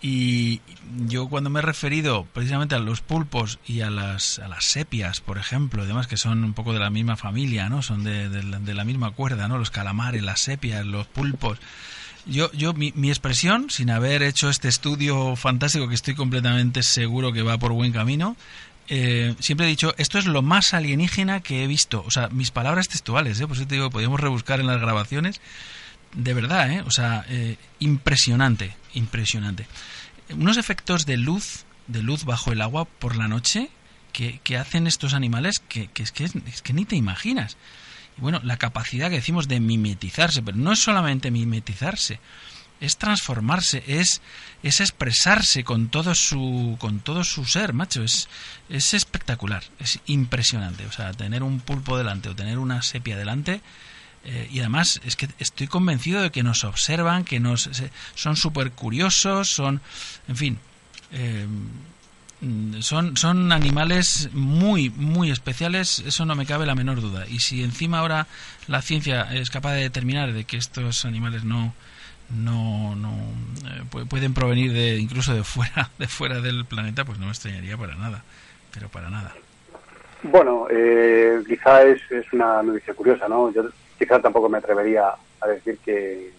y 0.07 0.61
yo 1.07 1.29
cuando 1.29 1.49
me 1.49 1.61
he 1.61 1.63
referido 1.63 2.27
precisamente 2.35 2.75
a 2.75 2.79
los 2.79 3.01
pulpos 3.01 3.59
y 3.67 3.81
a 3.81 3.89
las, 3.89 4.39
a 4.39 4.49
las 4.49 4.67
sepias, 4.67 5.23
por 5.23 5.39
ejemplo, 5.39 5.83
además 5.83 6.07
que 6.09 6.19
son 6.19 6.45
un 6.45 6.53
poco 6.53 6.75
de 6.75 6.79
la 6.79 6.91
misma 6.91 7.17
familia, 7.17 7.71
¿no? 7.71 7.81
Son 7.81 8.05
de, 8.05 8.29
de 8.29 8.75
la- 8.75 8.85
misma 8.85 9.13
cuerda, 9.13 9.49
¿no? 9.49 9.57
Los 9.57 9.71
calamares, 9.71 10.23
las 10.23 10.41
sepias, 10.43 10.85
los 10.85 11.07
pulpos. 11.07 11.59
Yo, 12.27 12.53
yo 12.53 12.75
mi, 12.75 12.93
mi 12.95 13.09
expresión, 13.09 13.71
sin 13.71 13.89
haber 13.89 14.23
hecho 14.23 14.51
este 14.51 14.69
estudio 14.69 15.37
fantástico 15.37 15.89
que 15.89 15.95
estoy 15.95 16.15
completamente 16.15 16.83
seguro 16.83 17.33
que 17.33 17.41
va 17.41 17.57
por 17.57 17.73
buen 17.73 17.93
camino, 17.93 18.37
eh, 18.89 19.35
siempre 19.39 19.65
he 19.65 19.71
dicho, 19.71 19.95
esto 19.97 20.19
es 20.19 20.27
lo 20.27 20.43
más 20.43 20.75
alienígena 20.75 21.41
que 21.41 21.65
he 21.65 21.67
visto. 21.67 22.05
O 22.07 22.11
sea, 22.11 22.29
mis 22.29 22.51
palabras 22.51 22.89
textuales, 22.89 23.41
¿eh? 23.41 23.47
Por 23.47 23.57
eso 23.57 23.67
te 23.67 23.77
digo, 23.77 23.89
podríamos 23.89 24.21
rebuscar 24.21 24.61
en 24.61 24.67
las 24.67 24.83
grabaciones. 24.83 25.41
De 26.15 26.33
verdad, 26.33 26.71
¿eh? 26.71 26.83
O 26.87 26.91
sea, 26.91 27.25
eh, 27.29 27.57
impresionante, 27.81 28.77
impresionante. 28.95 29.67
Unos 30.31 30.57
efectos 30.57 31.07
de 31.07 31.17
luz, 31.17 31.65
de 31.89 32.03
luz 32.03 32.25
bajo 32.25 32.53
el 32.53 32.63
agua 32.63 32.85
por 32.85 33.17
la 33.17 33.29
noche 33.29 33.69
que, 34.13 34.41
que 34.45 34.57
hacen 34.57 34.87
estos 34.87 35.13
animales 35.13 35.59
que, 35.69 35.89
que 35.89 36.05
es 36.05 36.13
que 36.13 36.25
es 36.25 36.63
que 36.63 36.73
ni 36.73 36.85
te 36.85 36.97
imaginas. 36.97 37.57
Y 38.17 38.21
bueno, 38.21 38.41
la 38.45 38.57
capacidad 38.57 39.11
que 39.11 39.17
decimos 39.17 39.49
de 39.49 39.61
mimetizarse, 39.61 40.43
pero 40.43 40.57
no 40.57 40.73
es 40.73 40.79
solamente 40.79 41.33
mimetizarse, 41.33 42.21
es 42.81 42.97
transformarse, 42.97 43.83
es, 43.87 44.23
es 44.63 44.81
expresarse 44.81 45.65
con 45.65 45.89
todo 45.89 46.15
su 46.15 46.77
con 46.79 47.01
todo 47.01 47.25
su 47.25 47.45
ser, 47.45 47.73
macho, 47.73 48.05
es, 48.05 48.29
es 48.69 48.95
espectacular, 48.95 49.65
es 49.81 49.99
impresionante. 50.07 50.87
O 50.87 50.93
sea, 50.93 51.13
tener 51.13 51.43
un 51.43 51.61
pulpo 51.61 51.99
delante 51.99 52.29
o 52.29 52.37
tener 52.37 52.59
una 52.59 52.83
sepia 52.83 53.17
delante, 53.17 53.61
eh, 54.25 54.49
y 54.51 54.61
además 54.61 55.01
es 55.05 55.17
que 55.17 55.29
estoy 55.39 55.67
convencido 55.67 56.23
de 56.23 56.31
que 56.31 56.43
nos 56.43 56.65
observan, 56.65 57.25
que 57.25 57.41
nos 57.41 57.69
son 58.15 58.37
súper 58.37 58.71
curiosos, 58.73 59.49
son, 59.49 59.81
en 60.29 60.37
fin, 60.37 60.59
eh, 61.13 61.47
son, 62.81 63.17
son 63.17 63.53
animales 63.53 64.29
muy, 64.33 64.91
muy 64.91 65.31
especiales, 65.31 66.01
eso 66.01 66.27
no 66.27 66.35
me 66.35 66.47
cabe 66.47 66.67
la 66.67 66.75
menor 66.75 67.01
duda. 67.01 67.27
Y 67.29 67.41
si 67.41 67.63
encima 67.63 68.01
ahora 68.01 68.27
la 68.67 68.83
ciencia 68.83 69.23
es 69.33 69.51
capaz 69.51 69.73
de 69.75 69.83
determinar 69.83 70.33
de 70.33 70.45
que 70.45 70.57
estos 70.59 71.05
animales 71.07 71.45
no, 71.45 71.75
no, 72.31 72.95
no 72.97 73.13
eh, 73.67 73.83
pu- 73.91 74.07
pueden 74.09 74.35
provenir 74.35 74.73
de 74.73 74.99
incluso 74.99 75.35
de 75.35 75.45
fuera, 75.45 75.91
de 75.99 76.07
fuera 76.09 76.41
del 76.41 76.65
planeta, 76.67 77.05
pues 77.05 77.19
no 77.19 77.27
me 77.27 77.33
extrañaría 77.33 77.77
para 77.79 77.95
nada, 77.95 78.25
pero 78.73 78.89
para 78.89 79.09
nada. 79.11 79.33
Bueno, 80.23 80.67
eh, 80.71 81.43
quizá 81.47 81.83
es, 81.83 82.01
es 82.11 82.25
una 82.33 82.63
noticia 82.63 82.95
curiosa, 82.95 83.29
¿no? 83.29 83.53
Yo 83.53 83.63
quizá 84.05 84.21
tampoco 84.21 84.49
me 84.49 84.59
atrevería 84.59 85.15
a 85.41 85.49
decir 85.49 85.79
que, 85.85 86.31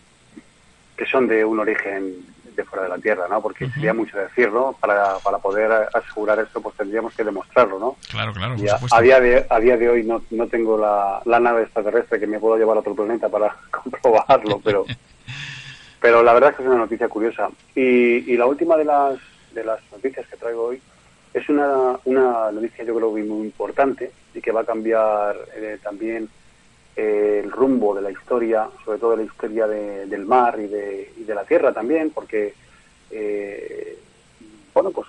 que 0.96 1.06
son 1.06 1.28
de 1.28 1.44
un 1.44 1.60
origen 1.60 2.16
de 2.56 2.64
fuera 2.64 2.84
de 2.84 2.90
la 2.90 3.00
Tierra, 3.00 3.28
¿no? 3.28 3.42
Porque 3.42 3.70
sería 3.70 3.94
mucho 3.94 4.18
decirlo. 4.18 4.76
Para, 4.80 5.18
para 5.20 5.40
poder 5.40 5.90
asegurar 5.94 6.40
esto, 6.40 6.62
pues 6.62 6.76
tendríamos 6.76 7.14
que 7.16 7.24
demostrarlo, 7.24 7.80
¿no? 7.80 7.98
Claro, 8.10 8.34
claro, 8.34 8.56
por 8.56 8.70
a, 8.70 8.74
supuesto. 8.74 8.96
a 8.96 9.02
día 9.02 9.20
de, 9.20 9.46
a 9.50 9.60
día 9.60 9.78
de 9.78 9.90
hoy 9.90 10.04
no, 10.04 10.22
no 10.32 10.48
tengo 10.48 10.78
la, 10.78 11.22
la 11.26 11.40
nave 11.40 11.64
extraterrestre 11.64 12.20
que 12.20 12.28
me 12.28 12.40
puedo 12.40 12.58
llevar 12.58 12.78
a 12.78 12.80
otro 12.82 12.96
planeta 12.96 13.28
para 13.28 13.56
comprobarlo, 13.72 14.62
pero 14.64 14.86
pero 16.00 16.22
la 16.22 16.34
verdad 16.34 16.52
es 16.52 16.58
que 16.58 16.62
es 16.62 16.70
una 16.70 16.78
noticia 16.78 17.10
curiosa. 17.10 17.50
Y, 17.74 18.32
y 18.32 18.38
la 18.38 18.46
última 18.46 18.78
de 18.78 18.86
las, 18.86 19.18
de 19.54 19.64
las 19.64 19.80
noticias 19.92 20.28
que 20.28 20.38
traigo 20.38 20.66
hoy 20.66 20.82
es 21.34 21.50
una, 21.50 22.00
una 22.06 22.52
noticia 22.52 22.86
yo 22.86 22.96
creo 22.96 23.14
que 23.14 23.24
muy 23.24 23.48
importante 23.48 24.12
y 24.34 24.40
que 24.40 24.52
va 24.54 24.62
a 24.62 24.66
cambiar 24.66 25.36
eh, 25.56 25.78
también 25.84 26.30
eh, 26.96 27.42
el 27.44 27.52
rumbo 27.52 27.94
de 27.94 28.02
la 28.02 28.12
historia, 28.12 28.70
sobre 28.84 29.00
todo 29.00 29.12
de 29.12 29.18
la 29.18 29.24
historia 29.24 29.68
de- 29.68 30.06
del 30.06 30.26
mar 30.26 30.60
y 30.60 30.68
de, 30.68 31.14
y 31.18 31.24
de 31.24 31.36
la 31.36 31.44
tierra 31.46 31.74
también, 31.74 32.12
porque 32.12 32.54
eh, 33.12 34.00
bueno, 34.74 34.92
pues 34.92 35.08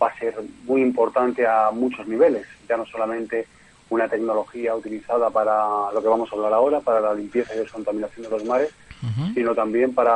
va 0.00 0.08
a 0.08 0.18
ser 0.18 0.34
muy 0.64 0.82
importante 0.82 1.46
a 1.46 1.70
muchos 1.70 2.06
niveles, 2.06 2.46
ya 2.68 2.76
no 2.76 2.84
solamente 2.86 3.46
una 3.90 4.08
tecnología 4.08 4.74
utilizada 4.74 5.30
para 5.30 5.92
lo 5.92 6.02
que 6.02 6.08
vamos 6.08 6.30
a 6.32 6.36
hablar 6.36 6.52
ahora, 6.54 6.80
para 6.80 7.00
la 7.00 7.14
limpieza 7.14 7.54
y 7.54 7.58
descontaminación 7.58 8.24
de 8.24 8.30
los 8.30 8.44
mares, 8.44 8.70
sino 9.34 9.54
también 9.54 9.94
para 9.94 10.14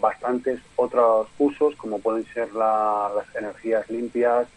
bastantes 0.00 0.60
otros 0.76 1.28
usos, 1.38 1.74
como 1.76 2.00
pueden 2.00 2.24
ser 2.32 2.52
la- 2.54 3.10
las 3.14 3.26
energías 3.36 3.88
limpias 3.90 4.48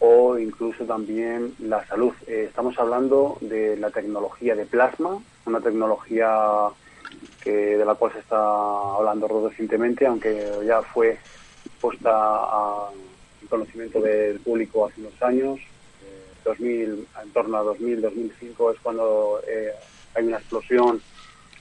o 0.00 0.38
incluso 0.38 0.84
también 0.84 1.54
la 1.58 1.86
salud. 1.86 2.12
Eh, 2.26 2.46
estamos 2.48 2.78
hablando 2.78 3.38
de 3.40 3.76
la 3.76 3.90
tecnología 3.90 4.54
de 4.54 4.66
plasma, 4.66 5.18
una 5.46 5.60
tecnología 5.60 6.68
que 7.42 7.76
de 7.76 7.84
la 7.84 7.94
cual 7.94 8.12
se 8.12 8.20
está 8.20 8.36
hablando 8.36 9.26
recientemente, 9.48 10.06
aunque 10.06 10.50
ya 10.66 10.82
fue 10.82 11.18
puesta 11.80 12.10
a 12.12 12.90
en 13.40 13.48
conocimiento 13.48 14.00
del 14.00 14.40
público 14.40 14.86
hace 14.86 15.00
unos 15.00 15.22
años. 15.22 15.58
Eh, 15.58 16.24
2000, 16.44 17.06
en 17.22 17.30
torno 17.32 17.56
a 17.56 17.62
2000, 17.62 18.02
2005 18.02 18.72
es 18.72 18.80
cuando 18.80 19.40
eh, 19.48 19.72
hay 20.14 20.24
una 20.26 20.38
explosión 20.38 21.00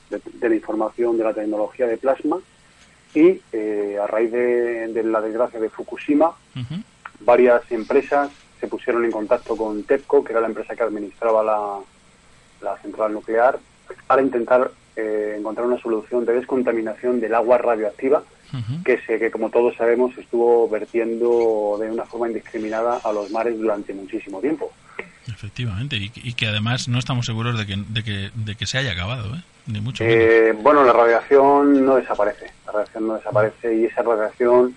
de, 0.10 0.22
de 0.34 0.50
la 0.50 0.56
información 0.56 1.18
de 1.18 1.24
la 1.24 1.34
tecnología 1.34 1.88
de 1.88 1.98
plasma 1.98 2.40
y 3.14 3.42
eh, 3.52 3.98
a 4.02 4.08
raíz 4.08 4.32
de, 4.32 4.88
de 4.88 5.04
la 5.04 5.22
desgracia 5.22 5.60
de 5.60 5.70
Fukushima, 5.70 6.36
varias 7.20 7.70
empresas 7.72 8.30
se 8.60 8.68
pusieron 8.68 9.06
en 9.06 9.12
contacto 9.12 9.56
con 9.56 9.84
TEPCO, 9.84 10.24
que 10.24 10.32
era 10.32 10.42
la 10.42 10.48
empresa 10.48 10.76
que 10.76 10.84
administraba 10.84 11.44
la, 11.44 11.80
la 12.62 12.78
central 12.78 13.14
nuclear, 13.14 13.60
para 14.08 14.22
intentar 14.22 14.72
eh, 14.96 15.36
encontrar 15.38 15.68
una 15.68 15.80
solución 15.80 16.26
de 16.26 16.34
descontaminación 16.34 17.20
del 17.20 17.36
agua 17.36 17.58
radioactiva 17.58 18.24
que, 18.86 18.98
se, 19.02 19.20
que, 19.20 19.30
como 19.30 19.50
todos 19.50 19.76
sabemos, 19.76 20.18
estuvo 20.18 20.70
vertiendo 20.70 21.78
de 21.82 21.92
una 21.92 22.06
forma 22.06 22.30
indiscriminada 22.30 23.00
a 23.04 23.12
los 23.12 23.30
mares 23.30 23.58
durante 23.60 23.94
muchísimo 23.94 24.40
tiempo. 24.40 24.72
Efectivamente, 25.28 25.98
y, 25.98 26.12
y 26.16 26.34
que 26.34 26.48
además 26.48 26.88
no 26.88 26.98
estamos 26.98 27.26
seguros 27.26 27.58
de 27.58 27.66
que, 27.66 27.76
de 27.76 28.04
que, 28.04 28.32
de 28.34 28.56
que 28.56 28.66
se 28.66 28.78
haya 28.78 28.94
acabado, 28.94 29.36
¿eh? 29.36 29.44
ni 29.68 29.82
mucho 29.82 30.06
menos. 30.06 30.18
Eh, 30.18 30.56
bueno, 30.62 30.86
la 30.86 30.94
radiación 30.94 31.86
no 31.86 31.96
desaparece, 31.98 32.50
la 32.66 32.72
radiación 32.72 33.08
no 33.08 33.16
desaparece 33.16 33.76
y 33.76 33.86
esa 33.86 34.02
radiación, 34.02 34.74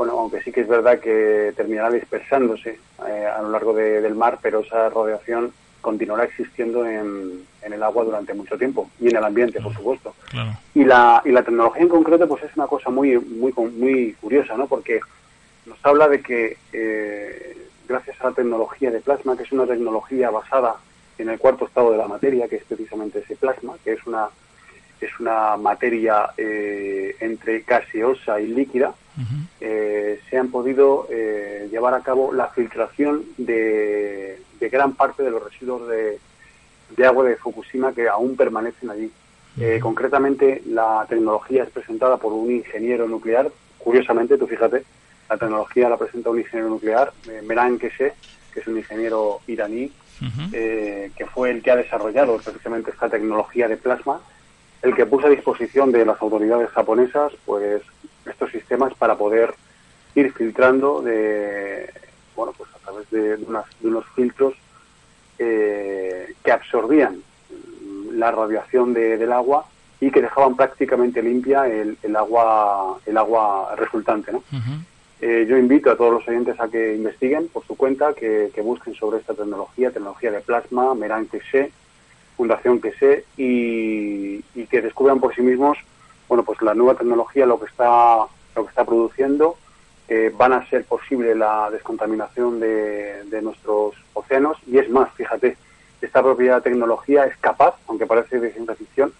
bueno, 0.00 0.18
aunque 0.18 0.40
sí 0.40 0.50
que 0.50 0.62
es 0.62 0.66
verdad 0.68 0.98
que 0.98 1.52
terminará 1.54 1.90
dispersándose 1.90 2.78
eh, 3.06 3.26
a 3.26 3.42
lo 3.42 3.50
largo 3.50 3.74
de- 3.74 4.00
del 4.00 4.14
mar, 4.14 4.38
pero 4.40 4.60
esa 4.60 4.88
radiación 4.88 5.52
continuará 5.82 6.24
existiendo 6.24 6.86
en, 6.86 7.44
en 7.60 7.72
el 7.74 7.82
agua 7.82 8.04
durante 8.04 8.32
mucho 8.32 8.56
tiempo 8.56 8.88
y 8.98 9.08
en 9.08 9.16
el 9.16 9.24
ambiente, 9.24 9.60
por 9.60 9.74
supuesto. 9.74 10.14
Claro. 10.30 10.52
Y 10.74 10.84
la, 10.84 11.20
y 11.26 11.32
la 11.32 11.42
tecnología 11.42 11.82
en 11.82 11.90
concreto 11.90 12.26
pues 12.26 12.42
es 12.44 12.56
una 12.56 12.66
cosa 12.66 12.88
muy 12.88 13.18
muy 13.18 13.52
muy 13.52 14.14
curiosa, 14.22 14.56
¿no? 14.56 14.66
Porque 14.66 15.00
nos 15.66 15.76
habla 15.84 16.08
de 16.08 16.22
que 16.22 16.56
eh, 16.72 17.58
gracias 17.86 18.18
a 18.22 18.30
la 18.30 18.32
tecnología 18.32 18.90
de 18.90 19.00
plasma, 19.00 19.36
que 19.36 19.42
es 19.42 19.52
una 19.52 19.66
tecnología 19.66 20.30
basada 20.30 20.76
en 21.18 21.28
el 21.28 21.38
cuarto 21.38 21.66
estado 21.66 21.92
de 21.92 21.98
la 21.98 22.08
materia, 22.08 22.48
que 22.48 22.56
es 22.56 22.64
precisamente 22.64 23.18
ese 23.18 23.36
plasma, 23.36 23.74
que 23.84 23.92
es 23.92 24.06
una 24.06 24.30
es 25.06 25.18
una 25.20 25.56
materia 25.56 26.30
eh, 26.36 27.16
entre 27.20 27.60
gaseosa 27.60 28.40
y 28.40 28.48
líquida, 28.48 28.94
eh, 29.60 30.20
se 30.30 30.38
han 30.38 30.50
podido 30.50 31.06
eh, 31.10 31.68
llevar 31.70 31.92
a 31.92 32.00
cabo 32.00 32.32
la 32.32 32.48
filtración 32.48 33.22
de, 33.36 34.40
de 34.58 34.68
gran 34.70 34.94
parte 34.94 35.22
de 35.22 35.30
los 35.30 35.44
residuos 35.44 35.88
de, 35.88 36.18
de 36.96 37.06
agua 37.06 37.24
de 37.24 37.36
Fukushima 37.36 37.92
que 37.92 38.08
aún 38.08 38.36
permanecen 38.36 38.88
allí. 38.90 39.10
Eh, 39.58 39.78
concretamente, 39.82 40.62
la 40.66 41.04
tecnología 41.08 41.64
es 41.64 41.70
presentada 41.70 42.16
por 42.16 42.32
un 42.32 42.50
ingeniero 42.50 43.06
nuclear. 43.08 43.50
Curiosamente, 43.78 44.38
tú 44.38 44.46
fíjate, 44.46 44.84
la 45.28 45.36
tecnología 45.36 45.88
la 45.88 45.98
presenta 45.98 46.30
un 46.30 46.38
ingeniero 46.38 46.70
nuclear, 46.70 47.12
Meran 47.44 47.78
Kese, 47.78 48.14
que 48.54 48.60
es 48.60 48.66
un 48.66 48.78
ingeniero 48.78 49.40
iraní, 49.46 49.92
que 50.20 51.26
fue 51.32 51.50
el 51.50 51.62
que 51.62 51.70
ha 51.70 51.76
desarrollado 51.76 52.38
precisamente 52.38 52.90
esta 52.90 53.08
tecnología 53.08 53.68
de 53.68 53.76
plasma, 53.76 54.20
el 54.82 54.94
que 54.94 55.06
puso 55.06 55.26
a 55.26 55.30
disposición 55.30 55.92
de 55.92 56.04
las 56.06 56.20
autoridades 56.22 56.70
japonesas 56.70 57.32
pues 57.44 57.82
estos 58.26 58.50
sistemas 58.50 58.94
para 58.94 59.16
poder 59.16 59.54
ir 60.14 60.32
filtrando 60.32 61.02
de 61.02 61.88
bueno 62.36 62.52
pues 62.56 62.70
a 62.74 62.78
través 62.78 63.10
de, 63.10 63.34
unas- 63.46 63.66
de 63.80 63.88
unos 63.88 64.04
filtros 64.14 64.54
eh, 65.38 66.34
que 66.44 66.52
absorbían 66.52 67.22
la 68.12 68.30
radiación 68.30 68.92
de- 68.92 69.16
del 69.16 69.32
agua 69.32 69.64
y 70.00 70.10
que 70.10 70.22
dejaban 70.22 70.56
prácticamente 70.56 71.22
limpia 71.22 71.66
el, 71.66 71.96
el 72.02 72.16
agua 72.16 72.98
el 73.06 73.16
agua 73.16 73.74
resultante 73.76 74.32
¿no? 74.32 74.42
Eh, 75.22 75.44
yo 75.46 75.58
invito 75.58 75.90
a 75.90 75.96
todos 75.96 76.14
los 76.14 76.26
oyentes 76.28 76.58
a 76.58 76.68
que 76.68 76.94
investiguen 76.94 77.48
por 77.48 77.62
su 77.66 77.76
cuenta, 77.76 78.14
que, 78.14 78.50
que 78.54 78.62
busquen 78.62 78.94
sobre 78.94 79.18
esta 79.18 79.34
tecnología, 79.34 79.90
tecnología 79.90 80.30
de 80.30 80.40
plasma, 80.40 80.94
Meran 80.94 81.26
Keshe, 81.26 81.70
Fundación 82.40 82.80
Keshe, 82.80 83.24
y, 83.36 84.42
y 84.54 84.64
que 84.70 84.80
descubran 84.80 85.20
por 85.20 85.34
sí 85.34 85.42
mismos, 85.42 85.76
bueno, 86.26 86.42
pues 86.42 86.62
la 86.62 86.72
nueva 86.72 86.94
tecnología, 86.94 87.44
lo 87.44 87.60
que 87.60 87.66
está, 87.66 88.24
lo 88.56 88.62
que 88.64 88.70
está 88.70 88.82
produciendo, 88.86 89.56
eh, 90.08 90.32
van 90.34 90.54
a 90.54 90.66
ser 90.70 90.84
posible 90.84 91.34
la 91.34 91.70
descontaminación 91.70 92.58
de, 92.58 93.24
de 93.24 93.42
nuestros 93.42 93.94
océanos. 94.14 94.56
Y 94.66 94.78
es 94.78 94.88
más, 94.88 95.12
fíjate, 95.12 95.58
esta 96.00 96.22
propia 96.22 96.60
tecnología 96.62 97.26
es 97.26 97.36
capaz, 97.36 97.74
aunque 97.88 98.06
parece 98.06 98.40
de 98.40 98.52
ciencia 98.52 98.74
ficción, 98.74 99.12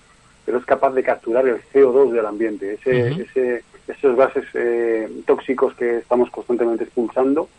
pero 0.46 0.56
es 0.56 0.64
capaz 0.64 0.92
de 0.94 1.02
capturar 1.02 1.46
el 1.46 1.60
CO2 1.74 2.12
del 2.12 2.24
ambiente, 2.24 2.72
ese, 2.72 3.08
ese- 3.20 3.64
esos 3.86 4.16
gases 4.16 4.44
eh, 4.54 5.10
tóxicos 5.26 5.74
que 5.74 5.98
estamos 5.98 6.30
constantemente 6.30 6.84
expulsando, 6.84 7.50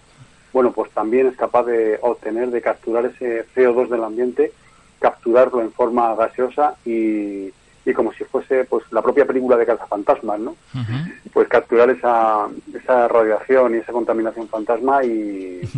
bueno, 0.53 0.71
pues 0.71 0.89
también 0.91 1.27
es 1.27 1.35
capaz 1.37 1.65
de 1.65 1.99
obtener, 2.01 2.49
de 2.49 2.61
capturar 2.61 3.05
ese 3.05 3.45
CO2 3.55 3.89
del 3.89 4.03
ambiente, 4.03 4.51
capturarlo 5.01 5.61
en 5.61 5.71
forma 5.73 6.13
gaseosa 6.15 6.75
y, 6.85 7.49
y 7.85 7.93
como 7.93 8.13
si 8.13 8.23
fuese 8.23 8.63
pues 8.65 8.83
la 8.91 9.01
propia 9.01 9.25
película 9.25 9.57
de 9.57 9.65
cazafantasmas, 9.65 10.39
¿no? 10.39 10.55
Pues 11.33 11.47
capturar 11.47 11.89
esa, 11.89 12.47
esa 12.73 13.07
radiación 13.07 13.75
y 13.75 13.77
esa 13.79 13.91
contaminación 13.91 14.47
fantasma 14.47 15.03
y, 15.03 15.61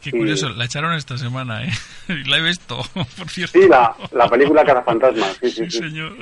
Qué 0.00 0.12
Sí. 0.12 0.16
curioso, 0.18 0.48
la 0.50 0.64
echaron 0.64 0.92
esta 0.94 1.18
semana, 1.18 1.64
¿eh? 1.64 1.70
La 2.28 2.38
he 2.38 2.42
visto, 2.42 2.76
por 2.94 3.28
cierto. 3.28 3.58
Sí, 3.60 3.66
la, 3.68 3.94
la 4.12 4.28
película 4.28 4.64
Cazafantasmas, 4.64 5.36
sí, 5.42 5.50
sí, 5.50 5.70
sí. 5.70 5.78
señor. 5.78 6.12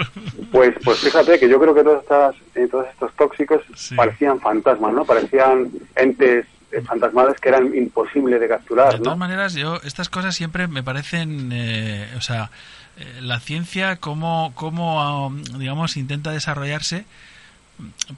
Pues, 0.51 0.75
pues 0.83 0.99
fíjate 1.01 1.39
que 1.39 1.47
yo 1.49 1.61
creo 1.61 1.75
que 1.75 1.85
todas 1.85 2.03
estas, 2.03 2.35
eh, 2.55 2.67
todos 2.71 2.87
estos 2.91 3.13
tóxicos 3.15 3.61
parecían 3.95 4.41
fantasmas, 4.41 4.95
¿no? 4.95 5.05
Parecían 5.05 5.71
entes 5.95 6.47
fantasmales 6.87 7.41
que 7.41 7.49
eran 7.49 7.75
imposibles 7.75 8.41
de 8.41 8.49
capturar, 8.49 8.93
De 8.93 8.99
¿no? 8.99 9.05
todas 9.05 9.19
maneras, 9.19 9.55
yo 9.55 9.81
estas 9.85 10.09
cosas 10.09 10.35
siempre 10.35 10.67
me 10.69 10.83
parecen, 10.83 11.51
eh, 11.53 12.09
o 12.17 12.21
sea, 12.21 12.51
eh, 12.99 13.21
la 13.21 13.41
ciencia 13.41 13.97
cómo, 13.97 14.53
cómo 14.55 15.27
um, 15.29 15.43
digamos, 15.43 15.97
intenta 15.97 16.31
desarrollarse 16.33 17.05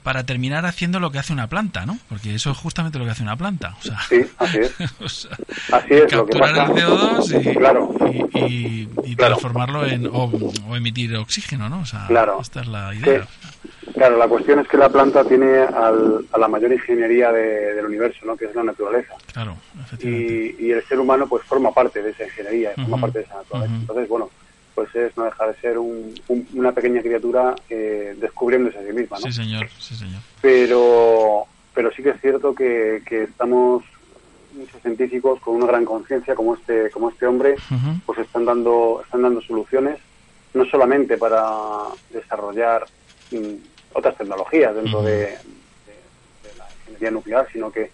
para 0.03 0.25
terminar 0.25 0.65
haciendo 0.65 1.01
lo 1.01 1.11
que 1.11 1.19
hace 1.19 1.33
una 1.33 1.47
planta, 1.47 1.85
¿no? 1.85 1.99
Porque 2.07 2.33
eso 2.33 2.49
es 2.51 2.57
justamente 2.57 2.97
lo 2.97 3.03
que 3.03 3.11
hace 3.11 3.23
una 3.23 3.35
planta. 3.35 3.75
O 3.79 3.83
sea, 3.83 3.99
Sí, 4.07 4.21
así 4.37 4.57
es. 4.59 4.73
o 5.01 5.09
sea, 5.09 5.31
Así 5.73 5.93
es, 5.95 6.13
lo 6.13 6.25
que 6.25 6.39
capturar 6.39 6.69
el 6.77 6.83
CO2 6.83 7.51
y, 7.51 7.55
Claro. 7.57 7.95
y, 8.33 8.39
y- 8.39 8.89
y 9.03 9.15
transformarlo 9.17 9.85
en 9.85 10.07
o, 10.07 10.31
o 10.67 10.75
emitir 10.77 11.13
oxígeno, 11.17 11.67
¿no? 11.67 11.81
O 11.81 11.85
sea, 11.85 12.07
Claro. 12.07 12.39
esta 12.41 12.61
es 12.61 12.67
la 12.67 12.91
Sí. 12.93 12.99
Claro, 13.99 14.17
la 14.17 14.29
cuestión 14.29 14.59
es 14.59 14.67
que 14.69 14.77
la 14.77 14.87
planta 14.89 15.25
tiene 15.25 15.57
al- 15.59 16.25
a 16.31 16.37
la 16.39 16.47
mayor 16.47 16.71
ingeniería 16.71 17.33
de- 17.33 17.73
del 17.75 17.85
universo, 17.85 18.25
¿no? 18.25 18.37
Que 18.37 18.45
es 18.45 18.55
la 18.55 18.63
naturaleza. 18.63 19.13
Claro, 19.33 19.57
Y, 19.99 20.67
y 20.67 20.71
el 20.71 20.81
ser 20.87 20.99
humano 20.99 21.27
pues 21.27 21.43
forma 21.43 21.73
parte 21.73 22.01
de 22.01 22.11
esa 22.11 22.23
ingeniería, 22.23 22.71
forma 22.75 22.95
parte 23.01 23.19
de 23.19 23.25
esa 23.25 23.35
naturaleza. 23.35 23.73
Entonces, 23.81 24.07
bueno, 24.07 24.29
pues 24.73 24.95
es 24.95 25.17
no 25.17 25.25
deja 25.25 25.47
de 25.47 25.55
ser 25.59 25.77
un- 25.77 26.21
un- 26.29 26.47
una 26.53 26.71
pequeña 26.71 27.01
criatura 27.01 27.57
eh, 27.69 28.15
descubriéndose 28.17 28.77
a 28.77 28.83
sí 28.85 28.93
misma, 28.93 29.17
¿no? 29.17 29.23
Sí, 29.25 29.33
señor, 29.33 29.67
sí, 29.77 29.95
señor. 29.95 30.21
pero 30.41 31.45
pero 31.73 31.91
sí 31.91 32.01
que 32.03 32.09
es 32.11 32.21
cierto 32.21 32.55
que, 32.55 33.01
que 33.05 33.23
estamos 33.23 33.83
muchos 34.53 34.81
científicos 34.81 35.39
con 35.41 35.55
una 35.57 35.67
gran 35.67 35.83
conciencia 35.85 36.35
como 36.35 36.55
este 36.55 36.89
como 36.91 37.09
este 37.09 37.25
hombre 37.27 37.55
pues 38.05 38.19
están 38.19 38.45
dando 38.45 39.01
están 39.03 39.21
dando 39.21 39.41
soluciones 39.41 39.99
no 40.53 40.65
solamente 40.65 41.17
para 41.17 41.43
desarrollar 42.09 42.87
mm, 43.31 43.55
otras 43.93 44.17
tecnologías 44.17 44.75
dentro 44.75 45.01
de, 45.03 45.15
de- 45.17 45.27
de 45.27 46.57
la 46.57 46.65
ingeniería 46.81 47.11
nuclear 47.11 47.47
sino 47.51 47.71
que 47.71 47.89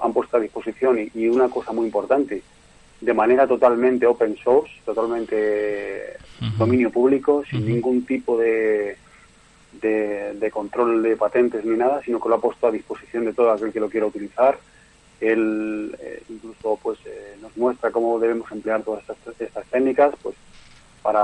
han 0.00 0.12
puesto 0.12 0.36
a 0.36 0.40
disposición 0.40 0.98
y, 0.98 1.10
y 1.14 1.28
una 1.28 1.48
cosa 1.48 1.72
muy 1.72 1.86
importante 1.86 2.42
de 3.00 3.14
manera 3.14 3.46
totalmente 3.46 4.06
open 4.06 4.36
source 4.36 4.72
totalmente 4.84 6.16
dominio 6.58 6.90
público 6.90 7.42
sin 7.48 7.66
ningún 7.66 8.04
tipo 8.06 8.38
de 8.38 8.96
de, 9.82 10.32
de 10.34 10.50
control 10.50 11.02
de 11.02 11.16
patentes 11.18 11.62
ni 11.64 11.76
nada, 11.76 12.00
sino 12.02 12.18
que 12.18 12.30
lo 12.30 12.36
ha 12.36 12.40
puesto 12.40 12.66
a 12.66 12.70
disposición 12.70 13.26
de 13.26 13.34
todo 13.34 13.50
aquel 13.52 13.72
que 13.72 13.80
lo 13.80 13.90
quiera 13.90 14.06
utilizar. 14.06 14.56
Él 15.20 15.94
eh, 16.00 16.22
incluso 16.30 16.78
pues 16.82 16.98
eh, 17.04 17.36
nos 17.42 17.54
muestra 17.58 17.90
cómo 17.90 18.18
debemos 18.18 18.50
emplear 18.52 18.82
todas 18.82 19.00
estas, 19.02 19.18
estas 19.38 19.66
técnicas 19.66 20.14
pues 20.22 20.34
para, 21.06 21.22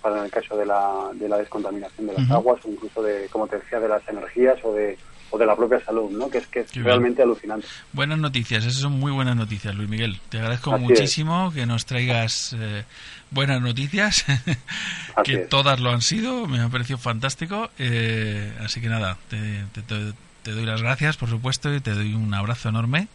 para 0.00 0.18
en 0.18 0.24
el 0.24 0.30
caso 0.30 0.56
de 0.56 0.64
la, 0.64 1.10
de 1.12 1.28
la 1.28 1.36
descontaminación 1.36 2.06
de 2.06 2.14
las 2.14 2.30
aguas 2.30 2.58
o 2.64 2.70
incluso 2.70 3.02
de, 3.02 3.28
como 3.28 3.46
te 3.46 3.58
decía, 3.58 3.78
de 3.78 3.88
las 3.88 4.06
energías 4.08 4.56
o 4.64 4.72
de, 4.72 4.96
o 5.30 5.36
de 5.36 5.44
la 5.44 5.54
propia 5.54 5.78
salud, 5.84 6.10
¿no? 6.10 6.30
que 6.30 6.38
es 6.38 6.46
que 6.48 6.60
es 6.60 6.70
Qué 6.70 6.78
bien. 6.80 6.86
realmente 6.86 7.22
alucinante. 7.22 7.66
Buenas 7.92 8.18
noticias, 8.18 8.64
esas 8.64 8.80
son 8.80 8.92
muy 8.98 9.12
buenas 9.12 9.36
noticias, 9.36 9.74
Luis 9.74 9.90
Miguel. 9.90 10.18
Te 10.30 10.38
agradezco 10.38 10.72
Así 10.72 10.82
es. 10.84 10.88
muchísimo 10.90 11.52
que 11.52 11.66
nos 11.66 11.84
traigas 11.84 12.56
eh, 12.58 12.84
buenas 13.30 13.60
noticias, 13.60 14.24
que 15.24 15.34
es. 15.34 15.48
todas 15.50 15.78
lo 15.80 15.90
han 15.90 16.00
sido, 16.00 16.46
me 16.46 16.60
ha 16.60 16.68
parecido 16.70 16.98
fantástico. 16.98 17.68
eh, 17.78 18.52
así 18.64 18.80
que 18.80 18.88
nada, 18.88 19.18
te, 19.28 19.64
te- 19.74 19.82
te- 19.82 20.12
te 20.42 20.52
doy 20.52 20.64
las 20.64 20.80
gracias, 20.80 21.18
por 21.18 21.28
supuesto, 21.28 21.72
y 21.74 21.80
te 21.80 21.92
doy 21.92 22.14
un 22.14 22.32
abrazo 22.32 22.70
enorme. 22.70 23.08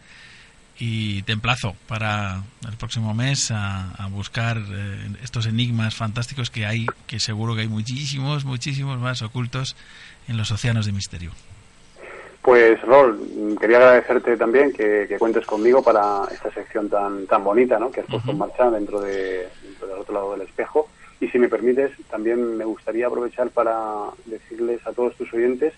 Y 0.78 1.22
te 1.22 1.32
emplazo 1.32 1.74
para 1.88 2.42
el 2.68 2.76
próximo 2.76 3.14
mes 3.14 3.50
a, 3.50 3.92
a 3.92 4.08
buscar 4.08 4.58
eh, 4.58 5.08
estos 5.22 5.46
enigmas 5.46 5.94
fantásticos 5.94 6.50
que 6.50 6.66
hay, 6.66 6.86
que 7.06 7.18
seguro 7.18 7.54
que 7.54 7.62
hay 7.62 7.68
muchísimos, 7.68 8.44
muchísimos 8.44 8.98
más 8.98 9.22
ocultos 9.22 9.74
en 10.28 10.36
los 10.36 10.50
océanos 10.50 10.86
de 10.86 10.92
misterio. 10.92 11.30
Pues 12.46 12.80
Rol, 12.82 13.18
quería 13.58 13.78
agradecerte 13.78 14.36
también 14.36 14.72
que, 14.72 15.06
que 15.08 15.18
cuentes 15.18 15.44
conmigo 15.44 15.82
para 15.82 16.28
esta 16.30 16.48
sección 16.52 16.88
tan 16.88 17.26
tan 17.26 17.42
bonita 17.42 17.76
¿no? 17.80 17.90
que 17.90 18.02
has 18.02 18.06
puesto 18.06 18.30
en 18.30 18.38
marcha 18.38 18.70
dentro, 18.70 19.00
de, 19.00 19.48
dentro 19.64 19.88
del 19.88 19.98
otro 19.98 20.14
lado 20.14 20.32
del 20.32 20.42
espejo. 20.42 20.88
Y 21.18 21.26
si 21.26 21.40
me 21.40 21.48
permites, 21.48 21.90
también 22.08 22.56
me 22.56 22.64
gustaría 22.64 23.08
aprovechar 23.08 23.50
para 23.50 24.10
decirles 24.26 24.86
a 24.86 24.92
todos 24.92 25.16
tus 25.16 25.32
oyentes 25.34 25.72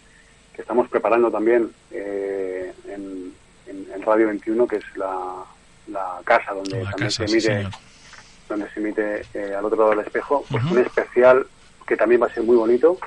que 0.54 0.60
estamos 0.60 0.88
preparando 0.88 1.30
también 1.30 1.70
eh, 1.90 2.70
en, 2.86 3.32
en- 3.68 3.86
en 3.94 4.02
Radio 4.02 4.26
21, 4.28 4.66
que 4.66 4.76
es 4.76 4.84
la, 4.96 5.44
la 5.88 6.20
casa 6.24 6.52
donde 6.54 6.82
La 6.84 6.90
también 6.90 7.08
casa, 7.08 7.26
se 7.26 7.32
emite, 7.32 7.48
donde 8.48 8.70
se 8.70 8.80
emite 8.80 9.22
eh, 9.34 9.54
al 9.54 9.64
otro 9.64 9.78
lado 9.78 9.90
del 9.90 10.00
espejo, 10.00 10.44
pues 10.50 10.64
un 10.64 10.78
especial 10.78 11.46
que 11.86 11.96
también 11.96 12.20
va 12.22 12.26
a 12.26 12.34
ser 12.34 12.42
muy 12.42 12.56
bonito, 12.56 12.98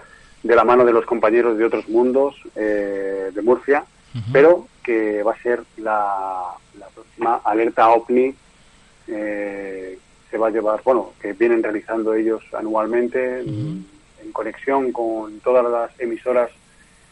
de 0.44 0.56
la 0.56 0.64
mano 0.64 0.84
de 0.86 0.92
los 0.94 1.06
compañeros 1.06 1.58
de 1.58 1.66
otros 1.66 1.88
mundos 1.88 2.36
eh, 2.56 3.30
de 3.34 3.42
Murcia, 3.42 3.84
pero 4.34 4.68
que 4.84 5.22
va 5.24 5.34
a 5.34 5.42
ser 5.42 5.62
la, 5.78 6.44
la 6.80 6.88
próxima 6.88 7.42
alerta 7.46 7.90
OVNI. 7.90 8.36
eh, 9.08 9.98
se 10.30 10.38
va 10.38 10.48
a 10.48 10.50
llevar, 10.52 10.82
bueno, 10.84 11.12
que 11.22 11.34
vienen 11.34 11.62
realizando 11.62 12.14
ellos 12.14 12.42
anualmente 12.58 13.42
en, 13.42 13.86
en 14.24 14.32
conexión 14.32 14.92
con 14.94 15.40
todas 15.42 15.70
las 15.70 15.92
emisoras 16.00 16.50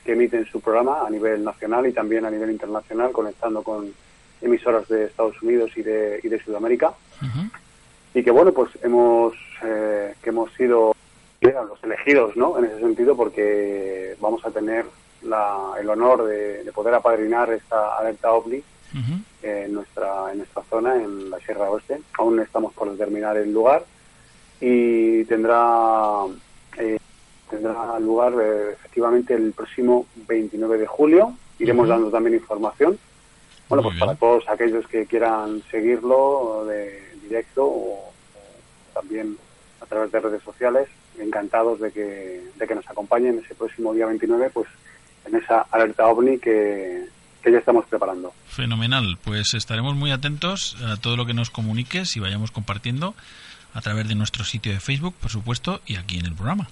que 0.10 0.14
emiten 0.14 0.44
su 0.48 0.60
programa 0.60 1.06
a 1.06 1.10
nivel 1.12 1.44
nacional 1.44 1.86
y 1.86 1.94
también 1.94 2.26
a 2.26 2.32
nivel 2.32 2.50
internacional, 2.50 3.12
conectando 3.12 3.62
con 3.62 3.94
emisoras 4.42 4.88
de 4.88 5.04
Estados 5.06 5.40
Unidos 5.44 5.70
y 5.76 5.84
de, 5.84 6.20
y 6.24 6.28
de 6.30 6.40
Sudamérica. 6.44 6.94
Y 8.16 8.24
que 8.24 8.32
bueno 8.32 8.52
pues 8.52 8.72
hemos 8.82 9.36
eh, 9.64 10.16
que 10.24 10.30
hemos 10.32 10.52
sido 10.54 10.96
los 11.42 11.84
elegidos 11.84 12.36
no 12.36 12.58
en 12.58 12.66
ese 12.66 12.80
sentido 12.80 13.16
porque 13.16 14.16
vamos 14.20 14.44
a 14.46 14.50
tener 14.50 14.86
la- 15.22 15.74
el 15.80 15.88
honor 15.90 16.26
de, 16.26 16.64
de 16.64 16.72
poder 16.72 16.96
apadrinar 16.96 17.52
esta 17.54 17.96
alerta 18.00 18.32
OVNI 18.34 18.64
en 19.44 19.74
nuestra 19.76 20.32
en 20.32 20.40
nuestra 20.40 20.64
zona 20.72 20.96
en 20.96 21.30
la 21.30 21.38
Sierra 21.42 21.70
Oeste. 21.70 22.02
Aún 22.18 22.40
estamos 22.40 22.74
por 22.74 22.90
determinar 22.92 23.38
el 23.38 23.54
lugar 23.54 23.84
y 24.60 25.24
tendrá 25.26 26.24
eh, 26.80 26.98
tendrá 27.50 28.00
lugar 28.00 28.34
eh, 28.42 28.72
efectivamente 28.74 29.34
el 29.34 29.52
próximo 29.54 30.06
29 30.28 30.78
de 30.78 30.88
julio 30.88 31.34
iremos 31.60 31.88
dando 31.88 32.10
también 32.10 32.36
información 32.36 32.98
bueno, 33.70 33.84
Muy 33.84 33.92
pues 33.92 33.96
bien. 33.96 34.08
para 34.08 34.18
todos 34.18 34.50
aquellos 34.50 34.88
que 34.88 35.06
quieran 35.06 35.62
seguirlo 35.70 36.66
de 36.66 37.04
directo 37.22 37.64
o, 37.66 38.10
o 38.10 38.94
también 38.94 39.38
a 39.80 39.86
través 39.86 40.12
de 40.12 40.20
redes 40.20 40.42
sociales, 40.44 40.90
encantados 41.20 41.80
de 41.80 41.92
que, 41.92 42.44
de 42.58 42.68
que 42.68 42.76
nos 42.76 42.90
acompañen 42.90 43.40
ese 43.44 43.54
próximo 43.54 43.94
día 43.94 44.08
29, 44.08 44.50
pues 44.52 44.68
en 45.26 45.36
esa 45.36 45.62
alerta 45.72 46.08
OVNI 46.08 46.40
que, 46.40 47.06
que 47.44 47.52
ya 47.52 47.60
estamos 47.60 47.86
preparando. 47.86 48.34
Fenomenal, 48.48 49.20
pues 49.24 49.54
estaremos 49.54 49.96
muy 49.96 50.12
atentos 50.12 50.76
a 50.84 50.98
todo 50.98 51.16
lo 51.16 51.28
que 51.28 51.36
nos 51.36 51.52
comuniques 51.52 52.16
y 52.16 52.20
vayamos 52.20 52.50
compartiendo 52.50 53.14
a 53.76 53.82
través 53.82 54.08
de 54.08 54.16
nuestro 54.16 54.44
sitio 54.44 54.72
de 54.74 54.80
Facebook, 54.80 55.14
por 55.22 55.30
supuesto, 55.30 55.80
y 55.86 55.98
aquí 55.98 56.18
en 56.18 56.26
el 56.26 56.34
programa. 56.34 56.68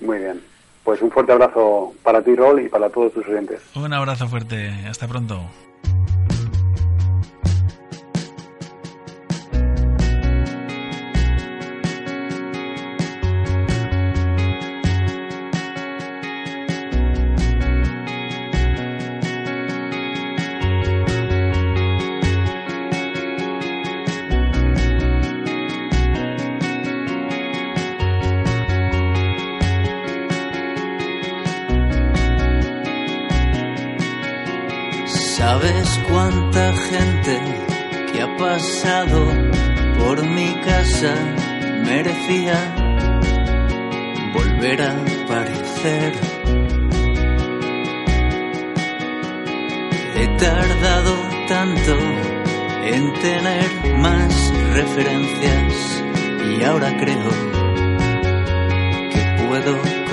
Muy 0.00 0.18
bien. 0.18 0.42
Pues 0.82 1.00
un 1.00 1.10
fuerte 1.10 1.32
abrazo 1.32 1.94
para 2.02 2.22
ti, 2.22 2.34
Rol, 2.34 2.60
y 2.62 2.68
para 2.68 2.90
todos 2.90 3.12
tus 3.12 3.26
oyentes. 3.26 3.62
Un 3.74 3.92
abrazo 3.92 4.28
fuerte, 4.28 4.68
hasta 4.86 5.08
pronto. 5.08 5.40
Que 38.12 38.22
ha 38.22 38.36
pasado 38.36 39.26
por 39.98 40.24
mi 40.24 40.54
casa 40.64 41.14
merecía 41.84 42.54
volver 44.32 44.80
a 44.80 44.92
aparecer? 44.92 46.12
He 50.16 50.26
tardado 50.38 51.14
tanto 51.48 51.98
en 52.84 53.12
tener 53.14 53.98
más 53.98 54.52
referencias 54.74 56.02
y 56.56 56.62
ahora 56.62 56.96
creo 56.96 57.30
que 59.10 59.44
puedo 59.48 60.03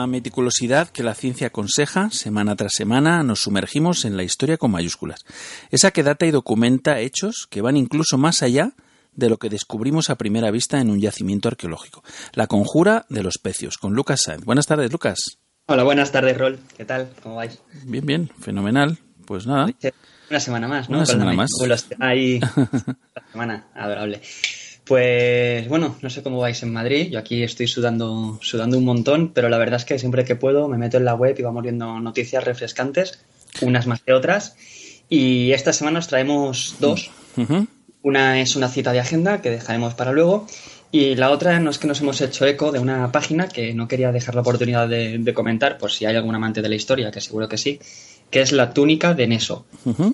la 0.00 0.06
meticulosidad 0.06 0.88
que 0.90 1.02
la 1.02 1.14
ciencia 1.14 1.48
aconseja, 1.48 2.10
semana 2.10 2.54
tras 2.54 2.72
semana 2.74 3.24
nos 3.24 3.40
sumergimos 3.40 4.04
en 4.04 4.16
la 4.16 4.22
historia 4.22 4.56
con 4.56 4.70
mayúsculas. 4.70 5.24
Esa 5.70 5.90
que 5.90 6.04
data 6.04 6.24
y 6.24 6.30
documenta 6.30 7.00
hechos 7.00 7.48
que 7.50 7.62
van 7.62 7.76
incluso 7.76 8.16
más 8.16 8.42
allá 8.42 8.74
de 9.14 9.28
lo 9.28 9.38
que 9.38 9.48
descubrimos 9.48 10.08
a 10.08 10.16
primera 10.16 10.52
vista 10.52 10.80
en 10.80 10.90
un 10.90 11.00
yacimiento 11.00 11.48
arqueológico. 11.48 12.04
La 12.32 12.46
conjura 12.46 13.06
de 13.08 13.24
los 13.24 13.38
pecios, 13.38 13.76
con 13.76 13.94
Lucas 13.94 14.22
Sáenz. 14.24 14.44
Buenas 14.44 14.66
tardes, 14.68 14.92
Lucas. 14.92 15.38
Hola, 15.66 15.82
buenas 15.82 16.12
tardes, 16.12 16.38
Rol. 16.38 16.60
¿Qué 16.76 16.84
tal? 16.84 17.10
¿Cómo 17.20 17.34
vais? 17.34 17.60
Bien, 17.84 18.06
bien, 18.06 18.30
fenomenal. 18.38 18.98
Pues 19.26 19.48
nada. 19.48 19.68
Una 20.30 20.40
semana 20.40 20.68
más, 20.68 20.88
¿no? 20.88 20.98
Una 20.98 21.06
semana 21.06 21.32
más. 21.32 21.50
Ahí, 21.98 22.38
semana, 23.32 23.66
adorable. 23.74 24.22
Pues 24.88 25.68
bueno, 25.68 25.96
no 26.00 26.08
sé 26.08 26.22
cómo 26.22 26.38
vais 26.38 26.62
en 26.62 26.72
Madrid. 26.72 27.10
Yo 27.10 27.18
aquí 27.18 27.42
estoy 27.42 27.68
sudando, 27.68 28.38
sudando 28.40 28.78
un 28.78 28.86
montón, 28.86 29.32
pero 29.34 29.50
la 29.50 29.58
verdad 29.58 29.76
es 29.76 29.84
que 29.84 29.98
siempre 29.98 30.24
que 30.24 30.34
puedo 30.34 30.66
me 30.66 30.78
meto 30.78 30.96
en 30.96 31.04
la 31.04 31.14
web 31.14 31.36
y 31.38 31.42
vamos 31.42 31.62
viendo 31.62 32.00
noticias 32.00 32.42
refrescantes, 32.42 33.20
unas 33.60 33.86
más 33.86 34.00
que 34.00 34.14
otras. 34.14 34.56
Y 35.10 35.52
esta 35.52 35.74
semana 35.74 35.98
os 35.98 36.08
traemos 36.08 36.76
dos. 36.80 37.10
Una 38.02 38.40
es 38.40 38.56
una 38.56 38.68
cita 38.68 38.92
de 38.92 39.00
agenda 39.00 39.42
que 39.42 39.50
dejaremos 39.50 39.92
para 39.92 40.12
luego. 40.12 40.46
Y 40.90 41.16
la 41.16 41.30
otra 41.32 41.60
no 41.60 41.68
es 41.68 41.76
que 41.76 41.86
nos 41.86 42.00
hemos 42.00 42.18
hecho 42.22 42.46
eco 42.46 42.72
de 42.72 42.78
una 42.78 43.12
página 43.12 43.46
que 43.46 43.74
no 43.74 43.88
quería 43.88 44.10
dejar 44.10 44.34
la 44.34 44.40
oportunidad 44.40 44.88
de, 44.88 45.18
de 45.18 45.34
comentar, 45.34 45.76
por 45.76 45.90
si 45.90 46.06
hay 46.06 46.16
algún 46.16 46.34
amante 46.34 46.62
de 46.62 46.68
la 46.70 46.76
historia, 46.76 47.10
que 47.10 47.20
seguro 47.20 47.46
que 47.46 47.58
sí, 47.58 47.78
que 48.30 48.40
es 48.40 48.52
la 48.52 48.72
túnica 48.72 49.12
de 49.12 49.26
Neso. 49.26 49.66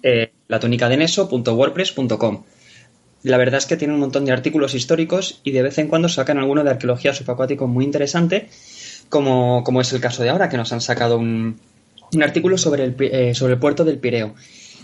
Eh, 0.02 0.32
la 0.48 0.58
túnica 0.58 0.88
de 0.88 0.96
Neso.wordpress.com. 0.96 2.42
La 3.24 3.36
verdad 3.38 3.58
es 3.58 3.66
que 3.66 3.76
tiene 3.76 3.94
un 3.94 4.00
montón 4.00 4.24
de 4.24 4.32
artículos 4.32 4.74
históricos 4.74 5.40
y 5.42 5.50
de 5.50 5.62
vez 5.62 5.78
en 5.78 5.88
cuando 5.88 6.08
sacan 6.08 6.38
alguno 6.38 6.62
de 6.62 6.70
arqueología 6.70 7.12
subacuático 7.12 7.66
muy 7.66 7.84
interesante, 7.84 8.48
como, 9.08 9.64
como 9.64 9.80
es 9.80 9.92
el 9.92 10.00
caso 10.00 10.22
de 10.22 10.30
ahora, 10.30 10.48
que 10.48 10.56
nos 10.56 10.72
han 10.72 10.80
sacado 10.80 11.18
un, 11.18 11.58
un 12.12 12.22
artículo 12.22 12.56
sobre 12.58 12.84
el, 12.84 12.94
eh, 13.00 13.34
sobre 13.34 13.54
el 13.54 13.58
puerto 13.58 13.84
del 13.84 13.98
Pireo. 13.98 14.34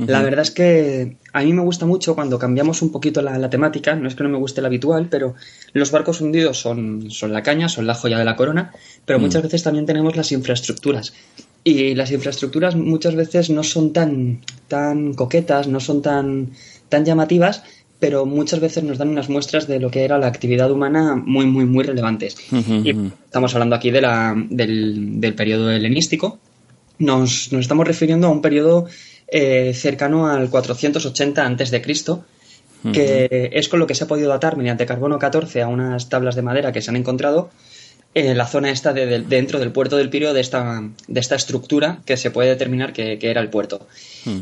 La 0.06 0.22
verdad 0.22 0.40
es 0.40 0.50
que 0.50 1.16
a 1.34 1.42
mí 1.42 1.52
me 1.52 1.60
gusta 1.60 1.84
mucho 1.84 2.14
cuando 2.14 2.38
cambiamos 2.38 2.80
un 2.80 2.90
poquito 2.90 3.20
la, 3.20 3.36
la 3.36 3.50
temática, 3.50 3.94
no 3.94 4.08
es 4.08 4.14
que 4.14 4.22
no 4.22 4.30
me 4.30 4.38
guste 4.38 4.62
la 4.62 4.68
habitual, 4.68 5.08
pero 5.10 5.34
los 5.74 5.90
barcos 5.90 6.22
hundidos 6.22 6.58
son, 6.58 7.10
son 7.10 7.34
la 7.34 7.42
caña, 7.42 7.68
son 7.68 7.86
la 7.86 7.92
joya 7.92 8.18
de 8.18 8.24
la 8.24 8.34
corona, 8.34 8.72
pero 9.04 9.18
Mm. 9.18 9.22
muchas 9.22 9.42
veces 9.42 9.62
también 9.62 9.84
tenemos 9.84 10.16
las 10.16 10.32
infraestructuras. 10.32 11.12
Y 11.64 11.94
las 11.94 12.10
infraestructuras 12.12 12.76
muchas 12.76 13.14
veces 13.14 13.50
no 13.50 13.62
son 13.62 13.92
tan, 13.92 14.40
tan 14.68 15.12
coquetas, 15.12 15.68
no 15.68 15.80
son 15.80 16.00
tan, 16.00 16.52
tan 16.88 17.04
llamativas, 17.04 17.62
pero 18.00 18.24
muchas 18.24 18.60
veces 18.60 18.82
nos 18.82 18.98
dan 18.98 19.10
unas 19.10 19.28
muestras 19.28 19.68
de 19.68 19.78
lo 19.78 19.90
que 19.90 20.04
era 20.04 20.18
la 20.18 20.26
actividad 20.26 20.70
humana 20.70 21.14
muy, 21.14 21.46
muy, 21.46 21.66
muy 21.66 21.84
relevantes. 21.84 22.36
Y 22.50 22.90
estamos 22.90 23.54
hablando 23.54 23.76
aquí 23.76 23.90
de 23.90 24.00
la, 24.00 24.34
del, 24.48 25.20
del 25.20 25.34
periodo 25.34 25.70
helenístico, 25.70 26.38
nos, 26.98 27.52
nos 27.52 27.60
estamos 27.60 27.86
refiriendo 27.86 28.26
a 28.26 28.30
un 28.30 28.40
periodo 28.40 28.86
eh, 29.28 29.72
cercano 29.74 30.28
al 30.28 30.48
480 30.48 31.44
antes 31.44 31.70
de 31.70 31.82
Cristo, 31.82 32.24
que 32.92 33.50
es 33.52 33.68
con 33.68 33.78
lo 33.78 33.86
que 33.86 33.94
se 33.94 34.04
ha 34.04 34.08
podido 34.08 34.30
datar 34.30 34.56
mediante 34.56 34.86
carbono 34.86 35.18
14 35.18 35.60
a 35.60 35.68
unas 35.68 36.08
tablas 36.08 36.34
de 36.34 36.40
madera 36.40 36.72
que 36.72 36.80
se 36.80 36.90
han 36.90 36.96
encontrado 36.96 37.50
en 38.14 38.36
la 38.36 38.46
zona 38.46 38.70
esta 38.70 38.92
de, 38.92 39.06
de- 39.06 39.20
dentro 39.20 39.58
del 39.60 39.70
puerto 39.72 39.96
del 39.96 40.10
Pireo 40.10 40.32
de 40.32 40.40
esta, 40.40 40.82
de 41.06 41.20
esta 41.20 41.36
estructura 41.36 42.00
que 42.04 42.16
se 42.16 42.30
puede 42.30 42.48
determinar 42.48 42.92
que, 42.92 43.18
que 43.18 43.30
era 43.30 43.40
el 43.40 43.48
puerto. 43.50 43.86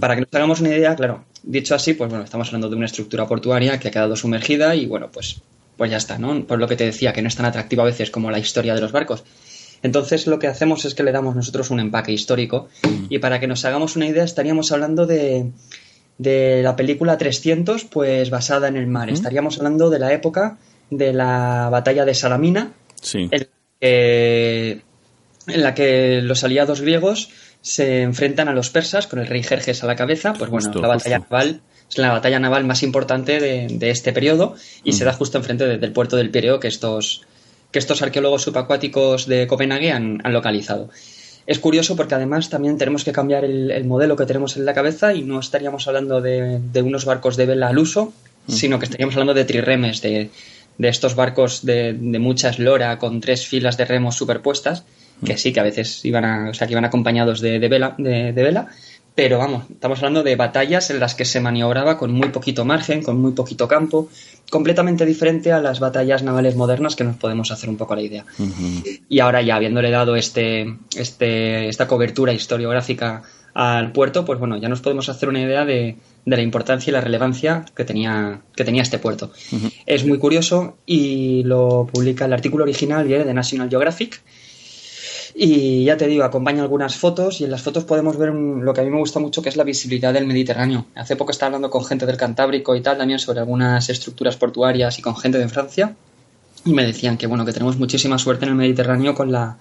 Para 0.00 0.14
que 0.14 0.22
nos 0.22 0.30
hagamos 0.32 0.60
una 0.60 0.70
idea, 0.70 0.96
claro, 0.96 1.24
dicho 1.42 1.74
así, 1.74 1.92
pues 1.94 2.08
bueno, 2.10 2.24
estamos 2.24 2.48
hablando 2.48 2.70
de 2.70 2.76
una 2.76 2.86
estructura 2.86 3.26
portuaria 3.26 3.78
que 3.78 3.88
ha 3.88 3.90
quedado 3.90 4.16
sumergida 4.16 4.74
y 4.74 4.86
bueno, 4.86 5.10
pues, 5.12 5.42
pues 5.76 5.90
ya 5.90 5.98
está, 5.98 6.18
¿no? 6.18 6.44
Por 6.46 6.58
lo 6.58 6.66
que 6.66 6.76
te 6.76 6.84
decía, 6.84 7.12
que 7.12 7.20
no 7.22 7.28
es 7.28 7.36
tan 7.36 7.46
atractivo 7.46 7.82
a 7.82 7.86
veces 7.86 8.10
como 8.10 8.30
la 8.30 8.38
historia 8.38 8.74
de 8.74 8.80
los 8.80 8.90
barcos. 8.92 9.22
Entonces 9.82 10.26
lo 10.26 10.38
que 10.38 10.46
hacemos 10.48 10.84
es 10.86 10.94
que 10.94 11.02
le 11.04 11.12
damos 11.12 11.36
nosotros 11.36 11.70
un 11.70 11.78
empaque 11.78 12.10
histórico 12.12 12.68
y 13.10 13.18
para 13.20 13.38
que 13.38 13.46
nos 13.46 13.64
hagamos 13.64 13.94
una 13.96 14.06
idea 14.06 14.24
estaríamos 14.24 14.72
hablando 14.72 15.06
de, 15.06 15.52
de 16.16 16.62
la 16.64 16.74
película 16.74 17.16
300, 17.18 17.84
pues 17.84 18.30
basada 18.30 18.66
en 18.66 18.76
el 18.76 18.86
mar. 18.88 19.08
Estaríamos 19.10 19.58
hablando 19.58 19.88
de 19.90 19.98
la 20.00 20.12
época 20.12 20.58
de 20.90 21.12
la 21.12 21.68
batalla 21.70 22.04
de 22.04 22.14
Salamina, 22.14 22.72
Sí. 23.00 23.28
Que- 23.80 24.82
en 25.46 25.62
la 25.62 25.74
que 25.74 26.20
los 26.22 26.44
aliados 26.44 26.80
griegos 26.80 27.30
se 27.62 28.02
enfrentan 28.02 28.48
a 28.48 28.52
los 28.52 28.70
persas 28.70 29.06
con 29.06 29.18
el 29.18 29.26
rey 29.26 29.42
Jerjes 29.42 29.82
a 29.82 29.86
la 29.86 29.96
cabeza. 29.96 30.32
Pues 30.34 30.50
bueno, 30.50 30.66
Justo, 30.66 30.80
la 30.80 30.88
batalla 30.88 31.18
justo. 31.18 31.34
naval 31.34 31.60
es 31.90 31.98
la 31.98 32.12
batalla 32.12 32.38
naval 32.38 32.64
más 32.64 32.82
importante 32.82 33.40
de, 33.40 33.66
de 33.70 33.90
este 33.90 34.12
periodo 34.12 34.54
y 34.84 34.92
se 34.92 35.04
da 35.04 35.12
justo 35.12 35.38
enfrente 35.38 35.66
de- 35.66 35.78
del 35.78 35.92
puerto 35.92 36.16
del 36.16 36.30
Pireo 36.30 36.60
que 36.60 36.68
estos, 36.68 37.22
que 37.72 37.78
estos 37.78 38.02
arqueólogos 38.02 38.42
subacuáticos 38.42 39.26
de 39.26 39.46
Copenhague 39.46 39.90
han, 39.90 40.20
han 40.22 40.32
localizado. 40.32 40.90
Es 41.46 41.58
curioso 41.58 41.96
porque 41.96 42.14
además 42.14 42.50
también 42.50 42.76
tenemos 42.76 43.04
que 43.04 43.12
cambiar 43.12 43.42
el, 43.44 43.70
el 43.70 43.84
modelo 43.84 44.16
que 44.16 44.26
tenemos 44.26 44.58
en 44.58 44.66
la 44.66 44.74
cabeza 44.74 45.14
y 45.14 45.22
no 45.22 45.40
estaríamos 45.40 45.88
hablando 45.88 46.20
de, 46.20 46.58
de 46.60 46.82
unos 46.82 47.06
barcos 47.06 47.38
de 47.38 47.46
vela 47.46 47.68
al 47.68 47.78
uso, 47.78 48.12
sino 48.46 48.78
que 48.78 48.84
estaríamos 48.84 49.14
hablando 49.14 49.32
de 49.34 49.44
triremes, 49.46 50.02
de, 50.02 50.28
de 50.78 50.88
estos 50.88 51.14
barcos 51.14 51.64
de, 51.66 51.92
de 51.92 52.18
mucha 52.18 52.50
eslora 52.50 52.98
con 52.98 53.20
tres 53.20 53.46
filas 53.46 53.76
de 53.76 53.84
remos 53.84 54.16
superpuestas, 54.16 54.84
que 55.24 55.36
sí 55.36 55.52
que 55.52 55.60
a 55.60 55.64
veces 55.64 56.04
iban 56.04 56.24
a, 56.24 56.50
o 56.50 56.54
sea, 56.54 56.66
que 56.66 56.74
iban 56.74 56.84
acompañados 56.84 57.40
de, 57.40 57.58
de 57.58 57.68
vela, 57.68 57.94
de, 57.98 58.32
de 58.32 58.42
vela, 58.42 58.68
pero 59.18 59.38
vamos, 59.38 59.64
estamos 59.68 59.98
hablando 59.98 60.22
de 60.22 60.36
batallas 60.36 60.90
en 60.90 61.00
las 61.00 61.16
que 61.16 61.24
se 61.24 61.40
maniobraba 61.40 61.98
con 61.98 62.12
muy 62.12 62.28
poquito 62.28 62.64
margen, 62.64 63.02
con 63.02 63.20
muy 63.20 63.32
poquito 63.32 63.66
campo, 63.66 64.08
completamente 64.48 65.04
diferente 65.04 65.50
a 65.50 65.60
las 65.60 65.80
batallas 65.80 66.22
navales 66.22 66.54
modernas 66.54 66.94
que 66.94 67.02
nos 67.02 67.16
podemos 67.16 67.50
hacer 67.50 67.68
un 67.68 67.76
poco 67.76 67.96
la 67.96 68.02
idea. 68.02 68.24
Y 69.08 69.18
ahora 69.18 69.42
ya 69.42 69.56
habiéndole 69.56 69.90
dado 69.90 70.14
este, 70.14 70.72
este, 70.94 71.68
esta 71.68 71.88
cobertura 71.88 72.32
historiográfica 72.32 73.24
al 73.54 73.90
puerto, 73.90 74.24
pues 74.24 74.38
bueno, 74.38 74.56
ya 74.56 74.68
nos 74.68 74.82
podemos 74.82 75.08
hacer 75.08 75.28
una 75.28 75.40
idea 75.40 75.64
de, 75.64 75.96
de 76.24 76.36
la 76.36 76.42
importancia 76.42 76.92
y 76.92 76.92
la 76.92 77.00
relevancia 77.00 77.64
que 77.74 77.84
tenía, 77.84 78.42
que 78.54 78.64
tenía 78.64 78.82
este 78.82 79.00
puerto. 79.00 79.32
Es 79.84 80.06
muy 80.06 80.18
curioso 80.18 80.78
y 80.86 81.42
lo 81.42 81.88
publica 81.92 82.26
el 82.26 82.34
artículo 82.34 82.62
original 82.62 83.04
viene 83.04 83.24
de 83.24 83.34
National 83.34 83.68
Geographic. 83.68 84.22
Y 85.40 85.84
ya 85.84 85.96
te 85.96 86.08
digo, 86.08 86.24
acompaña 86.24 86.62
algunas 86.62 86.96
fotos 86.96 87.40
y 87.40 87.44
en 87.44 87.52
las 87.52 87.62
fotos 87.62 87.84
podemos 87.84 88.16
ver 88.18 88.30
un- 88.30 88.64
lo 88.64 88.74
que 88.74 88.80
a 88.80 88.84
mí 88.84 88.90
me 88.90 88.98
gusta 88.98 89.20
mucho, 89.20 89.40
que 89.40 89.48
es 89.48 89.56
la 89.56 89.62
visibilidad 89.62 90.12
del 90.12 90.26
Mediterráneo. 90.26 90.86
Hace 90.96 91.14
poco 91.14 91.30
estaba 91.30 91.46
hablando 91.48 91.70
con 91.70 91.84
gente 91.84 92.06
del 92.06 92.16
Cantábrico 92.16 92.74
y 92.74 92.80
tal, 92.80 92.98
también 92.98 93.20
sobre 93.20 93.38
algunas 93.38 93.88
estructuras 93.88 94.36
portuarias 94.36 94.98
y 94.98 95.02
con 95.02 95.16
gente 95.16 95.38
de 95.38 95.48
Francia. 95.48 95.94
Y 96.64 96.72
me 96.72 96.84
decían 96.84 97.16
que 97.16 97.28
bueno, 97.28 97.44
que 97.46 97.52
tenemos 97.52 97.78
muchísima 97.78 98.18
suerte 98.18 98.46
en 98.46 98.50
el 98.50 98.56
Mediterráneo 98.56 99.14
con 99.14 99.30
la, 99.30 99.58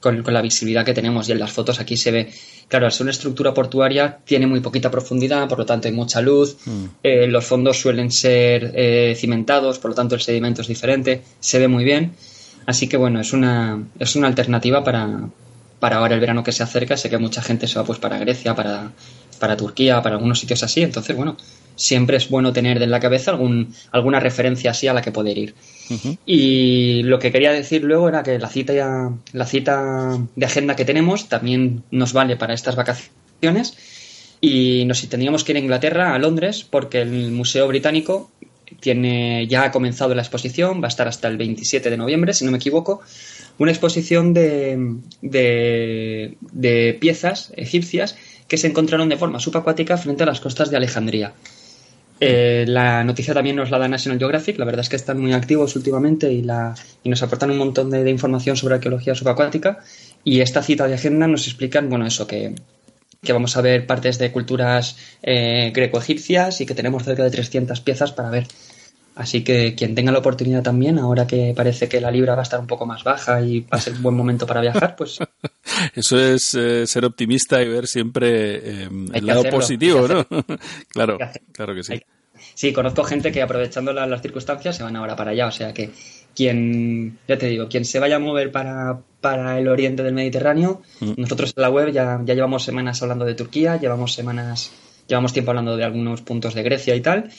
con, 0.00 0.22
con 0.22 0.34
la 0.34 0.42
visibilidad 0.42 0.84
que 0.84 0.92
tenemos. 0.92 1.26
Y 1.30 1.32
en 1.32 1.38
las 1.38 1.52
fotos 1.52 1.80
aquí 1.80 1.96
se 1.96 2.10
ve, 2.10 2.30
claro, 2.68 2.84
al 2.84 2.92
ser 2.92 3.04
una 3.04 3.12
estructura 3.12 3.54
portuaria 3.54 4.18
tiene 4.26 4.46
muy 4.46 4.60
poquita 4.60 4.90
profundidad, 4.90 5.48
por 5.48 5.58
lo 5.58 5.64
tanto 5.64 5.88
hay 5.88 5.94
mucha 5.94 6.20
luz. 6.20 6.58
Eh, 7.02 7.26
los 7.28 7.46
fondos 7.46 7.80
suelen 7.80 8.10
ser 8.10 8.72
eh, 8.74 9.14
cimentados, 9.18 9.78
por 9.78 9.92
lo 9.92 9.94
tanto 9.94 10.16
el 10.16 10.20
sedimento 10.20 10.60
es 10.60 10.68
diferente, 10.68 11.22
se 11.40 11.58
ve 11.58 11.66
muy 11.66 11.82
bien. 11.82 12.12
Así 12.66 12.88
que 12.88 12.96
bueno, 12.96 13.20
es 13.20 13.32
una, 13.32 13.82
es 13.98 14.16
una 14.16 14.26
alternativa 14.26 14.82
para, 14.84 15.28
para 15.80 15.96
ahora 15.98 16.14
el 16.14 16.20
verano 16.20 16.42
que 16.44 16.52
se 16.52 16.62
acerca. 16.62 16.96
Sé 16.96 17.10
que 17.10 17.18
mucha 17.18 17.42
gente 17.42 17.66
se 17.66 17.78
va 17.78 17.84
pues 17.84 17.98
para 17.98 18.18
Grecia, 18.18 18.54
para, 18.54 18.92
para 19.38 19.56
Turquía, 19.56 20.02
para 20.02 20.16
algunos 20.16 20.38
sitios 20.40 20.62
así. 20.62 20.82
Entonces, 20.82 21.14
bueno, 21.16 21.36
siempre 21.76 22.16
es 22.16 22.28
bueno 22.30 22.52
tener 22.52 22.80
en 22.82 22.90
la 22.90 23.00
cabeza 23.00 23.32
algún, 23.32 23.74
alguna 23.92 24.20
referencia 24.20 24.70
así 24.70 24.86
a 24.88 24.94
la 24.94 25.02
que 25.02 25.12
poder 25.12 25.36
ir. 25.38 25.54
Y 26.24 27.02
lo 27.02 27.18
que 27.18 27.30
quería 27.32 27.52
decir 27.52 27.84
luego 27.84 28.08
era 28.08 28.22
que 28.22 28.38
la 28.38 28.48
cita, 28.48 28.72
ya- 28.72 29.10
la 29.32 29.46
cita 29.46 30.18
de 30.34 30.46
agenda 30.46 30.76
que 30.76 30.84
tenemos 30.84 31.28
también 31.28 31.82
nos 31.90 32.12
vale 32.12 32.36
para 32.36 32.54
estas 32.54 32.76
vacaciones. 32.76 33.76
Y 34.40 34.84
nos 34.86 35.06
tendríamos 35.08 35.42
que 35.44 35.52
ir 35.52 35.56
a 35.56 35.60
Inglaterra, 35.60 36.14
a 36.14 36.18
Londres, 36.18 36.66
porque 36.68 37.00
el 37.02 37.30
Museo 37.32 37.66
Británico 37.68 38.30
tiene 38.84 39.46
ya 39.48 39.64
ha 39.64 39.70
comenzado 39.70 40.14
la 40.14 40.20
exposición, 40.20 40.82
va 40.82 40.88
a 40.88 40.88
estar 40.88 41.08
hasta 41.08 41.26
el 41.28 41.38
27 41.38 41.88
de 41.88 41.96
noviembre, 41.96 42.34
si 42.34 42.44
no 42.44 42.50
me 42.50 42.58
equivoco, 42.58 43.00
una 43.58 43.70
exposición 43.70 44.34
de, 44.34 44.98
de, 45.22 46.98
piezas 47.00 47.50
egipcias 47.56 48.14
que 48.46 48.58
se 48.58 48.66
encontraron 48.66 49.08
de 49.08 49.16
forma 49.16 49.40
subacuática 49.40 49.96
frente 49.96 50.24
a 50.24 50.26
las 50.26 50.40
costas 50.40 50.68
de 50.70 50.76
Alejandría. 50.76 51.32
Eh, 52.20 52.66
la 52.68 53.02
noticia 53.04 53.32
también 53.32 53.56
nos 53.56 53.70
la 53.70 53.78
da 53.78 53.88
National 53.88 54.18
Geographic, 54.18 54.58
la 54.58 54.66
verdad 54.66 54.82
es 54.82 54.90
que 54.90 54.96
están 54.96 55.18
muy 55.18 55.32
activos 55.32 55.74
últimamente 55.76 56.30
y, 56.30 56.42
la, 56.42 56.74
y 57.02 57.08
nos 57.08 57.22
aportan 57.22 57.50
un 57.52 57.58
montón 57.58 57.88
de, 57.88 58.04
de 58.04 58.10
información 58.10 58.56
sobre 58.56 58.74
arqueología 58.74 59.14
subacuática 59.14 59.80
y 60.24 60.40
esta 60.40 60.62
cita 60.62 60.86
de 60.86 60.94
agenda 60.94 61.26
nos 61.26 61.46
explican, 61.46 61.88
bueno, 61.88 62.06
eso 62.06 62.26
que, 62.26 62.54
que 63.24 63.32
vamos 63.32 63.56
a 63.56 63.62
ver 63.62 63.86
partes 63.86 64.18
de 64.18 64.30
culturas 64.30 64.96
eh, 65.22 65.72
greco-egipcias 65.74 66.60
y 66.60 66.66
que 66.66 66.74
tenemos 66.74 67.02
cerca 67.02 67.24
de 67.24 67.30
300 67.30 67.80
piezas 67.80 68.12
para 68.12 68.30
ver. 68.30 68.46
Así 69.16 69.44
que 69.44 69.74
quien 69.76 69.94
tenga 69.94 70.10
la 70.10 70.18
oportunidad 70.18 70.62
también, 70.64 70.98
ahora 70.98 71.26
que 71.26 71.52
parece 71.56 71.88
que 71.88 72.00
la 72.00 72.10
libra 72.10 72.34
va 72.34 72.40
a 72.40 72.42
estar 72.42 72.58
un 72.58 72.66
poco 72.66 72.84
más 72.84 73.04
baja 73.04 73.40
y 73.42 73.60
va 73.60 73.78
a 73.78 73.80
ser 73.80 73.92
un 73.94 74.02
buen 74.02 74.16
momento 74.16 74.44
para 74.46 74.60
viajar, 74.60 74.96
pues 74.96 75.18
Eso 75.94 76.18
es 76.18 76.54
eh, 76.54 76.86
ser 76.86 77.04
optimista 77.04 77.62
y 77.62 77.68
ver 77.68 77.86
siempre 77.86 78.56
eh, 78.82 78.88
Hay 79.12 79.20
el 79.20 79.26
lado 79.26 79.40
hacerlo, 79.40 79.58
positivo, 79.60 80.08
¿no? 80.08 80.26
claro, 80.88 81.18
que 81.18 81.40
claro 81.52 81.74
que 81.74 81.82
sí. 81.84 82.02
Sí, 82.54 82.72
conozco 82.72 83.04
gente 83.04 83.30
que 83.30 83.40
aprovechando 83.40 83.92
la- 83.92 84.06
las 84.06 84.20
circunstancias 84.20 84.76
se 84.76 84.82
van 84.82 84.96
ahora 84.96 85.14
para 85.16 85.30
allá. 85.30 85.46
O 85.46 85.52
sea 85.52 85.72
que 85.72 85.90
quien, 86.34 87.18
ya 87.28 87.38
te 87.38 87.46
digo, 87.46 87.68
quien 87.68 87.84
se 87.84 87.98
vaya 88.00 88.16
a 88.16 88.18
mover 88.18 88.50
para, 88.50 88.98
para 89.20 89.58
el 89.58 89.68
oriente 89.68 90.02
del 90.02 90.14
Mediterráneo, 90.14 90.82
Mm. 91.00 91.12
nosotros 91.18 91.54
en 91.56 91.62
la 91.62 91.70
web 91.70 91.92
ya, 91.92 92.20
ya 92.24 92.34
llevamos 92.34 92.64
semanas 92.64 93.00
hablando 93.02 93.24
de 93.24 93.34
Turquía, 93.34 93.76
llevamos 93.78 94.12
semanas, 94.12 94.72
llevamos 95.06 95.32
tiempo 95.32 95.52
hablando 95.52 95.76
de 95.76 95.84
algunos 95.84 96.20
puntos 96.22 96.54
de 96.54 96.62
Grecia 96.64 96.94
y 96.96 97.00
tal. 97.00 97.30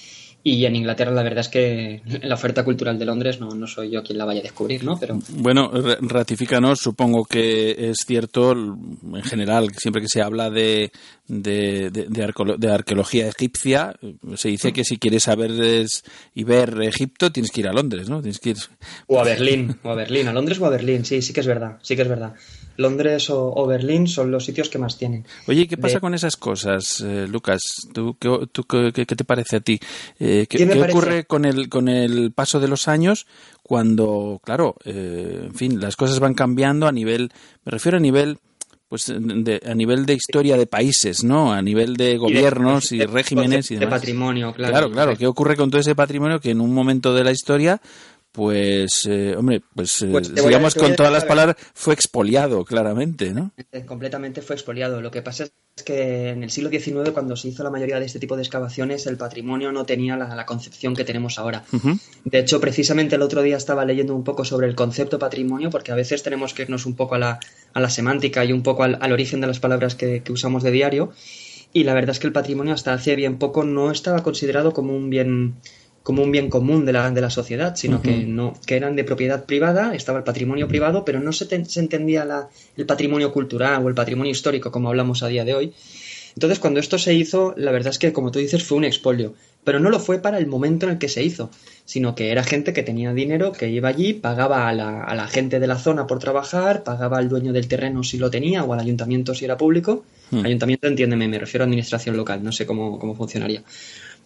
Y 0.47 0.63
en 0.67 0.75
Inglaterra 0.75 1.09
la 1.09 1.23
verdad 1.23 1.39
es 1.39 1.49
que 1.49 2.03
la 2.21 2.35
oferta 2.35 2.63
cultural 2.63 2.99
de 2.99 3.05
Londres 3.05 3.39
no, 3.39 3.49
no 3.55 3.65
soy 3.65 3.89
yo 3.89 4.03
quien 4.03 4.19
la 4.19 4.25
vaya 4.25 4.41
a 4.41 4.43
descubrir, 4.43 4.83
¿no? 4.83 4.95
Pero 4.99 5.17
Bueno, 5.29 5.71
ra- 5.71 5.97
ratifícanos, 5.99 6.77
supongo 6.79 7.25
que 7.25 7.89
es 7.89 7.97
cierto, 8.05 8.51
en 8.51 9.23
general, 9.23 9.69
siempre 9.75 10.03
que 10.03 10.07
se 10.07 10.21
habla 10.21 10.51
de, 10.51 10.91
de, 11.27 11.89
de- 11.89 12.05
de 12.09 12.23
arqueolo- 12.27 12.57
de 12.57 12.71
arqueología 12.71 13.27
egipcia, 13.27 13.95
se 14.35 14.49
dice 14.49 14.71
que 14.71 14.83
si 14.83 14.97
quieres 14.97 15.23
saber 15.23 15.49
es- 15.51 16.03
y 16.35 16.43
ver 16.43 16.79
Egipto, 16.83 17.31
tienes 17.31 17.49
que 17.51 17.61
ir 17.61 17.67
a 17.67 17.73
Londres, 17.73 18.07
¿no? 18.07 18.21
Tienes 18.21 18.39
que 18.39 18.51
ir... 18.51 18.57
O 19.07 19.19
a 19.19 19.23
Berlín, 19.23 19.75
o 19.81 19.89
a 19.89 19.95
Berlín, 19.95 20.27
a 20.27 20.33
Londres 20.33 20.59
o 20.61 20.65
a 20.67 20.69
Berlín, 20.69 21.05
sí, 21.05 21.23
sí 21.23 21.33
que 21.33 21.39
es 21.39 21.47
verdad, 21.47 21.79
sí 21.81 21.95
que 21.95 22.03
es 22.03 22.07
verdad. 22.07 22.35
Londres 22.77 23.29
o, 23.29 23.53
o 23.55 23.65
Berlín 23.67 24.07
son 24.07 24.31
los 24.31 24.45
sitios 24.45 24.69
que 24.69 24.77
más 24.77 24.97
tienen. 24.97 25.25
Oye, 25.47 25.61
¿y 25.61 25.67
¿qué 25.67 25.77
pasa 25.77 25.95
De- 25.95 26.01
con 26.01 26.13
esas 26.13 26.35
cosas, 26.37 27.01
eh, 27.01 27.27
Lucas? 27.29 27.61
¿Tú, 27.93 28.17
qué, 28.19 28.29
tú 28.51 28.63
qué- 28.63 28.91
qué- 28.93 29.05
qué 29.05 29.15
te 29.15 29.23
parece 29.23 29.57
a 29.57 29.59
ti? 29.61 29.79
Eh, 30.19 30.45
¿Qué, 30.49 30.63
ocurre 30.89 31.25
con 31.25 31.45
el, 31.45 31.69
con 31.69 31.87
el 31.87 32.31
paso 32.31 32.59
de 32.59 32.67
los 32.67 32.87
años 32.87 33.27
cuando, 33.63 34.39
claro, 34.43 34.75
eh, 34.85 35.43
en 35.45 35.53
fin, 35.55 35.79
las 35.81 35.95
cosas 35.95 36.19
van 36.19 36.33
cambiando 36.33 36.87
a 36.87 36.91
nivel, 36.91 37.31
me 37.65 37.71
refiero 37.71 37.97
a 37.97 38.01
nivel, 38.01 38.37
pues, 38.87 39.05
de- 39.07 39.61
a 39.65 39.73
nivel 39.73 40.05
de 40.05 40.13
historia 40.13 40.57
de 40.57 40.67
países, 40.67 41.23
¿no? 41.23 41.51
A 41.51 41.61
nivel 41.61 41.95
de 41.95 42.17
gobiernos 42.17 42.91
y, 42.91 42.99
de- 42.99 43.07
regímenes 43.07 43.71
y 43.71 43.73
de 43.75 43.79
demás. 43.81 43.99
patrimonio, 43.99 44.53
claro. 44.53 44.71
Claro, 44.73 44.91
claro. 44.91 45.17
¿Qué 45.17 45.25
ocurre 45.25 45.55
con 45.55 45.71
todo 45.71 45.81
ese 45.81 45.95
patrimonio 45.95 46.39
que 46.39 46.51
en 46.51 46.61
un 46.61 46.71
momento 46.73 47.13
de 47.15 47.23
la 47.23 47.31
historia, 47.31 47.81
pues, 48.35 49.05
eh, 49.07 49.33
hombre, 49.37 49.61
pues, 49.73 50.01
eh, 50.01 50.09
Pues 50.11 50.35
digamos 50.35 50.75
con 50.75 50.93
todas 50.95 51.11
las 51.11 51.23
la 51.23 51.27
palabras, 51.29 51.55
fue 51.73 51.93
expoliado, 51.93 52.65
claramente, 52.65 53.31
¿no? 53.31 53.51
Eh, 53.71 53.85
Completamente 53.85 54.41
fue 54.41 54.55
expoliado. 54.55 54.99
Lo 55.01 55.09
que 55.09 55.21
pasa 55.21 55.45
es 55.45 55.83
que 55.83 56.29
en 56.29 56.43
el 56.43 56.51
siglo 56.51 56.69
XIX, 56.69 57.11
cuando 57.11 57.37
se 57.37 57.47
hizo 57.47 57.63
la 57.63 57.69
mayoría 57.69 57.97
de 57.99 58.05
este 58.05 58.19
tipo 58.19 58.35
de 58.35 58.41
excavaciones, 58.41 59.07
el 59.07 59.15
patrimonio 59.15 59.71
no 59.71 59.85
tenía 59.85 60.17
la, 60.17 60.35
la 60.35 60.45
concepción 60.45 60.95
que 60.95 61.05
tenemos 61.05 61.39
ahora. 61.39 61.63
De 62.25 62.39
hecho, 62.39 62.59
precisamente 62.59 63.15
el 63.15 63.21
otro 63.21 63.41
día 63.41 63.55
estaba 63.55 63.85
leyendo 63.85 64.13
un 64.13 64.25
poco 64.25 64.43
sobre 64.43 64.67
el 64.67 64.75
concepto 64.75 65.17
patrimonio, 65.17 65.69
porque 65.69 65.93
a 65.93 65.95
veces 65.95 66.21
tenemos 66.21 66.53
que 66.53 66.63
irnos 66.63 66.85
un 66.85 66.95
poco 66.95 67.15
a 67.15 67.19
la, 67.19 67.39
a 67.73 67.79
la 67.79 67.89
semántica 67.89 68.43
y 68.43 68.51
un 68.51 68.63
poco 68.63 68.83
al, 68.83 68.97
al 68.99 69.11
origen 69.13 69.39
de 69.39 69.47
las 69.47 69.59
palabras 69.61 69.95
que, 69.95 70.23
que 70.23 70.33
usamos 70.33 70.61
de 70.61 70.71
diario. 70.71 71.13
Y 71.71 71.83
la 71.83 71.93
verdad 71.93 72.11
es 72.11 72.19
que 72.19 72.27
el 72.27 72.33
patrimonio 72.33 72.73
hasta 72.73 72.93
hace 72.93 73.15
bien 73.15 73.37
poco 73.37 73.63
no 73.63 73.91
estaba 73.91 74.23
considerado 74.23 74.71
como 74.71 74.95
un 74.95 75.09
bien 75.09 75.55
como 76.05 76.21
un 76.21 76.31
bien 76.31 76.49
común 76.51 76.85
de 76.85 76.93
la, 76.93 77.09
de 77.09 77.19
la 77.19 77.31
sociedad, 77.31 77.75
sino 77.75 77.99
que 78.03 78.11
no 78.27 78.53
que 78.67 78.75
eran 78.75 78.95
de 78.95 79.03
propiedad 79.03 79.43
privada, 79.45 79.95
estaba 79.95 80.19
el 80.19 80.23
patrimonio 80.23 80.67
privado, 80.67 81.03
pero 81.03 81.19
no 81.19 81.31
se, 81.33 81.47
te- 81.47 81.65
se 81.65 81.79
entendía 81.79 82.23
la- 82.25 82.47
el 82.77 82.85
patrimonio 82.85 83.33
cultural 83.33 83.83
o 83.83 83.89
el 83.89 83.95
patrimonio 83.95 84.31
histórico 84.31 84.69
como 84.69 84.89
hablamos 84.89 85.23
a 85.23 85.27
día 85.29 85.43
de 85.43 85.55
hoy. 85.55 85.73
Entonces, 86.35 86.59
cuando 86.59 86.79
esto 86.79 86.97
se 86.99 87.13
hizo, 87.13 87.53
la 87.57 87.71
verdad 87.71 87.89
es 87.91 87.97
que, 87.97 88.11
como 88.13 88.29
tú 88.29 88.37
dices, 88.39 88.63
fue 88.63 88.77
un 88.77 88.83
expolio. 88.83 89.33
Pero 89.63 89.79
no 89.79 89.89
lo 89.89 89.99
fue 89.99 90.19
para 90.19 90.37
el 90.37 90.45
momento 90.45 90.85
en 90.85 90.91
el 90.91 90.97
que 90.99 91.07
se 91.09 91.23
hizo, 91.23 91.49
sino 91.85 92.13
que 92.13 92.29
era 92.29 92.43
gente 92.43 92.71
que 92.73 92.83
tenía 92.83 93.11
dinero, 93.13 93.51
que 93.51 93.67
iba 93.69 93.89
allí, 93.89 94.13
pagaba 94.13 94.67
a 94.67 94.73
la, 94.73 95.01
a 95.03 95.15
la 95.15 95.27
gente 95.27 95.59
de 95.59 95.65
la 95.65 95.79
zona 95.79 96.05
por 96.05 96.19
trabajar, 96.19 96.83
pagaba 96.83 97.17
al 97.17 97.29
dueño 97.29 97.51
del 97.51 97.67
terreno 97.67 98.03
si 98.03 98.17
lo 98.19 98.29
tenía 98.29 98.63
o 98.63 98.73
al 98.73 98.79
ayuntamiento 98.79 99.33
si 99.33 99.45
era 99.45 99.57
público. 99.57 100.03
Hmm. 100.29 100.45
Ayuntamiento, 100.45 100.85
entiéndeme, 100.87 101.27
me 101.27 101.39
refiero 101.39 101.63
a 101.63 101.65
administración 101.65 102.15
local, 102.15 102.43
no 102.43 102.51
sé 102.51 102.65
cómo, 102.67 102.99
cómo 102.99 103.15
funcionaría. 103.15 103.63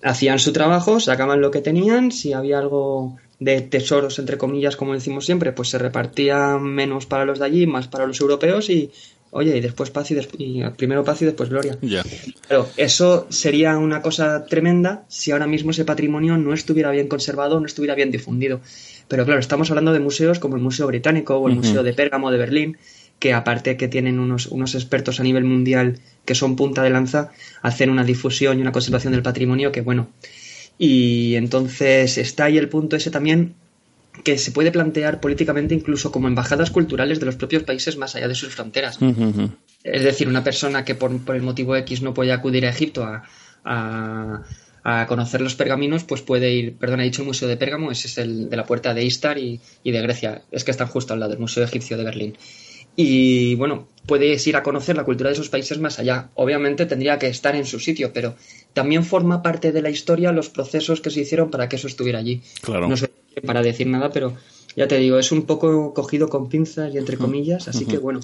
Hacían 0.01 0.39
su 0.39 0.53
trabajo, 0.53 0.99
sacaban 0.99 1.41
lo 1.41 1.51
que 1.51 1.61
tenían, 1.61 2.11
si 2.11 2.33
había 2.33 2.59
algo 2.59 3.17
de 3.39 3.61
tesoros, 3.61 4.19
entre 4.19 4.37
comillas, 4.37 4.75
como 4.75 4.93
decimos 4.93 5.25
siempre, 5.25 5.51
pues 5.51 5.69
se 5.69 5.77
repartía 5.77 6.57
menos 6.57 7.05
para 7.05 7.25
los 7.25 7.39
de 7.39 7.45
allí, 7.45 7.67
más 7.67 7.87
para 7.87 8.05
los 8.05 8.19
europeos 8.19 8.69
y, 8.69 8.91
oye, 9.31 9.55
y 9.57 9.61
después 9.61 9.89
paz 9.91 10.11
y, 10.11 10.15
des- 10.15 10.27
y 10.37 10.61
primero 10.77 11.03
paz 11.03 11.21
y 11.21 11.25
después 11.25 11.49
gloria. 11.49 11.77
Ya. 11.81 12.03
Claro, 12.47 12.67
eso 12.77 13.27
sería 13.29 13.77
una 13.77 14.01
cosa 14.01 14.45
tremenda 14.45 15.03
si 15.07 15.31
ahora 15.31 15.47
mismo 15.47 15.71
ese 15.71 15.85
patrimonio 15.85 16.37
no 16.37 16.53
estuviera 16.53 16.91
bien 16.91 17.07
conservado, 17.07 17.59
no 17.59 17.65
estuviera 17.65 17.95
bien 17.95 18.11
difundido. 18.11 18.59
Pero 19.07 19.25
claro, 19.25 19.39
estamos 19.39 19.69
hablando 19.71 19.91
de 19.93 19.99
museos 19.99 20.39
como 20.39 20.55
el 20.55 20.61
Museo 20.61 20.85
Británico 20.87 21.35
o 21.37 21.47
el. 21.49 21.55
Museo 21.55 21.81
de 21.83 21.93
Pérgamo 21.93 22.31
de 22.31 22.37
Berlín, 22.37 22.77
que 23.19 23.33
aparte 23.33 23.75
que 23.77 23.87
tienen 23.87 24.19
unos, 24.19 24.47
unos 24.47 24.75
expertos 24.75 25.19
a 25.19 25.23
nivel 25.23 25.43
mundial 25.43 25.99
que 26.25 26.35
son 26.35 26.55
punta 26.55 26.81
de 26.83 26.89
lanza, 26.89 27.31
hacen 27.61 27.89
una 27.89 28.03
difusión 28.03 28.57
y 28.57 28.61
una 28.61 28.71
conservación 28.71 29.13
del 29.13 29.23
patrimonio 29.23 29.71
que 29.71 29.81
bueno. 29.81 30.07
Y 30.77 31.35
entonces 31.35 32.17
está 32.17 32.45
ahí 32.45 32.57
el 32.57 32.69
punto 32.69 32.95
ese 32.95 33.11
también 33.11 33.55
que 34.23 34.37
se 34.37 34.51
puede 34.51 34.71
plantear 34.71 35.19
políticamente 35.19 35.75
incluso 35.75 36.11
como 36.11 36.27
embajadas 36.27 36.71
culturales 36.71 37.19
de 37.19 37.25
los 37.25 37.35
propios 37.35 37.63
países 37.63 37.97
más 37.97 38.15
allá 38.15 38.27
de 38.27 38.35
sus 38.35 38.53
fronteras. 38.53 38.97
Es 39.83 40.03
decir, 40.03 40.27
una 40.27 40.43
persona 40.43 40.83
que 40.85 40.95
por, 40.95 41.17
por 41.23 41.35
el 41.35 41.41
motivo 41.41 41.75
X 41.77 42.01
no 42.01 42.13
puede 42.13 42.31
acudir 42.33 42.65
a 42.65 42.69
Egipto 42.69 43.03
a, 43.03 43.23
a- 43.63 44.43
a 44.81 45.05
conocer 45.07 45.41
los 45.41 45.55
pergaminos, 45.55 46.05
pues 46.05 46.21
puede 46.21 46.53
ir, 46.53 46.73
perdón, 46.77 47.01
he 47.01 47.03
dicho 47.03 47.21
el 47.21 47.27
Museo 47.27 47.49
de 47.49 47.57
Pérgamo, 47.57 47.91
ese 47.91 48.07
es 48.07 48.17
el 48.17 48.49
de 48.49 48.55
la 48.57 48.65
puerta 48.65 48.93
de 48.93 49.03
Istar 49.03 49.37
y, 49.37 49.59
y 49.83 49.91
de 49.91 50.01
Grecia, 50.01 50.41
es 50.51 50.63
que 50.63 50.71
están 50.71 50.87
justo 50.87 51.13
al 51.13 51.19
lado 51.19 51.31
del 51.31 51.39
Museo 51.39 51.63
Egipcio 51.65 51.97
de 51.97 52.03
Berlín. 52.05 52.37
Y 52.95 53.55
bueno, 53.55 53.87
puedes 54.05 54.45
ir 54.47 54.55
a 54.55 54.63
conocer 54.63 54.97
la 54.97 55.05
cultura 55.05 55.29
de 55.29 55.35
esos 55.35 55.49
países 55.49 55.79
más 55.79 55.99
allá. 55.99 56.29
Obviamente 56.35 56.85
tendría 56.85 57.19
que 57.19 57.27
estar 57.27 57.55
en 57.55 57.65
su 57.65 57.79
sitio, 57.79 58.11
pero 58.13 58.35
también 58.73 59.05
forma 59.05 59.41
parte 59.41 59.71
de 59.71 59.81
la 59.81 59.89
historia 59.89 60.31
los 60.31 60.49
procesos 60.49 60.99
que 60.99 61.09
se 61.09 61.21
hicieron 61.21 61.51
para 61.51 61.69
que 61.69 61.75
eso 61.75 61.87
estuviera 61.87 62.19
allí. 62.19 62.41
Claro. 62.61 62.87
No 62.87 62.95
quien 62.95 63.11
para 63.45 63.61
decir 63.61 63.87
nada, 63.87 64.09
pero 64.11 64.35
ya 64.75 64.87
te 64.87 64.97
digo, 64.97 65.19
es 65.19 65.31
un 65.31 65.43
poco 65.43 65.93
cogido 65.93 66.29
con 66.29 66.49
pinzas 66.49 66.93
y 66.93 66.97
entre 66.97 67.17
comillas, 67.17 67.67
así 67.67 67.85
que 67.85 67.97
bueno. 67.97 68.19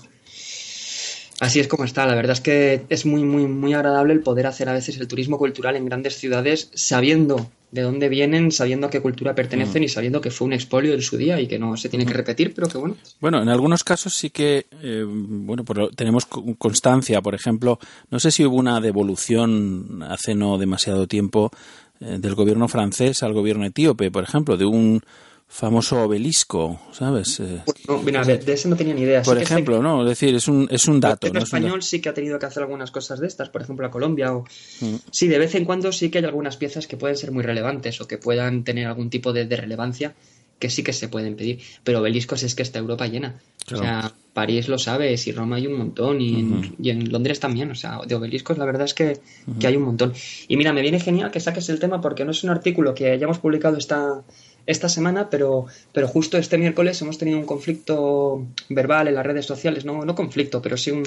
Así 1.40 1.60
es 1.60 1.68
como 1.68 1.84
está. 1.84 2.06
La 2.06 2.16
verdad 2.16 2.34
es 2.34 2.42
que 2.42 2.86
es 2.90 3.06
muy, 3.06 3.24
muy, 3.24 3.46
muy 3.48 3.74
agradable 3.74 4.14
el 4.14 4.22
poder 4.22 4.48
hacer 4.48 4.70
a 4.70 4.74
veces 4.74 4.98
el 4.98 5.08
turismo 5.08 5.38
cultural 5.38 5.76
en 5.76 5.86
grandes 5.86 6.16
ciudades 6.18 6.70
sabiendo 6.74 7.50
de 7.72 7.82
dónde 7.82 8.08
vienen, 8.08 8.54
sabiendo 8.54 8.88
a 8.88 8.90
qué 8.90 9.02
cultura 9.02 9.36
pertenecen 9.36 9.84
y 9.84 9.90
sabiendo 9.90 10.22
que 10.22 10.32
fue 10.32 10.46
un 10.48 10.54
expolio 10.54 10.94
en 10.94 11.02
su 11.02 11.18
día 11.18 11.42
y 11.42 11.48
que 11.48 11.60
no 11.60 11.76
se 11.76 11.90
tiene 11.90 12.06
que 12.06 12.14
repetir, 12.14 12.54
pero 12.54 12.68
que 12.70 12.78
bueno. 12.78 12.96
Bueno, 13.20 13.42
en 13.42 13.50
algunos 13.50 13.84
casos 13.84 14.14
sí 14.16 14.30
que, 14.30 14.68
eh, 14.82 15.04
bueno, 15.06 15.66
tenemos 15.94 16.26
co- 16.26 16.56
constancia, 16.58 17.22
por 17.22 17.36
ejemplo, 17.36 17.80
no 18.10 18.20
sé 18.22 18.32
si 18.32 18.46
hubo 18.46 18.56
una 18.56 18.80
devolución 18.80 20.04
hace 20.04 20.36
no 20.36 20.58
demasiado 20.58 21.06
tiempo 21.08 21.52
eh, 22.00 22.18
del 22.18 22.36
gobierno 22.36 22.70
francés 22.70 23.24
al 23.24 23.34
gobierno 23.34 23.66
etíope, 23.66 24.10
por 24.10 24.24
ejemplo, 24.24 24.56
de 24.56 24.66
un 24.66 25.02
famoso 25.48 26.02
obelisco, 26.04 26.80
¿sabes? 26.92 27.40
Eh, 27.40 27.62
No, 27.88 28.00
mira, 28.00 28.24
de, 28.24 28.38
de 28.40 28.54
ese 28.54 28.68
no 28.68 28.76
tenía 28.76 28.94
ni 28.94 29.02
idea. 29.02 29.24
Sí 29.24 29.30
por 29.30 29.38
que 29.38 29.44
ejemplo, 29.44 29.82
¿no? 29.82 30.02
Es 30.04 30.10
decir, 30.10 30.36
es 30.36 30.48
un, 30.48 30.68
es 30.70 30.88
un 30.88 31.00
dato, 31.00 31.28
el 31.28 31.34
¿no? 31.34 31.40
Español 31.40 31.82
sí 31.84 32.02
que 32.02 32.10
ha 32.10 32.14
tenido 32.14 32.38
que 32.40 32.46
hacer 32.46 32.64
algunas 32.64 32.92
cosas 32.92 33.20
de 33.20 33.28
estas, 33.28 33.50
por 33.50 33.62
ejemplo 33.62 33.86
a 33.86 33.92
Colombia 33.92 34.34
o 34.34 34.44
Mm. 34.82 34.96
sí, 35.12 35.28
de 35.28 35.38
vez 35.40 35.56
en 35.56 35.64
cuando 35.66 35.92
sí 35.94 36.10
que 36.10 36.18
hay 36.18 36.26
algunas 36.26 36.58
piezas 36.58 36.88
que 36.88 36.98
pueden 36.98 37.16
ser 37.16 37.32
muy 37.32 37.44
relevantes 37.44 38.02
o 38.02 38.08
que 38.08 38.18
puedan 38.18 38.64
tener 38.64 38.88
algún 38.88 39.10
tipo 39.10 39.32
de, 39.32 39.46
de 39.46 39.56
relevancia 39.56 40.14
que 40.60 40.70
sí 40.70 40.84
que 40.84 40.94
se 40.94 41.08
pueden 41.10 41.36
pedir, 41.36 41.60
pero 41.84 42.00
obeliscos 42.00 42.42
es 42.44 42.56
que 42.56 42.64
está 42.64 42.80
Europa 42.80 43.08
llena. 43.08 43.40
Claro. 43.66 43.82
O 43.82 43.86
sea, 43.86 44.14
París 44.34 44.68
lo 44.70 44.78
sabe, 44.78 45.14
y 45.26 45.32
Roma 45.34 45.58
hay 45.58 45.68
un 45.68 45.78
montón 45.78 46.22
y, 46.22 46.40
en, 46.40 46.76
y 46.82 46.90
en 46.92 47.12
Londres 47.12 47.40
también, 47.42 47.72
o 47.72 47.76
sea, 47.76 48.00
de 48.08 48.16
obeliscos 48.16 48.58
la 48.58 48.64
verdad 48.66 48.84
es 48.86 48.94
que, 48.94 49.20
que 49.60 49.68
hay 49.68 49.76
un 49.76 49.84
montón. 49.84 50.14
Y 50.48 50.56
mira, 50.58 50.72
me 50.74 50.82
viene 50.82 51.00
genial 51.00 51.30
que 51.32 51.40
saques 51.42 51.68
el 51.70 51.80
tema 51.80 52.00
porque 52.02 52.24
no 52.26 52.32
es 52.32 52.44
un 52.44 52.50
artículo 52.52 52.94
que 52.94 53.12
hayamos 53.12 53.40
publicado 53.40 53.78
esta, 53.78 54.24
esta 54.68 54.90
semana, 54.90 55.30
pero, 55.30 55.66
pero 55.94 56.08
justo 56.08 56.38
este 56.38 56.58
miércoles 56.58 57.02
hemos 57.02 57.18
tenido 57.18 57.38
un 57.38 57.46
conflicto 57.46 58.46
verbal 58.70 59.08
en 59.08 59.16
las 59.16 59.26
redes 59.26 59.46
sociales, 59.46 59.86
no, 59.86 60.04
no 60.06 60.16
conflicto, 60.16 60.62
pero 60.62 60.76
sí 60.78 60.92
un, 60.92 61.04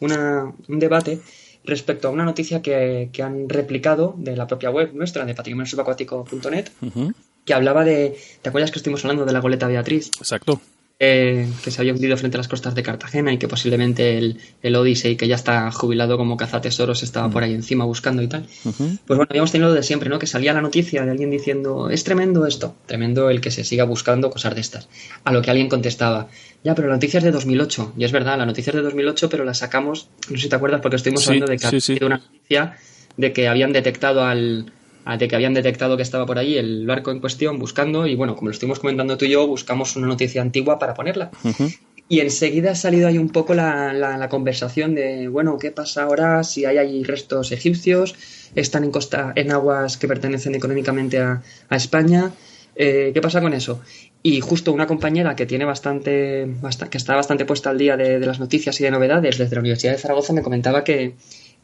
una- 0.00 0.52
un 0.68 0.78
debate 0.78 1.20
respecto 1.64 2.08
a 2.08 2.10
una 2.10 2.24
noticia 2.24 2.60
que, 2.62 3.10
que 3.12 3.22
han 3.22 3.48
replicado 3.48 4.14
de 4.18 4.36
la 4.36 4.46
propia 4.46 4.70
web 4.70 4.92
nuestra, 4.94 5.24
de 5.24 5.34
patrimoniosubacuático.net, 5.34 6.68
Ujú, 6.80 7.12
que 7.44 7.54
hablaba 7.54 7.84
de, 7.84 8.16
¿te 8.40 8.48
acuerdas 8.48 8.70
que 8.70 8.78
estuvimos 8.78 9.04
hablando 9.04 9.24
de 9.24 9.32
la 9.32 9.40
goleta 9.40 9.66
Beatriz? 9.68 10.10
Exacto. 10.18 10.60
Eh, 11.04 11.48
que 11.64 11.72
se 11.72 11.80
había 11.80 11.92
hundido 11.94 12.16
frente 12.16 12.36
a 12.36 12.38
las 12.38 12.46
costas 12.46 12.76
de 12.76 12.84
Cartagena 12.84 13.32
y 13.32 13.36
que 13.38 13.48
posiblemente 13.48 14.18
el, 14.18 14.38
el 14.62 14.76
Odyssey, 14.76 15.16
que 15.16 15.26
ya 15.26 15.34
está 15.34 15.68
jubilado 15.72 16.16
como 16.16 16.36
cazatesoros, 16.36 17.02
estaba 17.02 17.28
por 17.28 17.42
ahí 17.42 17.52
encima 17.54 17.84
buscando 17.84 18.22
y 18.22 18.28
tal. 18.28 18.46
Pues 18.62 19.04
bueno, 19.08 19.26
habíamos 19.28 19.50
tenido 19.50 19.70
lo 19.70 19.74
de 19.74 19.82
siempre, 19.82 20.08
¿no? 20.08 20.20
Que 20.20 20.28
salía 20.28 20.52
la 20.52 20.60
noticia 20.60 21.04
de 21.04 21.10
alguien 21.10 21.28
diciendo, 21.32 21.90
es 21.90 22.04
tremendo 22.04 22.46
esto, 22.46 22.76
tremendo 22.86 23.30
el 23.30 23.40
que 23.40 23.50
se 23.50 23.64
siga 23.64 23.82
buscando 23.82 24.30
cosas 24.30 24.54
de 24.54 24.60
estas. 24.60 24.88
A 25.24 25.32
lo 25.32 25.42
que 25.42 25.50
alguien 25.50 25.68
contestaba, 25.68 26.28
ya, 26.62 26.76
pero 26.76 26.86
la 26.86 26.94
noticia 26.94 27.18
es 27.18 27.24
de 27.24 27.32
2008. 27.32 27.94
Y 27.98 28.04
es 28.04 28.12
verdad, 28.12 28.38
la 28.38 28.46
noticia 28.46 28.70
es 28.70 28.76
de 28.76 28.82
2008, 28.82 29.28
pero 29.28 29.44
la 29.44 29.54
sacamos, 29.54 30.08
no 30.30 30.36
sé 30.36 30.44
si 30.44 30.48
te 30.48 30.54
acuerdas, 30.54 30.82
porque 30.82 30.94
estuvimos 30.98 31.22
Sí, 31.24 31.30
hablando 31.30 31.46
de 31.50 31.56
que 31.56 31.62
sí, 31.62 31.66
había 31.66 31.80
sí. 31.80 31.92
habido 31.94 32.06
una 32.06 32.18
noticia 32.18 32.76
de 33.16 33.32
que 33.32 33.48
habían 33.48 33.72
detectado 33.72 34.24
al 34.24 34.70
de 35.18 35.28
que 35.28 35.34
habían 35.36 35.54
detectado 35.54 35.96
que 35.96 36.02
estaba 36.02 36.26
por 36.26 36.38
ahí 36.38 36.56
el 36.56 36.86
barco 36.86 37.10
en 37.10 37.20
cuestión 37.20 37.58
buscando 37.58 38.06
y 38.06 38.14
bueno, 38.14 38.34
como 38.36 38.48
lo 38.48 38.52
estuvimos 38.52 38.78
comentando 38.78 39.16
tú 39.16 39.24
y 39.24 39.30
yo, 39.30 39.46
buscamos 39.46 39.96
una 39.96 40.06
noticia 40.06 40.40
antigua 40.42 40.78
para 40.78 40.94
ponerla. 40.94 41.30
Ujú. 41.44 41.70
Y 42.08 42.20
enseguida 42.20 42.72
ha 42.72 42.74
salido 42.74 43.08
ahí 43.08 43.16
un 43.18 43.30
poco 43.30 43.54
la, 43.54 43.92
la- 43.92 44.18
la 44.18 44.28
conversación 44.28 44.94
de, 44.94 45.28
bueno, 45.28 45.58
¿qué 45.58 45.70
pasa 45.70 46.02
ahora 46.02 46.44
si 46.44 46.64
hay 46.66 46.76
ahí 46.78 47.04
restos 47.04 47.52
egipcios? 47.52 48.14
¿Están 48.54 48.84
en, 48.84 48.90
costa, 48.90 49.32
en 49.34 49.50
aguas 49.50 49.96
que 49.96 50.06
pertenecen 50.08 50.54
económicamente 50.54 51.18
a, 51.20 51.42
a 51.70 51.76
España? 51.76 52.30
Eh, 52.76 53.10
¿Qué 53.14 53.20
pasa 53.22 53.40
con 53.40 53.54
eso? 53.54 53.80
Y 54.22 54.40
justo 54.40 54.72
una 54.72 54.86
compañera 54.86 55.34
que 55.36 55.46
tiene 55.46 55.64
bastante, 55.64 56.46
basta- 56.60 56.88
que 56.90 56.98
está 56.98 57.14
bastante 57.16 57.44
puesta 57.44 57.70
al 57.70 57.78
día 57.78 57.96
de, 57.96 58.18
de 58.18 58.26
las 58.26 58.38
noticias 58.40 58.78
y 58.80 58.84
de 58.84 58.90
novedades 58.90 59.38
desde 59.38 59.54
la 59.56 59.60
Universidad 59.60 59.92
de 59.92 59.98
Zaragoza 59.98 60.32
me 60.32 60.42
comentaba 60.42 60.84
que, 60.84 61.14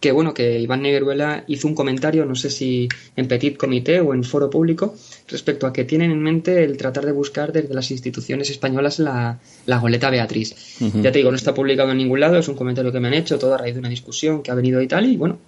que 0.01 0.13
bueno, 0.13 0.33
que 0.33 0.61
Iván 0.61 0.83
Negueruela 0.83 1.45
hizo 1.49 1.67
un 1.67 1.75
comentario, 1.75 2.25
no 2.25 2.37
sé 2.37 2.51
si 2.51 2.89
en 3.17 3.27
Petit 3.27 3.57
Comité 3.57 4.01
o 4.01 4.15
en 4.15 4.23
foro 4.23 4.49
público, 4.49 4.95
respecto 5.27 5.67
a 5.67 5.73
que 5.73 5.85
tienen 5.85 6.13
en 6.13 6.23
mente 6.23 6.63
el 6.63 6.77
tratar 6.77 7.05
de 7.05 7.13
buscar 7.13 7.53
desde 7.53 7.75
las 7.75 7.91
instituciones 7.91 8.49
españolas 8.51 9.01
la, 9.01 9.41
la 9.67 9.79
goleta 9.79 10.11
Beatriz. 10.11 10.79
Ya 10.79 11.11
te 11.11 11.19
digo, 11.19 11.31
no 11.31 11.37
está 11.37 11.53
publicado 11.53 11.91
en 11.91 11.99
ningún 11.99 12.21
lado, 12.21 12.39
es 12.39 12.49
un 12.49 12.55
comentario 12.55 12.93
que 12.93 13.01
me 13.01 13.09
han 13.09 13.15
hecho, 13.15 13.39
todo 13.39 13.55
a 13.55 13.59
raíz 13.59 13.75
de 13.75 13.81
una 13.81 13.89
discusión 13.89 14.43
que 14.43 14.53
ha 14.53 14.55
venido 14.55 14.81
y 14.81 14.87
tal, 14.87 15.07
y 15.07 15.17
bueno, 15.17 15.39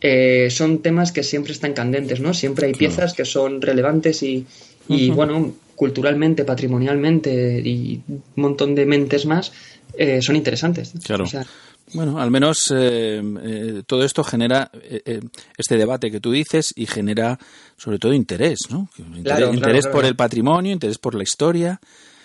eh, 0.00 0.48
son 0.50 0.82
temas 0.82 1.10
que 1.12 1.22
siempre 1.22 1.52
están 1.52 1.72
candentes, 1.74 2.20
¿no? 2.20 2.34
Siempre 2.34 2.66
hay 2.66 2.74
piezas 2.74 3.14
que 3.14 3.24
son 3.24 3.62
relevantes 3.62 4.22
y, 4.22 4.46
y, 4.88 5.10
bueno, 5.10 5.54
culturalmente, 5.76 6.44
patrimonialmente 6.44 7.60
y 7.64 8.02
un 8.08 8.22
montón 8.36 8.74
de 8.74 8.86
mentes 8.86 9.26
más 9.26 9.52
eh, 9.96 10.20
son 10.20 10.36
interesantes. 10.36 10.92
Claro. 11.04 11.24
O 11.24 11.26
sea, 11.26 11.46
Bueno, 11.94 12.20
al 12.20 12.30
menos 12.30 12.72
eh, 12.74 13.22
eh, 13.42 13.82
todo 13.86 14.04
esto 14.04 14.24
genera 14.24 14.70
eh, 14.74 15.02
eh, 15.04 15.20
este 15.58 15.76
debate 15.76 16.10
que 16.10 16.20
tú 16.20 16.30
dices 16.32 16.72
y 16.74 16.86
genera 16.86 17.38
sobre 17.76 17.98
todo 17.98 18.12
interés, 18.12 18.60
¿no? 18.70 18.88
Interés, 18.98 19.22
Claro, 19.22 19.36
claro, 19.38 19.54
interés 19.54 19.82
claro. 19.84 19.96
por 19.96 20.04
el 20.06 20.16
patrimonio, 20.16 20.72
interés 20.72 20.98
por 20.98 21.14
la 21.14 21.22
historia. 21.22 21.80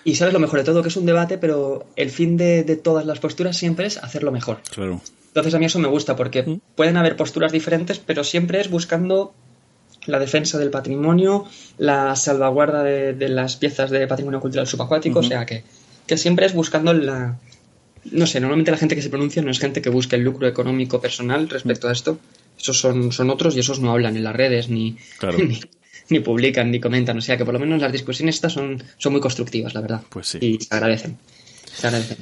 y 0.05 0.15
sabes 0.15 0.33
lo 0.33 0.39
mejor 0.39 0.59
de 0.59 0.65
todo, 0.65 0.81
que 0.81 0.89
es 0.89 0.97
un 0.97 1.05
debate, 1.05 1.37
pero 1.37 1.85
el 1.95 2.09
fin 2.11 2.37
de, 2.37 2.63
de 2.63 2.75
todas 2.77 3.05
las 3.05 3.19
posturas 3.19 3.57
siempre 3.57 3.87
es 3.87 3.97
hacerlo 3.97 4.31
mejor. 4.31 4.59
Claro. 4.73 5.01
Entonces 5.27 5.53
a 5.53 5.59
mí 5.59 5.65
eso 5.65 5.79
me 5.79 5.87
gusta 5.89 6.15
porque 6.15 6.59
pueden 6.75 6.95
haber 6.97 7.15
posturas 7.15 7.51
diferentes, 7.51 7.99
pero 7.99 8.23
siempre 8.23 8.61
es 8.61 8.69
buscando 8.69 9.33
la 10.05 10.19
defensa 10.19 10.57
del 10.57 10.69
patrimonio, 10.71 11.45
la 11.77 12.15
salvaguarda 12.15 12.81
de, 12.83 13.13
de 13.13 13.27
las 13.29 13.57
piezas 13.57 13.89
de 13.89 14.07
patrimonio 14.07 14.39
cultural 14.39 14.65
subacuático, 14.65 15.19
o 15.19 15.23
sea 15.23 15.45
que, 15.45 15.63
que 16.07 16.17
siempre 16.17 16.45
es 16.45 16.53
buscando 16.53 16.93
la... 16.93 17.37
No 18.11 18.25
sé, 18.27 18.39
normalmente 18.39 18.71
la 18.71 18.77
gente 18.77 18.95
que 18.95 19.01
se 19.01 19.09
pronuncia 19.09 19.41
no 19.41 19.51
es 19.51 19.59
gente 19.59 19.81
que 19.81 19.89
busque 19.89 20.15
el 20.15 20.23
lucro 20.23 20.47
económico 20.47 20.99
personal 21.01 21.49
respecto 21.49 21.87
a 21.87 21.91
esto. 21.91 22.19
Esos 22.59 22.79
son, 22.79 23.11
son 23.11 23.29
otros 23.29 23.55
y 23.55 23.59
esos 23.59 23.79
no 23.79 23.91
hablan 23.91 24.15
en 24.17 24.23
las 24.23 24.35
redes 24.35 24.69
ni, 24.69 24.97
Claro. 25.19 25.37
ni, 25.47 25.59
ni 26.09 26.19
publican 26.19 26.71
ni 26.71 26.79
comentan. 26.79 27.17
O 27.17 27.21
sea 27.21 27.37
que 27.37 27.45
por 27.45 27.53
lo 27.53 27.59
menos 27.59 27.81
las 27.81 27.91
discusiones 27.91 28.35
estas 28.35 28.53
son, 28.53 28.81
son 28.97 29.11
muy 29.11 29.21
constructivas, 29.21 29.73
la 29.73 29.81
verdad. 29.81 30.01
Pues 30.09 30.27
sí. 30.27 30.37
Y 30.41 30.59
se 30.61 30.73
agradecen. 30.73 31.17
Se 31.73 31.87
agradecen. 31.87 32.17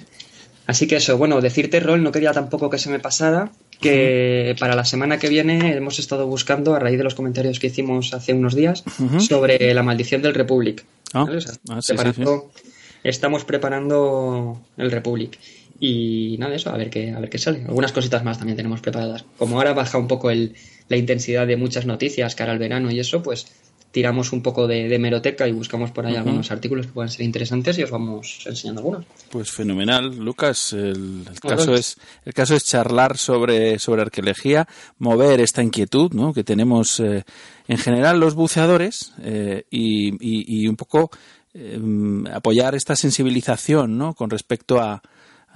Así 0.67 0.87
que 0.87 0.95
eso, 0.95 1.17
bueno, 1.17 1.39
decirte, 1.41 1.79
Rol, 1.79 2.01
no 2.01 2.11
quería 2.11 2.31
tampoco 2.33 2.69
que 2.71 2.79
se 2.79 2.89
me 2.89 2.97
pasara 2.99 3.51
que 3.79 4.55
para 4.59 4.75
la 4.75 4.83
semana 4.85 5.19
que 5.19 5.29
viene 5.29 5.75
hemos 5.75 5.99
estado 5.99 6.25
buscando, 6.25 6.73
a 6.73 6.79
raíz 6.79 6.97
de 6.97 7.03
los 7.03 7.13
comentarios 7.13 7.59
que 7.59 7.67
hicimos 7.67 8.13
hace 8.15 8.33
unos 8.33 8.55
días, 8.55 8.83
sobre 9.19 9.71
la 9.75 9.83
maldición 9.83 10.23
del 10.23 10.33
Republic. 10.33 10.83
Ah, 11.13 11.23
¿vale? 11.25 11.37
O 11.37 11.41
sea, 11.41 11.53
ah, 11.69 11.81
sí, 11.81 11.87
sí, 11.87 11.93
preparando- 11.93 12.51
Estamos 13.03 13.45
preparando 13.45 14.59
el 14.77 14.89
Republic. 14.89 15.37
Y 15.80 16.38
nada, 16.39 16.56
eso, 16.56 16.69
a 16.69 16.77
ver 16.77 16.89
qué, 16.89 17.11
a 17.11 17.19
ver 17.19 17.30
qué 17.30 17.38
sale. 17.38 17.64
Algunas 17.68 17.91
cositas 17.91 18.23
más 18.23 18.38
también 18.38 18.56
tenemos 18.57 18.80
preparadas. 18.81 19.26
Como 19.38 19.57
ahora 19.57 19.73
baja 19.73 19.97
un 19.97 20.07
poco 20.07 20.30
el, 20.31 20.56
la 20.88 20.97
intensidad 20.97 21.45
de 21.47 21.57
muchas 21.57 21.85
noticias 21.85 22.34
cara 22.35 22.53
al 22.53 22.60
verano 22.60 22.89
y 22.91 22.99
eso, 22.99 23.22
pues 23.22 23.45
tiramos 23.91 24.34
un 24.34 24.41
poco 24.41 24.68
de, 24.68 24.89
de 24.89 24.99
meroteca 24.99 25.47
y 25.47 25.53
buscamos 25.53 25.89
por 25.91 26.06
ahí 26.06 26.18
algunos 26.18 26.52
artículos 26.52 26.85
que 26.88 26.91
puedan 26.91 27.10
ser 27.10 27.22
interesantes 27.26 27.77
y 27.77 27.84
os 27.84 27.91
vamos 27.91 28.43
enseñando 28.45 28.81
algunos. 28.81 29.06
Pues 29.30 29.52
fenomenal, 29.52 30.18
Lucas. 30.18 30.73
El, 30.73 31.23
caso 31.41 31.68
pues- 31.72 31.80
es 31.80 31.97
el 32.26 32.34
caso 32.34 32.56
es 32.56 32.65
charlar 32.65 33.18
sobre 33.18 33.80
sobre 33.80 34.02
arqueología, 34.02 34.68
mover 34.99 35.39
esta 35.39 35.64
inquietud, 35.64 36.11
¿no? 36.14 36.34
Que 36.34 36.43
tenemos 36.43 36.99
eh, 36.99 37.23
en 37.69 37.77
general 37.77 38.19
los 38.19 38.34
buceadores 38.35 39.14
eh, 39.23 39.64
y, 39.72 40.10
y- 40.19 40.64
y 40.64 40.68
un 40.68 40.76
poco 40.76 41.10
eh, 41.53 41.80
apoyar 42.34 42.76
esta 42.76 42.97
sensibilización, 42.97 43.97
¿no? 43.97 44.14
Con 44.14 44.30
respecto 44.30 44.81
a 44.81 45.02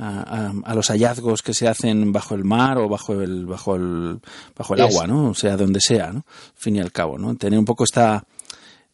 a, 0.02 0.74
los 0.76 0.88
hallazgos 0.90 1.42
que 1.44 1.54
se 1.54 1.68
hacen 1.68 2.12
bajo 2.14 2.34
el 2.34 2.44
mar 2.46 2.78
o 2.78 2.88
bajo 2.88 3.22
el 3.22 3.46
bajo 3.46 3.76
el 3.76 4.20
bajo 4.58 4.74
el 4.76 4.82
Yes. 4.82 4.96
agua, 4.96 5.08
¿no? 5.08 5.30
O 5.32 5.36
sea, 5.36 5.58
donde 5.58 5.80
sea, 5.82 6.12
¿no? 6.14 6.20
Al 6.28 6.54
fin 6.56 6.78
y 6.78 6.80
al 6.80 6.92
cabo, 6.92 7.18
¿no? 7.18 7.36
Tener 7.36 7.60
un 7.60 7.66
poco 7.66 7.84
esta 7.84 8.24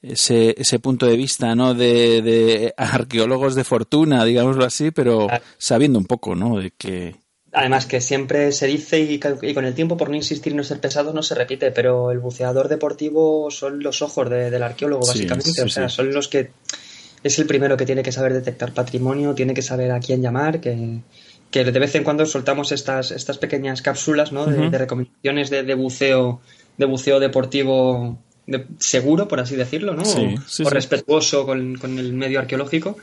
ese, 0.02 0.54
ese 0.58 0.80
punto 0.80 1.06
de 1.06 1.16
vista 1.16 1.56
no 1.56 1.74
de, 1.74 2.22
de 2.22 2.74
arqueólogos 2.78 3.56
de 3.56 3.64
fortuna 3.64 4.24
digámoslo 4.24 4.64
así 4.64 4.92
pero 4.92 5.26
sabiendo 5.58 5.98
un 5.98 6.06
poco 6.06 6.36
no 6.36 6.60
de 6.60 6.72
que 6.72 7.16
Además 7.58 7.86
que 7.86 8.02
siempre 8.02 8.52
se 8.52 8.68
dice 8.68 9.00
y, 9.00 9.18
con 9.18 9.64
el 9.64 9.74
tiempo, 9.74 9.96
por 9.96 10.10
no 10.10 10.16
insistir 10.18 10.52
y 10.52 10.56
no 10.58 10.64
ser 10.66 10.82
pesado, 10.82 11.14
no 11.14 11.24
se 11.24 11.36
repite, 11.36 11.72
pero 11.72 12.12
el 12.12 12.20
buceador 12.20 12.68
deportivo 12.68 13.50
son 13.50 13.82
los 13.82 14.02
ojos 14.02 14.30
de- 14.30 14.52
del 14.52 14.62
arqueólogo, 14.62 15.04
Sí, 15.04 15.20
básicamente. 15.26 15.52
sí, 15.52 15.62
o 15.62 15.70
sea, 15.70 15.88
sí. 15.88 15.96
son 15.96 16.14
los 16.14 16.28
que... 16.28 16.52
Es 17.26 17.40
el 17.40 17.48
primero 17.48 17.76
que 17.76 17.86
tiene 17.88 18.04
que 18.04 18.12
saber 18.12 18.34
detectar 18.34 18.72
patrimonio, 18.72 19.34
tiene 19.34 19.54
que 19.56 19.64
saber 19.64 19.92
a 19.92 20.00
quién 20.00 20.22
llamar, 20.22 20.62
que, 20.62 21.00
que 21.50 21.64
de 21.64 21.80
vez 21.80 21.96
en 21.96 22.04
cuando 22.04 22.24
soltamos 22.26 22.72
estas, 22.72 23.10
estas 23.10 23.40
pequeñas 23.40 23.82
cápsulas 23.82 24.32
¿no? 24.32 24.46
de, 24.46 24.70
recomendaciones 24.78 25.50
de, 25.50 25.64
de 25.64 25.74
buceo 25.74 26.40
de 26.78 26.86
buceo 26.86 27.20
deportivo 27.20 28.20
de- 28.46 28.68
seguro, 28.78 29.28
por 29.28 29.40
así 29.40 29.56
decirlo, 29.56 29.96
¿no? 29.96 30.06
Sí, 30.06 30.36
o 30.38 30.42
sí, 30.48 30.64
o 30.64 30.70
sí. 30.70 30.74
respetuoso 30.76 31.46
con, 31.48 31.76
con 31.78 31.98
el 31.98 32.14
medio 32.14 32.40
arqueológico. 32.40 32.96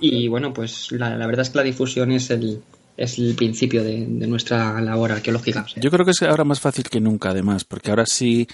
Y 0.00 0.28
bueno, 0.28 0.52
pues 0.54 0.92
la, 0.92 1.16
la 1.16 1.26
verdad 1.26 1.42
es 1.42 1.50
que 1.50 1.58
la 1.58 1.64
difusión 1.64 2.12
es 2.12 2.30
el, 2.30 2.62
es 2.96 3.18
el 3.18 3.34
principio 3.34 3.82
de, 3.82 4.06
de 4.06 4.26
nuestra 4.28 4.80
labor 4.80 5.10
arqueológica. 5.10 5.62
o 5.62 5.68
sea, 5.68 5.82
yo 5.82 5.90
creo 5.90 6.04
que 6.04 6.12
es 6.12 6.22
ahora 6.22 6.44
más 6.44 6.60
fácil 6.60 6.84
que 6.88 7.00
nunca 7.00 7.30
además 7.30 7.64
porque 7.64 7.90
ahora 7.90 8.06
sí 8.06 8.46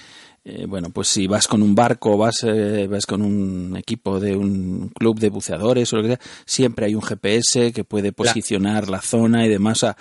eh, 0.43 0.65
bueno 0.67 0.89
pues 0.89 1.07
si 1.07 1.27
vas 1.27 1.47
con 1.47 1.61
un 1.61 1.75
barco 1.75 2.17
vas 2.17 2.43
eh, 2.43 2.87
vas 2.89 3.05
con 3.05 3.21
un 3.21 3.75
equipo 3.77 4.19
de 4.19 4.35
un 4.35 4.89
club 4.89 5.19
de 5.19 5.29
buceadores 5.29 5.91
o 5.93 5.97
lo 5.97 6.01
que 6.03 6.07
sea 6.09 6.19
siempre 6.45 6.85
hay 6.87 6.95
un 6.95 7.01
GPS 7.03 7.71
que 7.71 7.83
puede 7.83 8.11
posicionar 8.11 8.89
la 8.89 9.01
zona 9.01 9.45
y 9.45 9.49
demás 9.49 9.77
o 9.83 9.87
sea, 9.87 9.97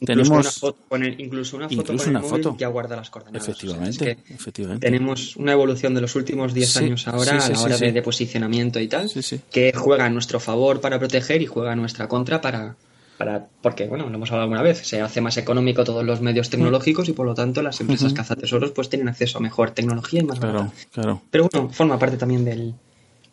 Incluso 0.00 0.30
una 0.32 0.42
tenemos 0.42 0.58
foto 0.60 0.78
con 0.88 1.02
el, 1.02 1.20
incluso 1.20 1.56
una 1.56 1.68
foto 1.68 1.80
Incluso 1.80 2.04
con 2.04 2.10
el 2.14 2.16
una 2.22 2.28
móvil 2.28 2.44
foto. 2.44 2.56
ya 2.56 2.68
guarda 2.68 2.94
las 2.94 3.10
coordenadas. 3.10 3.48
efectivamente 3.48 3.90
O 3.90 4.04
sea, 4.04 4.12
es 4.12 4.18
que 4.22 4.34
efectivamente 4.34 4.86
tenemos 4.86 5.34
una 5.34 5.50
evolución 5.50 5.92
de 5.92 6.00
los 6.02 6.14
últimos 6.14 6.54
10 6.54 6.70
Sí, 6.70 6.78
años 6.84 7.08
ahora 7.08 7.40
sí, 7.40 7.46
sí, 7.48 7.52
a 7.52 7.56
la 7.56 7.62
hora. 7.62 7.76
De, 7.78 7.90
de 7.90 8.02
posicionamiento 8.02 8.78
y 8.78 8.86
tal, 8.86 9.08
sí. 9.08 9.40
que 9.50 9.72
juega 9.74 10.04
a 10.04 10.08
nuestro 10.10 10.38
favor 10.38 10.80
para 10.80 11.00
proteger 11.00 11.42
y 11.42 11.46
juega 11.46 11.72
a 11.72 11.74
nuestra 11.76 12.06
contra 12.06 12.40
para, 12.40 12.76
para 13.18 13.48
porque, 13.60 13.86
bueno, 13.88 14.08
lo 14.08 14.14
hemos 14.14 14.30
hablado 14.30 14.44
alguna 14.44 14.62
vez, 14.62 14.86
se 14.86 15.00
hace 15.02 15.20
más 15.20 15.36
económico 15.36 15.84
todos 15.84 16.04
los 16.04 16.20
medios 16.20 16.48
tecnológicos 16.48 17.08
y 17.08 17.12
por 17.12 17.26
lo 17.26 17.34
tanto 17.34 17.60
las 17.60 17.80
empresas 17.80 18.06
Ujú. 18.12 18.16
cazatesoros 18.16 18.70
pues 18.70 18.88
tienen 18.88 19.08
acceso 19.08 19.38
a 19.38 19.40
mejor 19.40 19.72
tecnología 19.72 20.20
y 20.20 20.24
más 20.24 20.38
claro 20.38 20.58
barata. 20.60 20.74
claro 20.92 21.22
Pero 21.30 21.48
bueno, 21.52 21.68
forma 21.70 21.98
parte 21.98 22.16
también 22.16 22.44
del, 22.44 22.74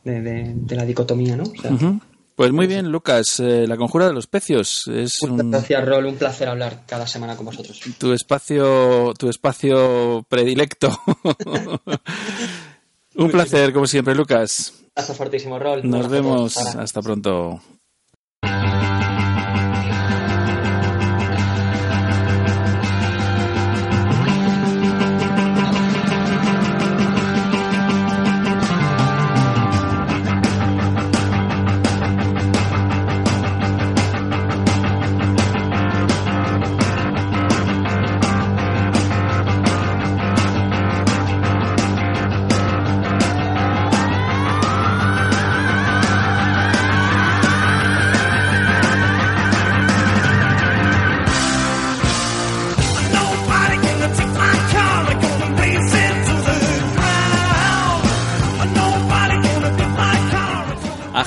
de, 0.04 0.22
de- 0.22 0.54
de 0.56 0.76
la 0.76 0.86
dicotomía, 0.86 1.38
¿no? 1.38 1.44
O 1.44 1.62
sea, 1.62 1.72
Ujú. 1.72 2.00
Pues 2.36 2.52
muy 2.52 2.68
bien, 2.68 2.92
Lucas. 2.92 3.40
eh, 3.40 3.66
la 3.66 3.78
conjura 3.78 4.08
de 4.08 4.14
los 4.14 4.28
pecios 4.28 4.82
es 4.94 5.22
un, 5.22 5.52
Gracias, 5.52 5.86
Rol, 5.86 6.06
un 6.06 6.16
placer 6.18 6.50
hablar 6.50 6.82
cada 6.86 7.08
semana 7.08 7.38
con 7.38 7.46
vosotros. 7.46 7.80
tu 7.98 8.12
espacio, 8.12 9.14
tu 9.18 9.30
espacio 9.30 10.26
predilecto. 10.28 10.90
un 13.16 13.32
placer, 13.32 13.72
como 13.72 13.88
siempre, 13.88 14.14
Lucas. 14.16 14.74
Hasta 14.96 15.14
fortísimo, 15.14 15.58
Rol. 15.60 15.90
Nos 15.90 16.10
vemos. 16.10 16.58
Hasta 16.58 17.02
pronto. 17.02 17.62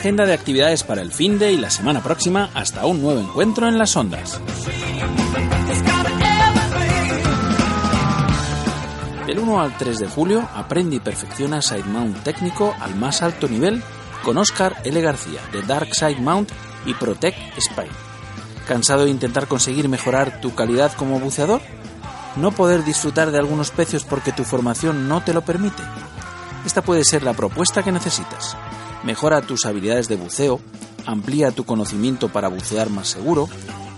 Agenda 0.09 0.25
de 0.25 0.33
actividades 0.33 0.85
para 0.85 1.03
el 1.03 1.13
fin 1.13 1.39
de 1.39 1.53
y 1.53 1.59
la 1.59 1.69
semana 1.69 2.03
próxima 2.03 2.49
hasta 2.55 2.87
un 2.87 3.03
nuevo 3.03 3.21
encuentro 3.21 3.69
en 3.69 3.77
las 3.77 3.95
ondas. 3.95 4.41
Del 9.27 9.39
1 9.39 9.61
al 9.61 9.77
3 9.77 9.99
de 9.99 10.09
julio 10.09 10.49
aprende 10.55 10.97
y 10.97 11.01
perfecciona 11.01 11.61
Side 11.61 11.85
Mount 11.85 12.23
técnico 12.23 12.75
al 12.81 12.95
más 12.95 13.21
alto 13.21 13.49
nivel 13.49 13.83
con 14.25 14.39
Oscar 14.39 14.77
L. 14.83 14.99
García 15.03 15.43
de 15.53 15.61
Dark 15.61 15.95
Side 15.95 16.21
Mount 16.23 16.53
y 16.87 16.95
Protect 16.95 17.37
Spine. 17.59 17.93
¿Cansado 18.67 19.05
de 19.05 19.11
intentar 19.11 19.47
conseguir 19.47 19.91
mejorar 19.91 20.41
tu 20.41 20.55
calidad 20.55 20.91
como 20.95 21.21
buceador? 21.21 21.61
¿No 22.37 22.53
poder 22.53 22.83
disfrutar 22.83 23.31
de 23.31 23.37
algunos 23.37 23.71
pecios 23.71 24.05
porque 24.05 24.33
tu 24.33 24.45
formación 24.45 25.07
no 25.07 25.23
te 25.23 25.35
lo 25.35 25.43
permite? 25.43 25.83
Esta 26.65 26.81
puede 26.81 27.05
ser 27.05 27.23
la 27.23 27.35
propuesta 27.35 27.83
que 27.83 27.93
necesitas. 27.93 28.57
Mejora 29.05 29.41
tus 29.43 29.65
habilidades 29.65 30.09
de 30.09 30.17
buceo, 30.17 30.61
amplía 31.07 31.51
tu 31.53 31.65
conocimiento 31.65 32.29
para 32.29 32.49
bucear 32.49 32.91
más 32.91 33.09
seguro, 33.09 33.49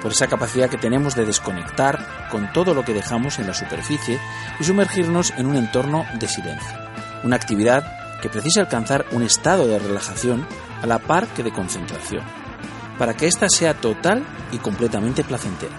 por 0.00 0.12
esa 0.12 0.26
capacidad 0.26 0.70
que 0.70 0.78
tenemos 0.78 1.14
de 1.14 1.26
desconectar 1.26 2.28
con 2.30 2.54
todo 2.54 2.72
lo 2.72 2.86
que 2.86 2.94
dejamos 2.94 3.38
en 3.38 3.46
la 3.46 3.52
superficie 3.52 4.18
y 4.58 4.64
sumergirnos 4.64 5.34
en 5.36 5.44
un 5.44 5.56
entorno 5.56 6.06
de 6.18 6.26
silencio. 6.26 6.78
una 7.22 7.36
actividad 7.36 7.84
que 8.22 8.30
precisa 8.30 8.62
alcanzar 8.62 9.04
un 9.10 9.22
estado 9.22 9.66
de 9.66 9.78
relajación 9.78 10.46
a 10.80 10.86
la 10.86 10.98
par 10.98 11.26
que 11.28 11.42
de 11.42 11.52
concentración, 11.52 12.24
para 12.98 13.14
que 13.14 13.26
ésta 13.26 13.48
sea 13.48 13.74
total 13.74 14.24
y 14.52 14.58
completamente 14.58 15.24
placentera. 15.24 15.74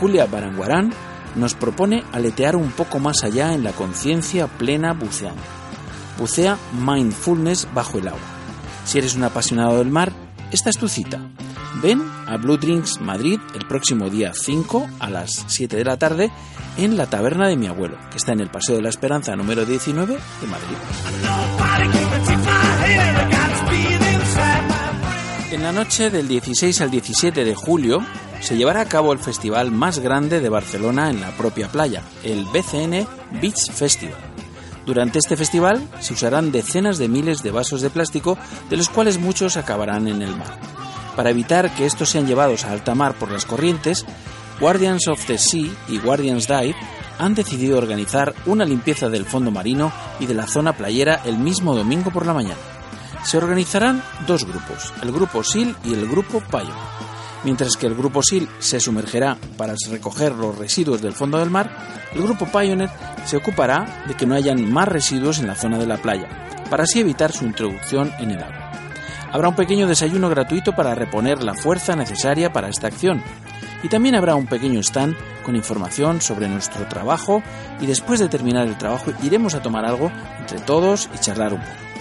Julia 0.00 0.26
Baranguarán 0.26 0.92
nos 1.36 1.54
propone 1.54 2.04
aletear 2.12 2.56
un 2.56 2.70
poco 2.72 2.98
más 2.98 3.24
allá 3.24 3.54
en 3.54 3.64
la 3.64 3.72
conciencia 3.72 4.46
plena 4.46 4.92
buceando. 4.92 5.42
Bucea 6.18 6.58
mindfulness 6.80 7.68
bajo 7.72 7.98
el 7.98 8.08
agua. 8.08 8.20
Si 8.84 8.98
eres 8.98 9.14
un 9.14 9.24
apasionado 9.24 9.78
del 9.78 9.90
mar, 9.90 10.12
esta 10.50 10.70
es 10.70 10.76
tu 10.76 10.88
cita. 10.88 11.20
Ven 11.82 12.02
a 12.26 12.36
Blue 12.36 12.58
Drinks 12.58 13.00
Madrid 13.00 13.40
el 13.54 13.66
próximo 13.66 14.10
día 14.10 14.32
5 14.34 14.88
a 15.00 15.08
las 15.08 15.44
7 15.46 15.76
de 15.76 15.84
la 15.84 15.96
tarde 15.96 16.30
en 16.76 16.96
la 16.96 17.06
taberna 17.06 17.48
de 17.48 17.56
mi 17.56 17.66
abuelo, 17.66 17.96
que 18.10 18.18
está 18.18 18.32
en 18.32 18.40
el 18.40 18.50
Paseo 18.50 18.76
de 18.76 18.82
la 18.82 18.88
Esperanza 18.88 19.34
número 19.36 19.64
19 19.64 20.14
de 20.40 20.46
Madrid. 20.46 20.76
En 25.52 25.62
la 25.62 25.70
noche 25.70 26.08
del 26.08 26.28
16 26.28 26.80
al 26.80 26.90
17 26.90 27.44
de 27.44 27.54
julio 27.54 27.98
se 28.40 28.56
llevará 28.56 28.80
a 28.80 28.88
cabo 28.88 29.12
el 29.12 29.18
festival 29.18 29.70
más 29.70 29.98
grande 29.98 30.40
de 30.40 30.48
Barcelona 30.48 31.10
en 31.10 31.20
la 31.20 31.30
propia 31.36 31.68
playa, 31.68 32.02
el 32.24 32.46
BCN 32.46 33.06
Beach 33.38 33.70
Festival. 33.70 34.16
Durante 34.86 35.18
este 35.18 35.36
festival 35.36 35.86
se 36.00 36.14
usarán 36.14 36.52
decenas 36.52 36.96
de 36.96 37.08
miles 37.08 37.42
de 37.42 37.50
vasos 37.50 37.82
de 37.82 37.90
plástico, 37.90 38.38
de 38.70 38.78
los 38.78 38.88
cuales 38.88 39.18
muchos 39.18 39.58
acabarán 39.58 40.08
en 40.08 40.22
el 40.22 40.34
mar. 40.34 40.58
Para 41.16 41.28
evitar 41.28 41.74
que 41.74 41.84
estos 41.84 42.08
sean 42.08 42.26
llevados 42.26 42.64
a 42.64 42.72
alta 42.72 42.94
mar 42.94 43.12
por 43.12 43.30
las 43.30 43.44
corrientes, 43.44 44.06
Guardians 44.58 45.06
of 45.06 45.22
the 45.26 45.36
Sea 45.36 45.70
y 45.86 45.98
Guardians 45.98 46.48
Dive 46.48 46.76
han 47.18 47.34
decidido 47.34 47.76
organizar 47.76 48.34
una 48.46 48.64
limpieza 48.64 49.10
del 49.10 49.26
fondo 49.26 49.50
marino 49.50 49.92
y 50.18 50.24
de 50.24 50.32
la 50.32 50.46
zona 50.46 50.72
playera 50.72 51.20
el 51.26 51.36
mismo 51.36 51.76
domingo 51.76 52.10
por 52.10 52.24
la 52.24 52.32
mañana. 52.32 52.71
Se 53.24 53.38
organizarán 53.38 54.02
dos 54.26 54.44
grupos, 54.44 54.92
el 55.02 55.12
grupo 55.12 55.44
SEAL 55.44 55.76
y 55.84 55.94
el 55.94 56.08
grupo 56.08 56.40
Payo. 56.40 56.74
Mientras 57.44 57.76
que 57.76 57.86
el 57.86 57.94
grupo 57.94 58.22
SEAL 58.22 58.48
se 58.58 58.78
sumergerá 58.78 59.36
para 59.56 59.74
recoger 59.90 60.32
los 60.32 60.56
residuos 60.56 61.02
del 61.02 61.12
fondo 61.12 61.38
del 61.38 61.50
mar, 61.50 61.70
el 62.14 62.22
grupo 62.22 62.46
Pioneer 62.46 62.90
se 63.24 63.36
ocupará 63.36 64.04
de 64.06 64.14
que 64.14 64.26
no 64.26 64.34
hayan 64.34 64.70
más 64.70 64.88
residuos 64.88 65.38
en 65.38 65.46
la 65.46 65.54
zona 65.54 65.78
de 65.78 65.86
la 65.86 65.96
playa, 65.96 66.28
para 66.70 66.84
así 66.84 67.00
evitar 67.00 67.32
su 67.32 67.44
introducción 67.44 68.12
en 68.18 68.32
el 68.32 68.42
agua. 68.42 68.70
Habrá 69.32 69.48
un 69.48 69.56
pequeño 69.56 69.86
desayuno 69.86 70.28
gratuito 70.28 70.72
para 70.72 70.94
reponer 70.94 71.42
la 71.42 71.54
fuerza 71.54 71.96
necesaria 71.96 72.52
para 72.52 72.68
esta 72.68 72.88
acción. 72.88 73.22
Y 73.82 73.88
también 73.88 74.14
habrá 74.14 74.34
un 74.34 74.46
pequeño 74.46 74.78
stand 74.80 75.16
con 75.42 75.56
información 75.56 76.20
sobre 76.20 76.48
nuestro 76.48 76.86
trabajo 76.86 77.42
y 77.80 77.86
después 77.86 78.20
de 78.20 78.28
terminar 78.28 78.66
el 78.66 78.78
trabajo 78.78 79.10
iremos 79.22 79.54
a 79.54 79.62
tomar 79.62 79.84
algo 79.84 80.12
entre 80.38 80.60
todos 80.60 81.08
y 81.14 81.18
charlar 81.18 81.54
un 81.54 81.60
poco. 81.60 81.91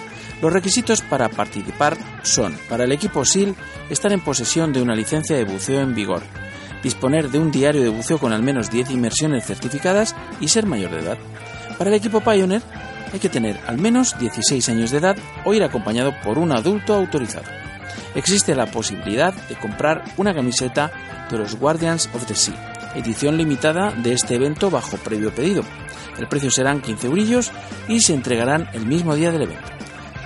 Los 0.42 0.52
requisitos 0.52 1.02
para 1.02 1.30
participar 1.30 1.98
son, 2.24 2.58
para 2.68 2.86
el 2.86 2.92
equipo 2.92 3.24
SEAL, 3.24 3.56
estar 3.90 4.12
en 4.12 4.22
posesión 4.22 4.74
de 4.74 4.82
una 4.82 4.96
licencia 4.96 5.36
de 5.36 5.44
buceo 5.44 5.82
en 5.82 5.94
vigor, 5.94 6.24
disponer 6.82 7.30
de 7.30 7.38
un 7.38 7.52
diario 7.52 7.84
de 7.84 7.90
buceo 7.90 8.18
con 8.18 8.34
al 8.34 8.42
menos 8.42 8.72
10 8.72 8.90
inmersiones 8.90 9.46
certificadas 9.46 10.16
y 10.40 10.48
ser 10.48 10.66
mayor 10.66 10.92
de 10.92 11.02
edad. 11.02 11.18
Para 11.78 11.92
el 11.92 11.96
equipo 11.96 12.22
Pioneer 12.22 12.64
hay 13.14 13.20
que 13.20 13.30
tener 13.30 13.60
al 13.68 13.78
menos 13.78 14.18
16 14.18 14.68
años 14.70 14.90
de 14.90 14.98
edad 14.98 15.18
o 15.46 15.54
ir 15.54 15.64
acompañado 15.64 16.14
por 16.24 16.40
un 16.40 16.52
adulto 16.52 16.96
autorizado. 16.96 17.46
Existe 18.16 18.56
la 18.56 18.66
posibilidad 18.66 19.34
de 19.34 19.56
comprar 19.56 20.04
una 20.18 20.34
camiseta 20.34 20.92
de 21.30 21.38
los 21.38 21.56
Guardians 21.56 22.10
of 22.14 22.26
the 22.26 22.36
Sea, 22.36 22.92
edición 22.96 23.38
limitada 23.38 23.92
de 23.92 24.14
este 24.14 24.36
evento 24.36 24.72
bajo 24.72 24.98
previo 24.98 25.34
pedido. 25.34 25.64
El 26.18 26.28
precio 26.28 26.50
serán 26.50 26.82
15 26.82 27.08
eurillos 27.08 27.52
y 27.88 28.02
se 28.02 28.14
entregarán 28.14 28.70
el 28.74 28.88
mismo 28.88 29.16
día 29.16 29.32
del 29.32 29.44
evento. 29.44 29.81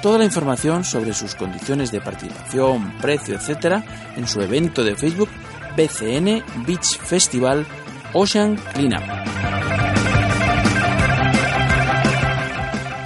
Toda 0.06 0.20
la 0.20 0.26
información 0.26 0.84
sobre 0.84 1.16
sus 1.16 1.34
condiciones 1.34 1.92
de 1.92 2.00
participación, 2.00 2.94
precio, 3.02 3.40
etc. 3.40 3.84
en 4.16 4.28
su 4.28 4.40
evento 4.40 4.84
de 4.84 4.96
Facebook 4.96 5.30
BCN 5.76 6.44
Beach 6.64 7.00
Festival 7.00 7.66
Ocean 8.14 8.56
Cleanup. 8.76 9.02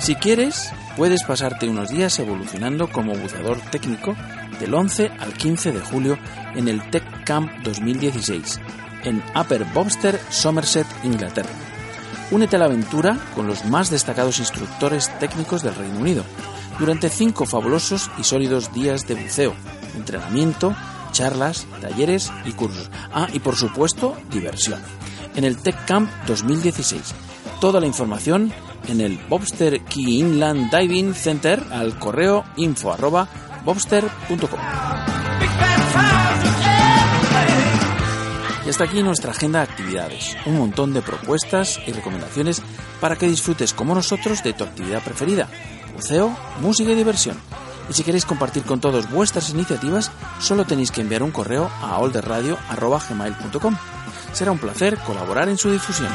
Si 0.02 0.16
quieres, 0.16 0.74
puedes 0.98 1.24
pasarte 1.24 1.70
unos 1.70 1.88
días 1.88 2.20
evolucionando 2.20 2.90
como 2.90 3.16
buceador 3.16 3.62
técnico 3.72 4.18
del 4.60 4.74
11 4.74 5.10
al 5.20 5.32
15 5.32 5.72
de 5.72 5.80
julio 5.80 6.20
en 6.54 6.68
el 6.68 6.82
Tech 6.90 7.24
Camp 7.24 7.50
2016 7.64 8.60
en 9.06 9.24
Upper 9.40 9.64
Bobster, 9.74 10.20
Somerset, 10.30 10.88
Inglaterra. 11.06 11.50
Únete 12.30 12.58
a 12.58 12.60
la 12.60 12.66
aventura 12.66 13.18
con 13.36 13.48
los 13.48 13.64
más 13.64 13.90
destacados 13.90 14.40
instructores 14.40 15.10
técnicos 15.18 15.64
del 15.64 15.76
Reino 15.76 15.98
Unido 15.98 16.26
durante 16.80 17.10
cinco 17.10 17.46
fabulosos 17.46 18.10
y 18.18 18.24
sólidos 18.24 18.74
días 18.74 19.08
de 19.08 19.16
buceo, 19.16 19.54
entrenamiento, 19.96 20.76
charlas, 21.12 21.68
talleres 21.82 22.32
y 22.46 22.52
cursos. 22.54 22.90
Ah, 23.12 23.28
y 23.34 23.40
por 23.40 23.56
supuesto, 23.56 24.16
diversión. 24.32 24.82
En 25.36 25.44
el 25.44 25.58
Tech 25.58 25.86
Camp 25.86 26.10
2016. 26.28 27.14
Toda 27.60 27.80
la 27.80 27.88
información 27.88 28.54
en 28.88 29.02
el 29.02 29.18
Bobster 29.30 29.82
Key 29.82 30.20
Inland 30.20 30.74
Diving 30.74 31.14
Center 31.14 31.62
al 31.72 32.00
correo 32.00 32.46
info 32.56 32.94
arroba 32.94 33.28
bobster.com. 33.66 34.60
Y 38.66 38.70
hasta 38.70 38.84
aquí 38.84 39.02
nuestra 39.02 39.32
agenda 39.32 39.60
de 39.60 39.72
actividades, 39.72 40.38
un 40.46 40.58
montón 40.58 40.94
de 40.94 41.02
propuestas 41.02 41.80
y 41.88 41.92
recomendaciones 41.92 42.62
para 43.02 43.16
que 43.16 43.28
disfrutes 43.28 43.74
como 43.74 43.96
nosotros 43.96 44.44
de 44.44 44.54
tu 44.54 44.64
actividad 44.64 45.04
preferida, 45.04 45.50
buceo, 46.00 46.36
música 46.62 46.92
y 46.92 46.96
diversión. 46.96 47.38
Y 47.90 47.94
si 47.94 48.04
queréis 48.04 48.26
compartir 48.26 48.64
con 48.64 48.80
todos 48.80 49.10
vuestras 49.12 49.50
iniciativas, 49.50 50.12
solo 50.40 50.64
tenéis 50.64 50.92
que 50.92 51.02
enviar 51.02 51.24
un 51.24 51.32
correo 51.32 51.70
a 51.82 52.00
olderradio.gmail.com. 52.00 53.78
Será 54.32 54.52
un 54.52 54.60
placer 54.60 54.98
colaborar 55.00 55.50
en 55.50 55.58
su 55.58 55.72
difusión. 55.72 56.10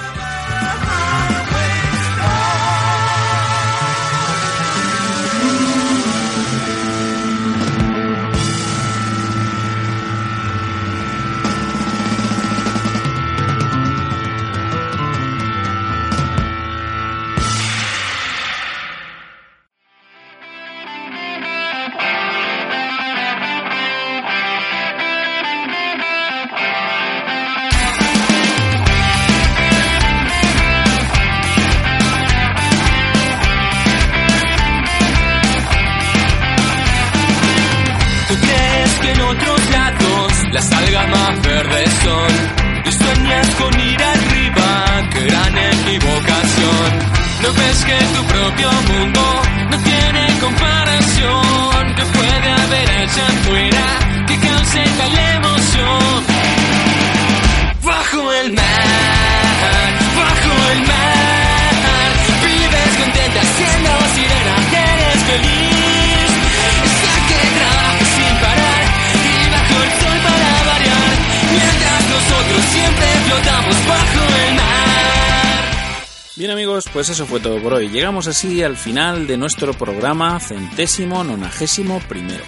Pues 77.06 77.18
eso 77.18 77.26
fue 77.26 77.38
todo 77.38 77.60
por 77.62 77.74
hoy. 77.74 77.90
Llegamos 77.90 78.26
así 78.28 78.62
al 78.62 78.78
final 78.78 79.26
de 79.26 79.36
nuestro 79.36 79.74
programa 79.74 80.40
centésimo 80.40 81.22
nonagésimo 81.22 82.00
primero. 82.08 82.42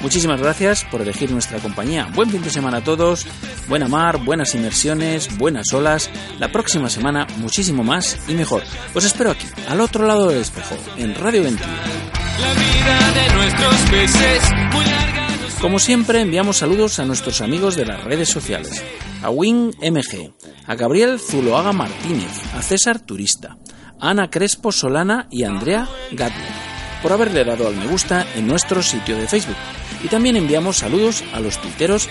Muchísimas 0.00 0.42
gracias 0.42 0.84
por 0.84 1.00
elegir 1.00 1.30
nuestra 1.30 1.58
compañía. 1.58 2.10
Buen 2.14 2.28
fin 2.28 2.42
de 2.42 2.50
semana 2.50 2.78
a 2.78 2.84
todos, 2.84 3.26
buena 3.66 3.88
mar, 3.88 4.18
buenas 4.18 4.54
inmersiones, 4.54 5.38
buenas 5.38 5.72
olas. 5.72 6.10
La 6.38 6.52
próxima 6.52 6.90
semana 6.90 7.26
muchísimo 7.38 7.82
más 7.82 8.18
y 8.28 8.34
mejor. 8.34 8.62
Os 8.92 9.04
espero 9.06 9.30
aquí, 9.30 9.46
al 9.70 9.80
otro 9.80 10.06
lado 10.06 10.28
del 10.28 10.42
espejo, 10.42 10.76
en 10.98 11.14
Radio 11.14 11.42
21. 11.44 11.72
La 11.72 12.52
vida 12.52 13.10
de 13.22 13.34
nuestros 13.36 13.74
peces, 13.90 14.42
muy 14.74 14.84
larga. 14.84 15.28
nos- 15.42 15.54
Como 15.54 15.78
siempre, 15.78 16.20
enviamos 16.20 16.58
saludos 16.58 16.98
a 16.98 17.06
nuestros 17.06 17.40
amigos 17.40 17.74
de 17.74 17.86
las 17.86 18.04
redes 18.04 18.28
sociales. 18.28 18.82
A 19.22 19.30
Win 19.30 19.70
MG, 19.80 20.34
a 20.66 20.74
Gabriel 20.74 21.18
Zuloaga 21.18 21.72
Martínez, 21.72 22.28
a 22.54 22.60
César 22.60 23.00
Turista, 23.00 23.56
Ana 24.04 24.28
Crespo 24.28 24.70
Solana 24.70 25.26
y 25.30 25.44
Andrea 25.44 25.88
Gatler 26.12 26.64
por 27.04 27.12
haberle 27.12 27.44
dado 27.44 27.68
al 27.68 27.76
me 27.76 27.86
gusta 27.86 28.26
en 28.34 28.46
nuestro 28.46 28.82
sitio 28.82 29.18
de 29.18 29.28
Facebook. 29.28 29.56
Y 30.02 30.08
también 30.08 30.36
enviamos 30.36 30.78
saludos 30.78 31.22
a 31.34 31.40
los 31.40 31.60
tuiteros 31.60 32.08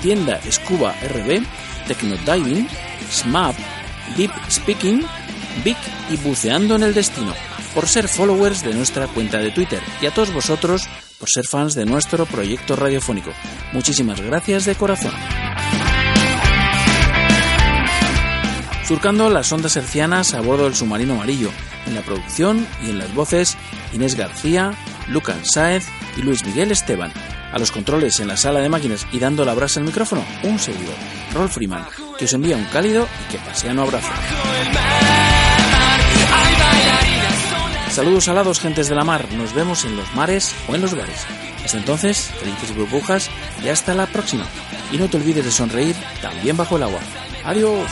Tienda 0.00 0.40
Scuba 0.50 0.96
RB, 1.00 1.44
Tecnodiving, 1.86 2.66
Smap, 3.08 3.54
Deep 4.16 4.32
Speaking, 4.50 5.04
Vic 5.64 5.76
y 6.10 6.16
Buceando 6.16 6.74
en 6.74 6.82
el 6.82 6.92
Destino, 6.92 7.34
por 7.72 7.86
ser 7.86 8.08
followers 8.08 8.64
de 8.64 8.74
nuestra 8.74 9.06
cuenta 9.06 9.38
de 9.38 9.52
Twitter, 9.52 9.80
y 10.00 10.06
a 10.06 10.10
todos 10.10 10.32
vosotros 10.32 10.88
por 11.20 11.30
ser 11.30 11.44
fans 11.46 11.76
de 11.76 11.86
nuestro 11.86 12.26
proyecto 12.26 12.74
radiofónico. 12.74 13.30
Muchísimas 13.72 14.20
gracias 14.20 14.64
de 14.64 14.74
corazón. 14.74 15.12
Surcando 18.84 19.30
las 19.30 19.52
ondas 19.52 19.76
hercianas 19.76 20.34
a 20.34 20.40
bordo 20.40 20.64
del 20.64 20.74
submarino 20.74 21.14
amarillo, 21.14 21.50
en 21.86 21.94
la 21.94 22.02
producción 22.02 22.66
y 22.82 22.90
en 22.90 22.98
las 22.98 23.14
voces 23.14 23.56
Inés 23.92 24.16
García, 24.16 24.72
Lucas 25.08 25.36
Sáez 25.44 25.86
y 26.16 26.22
Luis 26.22 26.44
Miguel 26.44 26.72
Esteban. 26.72 27.12
A 27.52 27.58
los 27.58 27.70
controles 27.70 28.18
en 28.20 28.28
la 28.28 28.36
sala 28.36 28.60
de 28.60 28.68
máquinas 28.68 29.06
y 29.12 29.18
dando 29.18 29.44
la 29.44 29.54
brasa 29.54 29.78
al 29.78 29.86
micrófono, 29.86 30.24
un 30.42 30.58
seguidor, 30.58 30.94
Rolf 31.34 31.54
Freeman, 31.54 31.86
que 32.18 32.24
os 32.24 32.32
envía 32.32 32.56
un 32.56 32.64
cálido 32.64 33.06
y 33.28 33.32
que 33.32 33.38
paseano 33.38 33.82
abrazo. 33.82 34.10
Saludos 37.90 38.28
alados, 38.28 38.58
gentes 38.58 38.88
de 38.88 38.94
la 38.94 39.04
mar. 39.04 39.28
Nos 39.34 39.52
vemos 39.52 39.84
en 39.84 39.96
los 39.96 40.14
mares 40.14 40.54
o 40.66 40.74
en 40.74 40.80
los 40.80 40.96
bares. 40.96 41.26
Hasta 41.62 41.76
entonces, 41.76 42.30
felices 42.40 42.74
burbujas 42.74 43.28
y 43.62 43.68
hasta 43.68 43.92
la 43.92 44.06
próxima. 44.06 44.46
Y 44.90 44.96
no 44.96 45.08
te 45.08 45.18
olvides 45.18 45.44
de 45.44 45.50
sonreír 45.50 45.94
también 46.22 46.56
bajo 46.56 46.78
el 46.78 46.84
agua. 46.84 47.00
Adiós. 47.44 47.90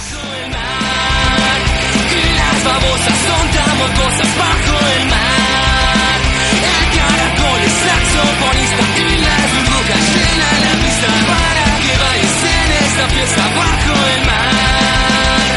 Las 2.63 2.75
babosas 2.75 3.17
son 3.17 3.49
cosas 3.95 4.37
bajo 4.37 4.77
el 4.97 5.05
mar. 5.09 6.21
El 6.53 6.87
caracol 6.99 7.61
es 7.65 7.73
saxofonista 7.73 8.85
y 8.99 9.17
las 9.25 9.47
burbujas 9.55 10.05
llenan 10.15 10.57
la 10.61 10.75
pista 10.83 11.11
para 11.31 11.65
que 11.81 11.95
vayas 12.05 12.41
en 12.45 12.69
esta 12.85 13.05
fiesta 13.09 13.45
bajo 13.57 13.95
el 14.15 14.21
mar. 14.27 15.51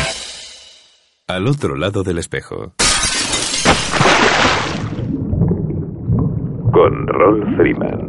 Al 1.27 1.43
otro 1.47 1.75
lado 1.75 2.03
del 2.03 2.19
espejo. 2.19 2.73
Con 6.71 7.07
Rolf 7.07 7.57
Freeman. 7.57 7.99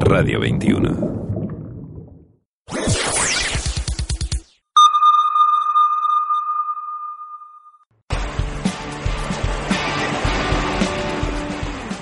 Radio 0.00 0.40
21. 0.40 1.19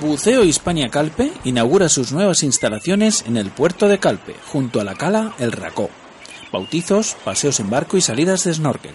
Buceo 0.09 0.43
Hispania 0.43 0.89
Calpe 0.89 1.31
inaugura 1.45 1.91
sus 1.91 2.13
nuevas 2.13 2.43
instalaciones 2.43 3.27
en 3.27 3.37
el 3.37 3.51
puerto 3.51 3.89
de 3.89 3.99
Calpe, 3.99 4.35
junto 4.51 4.81
a 4.81 4.85
la 4.85 4.95
cala 4.95 5.35
El 5.39 5.53
Racó. 5.53 5.91
Bautizos, 6.51 7.15
paseos 7.27 7.61
en 7.61 7.69
barco 7.69 7.99
y 7.99 8.01
salidas 8.01 8.45
de 8.45 8.55
snorkel. 8.55 8.95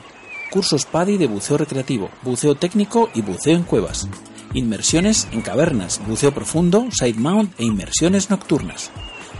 Cursos 0.49 0.85
PADI 0.87 1.17
de 1.17 1.27
buceo 1.27 1.59
recreativo, 1.59 2.09
buceo 2.23 2.55
técnico 2.55 3.11
y 3.13 3.21
buceo 3.21 3.55
en 3.55 3.61
cuevas. 3.61 4.07
Inmersiones 4.55 5.27
en 5.31 5.41
cavernas, 5.41 6.01
buceo 6.07 6.33
profundo, 6.33 6.87
side 6.91 7.19
mount 7.19 7.53
e 7.59 7.63
inmersiones 7.63 8.31
nocturnas. 8.31 8.89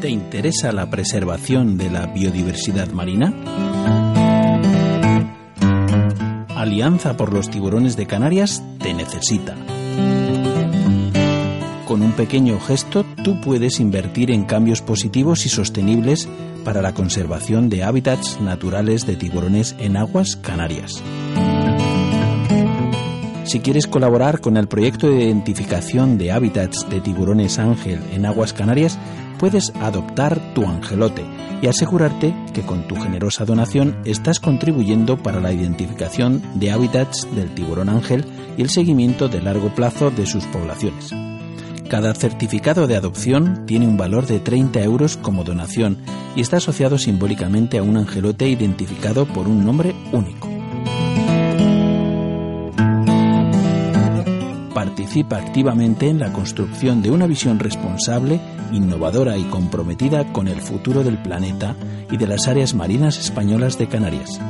¿Te 0.00 0.10
interesa 0.10 0.72
la 0.72 0.90
preservación 0.90 1.78
de 1.78 1.90
la 1.90 2.06
biodiversidad 2.06 2.90
marina? 2.90 3.32
Alianza 6.62 7.16
por 7.16 7.32
los 7.32 7.50
Tiburones 7.50 7.96
de 7.96 8.06
Canarias 8.06 8.62
te 8.78 8.94
necesita. 8.94 9.56
Con 11.88 12.02
un 12.02 12.12
pequeño 12.12 12.60
gesto 12.60 13.04
tú 13.24 13.40
puedes 13.40 13.80
invertir 13.80 14.30
en 14.30 14.44
cambios 14.44 14.80
positivos 14.80 15.44
y 15.44 15.48
sostenibles 15.48 16.28
para 16.64 16.80
la 16.80 16.94
conservación 16.94 17.68
de 17.68 17.82
hábitats 17.82 18.40
naturales 18.40 19.06
de 19.06 19.16
tiburones 19.16 19.74
en 19.80 19.96
aguas 19.96 20.36
canarias. 20.36 21.02
Si 23.42 23.58
quieres 23.58 23.88
colaborar 23.88 24.40
con 24.40 24.56
el 24.56 24.68
proyecto 24.68 25.10
de 25.10 25.24
identificación 25.24 26.16
de 26.16 26.30
hábitats 26.30 26.88
de 26.88 27.00
tiburones 27.00 27.58
ángel 27.58 27.98
en 28.12 28.24
aguas 28.24 28.52
canarias, 28.52 29.00
puedes 29.42 29.72
adoptar 29.80 30.38
tu 30.54 30.64
angelote 30.68 31.24
y 31.60 31.66
asegurarte 31.66 32.32
que 32.54 32.62
con 32.62 32.86
tu 32.86 32.94
generosa 32.94 33.44
donación 33.44 33.96
estás 34.04 34.38
contribuyendo 34.38 35.20
para 35.20 35.40
la 35.40 35.52
identificación 35.52 36.40
de 36.54 36.70
hábitats 36.70 37.26
del 37.34 37.52
tiburón 37.52 37.88
ángel 37.88 38.24
y 38.56 38.62
el 38.62 38.70
seguimiento 38.70 39.28
de 39.28 39.42
largo 39.42 39.74
plazo 39.74 40.12
de 40.12 40.26
sus 40.26 40.44
poblaciones. 40.44 41.10
Cada 41.90 42.14
certificado 42.14 42.86
de 42.86 42.94
adopción 42.94 43.66
tiene 43.66 43.88
un 43.88 43.96
valor 43.96 44.26
de 44.26 44.38
30 44.38 44.80
euros 44.84 45.16
como 45.16 45.42
donación 45.42 45.98
y 46.36 46.40
está 46.40 46.58
asociado 46.58 46.96
simbólicamente 46.96 47.78
a 47.78 47.82
un 47.82 47.96
angelote 47.96 48.48
identificado 48.48 49.26
por 49.26 49.48
un 49.48 49.66
nombre 49.66 49.92
único. 50.12 50.51
Participa 55.12 55.36
activamente 55.36 56.08
en 56.08 56.20
la 56.20 56.32
construcción 56.32 57.02
de 57.02 57.10
una 57.10 57.26
visión 57.26 57.58
responsable, 57.58 58.40
innovadora 58.72 59.36
y 59.36 59.44
comprometida 59.44 60.32
con 60.32 60.48
el 60.48 60.58
futuro 60.62 61.04
del 61.04 61.18
planeta 61.18 61.76
y 62.10 62.16
de 62.16 62.26
las 62.26 62.48
áreas 62.48 62.72
marinas 62.72 63.18
españolas 63.18 63.76
de 63.76 63.88
Canarias. 63.88 64.40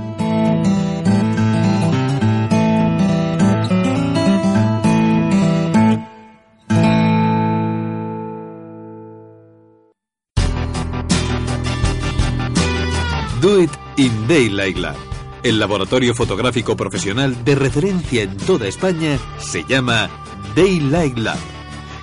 Do 13.40 13.60
It 13.60 13.70
in 13.97 14.28
Daylight 14.28 14.76
Lab. 14.76 14.94
El 15.43 15.59
laboratorio 15.59 16.14
fotográfico 16.14 16.76
profesional 16.76 17.44
de 17.44 17.56
referencia 17.56 18.22
en 18.22 18.36
toda 18.36 18.68
España 18.68 19.18
se 19.40 19.64
llama 19.64 20.09
Daylight 20.55 21.16
Lab. 21.16 21.39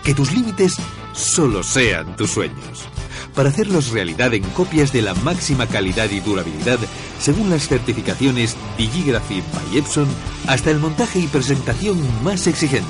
Que 0.03 0.15
tus 0.15 0.31
límites 0.31 0.77
solo 1.13 1.61
sean 1.61 2.15
tus 2.15 2.31
sueños. 2.31 2.87
Para 3.35 3.49
hacerlos 3.49 3.91
realidad 3.91 4.33
en 4.33 4.43
copias 4.43 4.91
de 4.91 5.03
la 5.03 5.13
máxima 5.13 5.67
calidad 5.67 6.09
y 6.09 6.19
durabilidad, 6.19 6.79
según 7.19 7.49
las 7.49 7.67
certificaciones 7.67 8.55
Digigraphy 8.77 9.43
by 9.53 9.77
Epson, 9.77 10.07
hasta 10.47 10.71
el 10.71 10.79
montaje 10.79 11.19
y 11.19 11.27
presentación 11.27 12.01
más 12.23 12.47
exigente. 12.47 12.87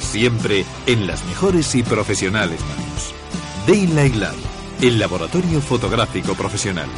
Siempre 0.00 0.64
en 0.86 1.06
las 1.06 1.24
mejores 1.26 1.74
y 1.74 1.82
profesionales 1.82 2.60
manos. 2.60 3.14
Daylight 3.66 4.14
Lab, 4.14 4.34
el 4.80 4.98
laboratorio 4.98 5.60
fotográfico 5.60 6.34
profesional. 6.34 6.88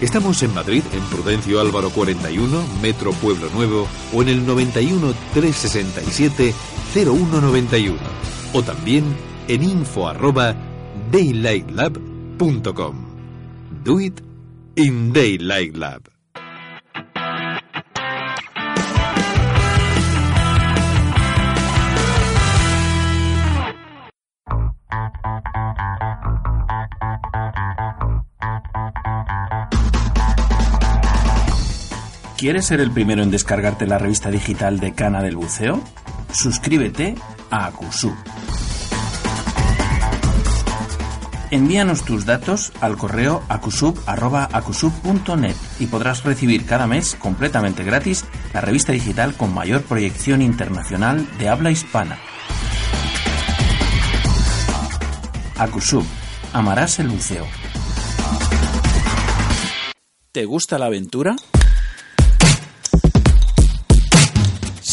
Estamos 0.00 0.42
en 0.42 0.52
Madrid, 0.54 0.82
en 0.92 1.02
Prudencio 1.04 1.60
Álvaro 1.60 1.90
41, 1.90 2.64
Metro 2.82 3.12
Pueblo 3.12 3.48
Nuevo, 3.50 3.86
o 4.12 4.22
en 4.22 4.28
el 4.28 4.46
91 4.46 5.14
367 5.34 6.54
0191, 6.94 7.98
o 8.52 8.62
también 8.62 9.04
en 9.48 9.64
info 9.64 10.06
arroba 10.06 10.54
daylightlab.com. 11.10 12.96
Do 13.82 14.00
it 14.00 14.20
in 14.76 15.12
Daylight 15.12 15.76
Lab. 15.76 16.02
¿Quieres 32.38 32.66
ser 32.66 32.80
el 32.80 32.92
primero 32.92 33.22
en 33.22 33.30
descargarte 33.32 33.86
la 33.86 33.98
revista 33.98 34.30
digital 34.30 34.78
de 34.78 34.92
Cana 34.92 35.22
del 35.22 35.34
Buceo? 35.36 35.82
Suscríbete 36.34 37.14
a 37.50 37.66
Acusu. 37.66 38.12
Envíanos 41.50 42.04
tus 42.04 42.26
datos 42.26 42.72
al 42.80 42.96
correo 42.96 43.42
acusub.acusub.net 43.48 45.54
y 45.78 45.86
podrás 45.86 46.24
recibir 46.24 46.66
cada 46.66 46.88
mes 46.88 47.14
completamente 47.14 47.84
gratis 47.84 48.24
la 48.52 48.60
revista 48.60 48.92
digital 48.92 49.36
con 49.36 49.54
mayor 49.54 49.82
proyección 49.82 50.42
internacional 50.42 51.26
de 51.38 51.48
habla 51.48 51.70
hispana. 51.70 52.18
Acusub. 55.56 56.04
Amarás 56.52 56.98
el 56.98 57.08
buceo. 57.08 57.46
¿Te 60.32 60.44
gusta 60.44 60.78
la 60.78 60.86
aventura? 60.86 61.36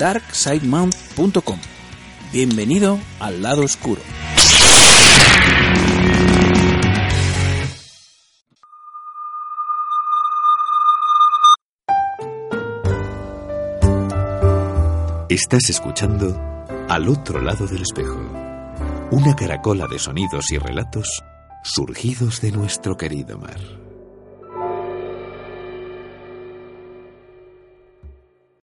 darksidemount.com. 0.00 1.58
Bienvenido 2.32 2.98
al 3.20 3.42
lado 3.42 3.62
oscuro. 3.62 4.00
Estás 15.28 15.68
escuchando 15.70 16.34
Al 16.88 17.08
otro 17.08 17.40
lado 17.40 17.66
del 17.66 17.82
espejo, 17.82 18.18
una 19.12 19.36
caracola 19.36 19.86
de 19.86 19.98
sonidos 19.98 20.50
y 20.50 20.58
relatos 20.58 21.22
surgidos 21.62 22.40
de 22.40 22.52
nuestro 22.52 22.96
querido 22.96 23.38
mar. 23.38 23.79